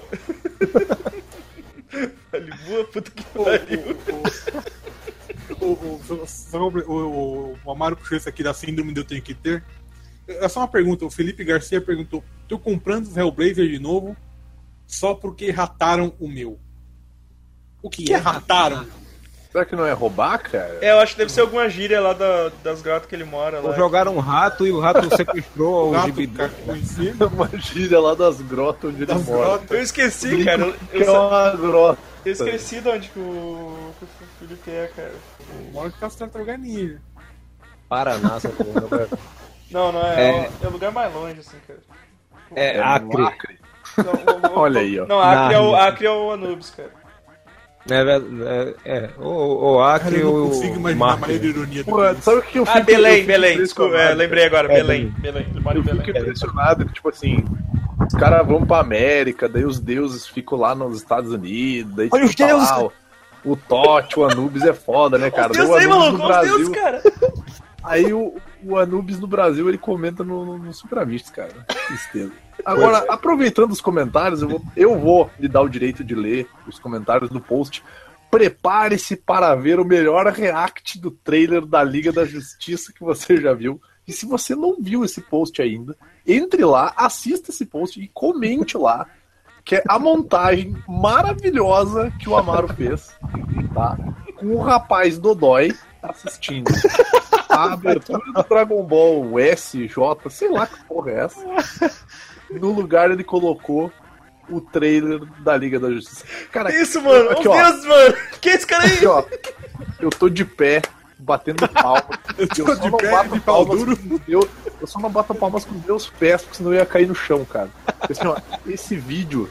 Malibu, 2.33 2.85
puta 2.93 3.11
que 3.11 3.25
pariu. 3.25 3.97
O, 5.61 5.67
o, 5.67 6.01
o, 6.09 6.87
o, 6.87 6.93
o, 6.93 7.59
o 7.65 7.71
Amaro 7.71 7.97
puxou 7.97 8.17
isso 8.19 8.29
aqui 8.29 8.43
da 8.43 8.53
síndrome 8.53 8.93
de 8.93 9.01
eu 9.01 9.05
tenho 9.05 9.23
que 9.23 9.35
ter. 9.35 9.65
É 10.27 10.49
só 10.49 10.61
uma 10.61 10.69
pergunta. 10.69 11.05
O 11.07 11.11
Felipe 11.11 11.43
Garcia 11.43 11.81
perguntou: 11.81 12.23
tô 12.47 12.59
comprando 12.59 13.05
os 13.07 13.17
Hellblazer 13.17 13.67
de 13.69 13.79
novo 13.79 14.17
só 14.87 15.15
porque 15.15 15.51
rataram 15.51 16.13
o 16.19 16.29
meu. 16.29 16.59
O 17.83 17.89
que 17.89 18.13
é 18.13 18.17
rataram? 18.17 18.87
Será 19.51 19.65
que 19.65 19.75
não 19.75 19.87
é 19.87 19.93
roubar, 19.93 20.39
cara? 20.43 20.79
É, 20.83 20.91
eu 20.93 20.99
acho 21.01 21.13
que 21.13 21.19
deve 21.19 21.33
ser 21.33 21.41
alguma 21.41 21.69
gíria 21.71 22.01
lá 22.01 22.13
da- 22.13 22.51
das 22.63 22.83
grotas 22.83 23.09
que 23.09 23.15
ele 23.15 23.25
mora. 23.25 23.61
Ou 23.61 23.69
Lá. 23.71 23.77
jogaram 23.77 24.15
um 24.15 24.21
rato 24.21 24.67
e 24.67 24.71
o 24.71 24.79
rato 24.79 25.09
sequestrou 25.17 25.91
O 25.93 25.97
o 25.97 26.03
gibi. 26.05 26.31
Uma 27.33 27.49
gíria 27.59 27.99
lá 27.99 28.15
das 28.15 28.41
grotas 28.43 28.91
onde 28.91 28.99
ele 28.99 29.07
Das 29.07 29.25
mora. 29.25 29.39
grotas. 29.47 29.71
Eu 29.71 29.83
esqueci, 29.83 30.45
cara. 30.45 30.63
Eu, 30.67 30.73
Que 30.75 30.97
eu, 31.03 31.15
é 31.15 31.19
uma 31.19 31.51
grota. 31.57 31.99
eu 32.27 32.33
esqueci 32.33 32.81
de 32.83 32.89
onde 32.91 33.09
que 33.09 33.19
o, 33.19 33.91
que 33.99 34.05
o 34.05 34.09
Felipe 34.39 34.71
é, 34.71 34.91
cara. 34.95 35.13
Mora 35.73 35.91
que 35.91 35.99
tá 35.99 36.11
se 36.11 36.19
tartaruga 36.19 36.57
ninja. 36.59 37.01
Paraná, 37.89 38.37
essa 38.37 38.51
porra. 38.51 38.81
velho. 38.99 39.19
Não, 39.71 39.93
não 39.93 40.03
é. 40.07 40.31
É. 40.31 40.51
É, 40.63 40.67
o 40.67 40.71
lugar 40.71 40.93
mais 40.93 41.13
longe, 41.15 41.41
assim, 41.41 41.57
cara. 41.67 41.79
É, 42.55 42.77
É 42.77 42.81
Acre. 42.83 43.23
Acre. 43.25 43.59
Não, 43.97 44.13
o- 44.13 44.57
o- 44.57 44.61
Olha 44.61 44.81
aí, 44.83 45.01
ó. 45.01 45.07
Não, 45.07 45.21
Acre 45.21 45.55
é, 45.55 45.59
o. 45.61 45.75
Acre 45.75 46.07
é 46.07 46.11
o 46.11 46.31
Anubis, 46.33 46.71
cara. 46.71 46.91
É, 47.91 48.05
verdade, 48.05 48.27
é, 48.45 48.75
é. 48.85 49.11
O, 49.19 49.75
o 49.75 49.79
Cara, 49.79 49.95
Acre 49.97 50.21
eu 50.21 50.31
ou 50.33 50.39
não 50.41 50.49
consigo 50.49 50.75
o 50.75 50.79
imaginar 50.79 51.19
maneira 51.19 51.43
de 51.43 51.49
ironia 51.49 51.85
do 51.85 51.91
Pô, 51.91 52.15
sabe 52.21 52.39
o 52.39 52.43
que 52.43 52.59
eu 52.59 52.67
fico 52.67 52.79
Ah, 52.79 52.83
Belém, 52.83 53.11
eu 53.13 53.17
fico 53.17 53.27
Belém. 53.29 53.59
Desculpa, 53.59 53.97
é, 53.97 54.15
lembrei 54.15 54.45
agora. 54.45 54.73
É, 54.73 54.77
Belém, 54.77 55.15
Belém. 55.19 55.47
Em 55.53 55.57
Eu 55.57 55.83
Belém. 55.83 56.05
fico 56.05 56.19
impressionado 56.19 56.85
que, 56.87 56.93
tipo 56.93 57.09
assim, 57.09 57.45
os 58.07 58.15
caras 58.15 58.47
vão 58.47 58.65
pra 58.67 58.81
América, 58.81 59.49
daí 59.49 59.65
os 59.65 59.81
deuses 59.81 60.27
ficam 60.27 60.59
lá 60.59 60.75
nos 60.75 60.99
Estados 60.99 61.33
Unidos, 61.33 61.95
daí 61.95 62.09
Olha 62.13 62.25
os 62.25 62.35
deuses, 62.35 62.71
lá, 62.71 62.89
o, 63.45 63.57
Tote, 63.57 64.19
o 64.19 64.25
Anubis 64.25 64.63
é 64.65 64.73
foda, 64.73 65.17
né, 65.17 65.31
cara? 65.31 65.53
Os 65.53 65.57
deuses 65.57 65.75
aí, 65.75 65.87
o 65.87 65.93
Anubis 65.93 66.13
maluco, 66.13 66.19
no 66.19 66.25
olha 66.25 66.41
os 66.41 66.47
deuses, 66.47 66.69
Brasil, 66.69 67.03
cara. 67.03 67.03
aí 67.83 68.13
o, 68.13 68.37
o 68.65 68.77
Anubis 68.79 69.19
no 69.19 69.27
Brasil, 69.27 69.69
ele 69.69 69.79
comenta 69.79 70.23
no, 70.23 70.45
no, 70.45 70.59
no 70.59 70.73
Super 70.75 70.99
Amistos, 70.99 71.31
cara. 71.31 71.53
Que 71.67 71.87
Tristeza. 71.87 72.33
Agora, 72.65 73.05
aproveitando 73.09 73.73
os 73.73 73.81
comentários, 73.81 74.43
eu 74.43 74.49
vou, 74.49 74.63
eu 74.77 74.99
vou 74.99 75.31
lhe 75.39 75.49
dar 75.49 75.63
o 75.63 75.69
direito 75.69 76.05
de 76.05 76.15
ler 76.15 76.47
os 76.67 76.79
comentários 76.79 77.31
do 77.31 77.41
post. 77.41 77.83
Prepare-se 78.31 79.17
para 79.17 79.55
ver 79.55 79.81
o 79.81 79.85
melhor 79.85 80.27
react 80.27 81.01
do 81.01 81.11
trailer 81.11 81.65
da 81.65 81.83
Liga 81.83 82.13
da 82.13 82.25
Justiça 82.25 82.93
que 82.93 83.01
você 83.01 83.41
já 83.41 83.55
viu. 83.55 83.81
E 84.07 84.13
se 84.13 84.27
você 84.27 84.55
não 84.55 84.77
viu 84.81 85.05
esse 85.05 85.21
post 85.21 85.61
ainda, 85.61 85.97
entre 86.27 86.65
lá, 86.65 86.93
assista 86.97 87.51
esse 87.51 87.67
post 87.67 88.01
e 88.01 88.09
comente 88.09 88.77
lá, 88.77 89.07
que 89.65 89.77
é 89.77 89.83
a 89.87 89.99
montagem 89.99 90.75
maravilhosa 90.89 92.11
que 92.19 92.29
o 92.29 92.37
Amaro 92.37 92.69
fez, 92.69 93.15
tá? 93.75 93.99
Com 94.37 94.47
o 94.55 94.63
rapaz 94.63 95.19
Dodói 95.19 95.75
assistindo. 96.03 96.71
A 97.51 97.73
abertura 97.73 98.23
do 98.33 98.43
Dragon 98.49 98.83
Ball 98.83 99.39
S, 99.39 99.87
J, 99.87 100.31
sei 100.31 100.49
lá 100.49 100.67
que 100.67 100.83
porra 100.85 101.11
é 101.11 101.25
essa. 101.25 101.93
No 102.51 102.73
lugar 102.73 103.11
ele 103.11 103.25
colocou 103.25 103.93
o 104.49 104.61
trailer 104.61 105.21
da 105.41 105.57
Liga 105.57 105.79
da 105.79 105.91
Justiça. 105.91 106.25
Cara, 106.51 106.75
Isso, 106.75 107.01
mano. 107.03 107.31
Aqui, 107.31 107.47
Os 107.49 107.55
ó. 107.55 107.63
deuses, 107.63 107.85
mano. 107.85 108.15
Que 108.41 108.49
é 108.51 108.55
esse 108.55 108.67
cara 108.67 108.85
aí? 108.85 108.95
Aqui, 108.95 109.07
ó. 109.07 109.25
Eu 110.01 110.11
tô 110.11 110.29
de 110.29 110.45
pé, 110.45 110.81
batendo 111.19 111.69
palma. 111.69 112.05
Eu 112.39 112.49
tô 112.49 112.67
só 112.67 112.75
de 112.75 112.91
pé, 112.97 113.23
de 113.25 113.41
pau 113.41 113.67
palmas 113.67 113.79
duro. 113.79 113.99
Deus- 114.27 114.47
Eu 114.81 114.87
só 114.87 114.99
não 115.01 115.11
bato 115.11 115.35
palmas 115.35 115.65
com 115.65 115.75
meus 115.87 116.09
pés, 116.09 116.43
porque 116.43 116.57
senão 116.57 116.73
eu 116.73 116.79
ia 116.79 116.87
cair 116.87 117.07
no 117.07 117.15
chão, 117.15 117.45
cara. 117.45 117.69
Assim, 118.01 118.27
ó, 118.27 118.37
esse 118.67 118.97
vídeo, 118.97 119.49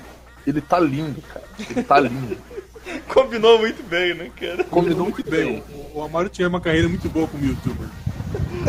ele 0.48 0.62
tá 0.62 0.80
lindo, 0.80 1.22
cara. 1.22 1.46
Ele 1.70 1.84
tá 1.84 2.00
lindo. 2.00 2.38
Combinou 3.14 3.60
muito 3.60 3.84
bem, 3.84 4.14
né, 4.16 4.32
cara? 4.40 4.64
Combinou 4.64 5.04
muito 5.10 5.30
bem. 5.30 5.62
O, 5.94 6.00
o 6.00 6.04
Amaro 6.04 6.30
tinha 6.30 6.48
uma 6.48 6.62
carreira 6.62 6.88
muito 6.88 7.08
boa 7.10 7.28
como 7.28 7.46
youtuber. 7.46 7.88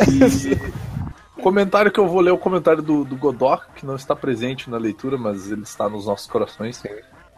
E... 0.08 0.97
comentário 1.38 1.90
que 1.90 1.98
eu 1.98 2.06
vou 2.06 2.20
ler 2.20 2.30
é 2.30 2.32
o 2.32 2.38
comentário 2.38 2.82
do, 2.82 3.04
do 3.04 3.16
Godok, 3.16 3.64
que 3.74 3.86
não 3.86 3.96
está 3.96 4.14
presente 4.14 4.68
na 4.68 4.76
leitura, 4.76 5.16
mas 5.16 5.50
ele 5.50 5.62
está 5.62 5.88
nos 5.88 6.06
nossos 6.06 6.26
corações, 6.26 6.82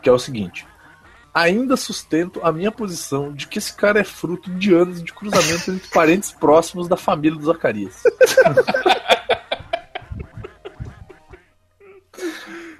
que 0.02 0.08
é 0.08 0.12
o 0.12 0.18
seguinte. 0.18 0.66
Ainda 1.32 1.76
sustento 1.76 2.40
a 2.42 2.50
minha 2.50 2.72
posição 2.72 3.32
de 3.32 3.46
que 3.46 3.58
esse 3.58 3.72
cara 3.72 4.00
é 4.00 4.04
fruto 4.04 4.50
de 4.50 4.74
anos 4.74 5.02
de 5.02 5.12
cruzamento 5.12 5.70
entre 5.70 5.88
parentes 5.88 6.32
próximos 6.32 6.88
da 6.88 6.96
família 6.96 7.38
do 7.38 7.44
Zacarias. 7.44 8.02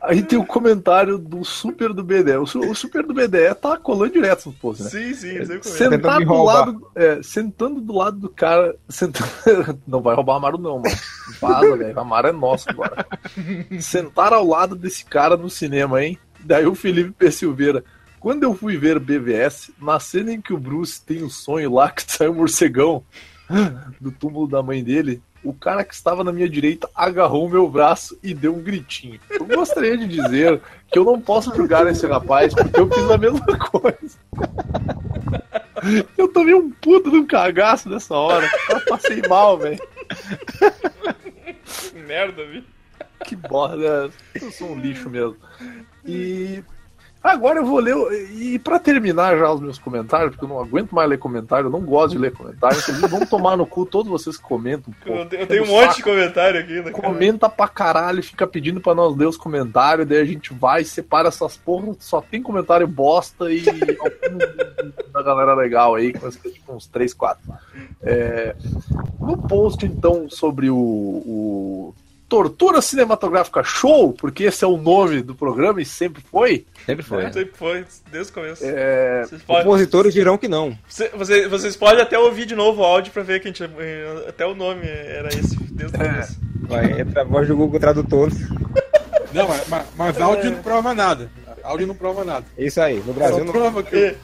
Aí 0.02 0.22
tem 0.22 0.38
o 0.38 0.46
comentário 0.46 1.18
do 1.18 1.44
Super 1.44 1.92
do 1.92 2.02
BDE. 2.02 2.36
O, 2.36 2.42
o 2.42 2.74
Super 2.74 3.04
do 3.04 3.12
BDE 3.12 3.54
tá 3.60 3.76
colando 3.76 4.12
direto 4.12 4.46
no 4.46 4.52
post, 4.54 4.82
né? 4.82 4.90
Sim, 4.90 5.14
sim, 5.14 5.32
eu 5.32 5.42
é. 5.42 5.62
Sentar 5.62 6.18
me 6.18 6.24
do 6.24 6.42
lado, 6.42 6.90
é, 6.94 7.22
sentando 7.22 7.80
do 7.80 7.92
lado 7.92 8.16
do 8.18 8.28
cara. 8.28 8.74
Sentando, 8.88 9.30
não 9.86 10.00
vai 10.00 10.14
roubar 10.14 10.36
Amaro, 10.36 10.56
não, 10.56 10.78
mano. 10.78 10.96
Vaza, 11.40 11.76
velho. 11.76 12.00
Amaro 12.00 12.28
é 12.28 12.32
nosso 12.32 12.70
agora. 12.70 13.06
Sentar 13.80 14.32
ao 14.32 14.46
lado 14.46 14.74
desse 14.74 15.04
cara 15.04 15.36
no 15.36 15.50
cinema, 15.50 16.02
hein? 16.02 16.18
Daí 16.42 16.66
o 16.66 16.74
Felipe 16.74 17.12
P. 17.12 17.30
Silveira. 17.30 17.84
Quando 18.18 18.42
eu 18.42 18.54
fui 18.54 18.76
ver 18.76 18.98
BVS, 18.98 19.70
na 19.80 19.98
cena 19.98 20.32
em 20.32 20.40
que 20.40 20.52
o 20.52 20.58
Bruce 20.58 21.00
tem 21.02 21.22
o 21.22 21.30
sonho 21.30 21.72
lá 21.72 21.90
que 21.90 22.02
sai 22.10 22.28
o 22.28 22.34
morcegão 22.34 23.02
do 24.00 24.10
túmulo 24.12 24.46
da 24.46 24.62
mãe 24.62 24.82
dele, 24.82 25.22
o 25.42 25.52
cara 25.52 25.84
que 25.84 25.94
estava 25.94 26.22
na 26.22 26.32
minha 26.32 26.48
direita 26.48 26.88
agarrou 26.94 27.46
o 27.46 27.50
meu 27.50 27.68
braço 27.68 28.18
e 28.22 28.34
deu 28.34 28.54
um 28.54 28.62
gritinho. 28.62 29.20
Eu 29.30 29.46
gostaria 29.46 29.96
de 29.96 30.06
dizer 30.06 30.60
que 30.90 30.98
eu 30.98 31.04
não 31.04 31.20
posso 31.20 31.54
julgar 31.54 31.86
esse 31.86 32.06
rapaz 32.06 32.54
porque 32.54 32.78
eu 32.78 32.90
fiz 32.90 33.10
a 33.10 33.18
mesma 33.18 33.58
coisa. 33.58 34.18
Eu 36.16 36.28
tomei 36.28 36.54
um 36.54 36.70
puto 36.70 37.10
de 37.10 37.16
um 37.16 37.26
cagaço 37.26 37.88
nessa 37.88 38.14
hora. 38.14 38.48
Eu 38.68 38.84
passei 38.84 39.22
mal, 39.28 39.56
velho. 39.56 39.80
Merda, 42.06 42.44
viu? 42.44 42.62
Que 43.24 43.34
borra, 43.34 43.76
né? 43.76 44.10
Eu 44.34 44.50
sou 44.50 44.72
um 44.72 44.78
lixo 44.78 45.08
mesmo. 45.08 45.36
E 46.04 46.62
agora 47.22 47.58
eu 47.58 47.66
vou 47.66 47.78
ler. 47.78 47.94
E 48.32 48.58
pra 48.58 48.78
terminar 48.78 49.36
já 49.36 49.50
os 49.50 49.60
meus 49.60 49.78
comentários, 49.78 50.30
porque 50.30 50.44
eu 50.44 50.48
não 50.48 50.60
aguento 50.60 50.92
mais 50.92 51.08
ler 51.08 51.18
comentário, 51.18 51.66
eu 51.66 51.70
não 51.70 51.82
gosto 51.82 52.12
de 52.12 52.18
ler 52.18 52.32
comentário. 52.32 52.78
Inclusive, 52.78 53.06
vamos 53.08 53.28
tomar 53.28 53.56
no 53.56 53.66
cu 53.66 53.84
todos 53.84 54.10
vocês 54.10 54.36
que 54.36 54.42
comentam. 54.42 54.92
pô. 55.04 55.12
Eu 55.12 55.26
tenho, 55.26 55.42
eu 55.42 55.46
tenho 55.46 55.64
um 55.64 55.68
monte 55.68 55.96
de 55.96 56.02
comentário 56.02 56.60
aqui, 56.60 56.74
né, 56.74 56.90
cara? 56.90 56.92
Comenta 56.92 57.48
pra 57.48 57.68
caralho, 57.68 58.22
fica 58.22 58.46
pedindo 58.46 58.80
pra 58.80 58.94
nós 58.94 59.16
ler 59.16 59.26
os 59.26 59.36
comentários, 59.36 60.06
daí 60.06 60.18
a 60.18 60.24
gente 60.24 60.52
vai, 60.54 60.84
separa 60.84 61.28
essas 61.28 61.56
porras, 61.56 61.96
só 62.00 62.20
tem 62.20 62.42
comentário 62.42 62.86
bosta 62.86 63.50
e 63.50 63.62
da 65.12 65.22
galera 65.22 65.54
legal 65.54 65.94
aí, 65.94 66.12
que 66.12 66.18
vai 66.18 66.30
ser 66.30 66.50
tipo 66.50 66.72
uns 66.72 66.86
3, 66.86 67.12
4. 67.14 67.40
É, 68.02 68.54
no 69.20 69.36
post, 69.36 69.84
então, 69.84 70.28
sobre 70.28 70.70
o, 70.70 70.76
o 70.76 71.94
Tortura 72.30 72.80
Cinematográfica 72.80 73.62
Show, 73.64 74.12
porque 74.12 74.44
esse 74.44 74.64
é 74.64 74.66
o 74.68 74.76
nome 74.76 75.20
do 75.20 75.34
programa 75.34 75.82
e 75.82 75.84
sempre 75.84 76.22
foi, 76.22 76.64
Sempre 76.86 77.04
foi. 77.04 77.22
Sempre 77.32 77.52
foi, 77.56 77.84
desde 78.10 78.30
o 78.30 78.34
começo. 78.34 78.62
é, 78.64 79.24
Vocês, 79.26 79.42
podem, 79.42 79.64
Compositores 79.64 80.14
dirão 80.14 80.38
que 80.38 80.46
não. 80.46 80.78
Cê- 80.88 81.08
você- 81.08 81.48
vocês 81.48 81.76
podem 81.76 82.00
até 82.00 82.16
ouvir 82.16 82.46
de 82.46 82.54
novo 82.54 82.82
o 82.82 82.84
áudio 82.84 83.12
pra 83.12 83.24
ver 83.24 83.40
que 83.40 83.48
a 83.48 83.50
gente. 83.50 83.64
eh, 83.64 84.24
Até 84.28 84.46
o 84.46 84.54
nome 84.54 84.86
era 84.86 85.28
esse, 85.28 85.56
desde 85.72 85.96
o 85.98 86.02
É. 86.02 86.06
começo. 86.08 86.40
Vai, 86.62 87.00
entra 87.00 87.22
a 87.22 87.24
voz 87.24 87.48
do 87.48 87.56
Google 87.56 87.80
Tradutor. 87.80 88.30
Não, 89.34 89.48
mas, 89.48 89.68
mas, 89.68 89.86
mas 89.96 90.20
áudio 90.20 90.52
não 90.52 90.62
prova 90.62 90.94
nada. 90.94 91.28
Áudio 91.64 91.86
não 91.88 91.94
prova 91.96 92.24
nada. 92.24 92.46
Isso 92.56 92.80
aí, 92.80 93.02
no 93.04 93.12
Brasil 93.12 93.38
Só 93.38 93.44
não. 93.44 93.52
prova 93.52 93.82
que 93.82 93.96
E- 93.96 94.16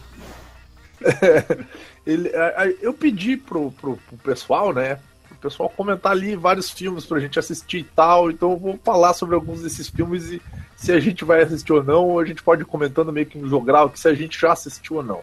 ele, 2.06 2.34
a- 2.34 2.62
a- 2.62 2.70
eu 2.80 2.92
pedi 2.94 3.36
pro, 3.36 3.70
pro, 3.72 3.96
pro 3.96 4.16
pessoal, 4.22 4.72
né? 4.72 4.98
O 5.46 5.50
pessoal 5.50 5.68
comentar 5.70 6.12
ali 6.12 6.34
vários 6.34 6.70
filmes 6.70 7.06
pra 7.06 7.20
gente 7.20 7.38
assistir 7.38 7.78
e 7.78 7.84
tal. 7.84 8.30
Então 8.30 8.52
eu 8.52 8.56
vou 8.56 8.80
falar 8.82 9.14
sobre 9.14 9.34
alguns 9.34 9.62
desses 9.62 9.88
filmes 9.88 10.30
e 10.30 10.42
se 10.76 10.90
a 10.92 10.98
gente 10.98 11.24
vai 11.24 11.42
assistir 11.42 11.72
ou 11.72 11.84
não, 11.84 12.04
ou 12.04 12.18
a 12.18 12.24
gente 12.24 12.42
pode 12.42 12.62
ir 12.62 12.66
comentando 12.66 13.12
meio 13.12 13.26
que 13.26 13.38
no 13.38 13.48
jogral 13.48 13.88
que 13.88 14.00
se 14.00 14.08
a 14.08 14.14
gente 14.14 14.38
já 14.38 14.52
assistiu 14.52 14.96
ou 14.96 15.02
não, 15.02 15.20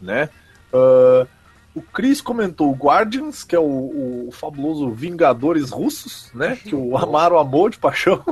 né? 0.00 0.30
Ah, 0.72 1.26
o 1.74 1.82
Chris 1.82 2.22
comentou 2.22 2.70
o 2.70 2.74
Guardians, 2.74 3.44
que 3.44 3.54
é 3.54 3.58
o, 3.58 4.28
o 4.28 4.30
fabuloso 4.32 4.90
Vingadores 4.90 5.68
Russos, 5.68 6.30
né? 6.34 6.56
Que 6.56 6.74
o 6.74 6.96
Amaro 6.96 7.38
amou 7.38 7.68
de 7.68 7.76
paixão. 7.76 8.24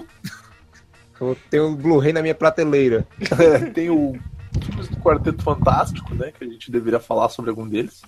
Eu 1.21 1.37
tenho 1.51 1.69
o 1.69 1.77
Blu-ray 1.77 2.13
na 2.13 2.23
minha 2.23 2.35
prateleira. 2.35 3.07
Tem 3.75 3.91
o 3.91 4.19
filmes 4.63 4.89
do 4.89 4.97
Quarteto 4.97 5.43
Fantástico, 5.43 6.15
né? 6.15 6.33
Que 6.33 6.45
a 6.45 6.49
gente 6.49 6.71
deveria 6.71 6.99
falar 6.99 7.29
sobre 7.29 7.51
algum 7.51 7.69
deles. 7.69 8.03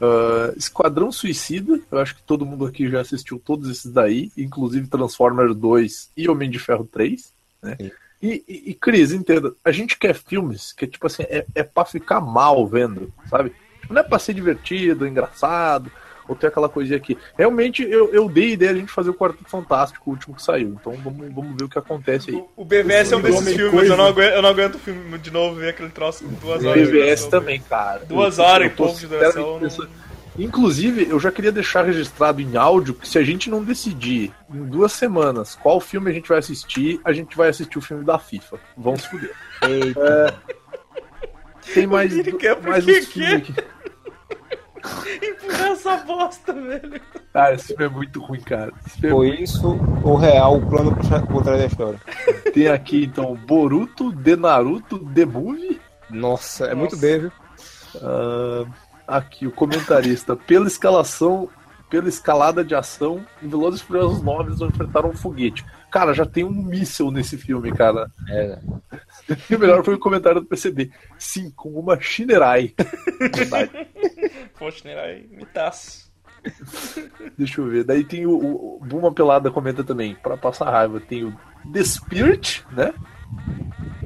Ah, 0.00 0.52
Esquadrão 0.56 1.10
Suicida, 1.10 1.80
eu 1.90 1.98
acho 1.98 2.16
que 2.16 2.22
todo 2.22 2.46
mundo 2.46 2.64
aqui 2.64 2.88
já 2.88 3.00
assistiu 3.00 3.38
todos 3.38 3.68
esses 3.68 3.90
daí, 3.90 4.30
inclusive 4.36 4.86
Transformers 4.86 5.54
2 5.56 6.10
e 6.16 6.28
Homem 6.28 6.50
de 6.50 6.58
Ferro 6.58 6.88
3, 6.90 7.32
né? 7.62 7.76
Sim. 7.80 7.90
E, 8.20 8.44
e, 8.48 8.70
e, 8.70 8.74
Cris, 8.74 9.12
entenda, 9.12 9.54
a 9.64 9.70
gente 9.70 9.96
quer 9.96 10.12
filmes 10.12 10.72
que, 10.72 10.88
tipo 10.88 11.06
assim, 11.06 11.22
é, 11.28 11.46
é 11.54 11.62
pra 11.62 11.84
ficar 11.84 12.20
mal 12.20 12.66
vendo, 12.66 13.12
sabe? 13.30 13.52
Tipo, 13.80 13.94
Não 13.94 14.00
é 14.00 14.04
pra 14.04 14.18
ser 14.18 14.34
divertido, 14.34 15.06
engraçado, 15.06 15.90
ou 16.28 16.36
ter 16.36 16.48
aquela 16.48 16.68
coisinha 16.68 16.96
aqui. 16.98 17.16
Realmente, 17.36 17.82
eu, 17.82 18.12
eu 18.12 18.28
dei 18.28 18.50
a 18.50 18.52
ideia 18.52 18.72
de 18.72 18.78
a 18.78 18.80
gente 18.82 18.92
fazer 18.92 19.10
o 19.10 19.14
Quarteto 19.14 19.48
Fantástico, 19.50 20.02
o 20.06 20.10
último 20.12 20.34
que 20.36 20.42
saiu. 20.42 20.76
Então 20.80 20.92
vamos, 21.02 21.32
vamos 21.34 21.56
ver 21.56 21.64
o 21.64 21.68
que 21.68 21.78
acontece 21.78 22.30
aí. 22.30 22.36
O, 22.36 22.48
o 22.58 22.64
BVS 22.64 23.12
é 23.12 23.16
um 23.16 23.20
desses 23.22 23.48
filmes, 23.54 23.70
Coisa. 23.72 23.94
eu 23.94 23.96
não, 23.96 24.06
aguento, 24.06 24.32
eu 24.34 24.42
não 24.42 24.48
aguento 24.50 24.74
o 24.74 24.78
filme 24.78 25.18
de 25.18 25.30
novo, 25.30 25.56
ver 25.56 25.70
aquele 25.70 25.88
troço 25.90 26.24
com 26.24 26.30
duas 26.34 26.62
O 26.62 26.68
horas. 26.68 26.86
de 26.86 26.92
BVS 26.92 27.26
também, 27.26 27.60
cara. 27.60 28.02
Duas 28.06 28.38
Eu- 28.38 28.44
horas 28.44 28.66
eu 28.68 28.72
e 28.72 28.76
pouco 28.76 28.98
de 29.00 29.06
duração, 29.06 29.60
Inclusive, 30.40 31.08
eu 31.10 31.18
já 31.18 31.32
queria 31.32 31.50
deixar 31.50 31.84
registrado 31.84 32.40
em 32.40 32.56
áudio 32.56 32.94
que 32.94 33.08
se 33.08 33.18
a 33.18 33.24
gente 33.24 33.50
não 33.50 33.64
decidir 33.64 34.30
em 34.48 34.64
duas 34.66 34.92
semanas 34.92 35.56
qual 35.56 35.80
filme 35.80 36.10
a 36.10 36.14
gente 36.14 36.28
vai 36.28 36.38
assistir, 36.38 37.00
a 37.04 37.12
gente 37.12 37.36
vai 37.36 37.48
assistir 37.48 37.76
o 37.76 37.80
filme 37.82 38.04
da 38.04 38.20
FIFA. 38.20 38.56
Vamos 38.76 39.02
se 39.02 39.08
fuder. 39.08 39.32
Eita. 39.68 40.34
Tem 41.74 41.88
mais, 41.88 42.16
Ele 42.16 42.32
quer 42.34 42.54
por 42.54 42.68
mais 42.70 42.86
uns 42.86 43.06
filmes 43.08 43.32
aqui. 43.34 43.54
Empurrar 45.22 45.68
essa 45.72 45.96
bosta, 45.98 46.52
velho. 46.52 47.00
Cara, 47.32 47.54
esse 47.54 47.68
filme 47.68 47.84
é 47.84 47.88
muito 47.88 48.20
ruim, 48.22 48.40
cara. 48.40 48.72
É 49.02 49.10
Foi 49.10 49.28
muito- 49.28 49.42
isso 49.42 49.68
o 50.04 50.14
real, 50.16 50.56
o 50.56 50.66
plano 50.66 50.96
por 51.30 51.42
trás 51.42 51.60
da 51.60 51.66
história. 51.66 52.00
Tem 52.52 52.68
aqui, 52.68 53.04
então, 53.04 53.34
Boruto, 53.34 54.12
The 54.12 54.36
Naruto, 54.36 54.98
The 55.14 55.24
Movie. 55.24 55.80
Nossa, 56.10 56.64
é 56.64 56.68
Nossa. 56.68 56.76
muito 56.76 56.96
bem, 56.96 57.18
viu? 57.20 57.32
Ah, 58.02 58.64
aqui, 59.06 59.46
o 59.46 59.52
comentarista. 59.52 60.36
Pela 60.36 60.66
escalação, 60.66 61.48
pela 61.90 62.08
escalada 62.08 62.64
de 62.64 62.74
ação, 62.74 63.24
em 63.42 63.48
Velozes 63.48 63.80
e 63.80 63.84
Furiosos 63.84 64.22
9 64.22 64.50
eles 64.50 64.58
vão 64.58 64.68
enfrentar 64.68 65.04
um 65.06 65.14
foguete. 65.14 65.64
Cara, 65.90 66.12
já 66.12 66.26
tem 66.26 66.44
um 66.44 66.50
míssil 66.50 67.10
nesse 67.10 67.36
filme, 67.38 67.72
cara. 67.72 68.10
É. 68.28 68.58
E 69.50 69.54
o 69.56 69.58
melhor 69.58 69.82
foi 69.84 69.94
o 69.94 69.98
comentário 69.98 70.40
do 70.40 70.46
PCB. 70.46 70.90
Sim, 71.18 71.50
com 71.50 71.70
uma 71.70 71.98
Shinerai. 72.00 72.74
Poxa, 74.58 74.82
né? 74.88 75.22
Mitaço. 75.30 76.08
Deixa 77.36 77.60
eu 77.60 77.66
ver. 77.68 77.84
Daí 77.84 78.04
tem 78.04 78.26
o, 78.26 78.32
o 78.32 78.80
Buma 78.84 79.12
Pelada 79.12 79.50
comenta 79.50 79.82
também, 79.82 80.14
pra 80.14 80.36
passar 80.36 80.70
raiva, 80.70 81.00
tem 81.00 81.24
o 81.24 81.34
The 81.72 81.82
Spirit, 81.84 82.64
né? 82.72 82.92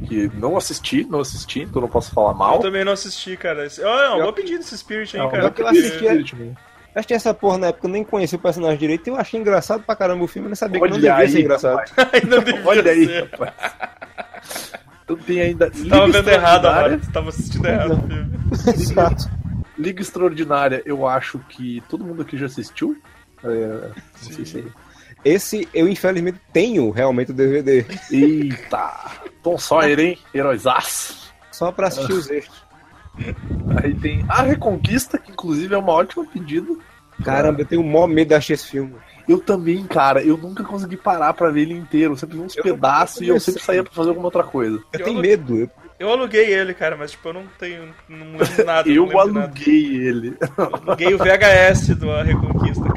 Que 0.08 0.28
não 0.34 0.56
assisti, 0.56 1.04
não 1.04 1.20
assisti, 1.20 1.60
então 1.60 1.80
não 1.82 1.88
posso 1.88 2.10
falar 2.12 2.30
Eu 2.32 2.36
mal. 2.36 2.58
também 2.60 2.84
não 2.84 2.92
assisti, 2.92 3.36
cara. 3.36 3.66
Esse- 3.66 3.82
Ó, 3.84 4.00
é 4.16 4.20
Eu- 4.20 4.24
bom 4.26 4.32
pedido 4.32 4.60
esse 4.60 4.76
Spirit 4.78 5.16
aí, 5.16 5.22
Não, 5.22 5.30
cara. 5.30 5.44
eu 5.44 5.52
que 5.52 5.62
eu 5.62 5.66
porque- 5.66 5.78
assisti, 5.78 6.06
é- 6.06 6.10
Spirit, 6.10 6.34
né? 6.94 7.00
Assisti 7.00 7.14
essa 7.14 7.32
porra 7.34 7.58
na 7.58 7.66
época, 7.68 7.86
eu 7.86 7.90
nem 7.90 8.04
conhecia 8.04 8.38
o 8.38 8.40
personagem 8.42 8.78
direito, 8.78 9.06
e 9.06 9.10
eu 9.10 9.16
achei 9.16 9.40
engraçado 9.40 9.82
pra 9.82 9.96
caramba 9.96 10.24
o 10.24 10.28
filme, 10.28 10.46
eu 10.46 10.50
nem 10.50 10.56
sabia 10.56 10.80
que 10.80 10.86
não 10.88 10.92
Olha 10.96 11.00
devia 11.00 11.16
aí, 11.16 11.28
ser 11.28 11.40
engraçado. 11.40 11.80
devia 12.44 12.62
Olha 12.66 12.90
aí, 12.90 13.06
ser. 13.06 13.30
rapaz. 13.30 13.52
Então 15.04 15.16
tem 15.16 15.40
ainda. 15.40 15.70
Você 15.72 15.88
tava 15.88 16.06
Liga 16.06 16.22
vendo 16.22 16.30
errado 16.34 16.54
Extraordinária. 16.66 16.78
agora. 16.86 16.98
Você 16.98 17.12
tava 17.12 17.28
assistindo 17.28 17.66
errado 17.66 17.92
o 17.92 17.96
filme. 18.08 18.38
Exato. 18.74 19.30
Liga 19.78 20.02
Extraordinária, 20.02 20.82
eu 20.84 21.06
acho 21.06 21.38
que 21.48 21.82
todo 21.88 22.04
mundo 22.04 22.22
aqui 22.22 22.36
já 22.38 22.46
assistiu. 22.46 22.96
É, 23.44 23.88
não 23.88 24.30
sei 24.30 24.44
se 24.44 24.64
Esse 25.24 25.68
eu 25.74 25.88
infelizmente 25.88 26.38
tenho 26.52 26.90
realmente 26.90 27.32
o 27.32 27.34
DVD, 27.34 27.84
Eita! 28.10 29.10
Tom 29.42 29.58
Sawyer, 29.58 29.98
hein? 29.98 30.18
Heróisaço. 30.32 31.32
só 31.50 31.72
pra 31.72 31.88
assistir 31.88 32.12
os 32.12 32.30
extras. 32.30 32.61
Aí 33.82 33.94
tem 33.94 34.24
A 34.28 34.42
Reconquista, 34.42 35.18
que 35.18 35.32
inclusive 35.32 35.74
é 35.74 35.78
uma 35.78 35.92
ótima 35.92 36.24
pedida. 36.26 36.74
Caramba, 37.24 37.60
eu 37.60 37.66
tenho 37.66 37.82
o 37.82 37.84
maior 37.86 38.06
medo 38.08 38.28
de 38.28 38.34
assistir 38.34 38.52
esse 38.54 38.66
filme. 38.68 38.94
Eu 39.28 39.38
também, 39.38 39.84
cara, 39.84 40.20
eu 40.22 40.36
nunca 40.36 40.64
consegui 40.64 40.96
parar 40.96 41.32
pra 41.32 41.50
ver 41.50 41.62
ele 41.62 41.74
inteiro. 41.74 42.12
Eu 42.14 42.16
sempre 42.16 42.36
vi 42.36 42.42
uns 42.42 42.56
Eu- 42.56 42.62
pedaços 42.64 43.20
eu 43.20 43.26
e 43.26 43.28
eu 43.28 43.38
sempre 43.40 43.62
saía 43.62 43.84
pra 43.84 43.92
fazer 43.92 44.08
alguma 44.08 44.26
outra 44.26 44.42
coisa. 44.42 44.76
Eu 44.92 44.98
Eu 44.98 45.04
tenho 45.04 45.14
não- 45.16 45.22
medo. 45.22 45.58
eu- 45.58 45.70
Eu 46.00 46.10
aluguei 46.10 46.52
ele, 46.52 46.74
cara, 46.74 46.96
mas 46.96 47.12
tipo, 47.12 47.28
eu 47.28 47.32
não 47.34 47.44
tenho. 47.60 47.84
Não 48.08 48.32
lembro 48.32 48.64
nada. 48.66 48.82
não 48.88 48.94
Eu 48.96 49.04
lembro 49.04 49.24
de 49.28 49.32
nada. 49.32 49.46
aluguei 49.46 49.96
ele. 49.96 50.36
Aluguei 50.56 51.14
o 51.14 51.18
VHS 51.18 51.94
do 51.94 52.10
A 52.10 52.22
Reconquista. 52.24 52.91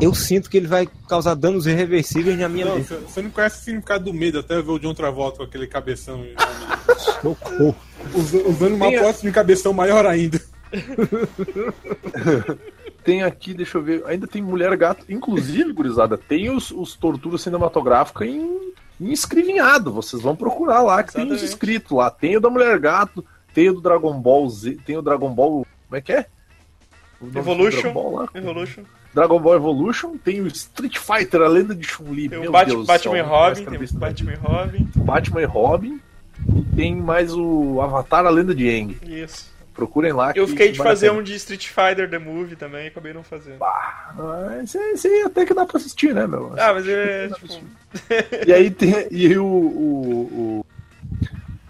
Eu 0.00 0.14
sinto 0.14 0.48
que 0.50 0.56
ele 0.56 0.66
vai 0.66 0.88
causar 1.08 1.34
danos 1.34 1.66
irreversíveis 1.66 2.38
na 2.38 2.48
minha 2.48 2.66
Não, 2.66 2.76
mente. 2.76 2.94
você 2.94 3.22
não 3.22 3.30
conhece 3.30 3.60
o 3.60 3.64
significado 3.64 4.04
do 4.04 4.14
medo, 4.14 4.38
até 4.38 4.60
ver 4.60 4.70
o 4.70 4.78
John 4.78 4.94
Travolta 4.94 5.38
com 5.38 5.44
aquele 5.44 5.66
cabeção. 5.66 6.24
Socorro. 6.96 7.74
Usa- 8.14 8.42
Usando 8.48 8.74
uma 8.74 8.86
Tem 8.86 8.96
a- 8.96 9.00
prótese 9.00 9.26
de 9.26 9.32
cabeção 9.32 9.72
maior 9.72 10.06
ainda. 10.06 10.40
Tem 13.04 13.22
aqui, 13.22 13.54
deixa 13.54 13.78
eu 13.78 13.82
ver, 13.82 14.04
ainda 14.06 14.26
tem 14.26 14.42
Mulher 14.42 14.76
Gato. 14.76 15.04
Inclusive, 15.08 15.72
gurizada, 15.72 16.18
tem 16.18 16.50
os, 16.50 16.70
os 16.70 16.94
torturas 16.94 17.40
cinematográficas 17.40 18.28
em, 18.28 18.72
em 19.00 19.10
escrevinhado. 19.10 19.90
Vocês 19.92 20.20
vão 20.22 20.36
procurar 20.36 20.82
lá, 20.82 21.02
que 21.02 21.12
tem 21.14 21.22
os 21.24 21.30
Exatamente. 21.30 21.52
escritos 21.54 21.90
lá. 21.96 22.10
Tem 22.10 22.36
o 22.36 22.40
da 22.40 22.50
Mulher 22.50 22.78
Gato, 22.78 23.24
tem 23.54 23.70
o 23.70 23.74
do 23.74 23.80
Dragon 23.80 24.20
Ball 24.20 24.48
Z, 24.50 24.78
tem 24.84 24.98
o 24.98 25.02
Dragon 25.02 25.32
Ball. 25.32 25.66
Como 25.88 25.96
é 25.96 26.00
que 26.02 26.12
é? 26.12 26.26
Evolution. 27.34 27.92
Ball, 27.92 28.14
lá? 28.16 28.28
Evolution. 28.34 28.82
Dragon 29.14 29.40
Ball 29.40 29.56
Evolution, 29.56 30.16
tem 30.18 30.40
o 30.40 30.46
Street 30.46 30.96
Fighter, 30.98 31.42
a 31.42 31.48
lenda 31.48 31.74
de 31.74 31.86
Chun-Li. 31.86 32.28
Tem 32.28 32.38
Meu 32.40 32.48
o 32.50 32.52
Bat- 32.52 32.68
Deus 32.68 32.86
Batman 32.86 33.18
e 33.18 33.22
mais 33.22 33.32
Robin. 33.32 33.64
Tem 33.64 33.78
o 33.78 33.98
Batman 33.98 34.32
e. 34.32 34.36
Robin. 34.36 34.88
Batman 34.96 35.42
e 35.42 35.44
Robin. 35.44 36.00
E 36.56 36.76
tem 36.76 36.96
mais 36.96 37.34
o 37.34 37.80
Avatar, 37.80 38.24
a 38.24 38.30
lenda 38.30 38.54
de 38.54 38.68
Aang. 38.68 38.96
Isso. 39.02 39.50
Procurem 39.74 40.12
lá. 40.12 40.32
Eu 40.34 40.44
que 40.44 40.50
fiquei 40.52 40.72
de 40.72 40.78
fazer 40.78 41.10
um 41.10 41.22
de 41.22 41.34
Street 41.36 41.68
Fighter 41.68 42.08
The 42.10 42.18
Movie 42.18 42.54
também, 42.56 42.88
acabei 42.88 43.12
não 43.12 43.22
fazendo. 43.22 43.62
Ah, 43.62 44.58
esse, 44.62 44.76
esse 44.78 45.08
aí 45.08 45.22
até 45.22 45.46
que 45.46 45.54
dá 45.54 45.64
pra 45.64 45.78
assistir, 45.78 46.14
né, 46.14 46.26
meu? 46.26 46.52
Ah, 46.58 46.72
mas 46.74 46.86
é 46.86 47.28
tipo. 47.28 47.60
E 48.46 48.52
aí 48.52 48.70
tem. 48.70 48.90
E 49.10 49.26
aí 49.26 49.38
o. 49.38 49.44
O, 49.44 50.62
o, 50.62 50.66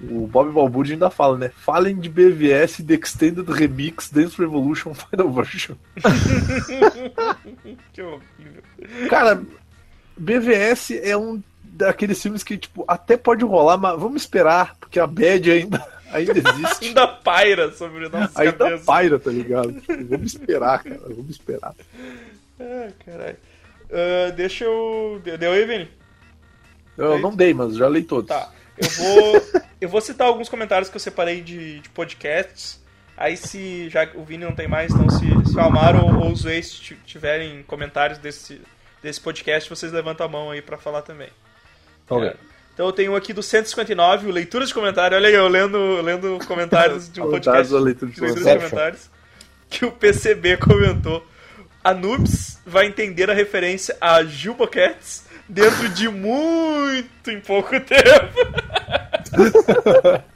o 0.03 0.27
Bob 0.27 0.51
Balbúrdia 0.53 0.95
ainda 0.95 1.11
fala, 1.11 1.37
né? 1.37 1.51
Falem 1.57 1.97
de 1.99 2.09
BVS 2.09 2.83
The 2.87 2.95
Extended 2.95 3.49
Remix 3.51 4.11
Dance 4.11 4.39
Revolution 4.39 4.95
Final 4.95 5.31
Version. 5.33 5.75
Que 7.93 8.03
horrível. 8.03 8.63
Cara, 9.09 9.43
BVS 10.17 10.93
é 11.03 11.17
um 11.17 11.43
daqueles 11.63 12.21
filmes 12.21 12.43
que, 12.43 12.57
tipo, 12.59 12.85
até 12.87 13.17
pode 13.17 13.45
rolar, 13.45 13.77
mas 13.77 13.99
vamos 13.99 14.23
esperar, 14.23 14.77
porque 14.79 14.99
a 15.01 15.07
bad 15.07 15.51
ainda, 15.51 15.85
ainda 16.13 16.33
existe. 16.33 16.87
Ainda 16.89 17.07
paira 17.07 17.73
sobre 17.73 18.09
nossas 18.09 18.37
Ainda 18.37 18.53
cabeças. 18.53 18.87
paira, 18.87 19.19
tá 19.19 19.31
ligado? 19.31 19.73
Tipo, 19.73 20.05
vamos 20.07 20.35
esperar, 20.35 20.83
cara. 20.83 21.01
Vamos 21.09 21.31
esperar. 21.31 21.75
Ah, 22.61 22.89
caralho. 23.05 23.37
Ah, 23.93 24.31
deixa 24.33 24.65
eu. 24.65 25.21
Deu 25.25 25.39
deu 25.39 25.53
aí, 25.53 25.65
Vini? 25.67 25.89
Eu 26.97 27.19
não 27.19 27.35
dei, 27.35 27.55
mas 27.55 27.77
já 27.77 27.89
li 27.89 28.03
todos. 28.03 28.29
Tá. 28.29 28.51
Eu 28.81 28.89
vou. 28.91 29.63
eu 29.81 29.89
vou 29.89 30.01
citar 30.01 30.27
alguns 30.27 30.49
comentários 30.49 30.89
que 30.89 30.97
eu 30.97 31.01
separei 31.01 31.41
de, 31.41 31.81
de 31.81 31.89
podcasts. 31.91 32.81
Aí 33.17 33.37
se. 33.37 33.89
Já 33.91 34.07
que 34.07 34.17
o 34.17 34.25
Vini 34.25 34.45
não 34.45 34.55
tem 34.55 34.67
mais, 34.67 34.91
então 34.93 35.09
se, 35.11 35.27
se 35.51 35.57
o 35.57 35.61
Amaro 35.61 36.05
ou, 36.05 36.25
ou 36.27 36.33
os 36.33 36.45
ex 36.47 36.71
ti- 36.73 36.99
tiverem 37.05 37.63
comentários 37.65 38.19
desse, 38.19 38.61
desse 39.03 39.21
podcast, 39.21 39.69
vocês 39.69 39.93
levantam 39.93 40.25
a 40.27 40.29
mão 40.29 40.51
aí 40.51 40.63
pra 40.63 40.79
falar 40.79 41.03
também. 41.03 41.29
Ok. 42.09 42.29
É. 42.29 42.35
Então 42.73 42.87
eu 42.87 42.93
tenho 42.93 43.15
aqui 43.15 43.35
do 43.35 43.43
159, 43.43 44.29
o 44.29 44.31
leitura 44.31 44.65
de 44.65 44.73
comentário. 44.73 45.15
Olha 45.17 45.29
aí, 45.29 45.35
eu 45.35 45.49
lendo, 45.49 46.01
lendo 46.01 46.39
comentários 46.47 47.13
de 47.13 47.21
um 47.21 47.29
podcast. 47.31 47.75
leitura 47.75 48.11
de 48.11 48.21
leitura 48.21 48.45
de 48.55 48.59
comentários. 48.59 49.11
Que 49.69 49.85
o 49.85 49.93
PCB 49.93 50.57
comentou. 50.57 51.25
A 51.85 51.93
Noobs 51.95 52.59
vai 52.67 52.87
entender 52.87 53.31
a 53.31 53.35
referência 53.35 53.97
a 54.01 54.23
Juba 54.25 54.67
Cats 54.67 55.27
dentro 55.51 55.89
de 55.91 56.09
muito 56.09 57.31
em 57.31 57.41
pouco 57.41 57.79
tempo. 57.81 58.35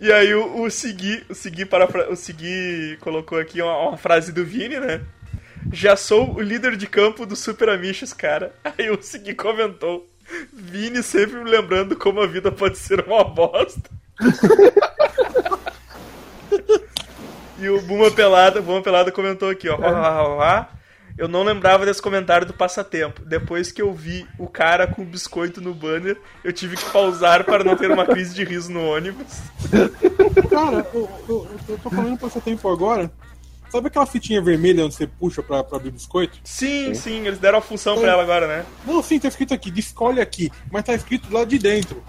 E 0.00 0.12
aí 0.12 0.32
o, 0.32 0.62
o 0.62 0.70
Segui, 0.70 1.24
o 1.28 1.34
Segui, 1.34 1.64
parafra- 1.64 2.08
o 2.10 2.14
Segui 2.14 2.96
colocou 3.00 3.36
aqui 3.38 3.60
uma, 3.60 3.76
uma 3.88 3.96
frase 3.96 4.30
do 4.32 4.44
Vini, 4.44 4.78
né? 4.78 5.00
Já 5.72 5.96
sou 5.96 6.34
o 6.36 6.40
líder 6.40 6.76
de 6.76 6.86
campo 6.86 7.26
do 7.26 7.34
Super 7.34 7.68
Amichos, 7.68 8.12
cara. 8.12 8.54
Aí 8.78 8.88
o 8.90 9.02
Segui 9.02 9.34
comentou. 9.34 10.06
Vini 10.52 11.02
sempre 11.02 11.42
me 11.42 11.50
lembrando 11.50 11.96
como 11.96 12.20
a 12.20 12.26
vida 12.28 12.52
pode 12.52 12.78
ser 12.78 13.04
uma 13.06 13.24
bosta. 13.24 13.90
e 17.58 17.68
o 17.68 17.80
Buma 17.82 18.10
Pelada, 18.10 18.60
Buma 18.62 18.82
Pelada 18.82 19.10
comentou 19.10 19.50
aqui, 19.50 19.68
ó. 19.68 19.76
"Ó, 19.76 19.80
ó, 19.80 20.36
ó, 20.36 20.38
ó, 20.38 20.64
Eu 21.18 21.26
não 21.26 21.42
lembrava 21.42 21.84
desse 21.84 22.00
comentário 22.00 22.46
do 22.46 22.54
passatempo. 22.54 23.24
Depois 23.24 23.72
que 23.72 23.82
eu 23.82 23.92
vi 23.92 24.24
o 24.38 24.46
cara 24.46 24.86
com 24.86 25.04
biscoito 25.04 25.60
no 25.60 25.74
banner, 25.74 26.16
eu 26.44 26.52
tive 26.52 26.76
que 26.76 26.84
pausar 26.92 27.44
para 27.44 27.64
não 27.64 27.76
ter 27.76 27.90
uma 27.90 28.06
crise 28.06 28.32
de 28.32 28.44
riso 28.44 28.70
no 28.70 28.84
ônibus. 28.84 29.26
Cara, 30.48 30.86
eu, 30.94 31.10
eu, 31.28 31.48
eu 31.68 31.78
tô 31.78 31.90
falando 31.90 32.18
passatempo 32.18 32.68
agora. 32.68 33.10
Sabe 33.68 33.88
aquela 33.88 34.06
fitinha 34.06 34.40
vermelha 34.40 34.84
onde 34.84 34.94
você 34.94 35.08
puxa 35.08 35.42
pra, 35.42 35.64
pra 35.64 35.76
abrir 35.76 35.90
biscoito? 35.90 36.38
Sim, 36.44 36.94
sim, 36.94 37.26
eles 37.26 37.38
deram 37.38 37.58
a 37.58 37.62
função 37.62 37.98
pra 37.98 38.12
ela 38.12 38.22
agora, 38.22 38.46
né? 38.46 38.64
Não, 38.86 39.02
sim, 39.02 39.18
tá 39.18 39.28
escrito 39.28 39.52
aqui, 39.52 39.72
escolhe 39.76 40.20
aqui, 40.20 40.50
mas 40.70 40.84
tá 40.84 40.94
escrito 40.94 41.30
lá 41.32 41.44
de 41.44 41.58
dentro. 41.58 42.02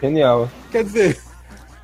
Genial. 0.00 0.48
Quer 0.70 0.84
dizer, 0.84 1.20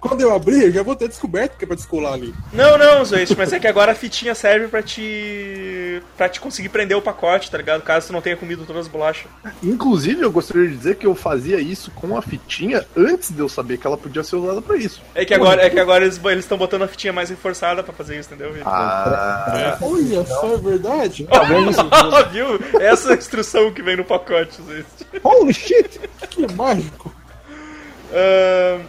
quando 0.00 0.20
eu 0.22 0.34
abrir, 0.34 0.64
eu 0.64 0.72
já 0.72 0.82
vou 0.82 0.96
ter 0.96 1.08
descoberto 1.08 1.56
que 1.56 1.64
é 1.64 1.66
pra 1.66 1.76
descolar 1.76 2.14
ali. 2.14 2.34
Não, 2.52 2.78
não, 2.78 3.04
Zoeste, 3.04 3.36
mas 3.36 3.52
é 3.52 3.60
que 3.60 3.66
agora 3.66 3.92
a 3.92 3.94
fitinha 3.94 4.34
serve 4.34 4.68
pra 4.68 4.82
te. 4.82 6.02
pra 6.16 6.28
te 6.28 6.40
conseguir 6.40 6.68
prender 6.70 6.96
o 6.96 7.02
pacote, 7.02 7.50
tá 7.50 7.58
ligado? 7.58 7.82
Caso 7.82 8.08
tu 8.08 8.12
não 8.12 8.20
tenha 8.20 8.36
comido 8.36 8.64
todas 8.64 8.82
as 8.86 8.88
bolachas. 8.88 9.30
Inclusive, 9.62 10.22
eu 10.22 10.32
gostaria 10.32 10.68
de 10.68 10.76
dizer 10.76 10.96
que 10.96 11.06
eu 11.06 11.14
fazia 11.14 11.60
isso 11.60 11.90
com 11.92 12.16
a 12.16 12.22
fitinha 12.22 12.86
antes 12.96 13.30
de 13.30 13.40
eu 13.40 13.48
saber 13.48 13.78
que 13.78 13.86
ela 13.86 13.96
podia 13.96 14.22
ser 14.22 14.36
usada 14.36 14.62
pra 14.62 14.76
isso. 14.76 15.02
É 15.14 15.24
que 15.24 15.34
agora, 15.34 15.62
é 15.62 15.70
que 15.70 15.78
agora 15.78 16.04
eles 16.04 16.18
estão 16.38 16.56
botando 16.58 16.82
a 16.82 16.88
fitinha 16.88 17.12
mais 17.12 17.28
reforçada 17.30 17.82
pra 17.82 17.92
fazer 17.92 18.18
isso, 18.18 18.32
entendeu, 18.32 18.52
Vitor? 18.52 18.72
Ah, 18.72 19.76
Olha 19.82 20.24
só, 20.24 20.54
é 20.54 20.56
verdade? 20.58 21.28
Ah, 22.10 22.22
viu? 22.22 22.58
Essa 22.80 23.10
é 23.10 23.14
a 23.14 23.16
instrução 23.18 23.72
que 23.72 23.82
vem 23.82 23.96
no 23.96 24.04
pacote, 24.04 24.60
Zoeste. 24.62 25.06
Holy 25.22 25.52
shit! 25.52 26.00
Que 26.28 26.52
mágico. 26.54 27.12
Ahn, 28.12 28.80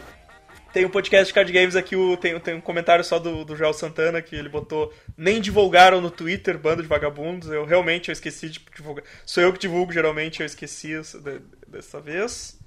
tem 0.74 0.86
um 0.86 0.90
podcast 0.90 1.28
de 1.28 1.34
card 1.34 1.52
games 1.52 1.76
aqui, 1.76 1.96
o- 1.96 2.16
tem, 2.18 2.40
tem 2.40 2.56
um 2.56 2.62
comentário 2.62 3.04
só 3.04 3.20
do, 3.20 3.44
do 3.46 3.56
Joel 3.56 3.74
Santana 3.74 4.22
que 4.22 4.36
ele 4.36 4.50
botou. 4.50 4.94
Nem 5.18 5.42
divulgaram 5.42 6.00
no 6.02 6.10
Twitter, 6.12 6.58
bando 6.58 6.82
de 6.82 6.88
vagabundos. 6.88 7.50
Eu 7.50 7.66
realmente 7.66 8.10
eu 8.10 8.14
esqueci 8.14 8.50
de 8.50 8.60
divulgar. 8.76 9.04
Sou 9.26 9.44
eu 9.44 9.52
que 9.54 9.60
divulgo, 9.60 9.92
geralmente 9.92 10.40
eu 10.42 10.46
esqueci 10.46 10.94
essa- 10.96 11.20
de- 11.20 11.42
dessa 11.68 12.00
vez. 12.00 12.60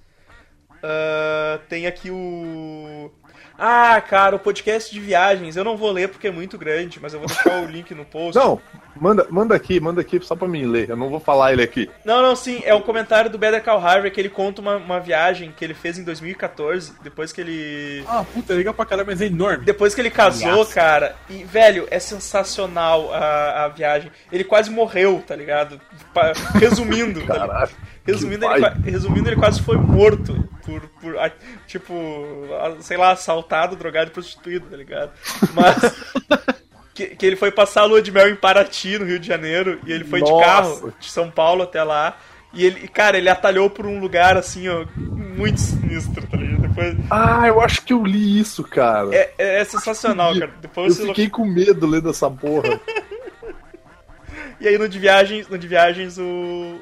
Ah, 0.83 1.61
tem 1.69 1.87
aqui 1.87 2.11
o. 2.11 3.11
Ah, 3.59 4.01
cara, 4.01 4.37
o 4.37 4.39
podcast 4.39 4.93
de 4.93 5.01
viagens. 5.01 5.57
Eu 5.57 5.65
não 5.65 5.77
vou 5.77 5.91
ler 5.91 6.09
porque 6.09 6.29
é 6.29 6.31
muito 6.31 6.59
grande, 6.59 6.99
mas 7.01 7.15
eu 7.15 7.21
vou 7.21 7.29
deixar 7.29 7.63
o 7.63 7.67
link 7.67 7.95
no 7.95 8.05
post. 8.05 8.37
não, 8.37 8.61
manda, 8.97 9.27
manda 9.31 9.55
aqui, 9.55 9.79
manda 9.79 10.01
aqui 10.01 10.21
só 10.23 10.35
pra 10.35 10.49
mim 10.49 10.67
ler. 10.67 10.91
Eu 10.91 10.97
não 10.97 11.09
vou 11.09 11.21
falar 11.21 11.53
ele 11.53 11.63
aqui. 11.63 11.89
Não, 12.05 12.21
não, 12.21 12.35
sim, 12.35 12.61
é 12.65 12.75
um 12.75 12.81
comentário 12.81 13.31
do 13.31 13.39
Better 13.39 13.63
Call 13.63 13.79
Harvey 13.79 14.11
que 14.11 14.21
ele 14.21 14.29
conta 14.29 14.61
uma, 14.61 14.77
uma 14.77 15.01
viagem 15.01 15.53
que 15.57 15.65
ele 15.65 15.75
fez 15.75 15.99
em 15.99 16.05
2014, 16.05 16.95
depois 17.03 17.33
que 17.33 17.41
ele. 17.41 18.05
Ah, 18.09 18.25
puta, 18.25 18.53
é 18.53 18.57
legal 18.57 18.75
pra 18.75 18.87
caramba, 18.87 19.13
mas 19.13 19.21
é 19.21 19.27
enorme. 19.27 19.65
Depois 19.65 19.95
que 19.95 20.01
ele 20.01 20.11
casou, 20.11 20.67
cara, 20.67 21.15
e, 21.31 21.45
velho, 21.45 21.87
é 21.91 21.99
sensacional 21.99 23.13
a, 23.13 23.65
a 23.65 23.69
viagem. 23.69 24.11
Ele 24.33 24.45
quase 24.45 24.71
morreu, 24.71 25.23
tá 25.27 25.37
ligado? 25.37 25.81
Resumindo, 26.55 27.25
tá 27.25 27.35
ligado? 27.35 27.71
Resumindo 28.07 28.45
ele, 28.45 28.67
resumindo, 28.85 29.29
ele 29.29 29.37
quase 29.37 29.63
foi 29.63 29.77
morto 29.79 30.47
por, 30.65 30.81
por 31.01 31.15
tipo, 31.67 31.93
sei 32.81 32.97
lá, 32.97 33.13
assaltado, 33.13 33.77
drogado 33.77 34.11
e 34.11 34.13
prostituído, 34.13 34.67
tá 34.67 34.77
ligado? 34.77 35.11
Mas. 35.55 35.77
Que, 36.95 37.07
que 37.09 37.27
ele 37.27 37.35
foi 37.35 37.51
passar 37.51 37.81
a 37.81 37.85
lua 37.87 38.01
de 38.01 38.13
mel 38.13 38.29
em 38.31 38.37
Paraty, 38.37 39.01
no 39.01 39.05
Rio 39.05 39.19
de 39.19 39.27
Janeiro, 39.27 39.81
e 39.85 39.93
ele 39.93 40.05
foi 40.05 40.23
de 40.23 40.31
Nossa. 40.31 40.45
carro 40.45 40.95
de 41.01 41.11
São 41.11 41.29
Paulo 41.29 41.65
até 41.65 41.83
lá. 41.83 42.17
E 42.53 42.65
ele, 42.65 42.87
cara, 42.87 43.19
ele 43.19 43.29
atalhou 43.29 43.69
por 43.69 43.85
um 43.85 43.99
lugar 43.99 44.37
assim, 44.37 44.69
ó, 44.69 44.87
muito 44.97 45.59
sinistro, 45.59 46.25
tá 46.25 46.37
ligado? 46.37 46.63
Depois, 46.69 46.97
Ah, 47.11 47.49
eu 47.49 47.61
acho 47.61 47.83
que 47.83 47.93
eu 47.93 48.05
li 48.05 48.39
isso, 48.39 48.63
cara. 48.63 49.13
é, 49.13 49.35
é, 49.37 49.61
é 49.61 49.65
sensacional, 49.65 50.35
cara. 50.35 50.53
eu 50.55 50.61
Depois 50.61 50.95
você 50.97 51.07
fiquei 51.09 51.29
com 51.29 51.45
medo 51.45 51.85
lendo 51.85 52.11
essa 52.11 52.31
porra. 52.31 52.81
E 54.61 54.69
aí 54.69 54.79
no 54.79 54.89
de 54.89 54.99
viagens, 54.99 55.49
no 55.49 55.59
de 55.59 55.67
viagens 55.67 56.19
o, 56.19 56.23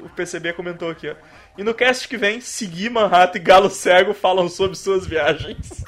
o 0.03 0.09
PCB 0.15 0.53
comentou 0.53 0.89
aqui, 0.89 1.09
ó. 1.09 1.15
E 1.57 1.63
no 1.63 1.73
cast 1.73 2.07
que 2.07 2.17
vem, 2.17 2.41
Segui, 2.41 2.89
Manhattan 2.89 3.37
e 3.37 3.41
Galo 3.41 3.69
Cego 3.69 4.13
falam 4.13 4.49
sobre 4.49 4.75
suas 4.75 5.05
viagens. 5.05 5.83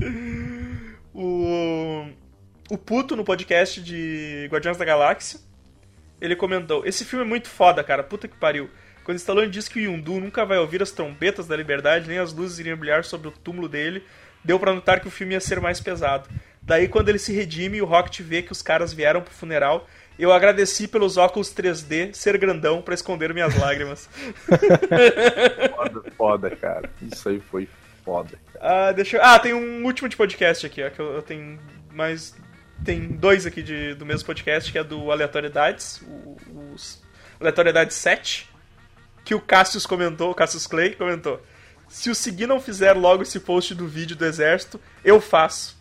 o, 1.14 2.08
o 2.68 2.78
Puto 2.78 3.14
no 3.14 3.24
podcast 3.24 3.80
de 3.80 4.48
Guardiões 4.50 4.76
da 4.76 4.84
Galáxia, 4.84 5.38
ele 6.20 6.34
comentou: 6.34 6.84
Esse 6.84 7.04
filme 7.04 7.24
é 7.24 7.28
muito 7.28 7.48
foda, 7.48 7.84
cara. 7.84 8.02
Puta 8.02 8.26
que 8.26 8.36
pariu. 8.36 8.68
Quando 9.04 9.18
Stallone 9.18 9.48
diz 9.48 9.68
que 9.68 9.78
o 9.78 9.82
Yundu 9.82 10.18
nunca 10.18 10.44
vai 10.44 10.58
ouvir 10.58 10.82
as 10.82 10.90
trombetas 10.90 11.46
da 11.46 11.56
liberdade, 11.56 12.08
nem 12.08 12.18
as 12.18 12.32
luzes 12.32 12.58
iriam 12.58 12.76
brilhar 12.76 13.04
sobre 13.04 13.28
o 13.28 13.30
túmulo 13.30 13.68
dele, 13.68 14.02
deu 14.42 14.58
pra 14.58 14.74
notar 14.74 14.98
que 14.98 15.06
o 15.06 15.12
filme 15.12 15.34
ia 15.34 15.40
ser 15.40 15.60
mais 15.60 15.80
pesado. 15.80 16.28
Daí, 16.66 16.88
quando 16.88 17.08
ele 17.08 17.18
se 17.18 17.32
redime 17.32 17.78
e 17.78 17.82
o 17.82 17.86
Rocket 17.86 18.20
vê 18.20 18.42
que 18.42 18.52
os 18.52 18.60
caras 18.60 18.92
vieram 18.92 19.22
pro 19.22 19.32
funeral, 19.32 19.88
eu 20.18 20.32
agradeci 20.32 20.88
pelos 20.88 21.16
óculos 21.16 21.54
3D 21.54 22.12
ser 22.12 22.36
grandão 22.36 22.82
pra 22.82 22.94
esconder 22.94 23.32
minhas 23.32 23.54
lágrimas. 23.58 24.08
Foda, 25.76 26.02
foda, 26.16 26.56
cara. 26.56 26.90
Isso 27.00 27.28
aí 27.28 27.40
foi 27.40 27.68
foda. 28.04 28.36
Ah, 28.60 28.92
deixa 28.92 29.16
eu... 29.16 29.22
ah, 29.22 29.38
tem 29.38 29.54
um 29.54 29.84
último 29.84 30.08
de 30.08 30.16
podcast 30.16 30.66
aqui, 30.66 30.82
ó, 30.82 30.90
que 30.90 31.00
eu, 31.00 31.14
eu 31.14 31.22
tenho 31.22 31.58
mais 31.92 32.34
tem 32.84 33.08
dois 33.08 33.46
aqui 33.46 33.62
de, 33.62 33.94
do 33.94 34.04
mesmo 34.04 34.26
podcast, 34.26 34.70
que 34.70 34.78
é 34.78 34.84
do 34.84 35.10
Aleatoriedades, 35.10 36.02
o, 36.02 36.36
os 36.74 37.02
Aleatoriedades 37.40 37.96
7, 37.96 38.48
que 39.24 39.34
o 39.34 39.40
Cassius 39.40 39.86
comentou, 39.86 40.30
o 40.30 40.34
Cassius 40.34 40.66
Clay 40.66 40.94
comentou. 40.94 41.42
Se 41.88 42.10
o 42.10 42.14
Segui 42.14 42.46
não 42.46 42.60
fizer 42.60 42.92
logo 42.92 43.22
esse 43.22 43.40
post 43.40 43.74
do 43.74 43.86
vídeo 43.86 44.16
do 44.16 44.24
exército, 44.24 44.80
eu 45.04 45.20
faço. 45.20 45.75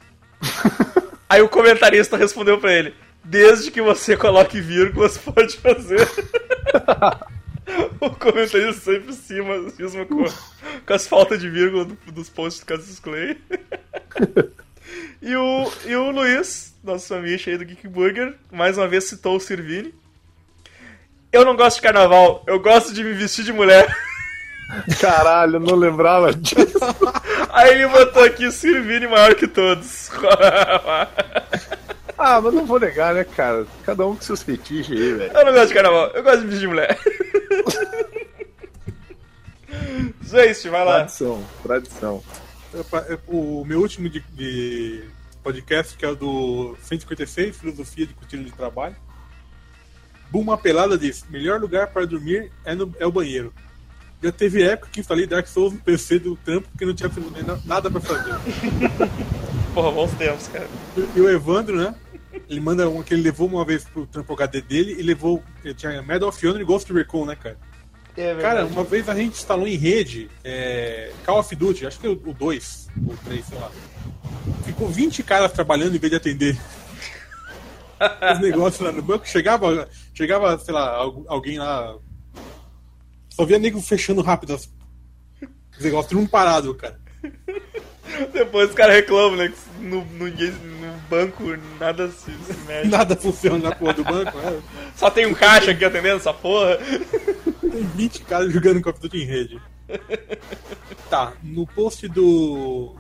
Aí 1.30 1.42
o 1.42 1.50
comentarista 1.50 2.18
respondeu 2.18 2.60
pra 2.60 2.74
ele: 2.74 2.94
Desde 3.24 3.72
que 3.72 3.82
você 3.82 4.16
coloque 4.16 4.62
vírgulas, 4.62 5.18
pode 5.18 5.58
fazer. 5.58 6.08
o 8.00 8.10
comentarista 8.12 8.74
sempre 8.94 9.14
cima, 9.14 9.70
cisma 9.72 10.06
com, 10.06 10.24
com 10.86 10.94
as 10.94 11.08
faltas 11.08 11.40
de 11.40 11.50
vírgula 11.50 11.86
do- 11.86 11.98
dos 12.12 12.30
posts 12.30 12.62
do 12.62 12.66
Cassius 12.68 13.00
Clay. 13.00 13.38
e, 15.22 15.36
o, 15.36 15.72
e 15.86 15.96
o 15.96 16.12
Luiz, 16.12 16.76
nosso 16.84 17.14
amigo 17.14 17.42
aí 17.48 17.58
do 17.58 17.66
Geek 17.66 17.88
Burger, 17.88 18.36
mais 18.52 18.78
uma 18.78 18.88
vez 18.88 19.06
citou 19.06 19.36
o 19.36 19.40
Sirvini. 19.40 19.94
Eu 21.32 21.44
não 21.44 21.56
gosto 21.56 21.78
de 21.78 21.82
carnaval, 21.82 22.44
eu 22.48 22.60
gosto 22.60 22.94
de 22.94 23.04
me 23.04 23.14
vestir 23.14 23.44
de 23.44 23.52
mulher. 23.52 23.94
Caralho, 25.00 25.56
eu 25.56 25.60
não 25.60 25.76
lembrava 25.76 26.34
disso. 26.34 26.80
Aí 27.52 27.72
ele 27.72 27.88
botou 27.88 28.24
aqui 28.24 28.52
Sirvini 28.52 29.08
maior 29.08 29.36
que 29.36 29.48
todos. 29.48 30.10
Ah, 32.18 32.40
mas 32.40 32.54
não 32.54 32.66
vou 32.66 32.80
negar, 32.80 33.14
né, 33.14 33.26
cara? 33.26 33.68
Cada 33.84 34.08
um 34.08 34.16
com 34.16 34.22
seus 34.22 34.42
fetiches 34.42 34.98
aí, 34.98 35.14
velho. 35.14 35.34
Eu 35.34 35.46
não 35.46 35.52
gosto 35.52 35.68
de 35.68 35.74
carnaval, 35.74 36.08
eu 36.14 36.24
gosto 36.24 36.40
de 36.40 36.46
vestir 36.46 36.62
de 36.62 36.68
mulher. 36.68 36.98
Gente, 40.24 40.70
vai 40.70 40.86
lá. 40.86 40.94
Tradição, 41.00 41.46
tradição. 41.62 42.24
O 43.28 43.66
meu 43.66 43.82
último 43.82 44.10
de, 44.10 44.22
de 44.32 45.04
podcast, 45.44 45.98
que 45.98 46.06
é 46.06 46.10
o 46.10 46.16
do 46.16 46.78
156, 46.82 47.58
Filosofia 47.58 48.08
de 48.08 48.14
Cotilho 48.14 48.46
de 48.46 48.52
Trabalho. 48.52 48.96
Buma 50.32 50.58
Pelada 50.58 50.98
diz: 50.98 51.26
melhor 51.30 51.60
lugar 51.60 51.88
para 51.88 52.06
dormir 52.06 52.52
é, 52.64 52.74
no, 52.74 52.94
é 52.98 53.06
o 53.06 53.12
banheiro. 53.12 53.54
Já 54.24 54.32
teve 54.32 54.64
época 54.64 54.90
que 54.92 55.00
instalei 55.00 55.28
Dark 55.28 55.46
Souls 55.48 55.74
no 55.74 55.80
PC 55.80 56.20
do 56.20 56.36
trampo 56.38 56.68
porque 56.72 56.86
não 56.86 56.94
tinha 56.94 57.10
nada 57.66 57.92
pra 57.92 58.02
fazer. 58.02 58.34
Porra, 59.74 59.92
bons 59.92 60.12
tempos, 60.14 60.48
cara. 60.48 60.68
E 61.16 61.22
o 61.22 61.30
Evandro, 61.30 61.76
né? 61.78 61.94
Ele 62.50 62.60
manda 62.60 62.90
um 62.90 63.02
que 63.04 63.14
ele 63.14 63.22
levou 63.24 63.48
uma 63.48 63.64
vez 63.66 63.84
pro 63.86 64.06
trampo 64.06 64.34
HD 64.34 64.62
dele 64.62 64.96
e 64.98 65.04
levou. 65.04 65.44
Ele 65.64 65.74
tinha 65.74 66.02
Medal 66.02 66.30
of 66.30 66.48
Honor 66.48 66.62
e 66.62 66.64
Ghost 66.66 66.92
Recon, 66.92 67.26
né, 67.26 67.36
cara? 67.36 67.58
É 68.18 68.34
Cara, 68.36 68.66
uma 68.66 68.84
vez 68.86 69.10
a 69.10 69.16
gente 69.16 69.34
instalou 69.34 69.68
em 69.68 69.76
rede 69.76 70.30
é, 70.44 71.12
Call 71.26 71.40
of 71.40 71.54
Duty, 71.54 71.86
acho 71.86 72.00
que 72.00 72.08
o 72.08 72.16
2 72.16 72.88
ou 73.08 73.18
3, 73.26 73.46
sei 73.46 73.60
lá. 73.60 73.70
Ficou 74.64 74.88
20 74.88 75.22
caras 75.24 75.52
trabalhando 75.52 75.96
em 75.96 76.00
vez 76.00 76.12
de 76.12 76.18
atender. 76.18 76.58
Os 78.34 78.40
negócios 78.40 78.80
lá 78.82 78.92
no 78.92 79.02
banco. 79.02 79.28
Chegava, 79.28 79.88
chegava 80.14 80.58
sei 80.60 80.74
lá, 80.74 80.90
al- 80.96 81.26
alguém 81.28 81.58
lá. 81.60 81.96
Só 83.36 83.46
via 83.46 83.60
nego 83.60 83.82
fechando 83.82 84.22
rápido 84.22 84.54
as- 84.54 84.70
os 85.78 85.84
negócios, 85.84 86.10
todo 86.10 86.20
mundo 86.20 86.30
parado, 86.30 86.74
cara. 86.76 87.00
Depois 88.32 88.70
os 88.70 88.76
caras 88.76 88.96
reclamam, 88.96 89.36
né? 89.36 89.50
Que 89.50 89.84
no, 89.84 90.06
no, 90.06 90.28
no 90.28 90.98
banco 91.10 91.44
nada 91.80 92.10
se, 92.10 92.32
se 92.32 92.54
mexe. 92.66 92.88
Nada 92.88 93.16
funciona 93.16 93.70
na 93.70 93.76
porra 93.76 93.94
do 93.94 94.04
banco, 94.04 94.38
né? 94.38 94.62
Só 94.96 95.10
tem 95.12 95.26
um 95.26 95.34
caixa 95.34 95.72
aqui 95.72 95.84
atendendo 95.84 96.18
essa 96.18 96.34
porra. 96.34 96.78
Tem 97.60 97.84
20 97.96 98.22
caras 98.22 98.54
jogando 98.54 98.80
Call 98.82 98.94
of 98.94 99.02
Duty 99.02 99.18
em 99.18 99.26
rede. 99.26 99.62
Tá, 101.10 101.34
no 101.44 101.68
post 101.68 102.08
do 102.08 102.96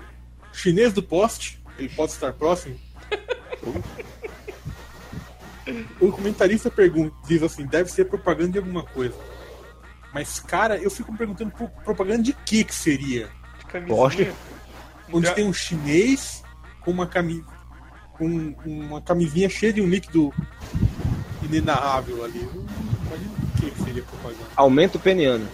chinês 0.51 0.91
do 0.91 1.01
post, 1.03 1.59
ele 1.79 1.89
pode 1.89 2.11
estar 2.11 2.33
próximo. 2.33 2.77
O 5.99 6.11
comentarista 6.11 6.69
pergunta, 6.69 7.15
diz 7.27 7.41
assim, 7.41 7.65
deve 7.65 7.89
ser 7.91 8.05
propaganda 8.05 8.51
de 8.53 8.57
alguma 8.59 8.83
coisa. 8.83 9.15
Mas, 10.15 10.39
cara, 10.39 10.77
eu 10.77 10.89
fico 10.89 11.11
me 11.11 11.17
perguntando 11.17 11.51
pro- 11.51 11.67
propaganda 11.83 12.23
de 12.23 12.31
que 12.31 12.63
que 12.63 12.73
seria? 12.73 13.29
Camisinha. 13.67 13.97
Poste. 13.97 14.33
Onde 15.11 15.27
Já- 15.27 15.33
tem 15.33 15.45
um 15.45 15.51
chinês 15.51 16.41
com 16.79 16.89
uma 16.91 17.05
camisa 17.05 17.43
com 18.13 18.55
uma 18.65 19.01
camisinha 19.01 19.49
cheia 19.49 19.73
de 19.73 19.81
um 19.81 19.89
líquido 19.89 20.33
inenarrável 21.43 22.23
ali. 22.23 22.39
Imagina 22.39 23.31
o 23.33 23.59
que 23.59 23.71
que 23.71 23.83
seria 23.83 24.03
propaganda. 24.03 24.45
Aumento 24.55 24.97
peniano. 24.97 25.45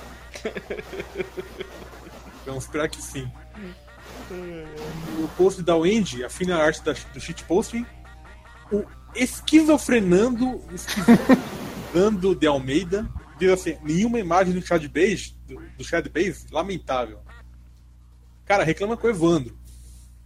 Vamos 2.46 2.66
esperar 2.66 2.88
que 2.88 3.02
sim. 3.02 3.28
No 5.20 5.28
post 5.30 5.64
da 5.64 5.76
Wendy, 5.76 6.24
a 6.24 6.30
fina 6.30 6.58
arte 6.58 6.84
da, 6.84 6.94
do 7.14 7.20
shitposting, 7.20 7.84
o 8.72 8.84
esquizofrenando, 9.16 10.64
esquizofrenando 10.72 12.36
de 12.36 12.46
Almeida, 12.46 13.10
diz 13.42 13.52
assim, 13.52 13.78
nenhuma 13.84 14.20
imagem 14.20 14.54
do 14.54 14.66
Chad 14.66 14.86
Base, 14.88 15.36
do, 15.48 15.60
do 15.78 15.84
Chad 15.84 16.08
Base, 16.08 16.46
lamentável. 16.52 17.20
Cara, 18.46 18.64
reclama 18.64 18.96
com 18.96 19.08
o 19.08 19.10
Evandro. 19.10 19.58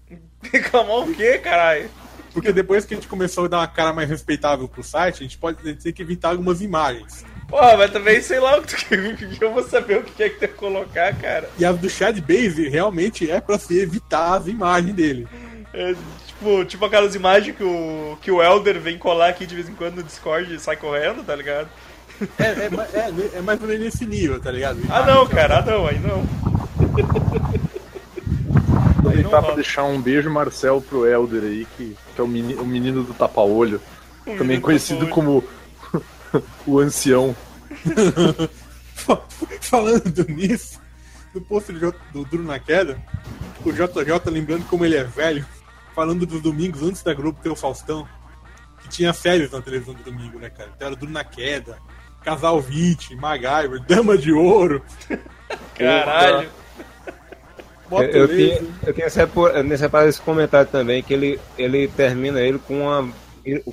Reclamar 0.51 0.97
o 0.97 1.15
quê, 1.15 1.37
caralho? 1.37 1.89
Porque 2.33 2.51
depois 2.51 2.85
que 2.85 2.93
a 2.93 2.97
gente 2.97 3.07
começou 3.07 3.45
a 3.45 3.47
dar 3.47 3.59
uma 3.59 3.67
cara 3.67 3.93
mais 3.93 4.09
respeitável 4.09 4.67
pro 4.67 4.83
site, 4.83 5.19
a 5.19 5.23
gente 5.23 5.37
pode 5.37 5.75
tem 5.75 5.93
que 5.93 6.01
evitar 6.01 6.29
algumas 6.29 6.61
imagens. 6.61 7.23
Porra, 7.47 7.77
mas 7.77 7.91
também 7.91 8.21
sei 8.21 8.39
lá 8.39 8.57
o 8.57 8.61
que 8.61 8.75
que 9.15 9.43
eu 9.43 9.53
vou 9.53 9.63
saber 9.63 9.99
o 9.99 10.03
que 10.03 10.21
é 10.21 10.29
que 10.29 10.39
tem 10.39 10.49
que 10.49 10.55
colocar, 10.55 11.15
cara. 11.15 11.49
E 11.57 11.63
a 11.63 11.71
do 11.71 11.89
Chad 11.89 12.19
Base 12.19 12.67
realmente 12.67 13.31
é 13.31 13.39
pra 13.39 13.57
se 13.57 13.79
evitar 13.79 14.33
as 14.33 14.47
imagens 14.47 14.93
dele. 14.93 15.27
É, 15.73 15.95
tipo, 16.27 16.65
tipo 16.65 16.85
aquelas 16.85 17.15
imagens 17.15 17.55
que 17.55 17.63
o, 17.63 18.17
que 18.21 18.31
o 18.31 18.43
Elder 18.43 18.81
vem 18.81 18.97
colar 18.97 19.29
aqui 19.29 19.45
de 19.45 19.55
vez 19.55 19.69
em 19.69 19.75
quando 19.75 19.95
no 19.95 20.03
Discord 20.03 20.53
e 20.53 20.59
sai 20.59 20.75
correndo, 20.75 21.23
tá 21.23 21.35
ligado? 21.35 21.69
É, 22.37 22.43
é, 22.43 22.69
é, 22.93 23.37
é 23.37 23.41
mais 23.41 23.61
ou 23.61 23.67
menos 23.67 23.83
nesse 23.83 24.05
nível, 24.05 24.39
tá 24.39 24.51
ligado? 24.51 24.79
Ah 24.89 25.05
não, 25.05 25.27
cara, 25.27 25.59
ah 25.59 25.65
não, 25.65 25.87
aí 25.87 25.99
não. 25.99 26.23
Aproveitar 28.97 29.29
rola. 29.29 29.43
pra 29.43 29.55
deixar 29.55 29.83
um 29.83 30.01
beijo, 30.01 30.29
Marcel, 30.29 30.81
pro 30.81 31.05
Elder 31.05 31.43
aí, 31.43 31.67
que, 31.77 31.95
que 32.15 32.21
é 32.21 32.23
o 32.23 32.27
menino, 32.27 32.61
o 32.61 32.65
menino 32.65 33.03
do 33.03 33.13
tapa-olho. 33.13 33.81
Também 34.23 34.39
menino 34.39 34.61
do 34.61 34.65
conhecido 34.65 35.07
como 35.07 35.43
o 36.65 36.79
ancião. 36.79 37.35
Falando 39.61 40.25
nisso, 40.29 40.79
no 41.33 41.41
post 41.41 41.71
do, 41.73 41.93
do 42.13 42.25
Duro 42.25 42.43
na 42.43 42.59
Queda, 42.59 42.97
o 43.63 43.71
JJ 43.71 44.31
lembrando 44.31 44.65
como 44.65 44.85
ele 44.85 44.95
é 44.95 45.03
velho, 45.03 45.45
falando 45.93 46.25
dos 46.25 46.41
domingos 46.41 46.81
antes 46.81 47.03
da 47.03 47.13
Globo 47.13 47.39
ter 47.41 47.49
o 47.49 47.55
Faustão, 47.55 48.07
que 48.81 48.89
tinha 48.89 49.13
séries 49.13 49.51
na 49.51 49.61
televisão 49.61 49.93
do 49.93 50.03
domingo, 50.03 50.39
né, 50.39 50.49
cara? 50.49 50.71
Então 50.75 50.87
era 50.87 50.95
Duro 50.95 51.11
na 51.11 51.23
Queda, 51.23 51.77
Casal 52.25 52.59
20, 52.59 53.15
MacGyver, 53.15 53.79
Dama 53.87 54.17
de 54.17 54.33
Ouro, 54.33 54.81
Caralho. 55.77 56.49
Eu, 57.91 58.01
eu 58.01 58.27
tinha, 58.27 58.61
eu 58.87 58.93
tinha 58.93 59.09
separado 59.09 60.09
esse 60.09 60.19
comentário 60.19 60.69
também, 60.69 61.03
que 61.03 61.13
ele, 61.13 61.39
ele 61.55 61.87
termina 61.89 62.41
ele 62.41 62.57
com 62.57 62.81
uma. 62.81 63.07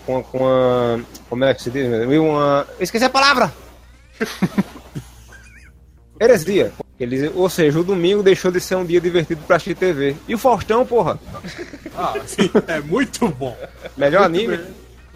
Com 0.04 0.12
uma, 0.12 0.22
com 0.22 0.38
uma. 0.38 1.00
Como 1.30 1.44
é 1.44 1.54
que 1.54 1.62
se 1.62 1.70
diz? 1.70 1.88
Uma. 1.88 2.66
eu 2.78 2.84
Esqueci 2.84 3.06
a 3.06 3.10
palavra! 3.10 3.50
Heresia. 6.20 6.72
Ele 7.00 7.16
diz, 7.16 7.32
ou 7.34 7.48
seja, 7.48 7.80
o 7.80 7.84
domingo 7.84 8.22
deixou 8.22 8.52
de 8.52 8.60
ser 8.60 8.76
um 8.76 8.84
dia 8.84 9.00
divertido 9.00 9.42
pra 9.46 9.56
assistir 9.56 9.74
TV. 9.74 10.14
E 10.28 10.34
o 10.34 10.38
Faustão, 10.38 10.86
porra? 10.86 11.18
Ah, 11.96 12.14
sim, 12.26 12.50
é 12.68 12.80
muito 12.80 13.28
bom. 13.28 13.56
Melhor 13.96 14.24
anime. 14.24 14.60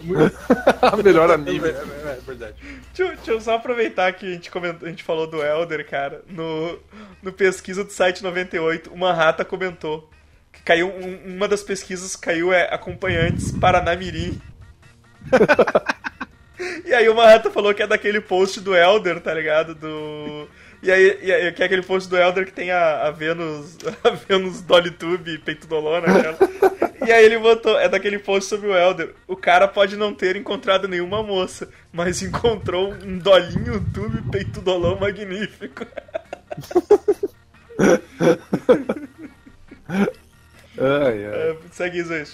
Muito, 0.07 0.35
Melhor 1.03 1.29
é, 1.29 1.33
anime. 1.33 1.67
é, 1.69 1.71
é 1.71 2.19
verdade. 2.25 2.55
Deixa, 2.93 3.11
eu- 3.11 3.15
deixa 3.17 3.31
eu 3.31 3.41
só 3.41 3.55
aproveitar 3.55 4.11
que 4.13 4.25
a 4.25 4.31
gente, 4.33 4.49
comentou, 4.49 4.87
a 4.87 4.89
gente 4.91 5.03
falou 5.03 5.27
do 5.27 5.43
Elder, 5.43 5.87
cara. 5.89 6.21
No, 6.29 6.79
no 7.21 7.31
pesquisa 7.33 7.83
do 7.83 7.91
site 7.91 8.23
98, 8.23 8.91
uma 8.93 9.13
rata 9.13 9.43
comentou 9.45 10.09
que 10.51 10.61
caiu 10.61 10.87
um- 10.87 11.35
uma 11.35 11.47
das 11.47 11.61
pesquisas 11.61 12.15
caiu 12.15 12.51
é 12.53 12.73
acompanhantes 12.73 13.51
Paranamirim. 13.51 14.39
e 16.85 16.93
aí 16.93 17.07
uma 17.09 17.25
rata 17.29 17.51
falou 17.51 17.73
que 17.73 17.83
é 17.83 17.87
daquele 17.87 18.21
post 18.21 18.59
do 18.61 18.75
Elder, 18.75 19.19
tá 19.21 19.33
ligado? 19.33 19.75
Do 19.75 20.47
e 20.81 20.91
aí, 20.91 21.19
e 21.21 21.31
aí 21.31 21.51
que 21.51 21.63
é 21.63 21.65
aquele 21.65 21.81
post 21.81 22.09
do 22.09 22.17
Elder 22.17 22.45
que 22.45 22.53
tem 22.53 22.71
a, 22.71 23.07
a 23.07 23.11
Venus, 23.11 23.77
a 24.03 24.09
Venus 24.11 24.61
Dollytube 24.61 25.31
e 25.31 25.37
Peito 25.37 25.67
Dolona, 25.67 26.07
cara. 26.07 26.37
E 27.05 27.11
aí 27.11 27.23
ele 27.25 27.37
botou, 27.37 27.79
é 27.79 27.87
daquele 27.87 28.19
post 28.19 28.49
sobre 28.49 28.67
o 28.67 28.75
Elder. 28.75 29.15
O 29.27 29.35
cara 29.35 29.67
pode 29.67 29.95
não 29.95 30.13
ter 30.13 30.35
encontrado 30.35 30.87
nenhuma 30.87 31.23
moça, 31.23 31.69
mas 31.91 32.21
encontrou 32.21 32.93
um 32.93 33.17
dolinho 33.17 33.83
tube 33.93 34.21
peito 34.29 34.61
dolão 34.61 34.99
magnífico. 34.99 35.85
Ai, 40.79 41.25
ai. 41.25 41.51
É, 41.51 41.57
segue 41.71 41.99
isso 41.99 42.13
aí. 42.13 42.27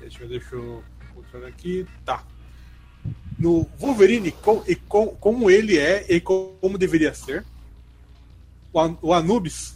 Deixa 0.00 0.22
eu, 0.22 0.28
deixa 0.28 0.54
eu 0.54 0.84
encontrar 1.10 1.46
aqui. 1.46 1.86
Tá. 2.04 2.22
No 3.38 3.66
Wolverine, 3.78 4.30
com, 4.30 4.62
e 4.66 4.74
com- 4.76 5.08
como 5.20 5.50
ele 5.50 5.76
é 5.78 6.04
e 6.08 6.20
como 6.20 6.78
deveria 6.78 7.12
ser, 7.14 7.44
o, 8.72 8.80
An- 8.80 8.96
o 9.02 9.12
Anubis 9.12 9.74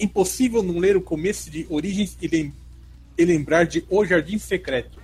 Impossível 0.00 0.62
não 0.62 0.78
ler 0.78 0.96
o 0.96 1.00
começo 1.02 1.50
de 1.50 1.66
Origens 1.68 2.16
e, 2.22 2.28
lem- 2.28 2.54
e 3.18 3.24
lembrar 3.24 3.64
de 3.66 3.84
O 3.90 4.04
Jardim 4.04 4.38
Secreto. 4.38 4.96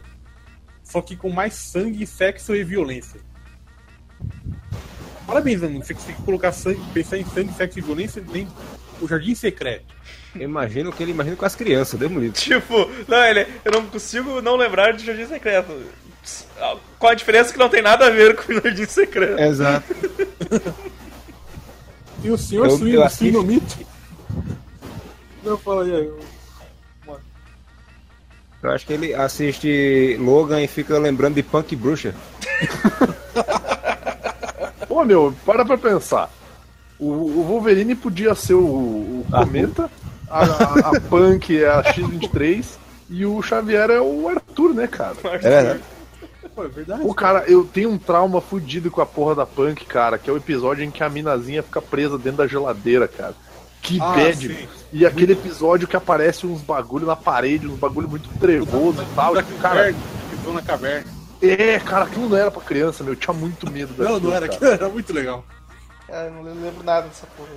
Só 0.84 1.02
que 1.02 1.16
com 1.16 1.30
mais 1.30 1.54
sangue, 1.54 2.06
sexo 2.06 2.54
e 2.54 2.62
violência. 2.62 3.20
Parabéns, 5.26 5.62
Amu. 5.64 5.82
Você 5.82 5.94
conseguiu 5.94 6.22
colocar 6.24 6.52
sangue, 6.52 6.80
pensar 6.92 7.18
em 7.18 7.24
sangue, 7.24 7.52
sexo 7.54 7.78
e 7.78 7.82
violência 7.82 8.22
nem 8.30 8.46
O 9.00 9.08
Jardim 9.08 9.34
Secreto. 9.34 9.92
Imagino 10.36 10.92
que 10.92 11.02
ele 11.02 11.10
imagina 11.12 11.34
com 11.34 11.44
as 11.44 11.56
crianças, 11.56 11.98
me 11.98 12.06
livre. 12.08 12.30
Tipo, 12.38 12.88
não, 13.08 13.24
ele, 13.24 13.46
eu 13.64 13.72
não 13.72 13.86
consigo 13.86 14.40
não 14.40 14.54
lembrar 14.56 14.92
de 14.92 15.04
Jardim 15.04 15.26
Secreto. 15.26 15.72
Qual 16.98 17.12
a 17.12 17.14
diferença 17.14 17.52
que 17.52 17.59
não 17.59 17.68
tem 17.68 17.82
nada 17.82 18.06
a 18.06 18.10
ver 18.10 18.34
com 18.36 18.52
o 18.52 18.60
Jardim 18.60 18.86
Secreto? 18.86 19.38
Exato. 19.40 19.84
E 22.22 22.30
o 22.30 22.38
senhor 22.38 22.66
Eu- 22.66 22.78
Suíno, 22.78 22.96
eu 22.98 23.05
assisti- 23.05 23.26
Sinomite? 23.26 23.86
Não, 25.42 25.59
fala 25.59 25.84
aí. 25.84 25.90
eu- 25.90 26.20
Eu 28.62 28.70
acho 28.70 28.86
que 28.86 28.94
ele 28.94 29.12
assiste 29.12 30.16
Logan 30.18 30.62
e 30.62 30.66
fica 30.66 30.98
lembrando 30.98 31.34
de 31.34 31.42
Punk 31.42 31.76
Bruxa. 31.76 32.14
Pô, 34.88 35.05
meu, 35.05 35.34
para 35.44 35.64
pra 35.64 35.76
pensar. 35.76 36.30
O, 36.98 37.06
o 37.10 37.42
Wolverine 37.44 37.94
podia 37.94 38.34
ser 38.34 38.55
o, 38.55 38.60
o 38.64 39.26
Ah, 39.32 39.40
Cometa, 39.44 39.90
a, 40.30 40.44
a, 40.44 40.96
a 40.96 41.01
Punk 41.01 41.59
é 41.62 41.66
a 41.68 41.82
X-23 41.82 42.64
e 43.10 43.26
o 43.26 43.42
Xavier 43.42 43.90
é 43.90 44.01
o 44.01 44.28
Arthur, 44.28 44.72
né, 44.74 44.86
cara? 44.86 45.14
É 45.24 45.38
verdade. 45.38 45.80
Pô, 46.55 46.64
é 46.64 46.68
verdade. 46.68 47.02
Pô, 47.02 47.12
cara, 47.14 47.44
eu 47.48 47.64
tenho 47.64 47.90
um 47.90 47.98
trauma 47.98 48.40
fudido 48.40 48.90
com 48.90 49.01
a 49.01 49.06
porra 49.06 49.35
da 49.35 49.47
Punk, 49.47 49.85
cara, 49.86 50.18
que 50.18 50.31
é 50.31 50.32
o 50.32 50.36
episódio 50.36 50.85
em 50.85 50.90
que 50.90 51.02
a 51.02 51.09
minazinha 51.09 51.62
fica 51.62 51.82
presa 51.82 52.16
dentro 52.16 52.39
da 52.39 52.47
geladeira, 52.47 53.09
cara. 53.09 53.35
Que 53.82 54.01
Ah, 54.01 54.14
bad. 54.14 54.36
sim. 54.48 54.68
E 54.93 55.05
aquele 55.05 55.32
episódio 55.32 55.86
que 55.89 55.97
aparece 55.97 56.47
uns 56.47 56.60
bagulho 56.62 57.06
na 57.06 57.16
parede, 57.16 57.66
uns 57.66 57.78
bagulho 57.78 58.09
muito 58.09 58.28
trevoso 58.39 59.02
e 59.02 59.14
tal. 59.14 59.35
Da 59.35 59.43
Cara, 59.43 59.59
caverna, 59.60 59.98
que 60.31 60.36
ficou 60.36 60.52
na 60.55 60.62
caverna. 60.62 61.06
é, 61.43 61.78
cara, 61.81 62.05
aquilo 62.05 62.28
não 62.28 62.36
era 62.36 62.51
pra 62.51 62.62
criança, 62.62 63.02
meu. 63.05 63.12
Eu 63.12 63.16
tinha 63.18 63.35
muito 63.35 63.70
medo 63.70 63.93
Não, 63.98 64.05
daquilo, 64.12 64.20
não 64.31 64.36
era, 64.36 64.47
cara. 64.47 64.56
aquilo 64.56 64.70
era 64.72 64.89
muito 64.89 65.12
legal. 65.12 65.44
Ah, 66.09 66.31
não 66.32 66.43
lembro 66.43 66.82
nada 66.85 67.09
dessa 67.09 67.26
porra. 67.36 67.51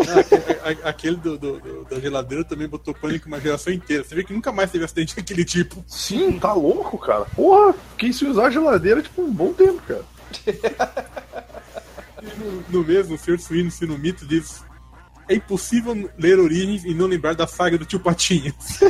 Ah, 0.00 0.88
Aquele 0.90 1.16
do, 1.16 1.36
do- 1.38 1.58
do- 1.60 1.84
da 1.84 1.98
geladeira 2.00 2.44
também 2.44 2.68
botou 2.68 2.94
pânico 2.94 3.26
uma 3.28 3.40
geração 3.40 3.72
inteira. 3.72 4.04
Você 4.04 4.14
vê 4.14 4.22
que 4.24 4.32
nunca 4.32 4.52
mais 4.52 4.70
teve 4.70 4.84
acidente 4.84 5.16
daquele 5.16 5.44
tipo. 5.44 5.82
Sim, 5.86 6.38
tá 6.38 6.52
louco, 6.52 6.96
cara. 6.98 7.24
Porra, 7.34 7.74
fiquei 7.92 8.12
sem 8.12 8.28
usar 8.28 8.46
a 8.46 8.50
geladeira 8.50 9.02
tipo 9.02 9.22
um 9.22 9.32
bom 9.32 9.52
tempo, 9.52 9.80
cara. 9.82 10.04
No 12.68 12.84
mesmo, 12.84 13.14
o 13.14 13.18
Sr. 13.18 13.38
Suíno 13.38 13.70
Sinomito 13.70 14.26
diz: 14.26 14.62
É 15.28 15.34
impossível 15.36 16.10
ler 16.18 16.38
Origens 16.38 16.84
e 16.84 16.92
não 16.92 17.06
lembrar 17.06 17.34
da 17.34 17.46
saga 17.46 17.78
do 17.78 17.86
tio 17.86 18.00
Patinhas. 18.00 18.54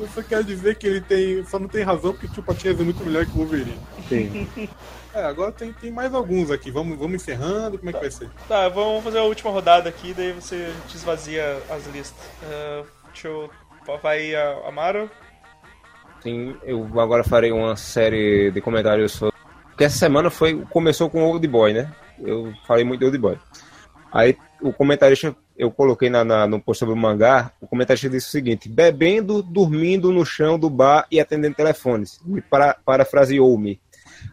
Eu 0.00 0.08
só 0.14 0.22
quero 0.22 0.44
dizer 0.44 0.76
que 0.76 0.86
ele 0.86 1.00
tem. 1.00 1.44
Só 1.46 1.58
não 1.58 1.68
tem 1.68 1.82
razão 1.82 2.12
porque 2.12 2.26
o 2.26 2.30
tio 2.30 2.42
Patinhas 2.42 2.78
é 2.78 2.82
muito 2.82 3.04
melhor 3.04 3.24
que 3.26 3.32
o 3.32 3.36
Wolverine. 3.36 3.78
Sim. 4.08 4.48
É, 5.14 5.22
agora 5.24 5.52
tem, 5.52 5.72
tem 5.72 5.90
mais 5.90 6.12
alguns 6.12 6.50
aqui. 6.50 6.70
Vamos, 6.70 6.98
vamos 6.98 7.14
encerrando, 7.22 7.78
como 7.78 7.90
é 7.90 7.92
que 7.92 8.00
vai 8.00 8.10
ser? 8.10 8.28
Tá, 8.48 8.68
vamos 8.68 9.04
fazer 9.04 9.18
a 9.18 9.22
última 9.24 9.50
rodada 9.50 9.88
aqui, 9.88 10.12
daí 10.12 10.32
você 10.32 10.72
desvazia 10.92 11.58
as 11.70 11.86
listas. 11.86 12.18
Ah, 12.42 12.82
deixa 13.12 13.28
eu. 13.28 13.50
Vai 14.02 14.34
a 14.34 14.66
Amaro. 14.66 15.10
Sim, 16.22 16.56
eu 16.64 16.88
agora 16.98 17.22
farei 17.22 17.52
uma 17.52 17.76
série 17.76 18.50
de 18.50 18.60
comentários 18.60 19.12
sobre. 19.12 19.34
Porque 19.68 19.84
essa 19.84 19.98
semana 19.98 20.30
foi, 20.30 20.58
começou 20.70 21.10
com 21.10 21.22
Old 21.24 21.46
Boy, 21.46 21.72
né? 21.74 21.92
Eu 22.18 22.52
falei 22.66 22.82
muito 22.84 23.00
de 23.00 23.06
Old 23.06 23.18
Boy. 23.18 23.38
Aí 24.10 24.36
o 24.62 24.72
comentarista, 24.72 25.36
eu 25.56 25.70
coloquei 25.70 26.08
na, 26.08 26.24
na- 26.24 26.46
no 26.46 26.60
post 26.60 26.78
sobre 26.78 26.94
o 26.94 26.96
mangá, 26.96 27.52
o 27.60 27.66
comentarista 27.66 28.08
disse 28.08 28.28
o 28.28 28.30
seguinte: 28.30 28.68
bebendo, 28.70 29.42
dormindo 29.42 30.10
no 30.10 30.24
chão 30.24 30.58
do 30.58 30.70
bar 30.70 31.06
e 31.10 31.20
atendendo 31.20 31.56
telefones. 31.56 32.18
Me 32.24 32.40
para, 32.40 32.74
parafraseou-me. 32.84 33.78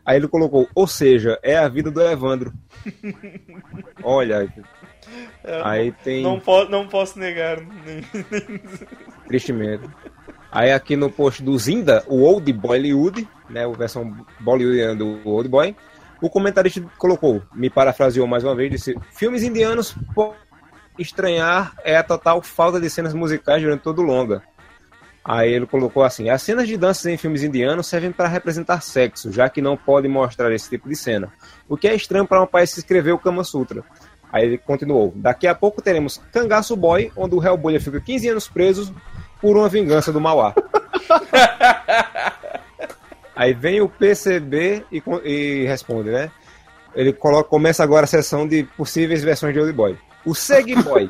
Aí 0.05 0.17
ele 0.17 0.27
colocou, 0.27 0.67
ou 0.75 0.87
seja, 0.87 1.39
é 1.43 1.57
a 1.57 1.67
vida 1.67 1.89
do 1.91 2.01
Evandro. 2.01 2.53
Olha, 4.03 4.51
É, 5.43 5.61
aí 5.63 5.91
tem. 6.03 6.23
não, 6.23 6.39
po 6.39 6.65
não 6.65 6.87
posso 6.87 7.17
negar. 7.19 7.57
nem- 7.59 8.03
Tristemente. 9.27 9.83
Aí 10.51 10.71
aqui 10.71 10.95
no 10.95 11.09
post 11.09 11.41
do 11.41 11.57
Zinda, 11.57 12.03
o 12.07 12.21
Old 12.23 12.51
Bollywood, 12.51 13.27
né, 13.49 13.65
a 13.65 13.69
versão 13.69 14.25
bollywoodiana 14.39 14.95
do 14.95 15.19
Old 15.27 15.47
Boy, 15.47 15.75
o 16.21 16.29
comentarista 16.29 16.81
colocou, 16.97 17.41
me 17.53 17.69
parafraseou 17.69 18.27
mais 18.27 18.43
uma 18.43 18.53
vez, 18.55 18.69
disse, 18.71 18.95
filmes 19.11 19.43
indianos 19.43 19.95
estranhar 20.99 21.73
é 21.83 21.95
a 21.97 22.03
total 22.03 22.41
falta 22.41 22.79
de 22.79 22.89
cenas 22.89 23.13
musicais 23.13 23.61
durante 23.63 23.81
todo 23.81 23.99
o 23.99 24.05
longa. 24.05 24.43
Aí 25.23 25.53
ele 25.53 25.67
colocou 25.67 26.03
assim, 26.03 26.29
as 26.29 26.41
cenas 26.41 26.67
de 26.67 26.75
danças 26.75 27.05
em 27.05 27.15
filmes 27.15 27.43
indianos 27.43 27.85
servem 27.85 28.11
para 28.11 28.27
representar 28.27 28.81
sexo, 28.81 29.31
já 29.31 29.47
que 29.49 29.61
não 29.61 29.77
pode 29.77 30.07
mostrar 30.07 30.51
esse 30.51 30.69
tipo 30.69 30.89
de 30.89 30.95
cena. 30.95 31.31
O 31.69 31.77
que 31.77 31.87
é 31.87 31.93
estranho 31.93 32.27
para 32.27 32.41
um 32.41 32.47
país 32.47 32.73
que 32.73 32.79
escreveu 32.79 33.15
o 33.15 33.19
Kama 33.19 33.43
Sutra. 33.43 33.83
Aí 34.31 34.45
ele 34.45 34.57
continuou, 34.57 35.13
daqui 35.15 35.45
a 35.45 35.53
pouco 35.53 35.81
teremos 35.81 36.19
Cangaço 36.31 36.75
Boy, 36.75 37.11
onde 37.15 37.35
o 37.35 37.43
Hellboy 37.43 37.79
fica 37.79 37.99
15 37.99 38.29
anos 38.29 38.47
preso 38.47 38.95
por 39.39 39.57
uma 39.57 39.69
vingança 39.69 40.11
do 40.11 40.21
Mauá. 40.21 40.55
Aí 43.35 43.53
vem 43.53 43.81
o 43.81 43.89
PCB 43.89 44.85
e, 44.91 45.03
e 45.23 45.65
responde, 45.65 46.11
né? 46.11 46.31
Ele 46.95 47.13
coloca, 47.13 47.49
começa 47.49 47.83
agora 47.83 48.05
a 48.05 48.07
sessão 48.07 48.47
de 48.47 48.63
possíveis 48.63 49.23
versões 49.23 49.53
de 49.53 49.59
Old 49.59 49.73
Boy. 49.73 49.97
O 50.25 50.35
Seg 50.35 50.75
Boy. 50.75 51.09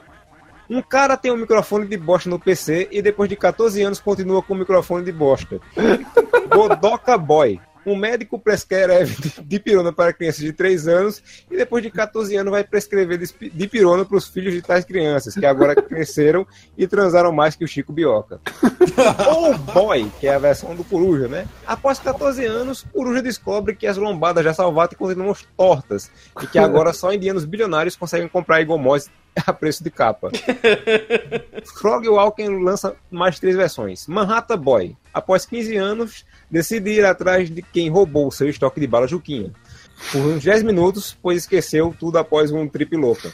Um 0.71 0.81
cara 0.81 1.17
tem 1.17 1.29
um 1.29 1.35
microfone 1.35 1.85
de 1.85 1.97
bosta 1.97 2.29
no 2.29 2.39
PC 2.39 2.87
e 2.93 3.01
depois 3.01 3.29
de 3.29 3.35
14 3.35 3.81
anos 3.81 3.99
continua 3.99 4.41
com 4.41 4.53
o 4.53 4.57
microfone 4.57 5.03
de 5.03 5.11
bosta. 5.11 5.59
Godoka 6.47 7.17
Boy. 7.17 7.59
Um 7.85 7.95
médico 7.95 8.39
prescreve 8.39 9.33
dipirona 9.43 9.91
para 9.91 10.13
crianças 10.13 10.39
de 10.39 10.53
3 10.53 10.87
anos 10.87 11.21
e 11.49 11.57
depois 11.57 11.83
de 11.83 11.89
14 11.89 12.37
anos 12.37 12.51
vai 12.51 12.63
prescrever 12.63 13.19
dipirona 13.53 14.05
para 14.05 14.15
os 14.15 14.29
filhos 14.29 14.53
de 14.53 14.61
tais 14.61 14.85
crianças, 14.85 15.33
que 15.33 15.45
agora 15.45 15.75
cresceram 15.75 16.47
e 16.77 16.87
transaram 16.87 17.33
mais 17.33 17.53
que 17.53 17.65
o 17.65 17.67
Chico 17.67 17.91
Bioca. 17.91 18.39
Ou 19.35 19.57
Boy, 19.57 20.09
que 20.21 20.27
é 20.27 20.35
a 20.35 20.39
versão 20.39 20.73
do 20.73 20.85
Coruja, 20.85 21.27
né? 21.27 21.47
Após 21.67 21.99
14 21.99 22.45
anos, 22.45 22.85
Coruja 22.93 23.21
descobre 23.21 23.75
que 23.75 23.87
as 23.87 23.97
lombadas 23.97 24.45
já 24.45 24.53
salvadas 24.53 24.97
continuam 24.97 25.35
tortas 25.57 26.09
e 26.41 26.47
que 26.47 26.59
agora 26.59 26.93
só 26.93 27.11
indianos 27.11 27.43
bilionários 27.43 27.97
conseguem 27.97 28.29
comprar 28.29 28.61
Igomós 28.61 29.09
a 29.45 29.53
preço 29.53 29.83
de 29.83 29.89
capa. 29.89 30.29
Frog 31.79 32.07
Walken 32.07 32.63
lança 32.63 32.95
mais 33.09 33.39
três 33.39 33.55
versões. 33.55 34.07
Manhattan 34.07 34.57
Boy, 34.57 34.95
após 35.13 35.45
15 35.45 35.75
anos, 35.77 36.25
decide 36.49 36.91
ir 36.91 37.05
atrás 37.05 37.49
de 37.49 37.61
quem 37.61 37.89
roubou 37.89 38.31
seu 38.31 38.49
estoque 38.49 38.79
de 38.79 38.87
bala 38.87 39.07
Juquinha. 39.07 39.51
Por 40.11 40.21
uns 40.21 40.43
10 40.43 40.63
minutos, 40.63 41.17
pois 41.21 41.39
esqueceu 41.39 41.95
tudo 41.97 42.17
após 42.17 42.51
um 42.51 42.67
trip 42.67 42.95
louca. 42.95 43.31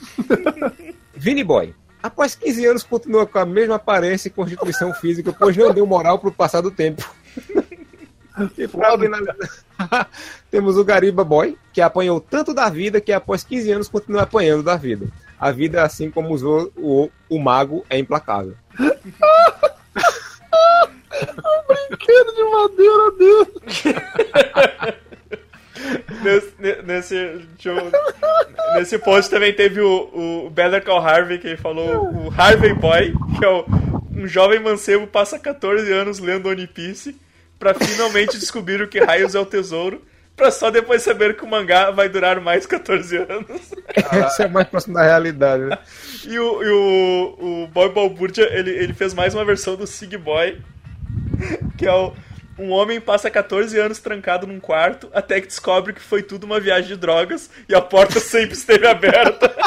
Vini 1.16 1.44
Boy. 1.44 1.74
Após 2.02 2.36
15 2.36 2.66
anos, 2.66 2.84
continua 2.84 3.26
com 3.26 3.40
a 3.40 3.46
mesma 3.46 3.76
aparência 3.76 4.28
e 4.28 4.32
constituição 4.32 4.94
física, 4.94 5.34
pois 5.34 5.58
não 5.58 5.74
deu 5.74 5.86
moral 5.86 6.20
pro 6.20 6.32
passar 6.32 6.62
do 6.62 6.70
tempo. 6.70 7.04
E 8.56 8.68
pra 8.68 8.98
finalizar, 8.98 10.10
temos 10.52 10.78
o 10.78 10.84
Gariba 10.84 11.24
Boy, 11.24 11.58
que 11.74 11.82
apanhou 11.82 12.22
tanto 12.22 12.54
da 12.54 12.70
vida 12.70 13.02
que 13.02 13.12
após 13.12 13.44
15 13.44 13.72
anos 13.72 13.88
continua 13.88 14.22
apanhando 14.22 14.62
da 14.62 14.76
vida. 14.76 15.08
A 15.40 15.52
vida, 15.52 15.84
assim 15.84 16.10
como 16.10 16.34
usou 16.34 16.72
o, 16.76 17.10
o 17.30 17.40
mago, 17.40 17.86
é 17.90 17.98
implacável. 18.00 18.56
Brinquedo 21.90 22.34
de 22.36 22.44
madeira 22.44 23.12
dele. 23.12 24.98
Nesse, 26.24 26.54
ne- 26.60 26.82
nesse, 26.82 27.16
eu- 27.64 27.92
nesse 28.76 28.98
post 29.00 29.30
também 29.32 29.54
teve 29.54 29.80
o, 29.80 30.46
o 30.46 30.50
Better 30.50 30.84
Call 30.84 31.00
Harvey, 31.00 31.38
que 31.38 31.56
falou 31.56 32.10
o 32.14 32.34
Harvey 32.36 32.74
Boy, 32.74 33.14
que 33.38 33.46
é 33.46 33.48
o- 33.50 33.66
um 34.12 34.28
jovem 34.28 34.60
mancebo 34.60 35.08
passa 35.08 35.40
14 35.40 35.90
anos 35.94 36.20
lendo 36.20 36.50
One 36.50 36.68
Piece 36.68 37.16
pra 37.60 37.74
finalmente 37.74 38.38
descobrir 38.38 38.82
o 38.82 38.88
que 38.88 39.00
raios 39.00 39.34
é 39.36 39.40
o 39.40 39.46
tesouro, 39.46 40.02
pra 40.38 40.52
só 40.52 40.70
depois 40.70 41.02
saber 41.02 41.36
que 41.36 41.44
o 41.44 41.48
mangá 41.48 41.90
vai 41.90 42.08
durar 42.08 42.40
mais 42.40 42.68
14 42.68 43.18
anos. 43.18 43.74
Esse 44.26 44.44
é 44.44 44.48
mais 44.48 44.68
próximo 44.68 44.94
da 44.94 45.04
realidade, 45.04 45.64
né? 45.64 45.78
E 46.24 46.40
o, 46.40 46.64
e 46.64 46.70
o, 46.70 47.64
o 47.64 47.68
Boy 47.68 47.92
Balbúrdia, 47.92 48.48
ele, 48.52 48.70
ele 48.70 48.94
fez 48.94 49.16
mais 49.16 49.34
uma 49.34 49.44
versão 49.44 49.76
do 49.76 49.88
Sig 49.88 50.16
Boy, 50.16 50.62
que 51.76 51.88
é 51.88 51.92
o, 51.92 52.14
um 52.60 52.70
homem 52.70 53.02
passa 53.02 53.30
14 53.30 53.78
anos 53.80 54.00
trancado 54.00 54.46
num 54.46 54.60
quarto 54.60 55.10
até 55.12 55.42
que 55.42 55.48
descobre 55.48 55.94
que 55.94 56.02
foi 56.02 56.22
tudo 56.22 56.46
uma 56.46 56.60
viagem 56.60 56.90
de 56.90 56.96
drogas 56.96 57.50
e 57.68 57.74
a 57.74 57.82
porta 57.82 58.20
sempre 58.20 58.56
esteve 58.56 58.88
aberta. 58.88 59.54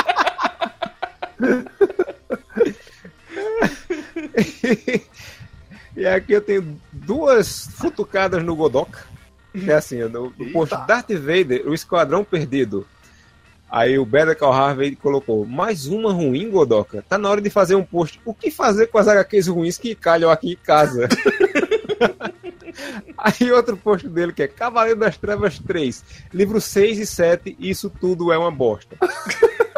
E 5.97 6.07
aqui 6.07 6.33
eu 6.33 6.41
tenho 6.41 6.81
duas 6.91 7.69
futucadas 7.75 8.43
no 8.43 8.57
Godok. 8.57 8.97
É 9.55 9.73
assim, 9.73 9.99
no, 10.05 10.33
no 10.37 10.53
post 10.53 10.77
Darth 10.87 11.11
Vader, 11.11 11.67
o 11.67 11.75
Esquadrão 11.75 12.25
Perdido. 12.25 12.87
Aí 13.71 13.99
o 13.99 14.05
Better 14.05 14.37
Call 14.37 14.53
Harvey 14.53 14.97
colocou, 14.97 15.47
mais 15.47 15.87
uma 15.87 16.13
ruim, 16.13 16.51
Godoka? 16.51 17.05
Tá 17.09 17.17
na 17.17 17.31
hora 17.31 17.41
de 17.41 17.51
fazer 17.51 17.77
um 17.77 17.85
post. 17.85 18.21
O 18.25 18.35
que 18.35 18.51
fazer 18.51 18.89
com 18.89 18.99
as 18.99 19.07
HQs 19.07 19.47
ruins 19.47 19.79
que 19.79 19.95
calham 19.95 20.31
aqui 20.31 20.53
em 20.53 20.57
casa? 20.57 21.09
Aí 23.17 23.53
outro 23.53 23.77
post 23.77 24.09
dele 24.09 24.33
que 24.33 24.43
é 24.43 24.49
Cavaleiro 24.49 24.99
das 24.99 25.17
Trevas 25.17 25.59
3, 25.59 26.03
livro 26.33 26.61
6 26.61 26.99
e 26.99 27.07
7, 27.07 27.57
isso 27.61 27.91
tudo 27.91 28.33
é 28.33 28.39
uma 28.39 28.51
bosta. 28.51 28.97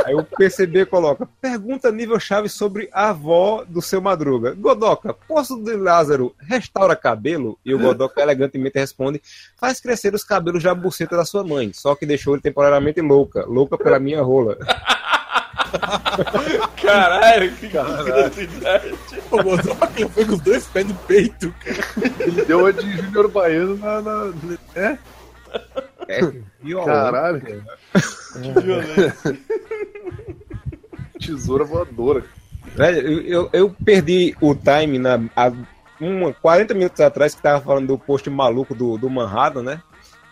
Aí 0.05 0.15
o 0.15 0.25
PCB 0.25 0.87
coloca, 0.87 1.29
pergunta 1.41 1.91
nível 1.91 2.19
chave 2.19 2.49
sobre 2.49 2.89
a 2.93 3.11
avó 3.11 3.65
do 3.67 3.83
seu 3.83 4.01
Madruga. 4.01 4.55
Godoka, 4.55 5.15
poço 5.15 5.63
de 5.63 5.77
Lázaro 5.77 6.35
restaura 6.39 6.97
cabelo? 6.97 7.59
E 7.65 7.75
o 7.75 7.79
Godoka 7.79 8.21
elegantemente 8.21 8.79
responde, 8.79 9.23
faz 9.59 9.81
crescer 9.81 10.15
os 10.15 10.25
cabelos 10.25 10.63
da 10.63 10.75
buceta 10.75 11.17
da 11.17 11.25
sua 11.25 11.45
mãe, 11.45 11.73
só 11.73 11.95
que 11.95 12.07
deixou 12.07 12.35
ele 12.35 12.43
temporariamente 12.43 13.01
louca, 13.01 13.45
louca 13.47 13.79
pela 13.79 13.99
minha 13.99 14.23
rola. 14.23 14.57
Caralho, 16.83 17.53
que 17.57 17.69
gratuidade. 17.69 18.95
O 19.31 19.43
Godoka 19.43 19.93
ele 19.97 20.09
foi 20.11 20.25
com 20.25 20.35
os 20.35 20.41
dois 20.41 20.67
pés 20.67 20.87
no 20.87 20.95
peito, 20.95 21.55
cara. 21.61 22.13
Ele 22.21 22.45
deu 22.45 22.67
a 22.67 22.73
de 22.73 22.97
Júnior 22.97 23.29
Baiano 23.29 23.77
na. 23.77 24.01
na 24.01 24.33
é? 24.75 24.99
É, 26.13 26.33
violento. 26.61 26.87
Caralho, 26.87 27.41
cara. 27.41 27.65
Que 28.43 28.61
violento. 28.61 29.39
Tesoura 31.19 31.65
voadora. 31.65 32.25
Velho, 32.75 33.09
eu, 33.09 33.23
eu, 33.23 33.51
eu 33.53 33.77
perdi 33.85 34.37
o 34.41 34.55
time 34.55 34.99
na, 34.99 35.21
há 35.37 35.53
uma, 36.01 36.33
40 36.33 36.75
minutos 36.75 37.01
atrás 37.01 37.35
que 37.35 37.43
tava 37.43 37.61
falando 37.61 37.89
do 37.89 37.99
post 37.99 38.29
maluco 38.31 38.75
do, 38.75 38.97
do 38.97 39.11
Manhattan, 39.11 39.63
né? 39.63 39.83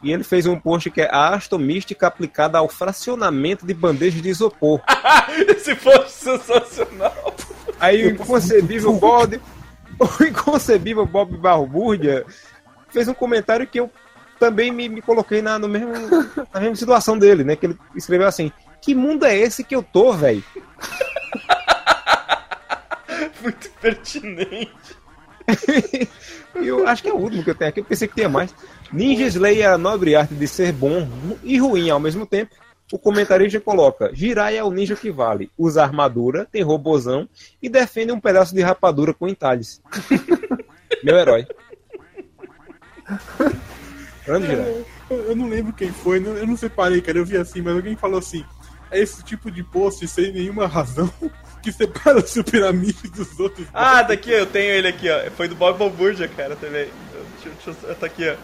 E 0.02 0.12
ele 0.12 0.24
fez 0.24 0.47
um 0.47 0.59
post 0.59 0.90
que 0.90 1.02
é 1.02 1.09
a 1.12 1.35
astomística 1.35 2.07
aplicada 2.07 2.59
ao 2.59 2.69
fracionamento 2.69 3.66
de 3.66 3.74
bandejas 3.74 4.23
de 4.23 4.31
isopor. 4.31 4.81
Esse 5.48 5.74
post 5.74 6.11
sensacional. 6.11 7.35
Aí 7.78 8.07
o 8.07 8.11
inconcebível 8.11 8.94
Bob, 8.94 9.40
o 9.98 10.24
inconcebível 10.24 11.05
Bob 11.05 11.36
Barburdia 11.36 12.24
fez 12.89 13.09
um 13.09 13.15
comentário 13.15 13.66
que 13.66 13.78
eu 13.78 13.90
também 14.40 14.72
me, 14.72 14.88
me 14.88 15.02
coloquei 15.02 15.42
na, 15.42 15.58
no 15.58 15.68
mesmo, 15.68 15.92
na 16.52 16.60
mesma 16.60 16.74
situação 16.74 17.18
dele, 17.18 17.44
né? 17.44 17.54
Que 17.54 17.66
ele 17.66 17.78
escreveu 17.94 18.26
assim: 18.26 18.50
Que 18.80 18.94
mundo 18.94 19.26
é 19.26 19.36
esse 19.36 19.62
que 19.62 19.76
eu 19.76 19.82
tô, 19.82 20.14
velho? 20.14 20.42
Muito 23.42 23.70
pertinente. 23.80 24.98
Eu 26.54 26.86
acho 26.86 27.02
que 27.02 27.08
é 27.08 27.12
o 27.12 27.16
último 27.16 27.44
que 27.44 27.50
eu 27.50 27.54
tenho 27.54 27.70
aqui, 27.70 27.80
eu 27.80 27.84
pensei 27.84 28.08
que 28.08 28.14
tinha 28.14 28.28
mais. 28.28 28.54
Ninja 28.92 29.24
Slayer 29.24 29.64
é 29.64 29.68
a 29.68 29.78
nobre 29.78 30.16
arte 30.16 30.34
de 30.34 30.48
ser 30.48 30.72
bom 30.72 31.08
e 31.44 31.56
ruim 31.58 31.90
ao 31.90 32.00
mesmo 32.00 32.26
tempo. 32.26 32.54
O 32.92 32.98
comentarista 32.98 33.60
coloca: 33.60 34.10
Jirai 34.12 34.56
é 34.56 34.64
o 34.64 34.70
ninja 34.70 34.96
que 34.96 35.12
vale, 35.12 35.50
usa 35.56 35.82
armadura, 35.82 36.46
tem 36.50 36.62
robozão 36.62 37.28
e 37.62 37.68
defende 37.68 38.10
um 38.10 38.20
pedaço 38.20 38.54
de 38.54 38.62
rapadura 38.62 39.14
com 39.14 39.28
entalhes. 39.28 39.80
Meu 41.02 41.16
herói. 41.16 41.46
Grande. 44.39 44.85
Eu, 45.11 45.16
eu 45.31 45.36
não 45.36 45.48
lembro 45.48 45.73
quem 45.73 45.90
foi, 45.93 46.20
não- 46.20 46.36
eu 46.36 46.47
não 46.47 46.57
separei, 46.57 47.01
cara. 47.01 47.19
Eu 47.19 47.24
vi 47.24 47.36
assim, 47.36 47.61
mas 47.62 47.74
alguém 47.74 47.97
falou 47.97 48.19
assim: 48.19 48.44
é 48.90 49.01
esse 49.01 49.23
tipo 49.24 49.51
de 49.51 49.62
post 49.62 50.07
sem 50.09 50.32
nenhuma 50.32 50.66
razão 50.66 51.12
que 51.62 51.73
separa 51.73 52.19
o 52.19 52.27
Super 52.27 52.65
Amigo 52.65 53.09
dos 53.11 53.39
outros. 53.40 53.66
Ah, 53.74 54.02
daqui, 54.02 54.31
eu 54.31 54.47
tenho 54.47 54.73
ele 54.73 54.89
aqui, 54.89 55.09
ó. 55.11 55.31
Foi 55.32 55.48
do 55.48 55.55
Bob 55.55 55.78
Balbúrdia, 55.78 56.28
cara, 56.28 56.57
também. 56.57 56.89
Deixa, 57.43 57.57
deixa 57.74 57.86
eu- 57.86 57.94
tá 57.94 58.07
aqui, 58.07 58.28
ó. 58.28 58.36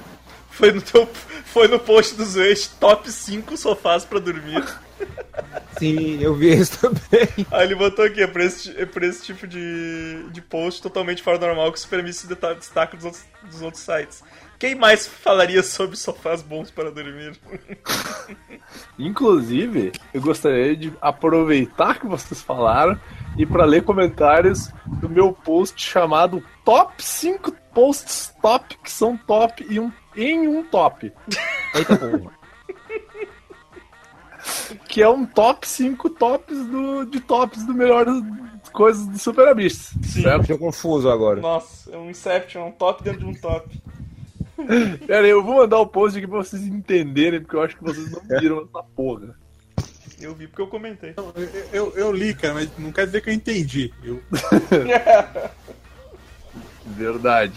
Foi 0.51 0.73
no, 0.73 0.81
teu, 0.81 1.07
foi 1.45 1.69
no 1.69 1.79
post 1.79 2.15
dos 2.15 2.35
ex 2.35 2.67
top 2.67 3.11
5 3.13 3.57
sofás 3.59 4.05
pra 4.07 4.19
dormir. 4.19 4.65
Sim, 5.79 6.19
eu 6.23 6.35
vi 6.35 6.59
isso 6.59 6.79
também. 6.81 7.29
Aí 7.51 7.67
ele 7.67 7.75
botou 7.75 8.05
aqui, 8.05 8.23
é 8.23 8.27
pra 8.27 8.43
esse, 8.43 8.71
é 8.81 8.87
pra 8.87 9.07
esse 9.07 9.23
tipo 9.23 9.47
de, 9.47 10.25
de 10.33 10.41
post 10.41 10.81
totalmente 10.81 11.23
fora 11.23 11.39
do 11.39 11.47
normal 11.47 11.71
que 11.71 11.79
o 11.79 11.81
Super 11.81 12.01
Amigo 12.01 12.15
se 12.17 12.27
destaca 12.27 12.97
dos 12.97 13.05
outros, 13.05 13.25
dos 13.51 13.61
outros 13.61 13.83
sites. 13.83 14.23
Quem 14.59 14.75
mais 14.75 15.07
falaria 15.07 15.63
sobre 15.63 15.97
sofás 15.97 16.41
bons 16.41 16.71
para 16.71 16.91
dormir? 16.91 17.39
Inclusive, 18.99 19.93
eu 20.15 20.21
gostaria 20.21 20.75
de 20.75 20.93
aproveitar 21.01 22.01
que 22.01 22.07
vocês 22.07 22.41
falaram 22.41 22.99
e 23.37 23.45
para 23.45 23.67
ler 23.67 23.83
comentários 23.85 24.71
do 24.87 25.09
meu 25.09 25.33
post 25.33 25.81
chamado 25.81 26.43
Top 26.65 27.03
5 27.03 27.53
Posts 27.75 28.35
Top 28.41 28.79
que 28.83 28.91
são 28.91 29.17
top 29.19 29.67
e 29.69 29.79
um, 29.79 29.93
em 30.17 30.49
um 30.49 30.65
top. 30.65 31.13
Eita 31.75 31.97
porra. 31.97 32.37
Que 34.89 35.03
é 35.03 35.09
um 35.09 35.27
top 35.27 35.67
5 35.69 36.11
tops 36.11 36.67
do, 36.67 37.05
de 37.05 37.21
tops 37.21 37.65
do 37.65 37.75
melhor 37.75 38.07
coisas 38.73 39.07
do 39.07 39.19
Super 39.19 39.49
Amigos. 39.49 39.93
Certo? 40.03 40.43
Estou 40.43 40.59
confuso 40.59 41.11
agora. 41.11 41.41
Nossa, 41.41 41.91
é 41.91 41.99
um 41.99 42.11
Inception, 42.11 42.67
um 42.67 42.73
top 42.73 43.03
dentro 43.03 43.21
de 43.21 43.27
um 43.27 43.35
top. 43.35 43.83
Pera 45.07 45.25
aí, 45.25 45.31
eu 45.31 45.43
vou 45.43 45.57
mandar 45.57 45.79
o 45.79 45.87
post 45.87 46.17
aqui 46.19 46.27
pra 46.27 46.39
vocês 46.39 46.63
entenderem, 46.63 47.41
porque 47.41 47.57
eu 47.57 47.63
acho 47.63 47.77
que 47.77 47.85
vocês 47.85 48.11
não 48.11 48.23
viram 48.39 48.63
essa 48.63 48.83
porra. 48.83 49.37
Eu 50.21 50.35
vi 50.35 50.47
porque 50.47 50.63
eu 50.63 50.67
comentei. 50.67 51.15
Eu, 51.17 51.33
eu, 51.73 51.93
eu 51.95 52.13
li, 52.13 52.35
cara, 52.35 52.55
mas 52.55 52.71
não 52.79 52.91
quer 52.91 53.07
dizer 53.07 53.21
que 53.21 53.29
eu 53.29 53.35
entendi. 53.35 53.93
Eu, 54.03 54.21
Verdade. 56.87 57.55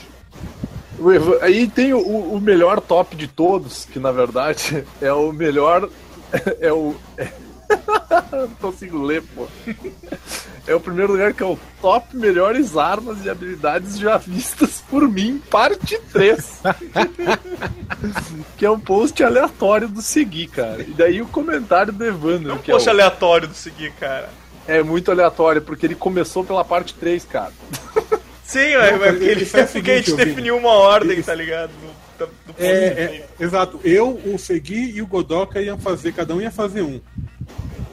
Aí 1.41 1.67
tem 1.69 1.93
o, 1.93 1.99
o 1.99 2.41
melhor 2.41 2.81
top 2.81 3.15
de 3.15 3.27
todos, 3.27 3.85
que 3.85 3.99
na 3.99 4.11
verdade 4.11 4.83
é 5.01 5.13
o 5.13 5.31
melhor. 5.31 5.89
É 6.61 6.71
o. 6.71 6.95
Não 8.31 8.47
consigo 8.61 9.01
ler, 9.01 9.21
pô. 9.35 9.47
É 10.67 10.73
o 10.75 10.79
primeiro 10.79 11.11
lugar 11.13 11.33
que 11.33 11.41
é 11.43 11.45
o 11.45 11.57
top 11.81 12.15
melhores 12.15 12.75
armas 12.77 13.23
e 13.25 13.29
habilidades 13.29 13.97
já 13.97 14.17
vistas 14.17 14.83
por 14.89 15.07
mim, 15.07 15.41
parte 15.49 15.99
3. 16.11 16.61
que 18.57 18.65
é 18.65 18.69
um 18.71 18.79
post 18.79 19.23
aleatório 19.23 19.87
do 19.87 20.01
Segui, 20.01 20.47
cara. 20.47 20.81
E 20.81 20.91
daí 20.91 21.21
o 21.21 21.27
comentário 21.27 21.91
do 21.93 22.05
Evandro, 22.05 22.51
É 22.51 22.53
um 22.53 22.57
que 22.57 22.71
é, 22.71 22.73
post 22.73 22.87
o- 22.87 22.91
aleatório 22.91 23.47
do 23.47 23.53
seguir, 23.53 23.91
cara. 23.93 24.29
é 24.67 24.81
muito 24.83 25.11
aleatório, 25.11 25.61
porque 25.61 25.85
ele 25.85 25.95
começou 25.95 26.43
pela 26.43 26.63
parte 26.63 26.93
3, 26.93 27.23
cara. 27.25 27.51
Sim, 28.43 28.59
é, 28.59 28.73
Não, 28.97 29.05
é 29.05 29.11
porque, 29.11 29.25
ele 29.25 29.43
é 29.53 29.63
o 29.63 29.67
porque 29.67 29.91
a 29.91 29.97
gente 29.97 30.13
definiu 30.15 30.57
uma 30.57 30.71
ordem, 30.71 31.11
Ele- 31.13 31.23
tá 31.23 31.35
ligado? 31.35 31.69
Do, 32.17 32.25
do, 32.25 32.31
do 32.47 32.55
é, 32.57 32.67
é, 32.67 33.27
exato. 33.39 33.79
Eu, 33.83 34.09
o 34.25 34.37
Segui 34.39 34.91
e 34.95 35.01
o 35.01 35.07
Godoka 35.07 35.61
iam 35.61 35.77
fazer, 35.77 36.11
cada 36.13 36.33
um 36.35 36.41
ia 36.41 36.51
fazer 36.51 36.81
um. 36.81 36.99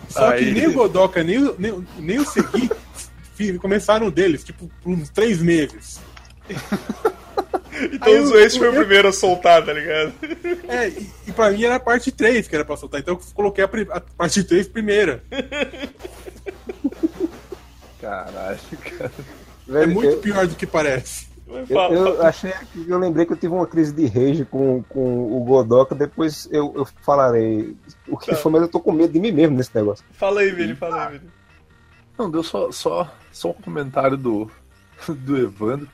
Só 0.08 0.30
Aí. 0.30 0.44
que 0.46 0.50
nem 0.52 0.66
o 0.68 0.72
Godoka, 0.72 1.22
nem, 1.22 1.38
o- 1.38 1.54
nem, 1.58 1.86
nem 1.98 2.18
o 2.18 2.24
Segui 2.26 2.70
começaram 3.58 4.10
deles, 4.10 4.42
tipo, 4.44 4.70
por 4.82 4.90
uns 4.92 5.10
três 5.10 5.40
meses. 5.42 6.00
Então 7.92 8.22
o- 8.24 8.28
foi 8.50 8.68
o 8.70 8.74
primeiro 8.74 9.08
a 9.08 9.12
soltar, 9.12 9.62
tá 9.64 9.72
ligado? 9.72 10.12
É, 10.68 10.88
e, 10.88 11.10
e 11.28 11.32
pra 11.32 11.50
mim 11.50 11.62
era 11.64 11.74
a 11.74 11.80
parte 11.80 12.10
3 12.10 12.48
que 12.48 12.54
era 12.54 12.64
pra 12.64 12.76
soltar, 12.76 13.00
então 13.00 13.14
eu 13.14 13.20
coloquei 13.34 13.62
a, 13.64 13.68
a 13.96 14.00
parte 14.00 14.42
3 14.42 14.66
primeira. 14.68 15.22
Caralho, 18.00 18.58
cara. 18.98 19.12
É 19.82 19.86
muito 19.86 20.16
pior 20.18 20.46
do 20.46 20.54
que 20.54 20.66
parece. 20.66 21.26
Eu, 21.48 21.92
eu 21.92 22.22
achei 22.26 22.52
que 22.72 22.88
eu 22.88 22.98
lembrei 22.98 23.24
que 23.24 23.32
eu 23.32 23.36
tive 23.36 23.54
uma 23.54 23.66
crise 23.66 23.92
de 23.92 24.06
rage 24.06 24.44
com, 24.44 24.82
com 24.88 25.32
o 25.36 25.44
Godoka, 25.44 25.94
depois 25.94 26.48
eu, 26.50 26.72
eu 26.74 26.84
falarei 27.02 27.76
o 28.08 28.16
que 28.18 28.30
Tá. 28.32 28.36
foi, 28.36 28.50
mas 28.52 28.62
eu 28.62 28.68
tô 28.68 28.80
com 28.80 28.90
medo 28.90 29.12
de 29.12 29.20
mim 29.20 29.30
mesmo 29.30 29.56
nesse 29.56 29.74
negócio. 29.74 30.04
Fala 30.12 30.40
aí, 30.40 30.50
Vini, 30.50 30.74
fala 30.74 31.06
aí, 31.06 31.18
Vini. 31.18 31.30
Não, 32.18 32.30
deu 32.30 32.42
só, 32.42 32.72
só, 32.72 33.08
só 33.30 33.50
um 33.50 33.54
comentário 33.54 34.16
do, 34.16 34.50
do 35.08 35.36
Evandro, 35.36 35.88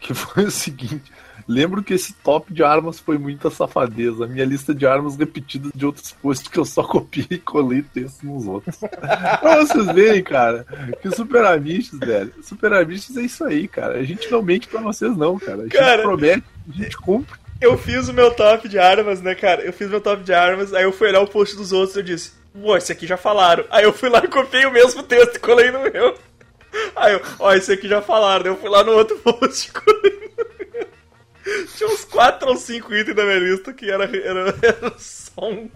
que 0.00 0.14
foi 0.14 0.44
o 0.44 0.50
seguinte. 0.50 1.12
Lembro 1.48 1.82
que 1.82 1.94
esse 1.94 2.12
top 2.12 2.52
de 2.52 2.62
armas 2.62 3.00
foi 3.00 3.16
muita 3.16 3.50
safadeza. 3.50 4.26
Minha 4.26 4.44
lista 4.44 4.74
de 4.74 4.86
armas 4.86 5.16
repetidas 5.16 5.72
de 5.74 5.86
outros 5.86 6.12
posts 6.12 6.46
que 6.46 6.58
eu 6.58 6.64
só 6.66 6.82
copiei 6.86 7.26
e 7.30 7.38
colei 7.38 7.82
texto 7.82 8.24
nos 8.26 8.46
outros. 8.46 8.76
pra 9.40 9.64
vocês 9.64 9.86
verem, 9.86 10.22
cara, 10.22 10.66
que 11.00 11.10
Super 11.10 11.46
Amistos, 11.46 11.98
velho. 11.98 12.34
Super 12.42 12.74
Amistos 12.74 13.16
é 13.16 13.22
isso 13.22 13.44
aí, 13.44 13.66
cara. 13.66 13.94
A 13.94 14.02
gente 14.02 14.30
não 14.30 14.42
mente 14.42 14.68
pra 14.68 14.82
vocês, 14.82 15.16
não, 15.16 15.38
cara. 15.38 15.60
A 15.60 15.62
gente 15.62 15.72
Cara, 15.72 16.02
promete, 16.02 16.44
a 16.68 16.82
gente 16.82 16.96
cumpre. 16.98 17.38
Eu 17.60 17.76
fiz 17.78 18.08
o 18.08 18.12
meu 18.12 18.30
top 18.30 18.68
de 18.68 18.78
armas, 18.78 19.22
né, 19.22 19.34
cara? 19.34 19.62
Eu 19.62 19.72
fiz 19.72 19.88
meu 19.88 20.00
top 20.00 20.22
de 20.22 20.32
armas, 20.32 20.74
aí 20.74 20.84
eu 20.84 20.92
fui 20.92 21.08
olhar 21.08 21.20
o 21.20 21.26
post 21.26 21.56
dos 21.56 21.72
outros 21.72 21.96
e 21.96 22.00
eu 22.00 22.04
disse, 22.04 22.32
pô, 22.52 22.76
esse 22.76 22.92
aqui 22.92 23.06
já 23.06 23.16
falaram. 23.16 23.64
Aí 23.70 23.84
eu 23.84 23.92
fui 23.92 24.08
lá 24.10 24.22
e 24.22 24.28
copiei 24.28 24.66
o 24.66 24.70
mesmo 24.70 25.02
texto 25.02 25.36
e 25.36 25.40
colei 25.40 25.70
no 25.70 25.80
meu. 25.80 26.14
Aí 26.94 27.14
eu, 27.14 27.22
ó, 27.38 27.52
esse 27.54 27.72
aqui 27.72 27.88
já 27.88 28.02
falaram. 28.02 28.46
Eu 28.46 28.56
fui 28.56 28.68
lá 28.68 28.84
no 28.84 28.92
outro 28.92 29.16
post 29.24 29.68
e 29.68 29.72
colei 29.72 30.12
no 30.12 30.36
meu. 30.36 30.57
Tinha 31.76 31.88
uns 31.88 32.04
4 32.04 32.48
ou 32.48 32.56
5 32.56 32.94
itens 32.94 33.16
da 33.16 33.24
minha 33.24 33.38
lista 33.38 33.72
que 33.72 33.90
era, 33.90 34.04
era, 34.04 34.54
era 34.62 34.98
só 34.98 35.48
um, 35.48 35.70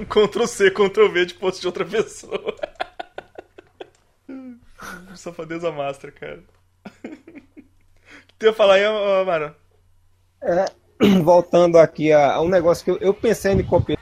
um 0.00 0.04
Ctrl-C, 0.04 0.70
Ctrl-V 0.70 1.26
de 1.26 1.34
post 1.34 1.60
de 1.60 1.66
outra 1.66 1.84
pessoa. 1.84 2.54
Safadeza 5.14 5.72
master, 5.72 6.12
cara. 6.12 6.42
Tu 8.38 8.46
ia 8.46 8.52
falar 8.52 8.74
aí, 8.74 8.84
Amaro? 8.84 9.54
voltando 11.22 11.78
aqui 11.78 12.12
a, 12.12 12.34
a 12.34 12.40
um 12.40 12.48
negócio 12.48 12.84
que 12.84 12.90
eu, 12.90 12.98
eu 12.98 13.14
pensei 13.14 13.52
em 13.52 13.62
copiar. 13.62 13.98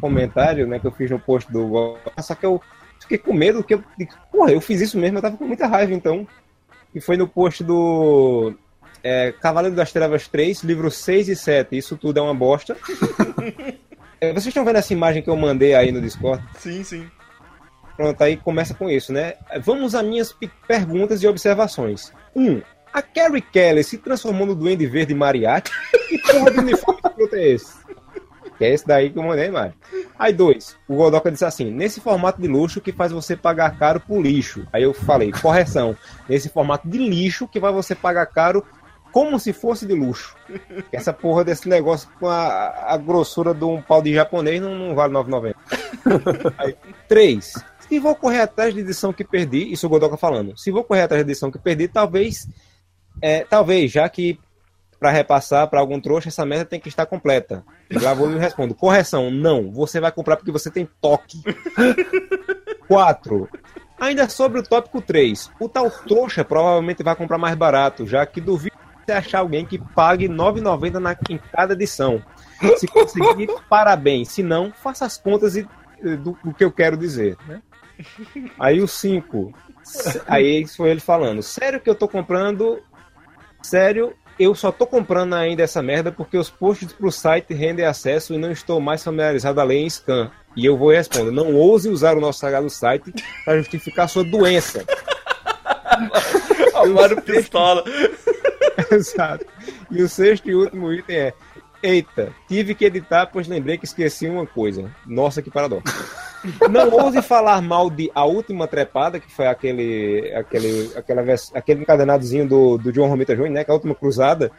comentário, 0.00 0.66
né, 0.66 0.78
que 0.78 0.86
eu 0.86 0.92
fiz 0.92 1.10
no 1.10 1.18
post 1.18 1.50
do 1.50 1.96
só 2.20 2.34
que 2.34 2.46
eu 2.46 2.60
fiquei 3.00 3.18
com 3.18 3.32
medo 3.32 3.64
que 3.64 3.74
eu, 3.74 3.84
porra, 4.30 4.52
eu 4.52 4.60
fiz 4.60 4.80
isso 4.80 4.98
mesmo, 4.98 5.18
eu 5.18 5.22
tava 5.22 5.36
com 5.36 5.46
muita 5.46 5.66
raiva 5.66 5.92
então. 5.92 6.26
E 6.94 7.00
foi 7.00 7.16
no 7.16 7.28
post 7.28 7.62
do 7.62 8.54
é, 9.06 9.32
Cavaleiro 9.32 9.76
das 9.76 9.92
Trevas 9.92 10.26
3, 10.28 10.62
livro 10.64 10.90
6 10.90 11.28
e 11.28 11.36
7. 11.36 11.76
Isso 11.76 11.96
tudo 11.96 12.18
é 12.18 12.22
uma 12.22 12.34
bosta. 12.34 12.76
É, 14.18 14.32
vocês 14.32 14.46
estão 14.46 14.64
vendo 14.64 14.76
essa 14.76 14.94
imagem 14.94 15.22
que 15.22 15.28
eu 15.28 15.36
mandei 15.36 15.74
aí 15.74 15.92
no 15.92 16.00
Discord? 16.00 16.42
Sim, 16.58 16.82
sim. 16.82 17.06
Pronto, 17.98 18.22
aí 18.24 18.34
começa 18.38 18.72
com 18.72 18.88
isso, 18.88 19.12
né? 19.12 19.34
Vamos 19.62 19.94
a 19.94 20.02
minhas 20.02 20.32
pe- 20.32 20.50
perguntas 20.66 21.22
e 21.22 21.26
observações. 21.28 22.14
1. 22.34 22.50
Um, 22.50 22.62
a 22.94 23.02
Carrie 23.02 23.42
Kelly 23.42 23.84
se 23.84 23.98
transformou 23.98 24.46
no 24.46 24.54
Duende 24.54 24.86
Verde 24.86 25.14
Mariachi? 25.14 25.70
Que 26.08 26.16
porra 26.18 26.50
de 26.50 26.58
uniforme 26.60 27.00
fruta 27.14 27.36
é 27.36 27.48
esse? 27.48 27.74
Que 28.56 28.64
é 28.64 28.72
esse 28.72 28.86
daí 28.86 29.10
que 29.10 29.18
eu 29.18 29.22
mandei, 29.22 29.50
Mário. 29.50 29.74
Aí, 30.18 30.32
dois. 30.32 30.78
O 30.88 30.96
Godoka 30.96 31.30
disse 31.30 31.44
assim: 31.44 31.70
nesse 31.70 32.00
formato 32.00 32.40
de 32.40 32.48
luxo 32.48 32.80
que 32.80 32.92
faz 32.92 33.12
você 33.12 33.36
pagar 33.36 33.76
caro 33.78 34.00
por 34.00 34.22
lixo. 34.22 34.66
Aí 34.72 34.82
eu 34.82 34.94
falei: 34.94 35.30
correção. 35.30 35.94
Nesse 36.26 36.48
formato 36.48 36.88
de 36.88 36.96
lixo 36.96 37.46
que 37.46 37.60
vai 37.60 37.70
você 37.70 37.94
pagar 37.94 38.24
caro 38.24 38.64
como 39.16 39.40
se 39.40 39.50
fosse 39.50 39.86
de 39.86 39.94
luxo. 39.94 40.36
Essa 40.92 41.10
porra 41.10 41.42
desse 41.42 41.66
negócio 41.66 42.06
com 42.20 42.28
a, 42.28 42.92
a 42.92 42.98
grossura 42.98 43.54
de 43.54 43.64
um 43.64 43.80
pau 43.80 44.02
de 44.02 44.12
japonês 44.12 44.60
não, 44.60 44.74
não 44.74 44.94
vale 44.94 45.14
9,90. 45.14 45.54
Aí, 46.58 46.76
três. 47.08 47.54
Se 47.80 47.98
vou 47.98 48.14
correr 48.14 48.40
atrás 48.40 48.74
da 48.74 48.80
edição 48.82 49.14
que 49.14 49.24
perdi, 49.24 49.72
isso 49.72 49.86
o 49.86 49.88
Godoka 49.88 50.18
falando. 50.18 50.54
Se 50.58 50.70
vou 50.70 50.84
correr 50.84 51.00
atrás 51.00 51.24
da 51.24 51.30
edição 51.30 51.50
que 51.50 51.58
perdi, 51.58 51.88
talvez, 51.88 52.46
é, 53.22 53.42
talvez, 53.44 53.90
já 53.90 54.06
que 54.06 54.38
para 55.00 55.10
repassar 55.10 55.66
para 55.70 55.80
algum 55.80 55.98
trouxa, 55.98 56.28
essa 56.28 56.44
merda 56.44 56.66
tem 56.66 56.78
que 56.78 56.90
estar 56.90 57.06
completa. 57.06 57.64
E 57.88 57.98
lá 57.98 58.12
vou 58.12 58.28
me 58.28 58.38
respondo. 58.38 58.74
Correção, 58.74 59.30
não. 59.30 59.72
Você 59.72 59.98
vai 59.98 60.12
comprar 60.12 60.36
porque 60.36 60.52
você 60.52 60.70
tem 60.70 60.86
toque. 61.00 61.40
4. 62.86 63.48
Ainda 63.98 64.28
sobre 64.28 64.60
o 64.60 64.62
tópico 64.62 65.00
3. 65.00 65.50
O 65.58 65.70
tal 65.70 65.90
trouxa 65.90 66.44
provavelmente 66.44 67.02
vai 67.02 67.16
comprar 67.16 67.38
mais 67.38 67.54
barato, 67.54 68.06
já 68.06 68.26
que 68.26 68.42
duvido 68.42 68.75
você 69.06 69.12
achar 69.12 69.38
alguém 69.38 69.64
que 69.64 69.78
pague 69.78 70.26
R$ 70.26 70.34
9,90 70.34 70.98
na- 71.00 71.16
em 71.30 71.38
cada 71.52 71.72
edição. 71.74 72.22
Se 72.76 72.86
conseguir, 72.86 73.48
parabéns. 73.70 74.28
Se 74.28 74.42
não, 74.42 74.72
faça 74.72 75.04
as 75.06 75.16
contas 75.16 75.56
e, 75.56 75.66
eh, 76.04 76.16
do, 76.16 76.36
do 76.42 76.52
que 76.52 76.64
eu 76.64 76.72
quero 76.72 76.96
dizer. 76.96 77.36
Né? 77.46 77.62
Aí 78.58 78.80
o 78.80 78.88
5. 78.88 79.54
Aí 80.26 80.62
isso 80.62 80.78
foi 80.78 80.90
ele 80.90 81.00
falando. 81.00 81.42
Sério 81.42 81.80
que 81.80 81.88
eu 81.88 81.94
tô 81.94 82.08
comprando. 82.08 82.82
Sério, 83.62 84.14
eu 84.38 84.54
só 84.54 84.70
tô 84.72 84.86
comprando 84.86 85.34
ainda 85.34 85.62
essa 85.62 85.82
merda 85.82 86.10
porque 86.12 86.36
os 86.36 86.50
posts 86.50 86.92
pro 86.92 87.10
site 87.10 87.54
rendem 87.54 87.84
acesso 87.84 88.34
e 88.34 88.38
não 88.38 88.50
estou 88.50 88.80
mais 88.80 89.02
familiarizado 89.02 89.60
a 89.60 89.64
ler 89.64 89.76
em 89.78 89.88
scan. 89.88 90.30
E 90.56 90.64
eu 90.66 90.76
vou 90.76 90.90
responder: 90.90 91.30
não 91.30 91.54
ouse 91.54 91.88
usar 91.88 92.16
o 92.16 92.20
nosso 92.20 92.40
sagrado 92.40 92.68
site 92.68 93.12
para 93.44 93.58
justificar 93.58 94.08
sua 94.08 94.24
doença. 94.24 94.84
Amaro 96.74 97.20
Pistola. 97.22 97.84
Exato. 98.92 99.46
E 99.90 100.02
o 100.02 100.08
sexto 100.08 100.48
e 100.48 100.54
último 100.54 100.92
item 100.92 101.16
é: 101.16 101.34
Eita, 101.82 102.32
tive 102.48 102.74
que 102.74 102.84
editar, 102.84 103.26
pois 103.26 103.46
lembrei 103.46 103.78
que 103.78 103.84
esqueci 103.84 104.26
uma 104.26 104.46
coisa. 104.46 104.90
Nossa, 105.06 105.42
que 105.42 105.50
paradoxo. 105.50 105.94
Não 106.70 106.90
ouse 106.90 107.20
falar 107.22 107.60
mal 107.60 107.90
de 107.90 108.10
A 108.14 108.24
Última 108.24 108.66
Trepada, 108.66 109.18
que 109.18 109.30
foi 109.30 109.46
aquele 109.46 110.32
aquele, 110.34 110.90
aquela 110.96 111.22
aquele 111.54 111.80
encadenadozinho 111.82 112.48
do, 112.48 112.78
do 112.78 112.92
John 112.92 113.08
Romita 113.08 113.34
Jr., 113.34 113.50
né? 113.50 113.64
Que 113.64 113.70
é 113.70 113.72
a 113.72 113.74
Última 113.74 113.94
Cruzada, 113.94 114.50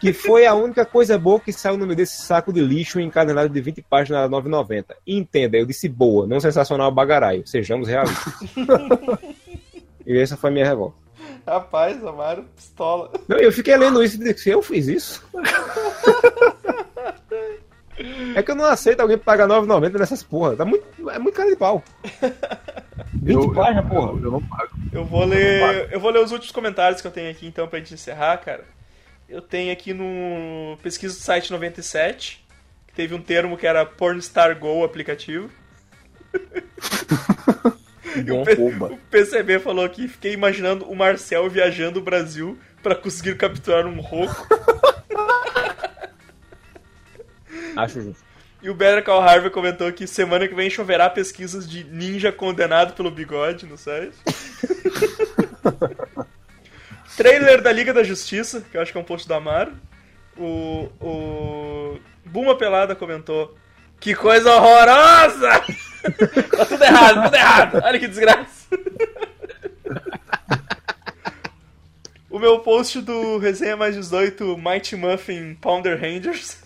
que 0.00 0.12
foi 0.12 0.46
a 0.46 0.54
única 0.54 0.84
coisa 0.84 1.18
boa 1.18 1.40
que 1.40 1.52
saiu 1.52 1.76
no 1.76 1.86
meio 1.86 1.96
desse 1.96 2.22
saco 2.22 2.52
de 2.52 2.60
lixo 2.60 3.00
encadenado 3.00 3.48
de 3.48 3.60
20 3.60 3.82
páginas 3.82 4.24
a 4.24 4.28
9,90. 4.28 4.86
Entenda, 5.06 5.56
eu 5.56 5.66
disse 5.66 5.88
boa, 5.88 6.26
não 6.26 6.40
sensacional 6.40 6.90
bagaraio. 6.90 7.46
Sejamos 7.46 7.88
realistas. 7.88 8.34
e 10.06 10.18
essa 10.18 10.36
foi 10.36 10.50
a 10.50 10.52
minha 10.52 10.66
revolta. 10.66 11.01
Rapaz, 11.46 12.04
Amaro 12.04 12.44
Pistola. 12.56 13.10
Não, 13.28 13.36
eu 13.38 13.52
fiquei 13.52 13.76
lendo 13.76 14.02
isso 14.02 14.16
e 14.16 14.18
disse, 14.32 14.50
eu 14.50 14.62
fiz 14.62 14.86
isso? 14.86 15.24
é 18.36 18.42
que 18.42 18.50
eu 18.50 18.54
não 18.54 18.64
aceito 18.64 19.00
alguém 19.00 19.18
pagar 19.18 19.46
9,90 19.48 19.98
nessas 19.98 20.22
porra. 20.22 20.56
Tá 20.56 20.64
muito, 20.64 21.10
é 21.10 21.18
muito 21.18 21.34
cara 21.34 21.50
de 21.50 21.56
pau. 21.56 21.82
20 23.14 23.34
Eu- 23.36 23.52
páginas, 23.52 23.84
eu- 23.84 23.90
porra. 23.90 24.20
Eu, 24.20 24.30
não 24.30 24.42
pago. 24.42 24.70
Eu 24.92 25.04
vou 25.04 25.24
ler. 25.24 25.92
Eu 25.92 26.00
vou 26.00 26.10
ler 26.10 26.20
os 26.24 26.32
últimos 26.32 26.52
comentários 26.52 27.00
que 27.00 27.06
eu 27.06 27.10
tenho 27.12 27.30
aqui 27.30 27.46
então 27.46 27.68
pra 27.68 27.78
gente 27.78 27.94
encerrar, 27.94 28.36
cara. 28.38 28.64
Eu 29.28 29.40
tenho 29.40 29.72
aqui 29.72 29.94
no 29.94 30.76
pesquisa 30.82 31.14
do 31.14 31.20
site 31.20 31.50
97, 31.50 32.44
que 32.86 32.92
teve 32.94 33.14
um 33.14 33.22
termo 33.22 33.56
que 33.56 33.66
era 33.66 33.86
Pornstar 33.86 34.58
Go 34.58 34.84
aplicativo. 34.84 35.48
P- 38.44 38.60
oba. 38.60 38.86
o 38.92 38.96
PCB 39.10 39.58
falou 39.58 39.84
aqui, 39.84 40.08
fiquei 40.08 40.32
imaginando 40.32 40.84
o 40.86 40.94
Marcel 40.96 41.48
viajando 41.48 42.00
o 42.00 42.02
Brasil 42.02 42.58
pra 42.82 42.94
conseguir 42.94 43.36
capturar 43.36 43.86
um 43.86 44.00
roco. 44.00 44.46
Acho 47.76 48.00
justo. 48.02 48.22
E 48.62 48.70
o 48.70 48.74
Better 48.74 49.02
Call 49.02 49.20
Harvey 49.20 49.50
comentou 49.50 49.90
que 49.92 50.06
semana 50.06 50.46
que 50.46 50.54
vem 50.54 50.70
choverá 50.70 51.10
pesquisas 51.10 51.68
de 51.68 51.82
ninja 51.84 52.30
condenado 52.30 52.92
pelo 52.94 53.10
bigode 53.10 53.66
no 53.66 53.76
site. 53.76 54.14
Trailer 57.16 57.60
da 57.60 57.72
Liga 57.72 57.92
da 57.92 58.04
Justiça, 58.04 58.64
que 58.70 58.76
eu 58.76 58.80
acho 58.80 58.92
que 58.92 58.98
é 58.98 59.00
um 59.00 59.04
post 59.04 59.26
do 59.26 59.34
Amaro. 59.34 59.72
O, 60.36 60.88
o 61.00 61.98
Buma 62.24 62.56
Pelada 62.56 62.94
comentou 62.94 63.56
que 63.98 64.14
coisa 64.14 64.52
horrorosa! 64.54 65.50
Tá 66.56 66.66
tudo 66.66 66.84
errado, 66.84 67.24
tudo 67.24 67.34
errado! 67.36 67.80
Olha 67.82 67.98
que 67.98 68.08
desgraça! 68.08 68.68
o 72.30 72.38
meu 72.38 72.58
post 72.60 73.00
do 73.02 73.38
Resenha 73.38 73.76
Mais 73.76 73.94
18 73.94 74.56
Mighty 74.58 74.96
Muffin 74.96 75.54
Pounder 75.54 76.00
Rangers. 76.00 76.62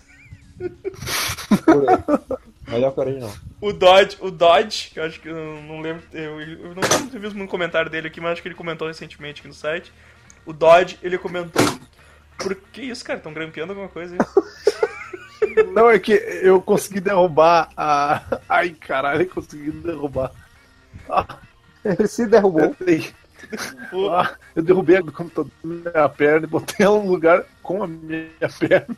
Melhor 2.67 2.93
que 2.93 2.99
o 2.99 3.03
original. 3.03 3.33
O 3.59 3.73
Dodge, 3.73 4.17
o 4.19 4.29
Dodge, 4.29 4.91
que 4.91 4.99
eu 4.99 5.03
acho 5.03 5.19
que 5.19 5.29
eu 5.29 5.61
não 5.63 5.81
lembro, 5.81 6.03
eu, 6.13 6.41
eu 6.41 6.75
não 6.75 6.81
lembro 6.81 7.09
ter 7.09 7.19
visto 7.19 7.37
um 7.39 7.47
comentário 7.47 7.89
dele 7.89 8.07
aqui, 8.07 8.21
mas 8.21 8.33
acho 8.33 8.41
que 8.41 8.47
ele 8.47 8.55
comentou 8.55 8.87
recentemente 8.87 9.39
aqui 9.39 9.47
no 9.47 9.53
site. 9.53 9.91
O 10.45 10.53
Dodge, 10.53 10.99
ele 11.01 11.17
comentou. 11.17 11.61
Por 12.37 12.55
que 12.55 12.81
isso, 12.81 13.03
cara? 13.03 13.17
Estão 13.17 13.33
grampeando 13.33 13.71
alguma 13.71 13.89
coisa 13.89 14.15
aí? 14.15 14.19
Não, 15.73 15.89
é 15.89 15.99
que 15.99 16.13
eu 16.41 16.61
consegui 16.61 16.99
derrubar 16.99 17.69
a. 17.75 18.21
Ai, 18.47 18.69
caralho, 18.71 19.23
eu 19.23 19.29
consegui 19.29 19.71
derrubar. 19.71 20.31
Ah, 21.09 21.37
Ele 21.83 22.07
se 22.07 22.25
derrubou. 22.25 22.75
Pô, 23.89 24.09
Ah, 24.09 24.35
eu 24.55 24.63
derrubei 24.63 24.97
computador 25.11 25.51
na 25.63 25.91
minha 25.91 26.09
perna 26.09 26.45
e 26.45 26.49
botei 26.49 26.85
ela 26.85 26.99
no 27.01 27.09
lugar 27.09 27.45
com 27.61 27.83
a 27.83 27.87
minha 27.87 28.27
perna. 28.59 28.95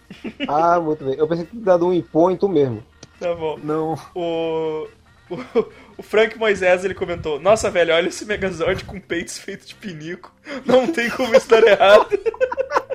Ah, 0.48 0.80
muito 0.80 1.04
bem. 1.06 1.16
Eu 1.16 1.28
pensei 1.28 1.46
que 1.46 1.52
tinha 1.52 1.64
dado 1.64 1.88
um 1.88 1.94
tu 2.36 2.48
mesmo. 2.50 2.84
tá 3.20 3.34
bom. 3.36 3.60
Não. 3.62 3.94
O, 4.16 4.88
o, 5.30 5.66
o 5.98 6.02
Frank 6.04 6.38
Moisés, 6.38 6.84
ele 6.84 6.96
comentou. 6.96 7.40
Nossa, 7.40 7.70
velho, 7.70 7.94
olha 7.94 8.08
esse 8.08 8.26
Megazord 8.26 8.86
com 8.86 9.00
peitos 9.00 9.38
feitos 9.38 9.68
de 9.68 9.76
pinico. 9.76 10.34
Não 10.66 10.88
tem 10.88 11.10
como 11.12 11.36
estar 11.36 11.62
errado. 11.64 12.08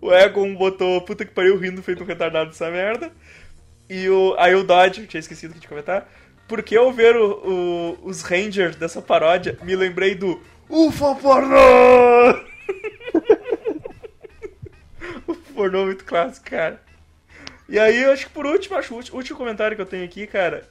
O 0.00 0.12
Egon 0.12 0.54
botou 0.54 1.00
puta 1.02 1.24
que 1.24 1.32
pariu 1.32 1.56
rindo 1.58 1.82
feito 1.82 2.02
um 2.02 2.06
retardado 2.06 2.50
dessa 2.50 2.70
merda. 2.70 3.10
E 3.88 4.08
o, 4.08 4.34
aí 4.38 4.54
o 4.54 4.62
Dodge, 4.62 5.06
tinha 5.06 5.18
esquecido 5.20 5.50
aqui 5.52 5.60
de 5.60 5.68
comentar. 5.68 6.08
Porque 6.46 6.76
ao 6.76 6.92
ver 6.92 7.16
o- 7.16 7.96
o- 8.02 8.08
os 8.08 8.22
Rangers 8.22 8.76
dessa 8.76 9.02
paródia, 9.02 9.58
me 9.62 9.74
lembrei 9.76 10.14
do 10.14 10.40
UFO 10.68 11.16
pornô! 11.16 12.38
o 15.26 15.34
pornô 15.34 15.82
é 15.82 15.86
muito 15.86 16.04
clássico, 16.04 16.50
cara. 16.50 16.80
E 17.68 17.78
aí, 17.78 18.02
eu 18.02 18.12
acho 18.12 18.26
que 18.26 18.32
por 18.32 18.46
último, 18.46 18.76
acho 18.76 18.94
o 18.94 19.16
último 19.16 19.36
comentário 19.36 19.76
que 19.76 19.82
eu 19.82 19.86
tenho 19.86 20.04
aqui, 20.04 20.26
cara, 20.26 20.66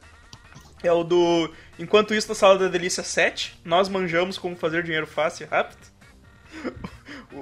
é 0.83 0.91
o 0.91 1.03
do. 1.03 1.51
Enquanto 1.77 2.13
isso, 2.15 2.27
na 2.29 2.33
Sala 2.35 2.57
da 2.57 2.67
Delícia 2.67 3.03
7, 3.03 3.59
nós 3.63 3.87
manjamos 3.87 4.37
como 4.37 4.55
fazer 4.55 4.81
dinheiro 4.83 5.05
fácil 5.05 5.45
e 5.45 5.49
rápido. 5.49 5.77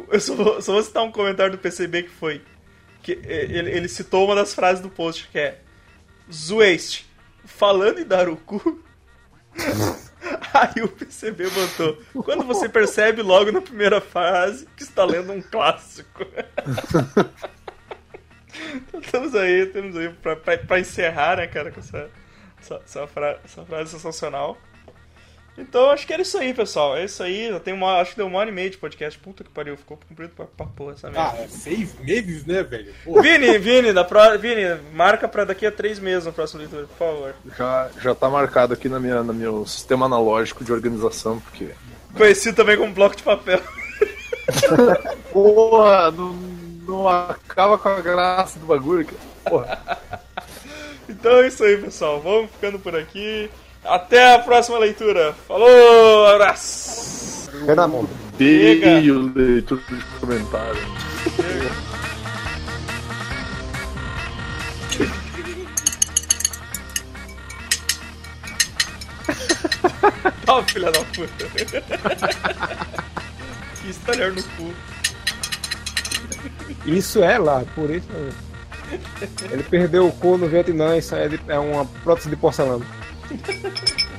Eu 0.10 0.20
só 0.20 0.36
vou, 0.36 0.62
só 0.62 0.74
vou 0.74 0.84
citar 0.84 1.04
um 1.04 1.12
comentário 1.12 1.52
do 1.54 1.58
PCB 1.58 2.04
que 2.04 2.10
foi. 2.10 2.42
Que 3.04 3.14
eh, 3.24 3.44
ele, 3.50 3.70
ele 3.72 3.88
citou 3.88 4.26
uma 4.26 4.36
das 4.36 4.54
frases 4.54 4.82
do 4.82 4.90
post, 4.90 5.28
que 5.32 5.38
é. 5.40 5.60
Zueste, 6.32 7.06
falando 7.46 8.00
em 8.00 8.06
dar 8.06 8.28
o 8.28 8.36
cu. 8.36 8.84
Aí 10.54 10.82
o 10.84 10.88
PCB 10.88 11.50
botou. 11.52 12.02
Quando 12.24 12.44
você 12.46 12.68
percebe 12.68 13.22
logo 13.22 13.52
na 13.52 13.62
primeira 13.62 14.02
frase 14.02 14.68
que 14.76 14.82
está 14.84 15.06
lendo 15.06 15.32
um 15.32 15.42
clássico. 15.42 16.26
Então, 18.74 19.00
Estamos 19.02 19.36
aí, 19.36 19.66
temos 19.68 19.96
aí 19.98 20.10
pra, 20.10 20.36
pra, 20.36 20.58
pra 20.58 20.80
encerrar, 20.80 21.38
né, 21.38 21.48
cara, 21.48 21.72
com 21.72 21.80
essa, 21.82 22.10
essa, 22.62 22.76
essa, 22.86 23.08
fra- 23.08 23.40
essa 23.44 23.66
frase 23.66 23.92
sensacional. 23.92 24.58
Então 25.58 25.90
acho 25.90 26.06
que 26.06 26.12
era 26.12 26.22
isso 26.22 26.38
aí, 26.38 26.54
pessoal. 26.54 26.98
É 26.98 27.06
isso 27.06 27.24
aí. 27.24 27.46
Eu 27.46 27.60
tenho 27.60 27.78
uma, 27.78 28.00
acho 28.00 28.12
que 28.12 28.18
deu 28.18 28.28
uma 28.28 28.40
hora 28.40 28.50
e 28.50 28.54
meia 28.54 28.70
de 28.70 28.78
podcast. 28.78 29.18
Puta 29.20 29.44
que 29.44 29.50
pariu, 29.50 29.78
ficou 29.78 29.98
cumprido 30.08 30.34
pra, 30.36 30.46
pra 30.46 30.66
porra 30.66 30.94
essa 30.94 31.10
merda. 31.10 31.32
Ah, 31.32 31.42
é 31.42 31.48
seis 31.48 31.98
meses, 32.00 32.46
né, 32.46 32.62
velho? 32.62 32.94
Pô, 33.04 33.22
Vini, 33.22 33.58
Vini, 33.58 33.94
da 33.94 34.04
pro... 34.04 34.38
Vini, 34.38 34.64
marca 34.94 35.28
pra 35.28 35.46
daqui 35.46 35.66
a 35.66 35.72
três 35.72 35.98
meses 35.98 36.26
na 36.26 36.32
próxima 36.32 36.60
leitura, 36.62 36.88
por 36.88 36.98
favor. 36.98 37.36
Já, 37.58 37.90
já 38.02 38.14
tá 38.14 38.30
marcado 38.30 38.74
aqui 38.74 38.90
na 38.90 39.00
minha, 39.00 39.24
no 39.24 39.34
meu 39.34 39.66
sistema 39.66 40.06
analógico 40.06 40.64
de 40.64 40.74
organização, 40.74 41.40
porque. 41.40 41.70
Conhecido 42.14 42.56
também 42.56 42.78
como 42.78 42.94
bloco 42.94 43.16
de 43.16 43.24
papel. 43.24 43.62
Porra, 45.32 46.12
não, 46.12 46.34
não 46.86 47.08
acaba 47.08 47.78
com 47.78 47.90
a 47.90 48.02
graça 48.02 48.60
do 48.60 48.66
bagulho, 48.66 49.06
cara. 49.06 49.18
Porra. 49.46 50.00
Então 51.08 51.40
é 51.40 51.48
isso 51.48 51.64
aí, 51.64 51.78
pessoal. 51.78 52.20
Vamos 52.20 52.52
ficando 52.52 52.80
por 52.80 52.96
aqui. 52.96 53.50
Até 53.86 54.34
a 54.36 54.40
próxima 54.40 54.78
leitura. 54.80 55.34
Falou, 55.48 56.26
abraço. 56.28 57.50
Pé 57.66 57.76
na 57.76 57.88
mão. 57.88 58.08
Beijo, 58.38 59.32
leitura 59.36 59.82
de 59.90 60.04
comentário. 60.20 60.82
Ó, 70.48 70.62
filha 70.64 70.92
da 70.92 71.00
puta. 71.00 71.46
que 73.82 73.90
estalhar 73.90 74.32
no 74.32 74.44
cu. 74.44 74.72
Isso 76.86 77.24
é 77.24 77.38
lá, 77.40 77.64
por 77.74 77.90
isso. 77.90 78.08
Ele 79.52 79.64
perdeu 79.64 80.08
o 80.08 80.12
cu 80.12 80.38
no 80.38 80.48
Vietnã, 80.48 80.96
isso 80.98 81.16
é 81.16 81.28
de- 81.28 81.42
é 81.48 81.58
uma 81.58 81.86
prótese 82.04 82.30
de 82.30 82.36
porcelana. 82.36 82.86
Ha 83.26 83.36
ha 83.44 83.54
ha 83.64 83.70
ha! 83.70 84.15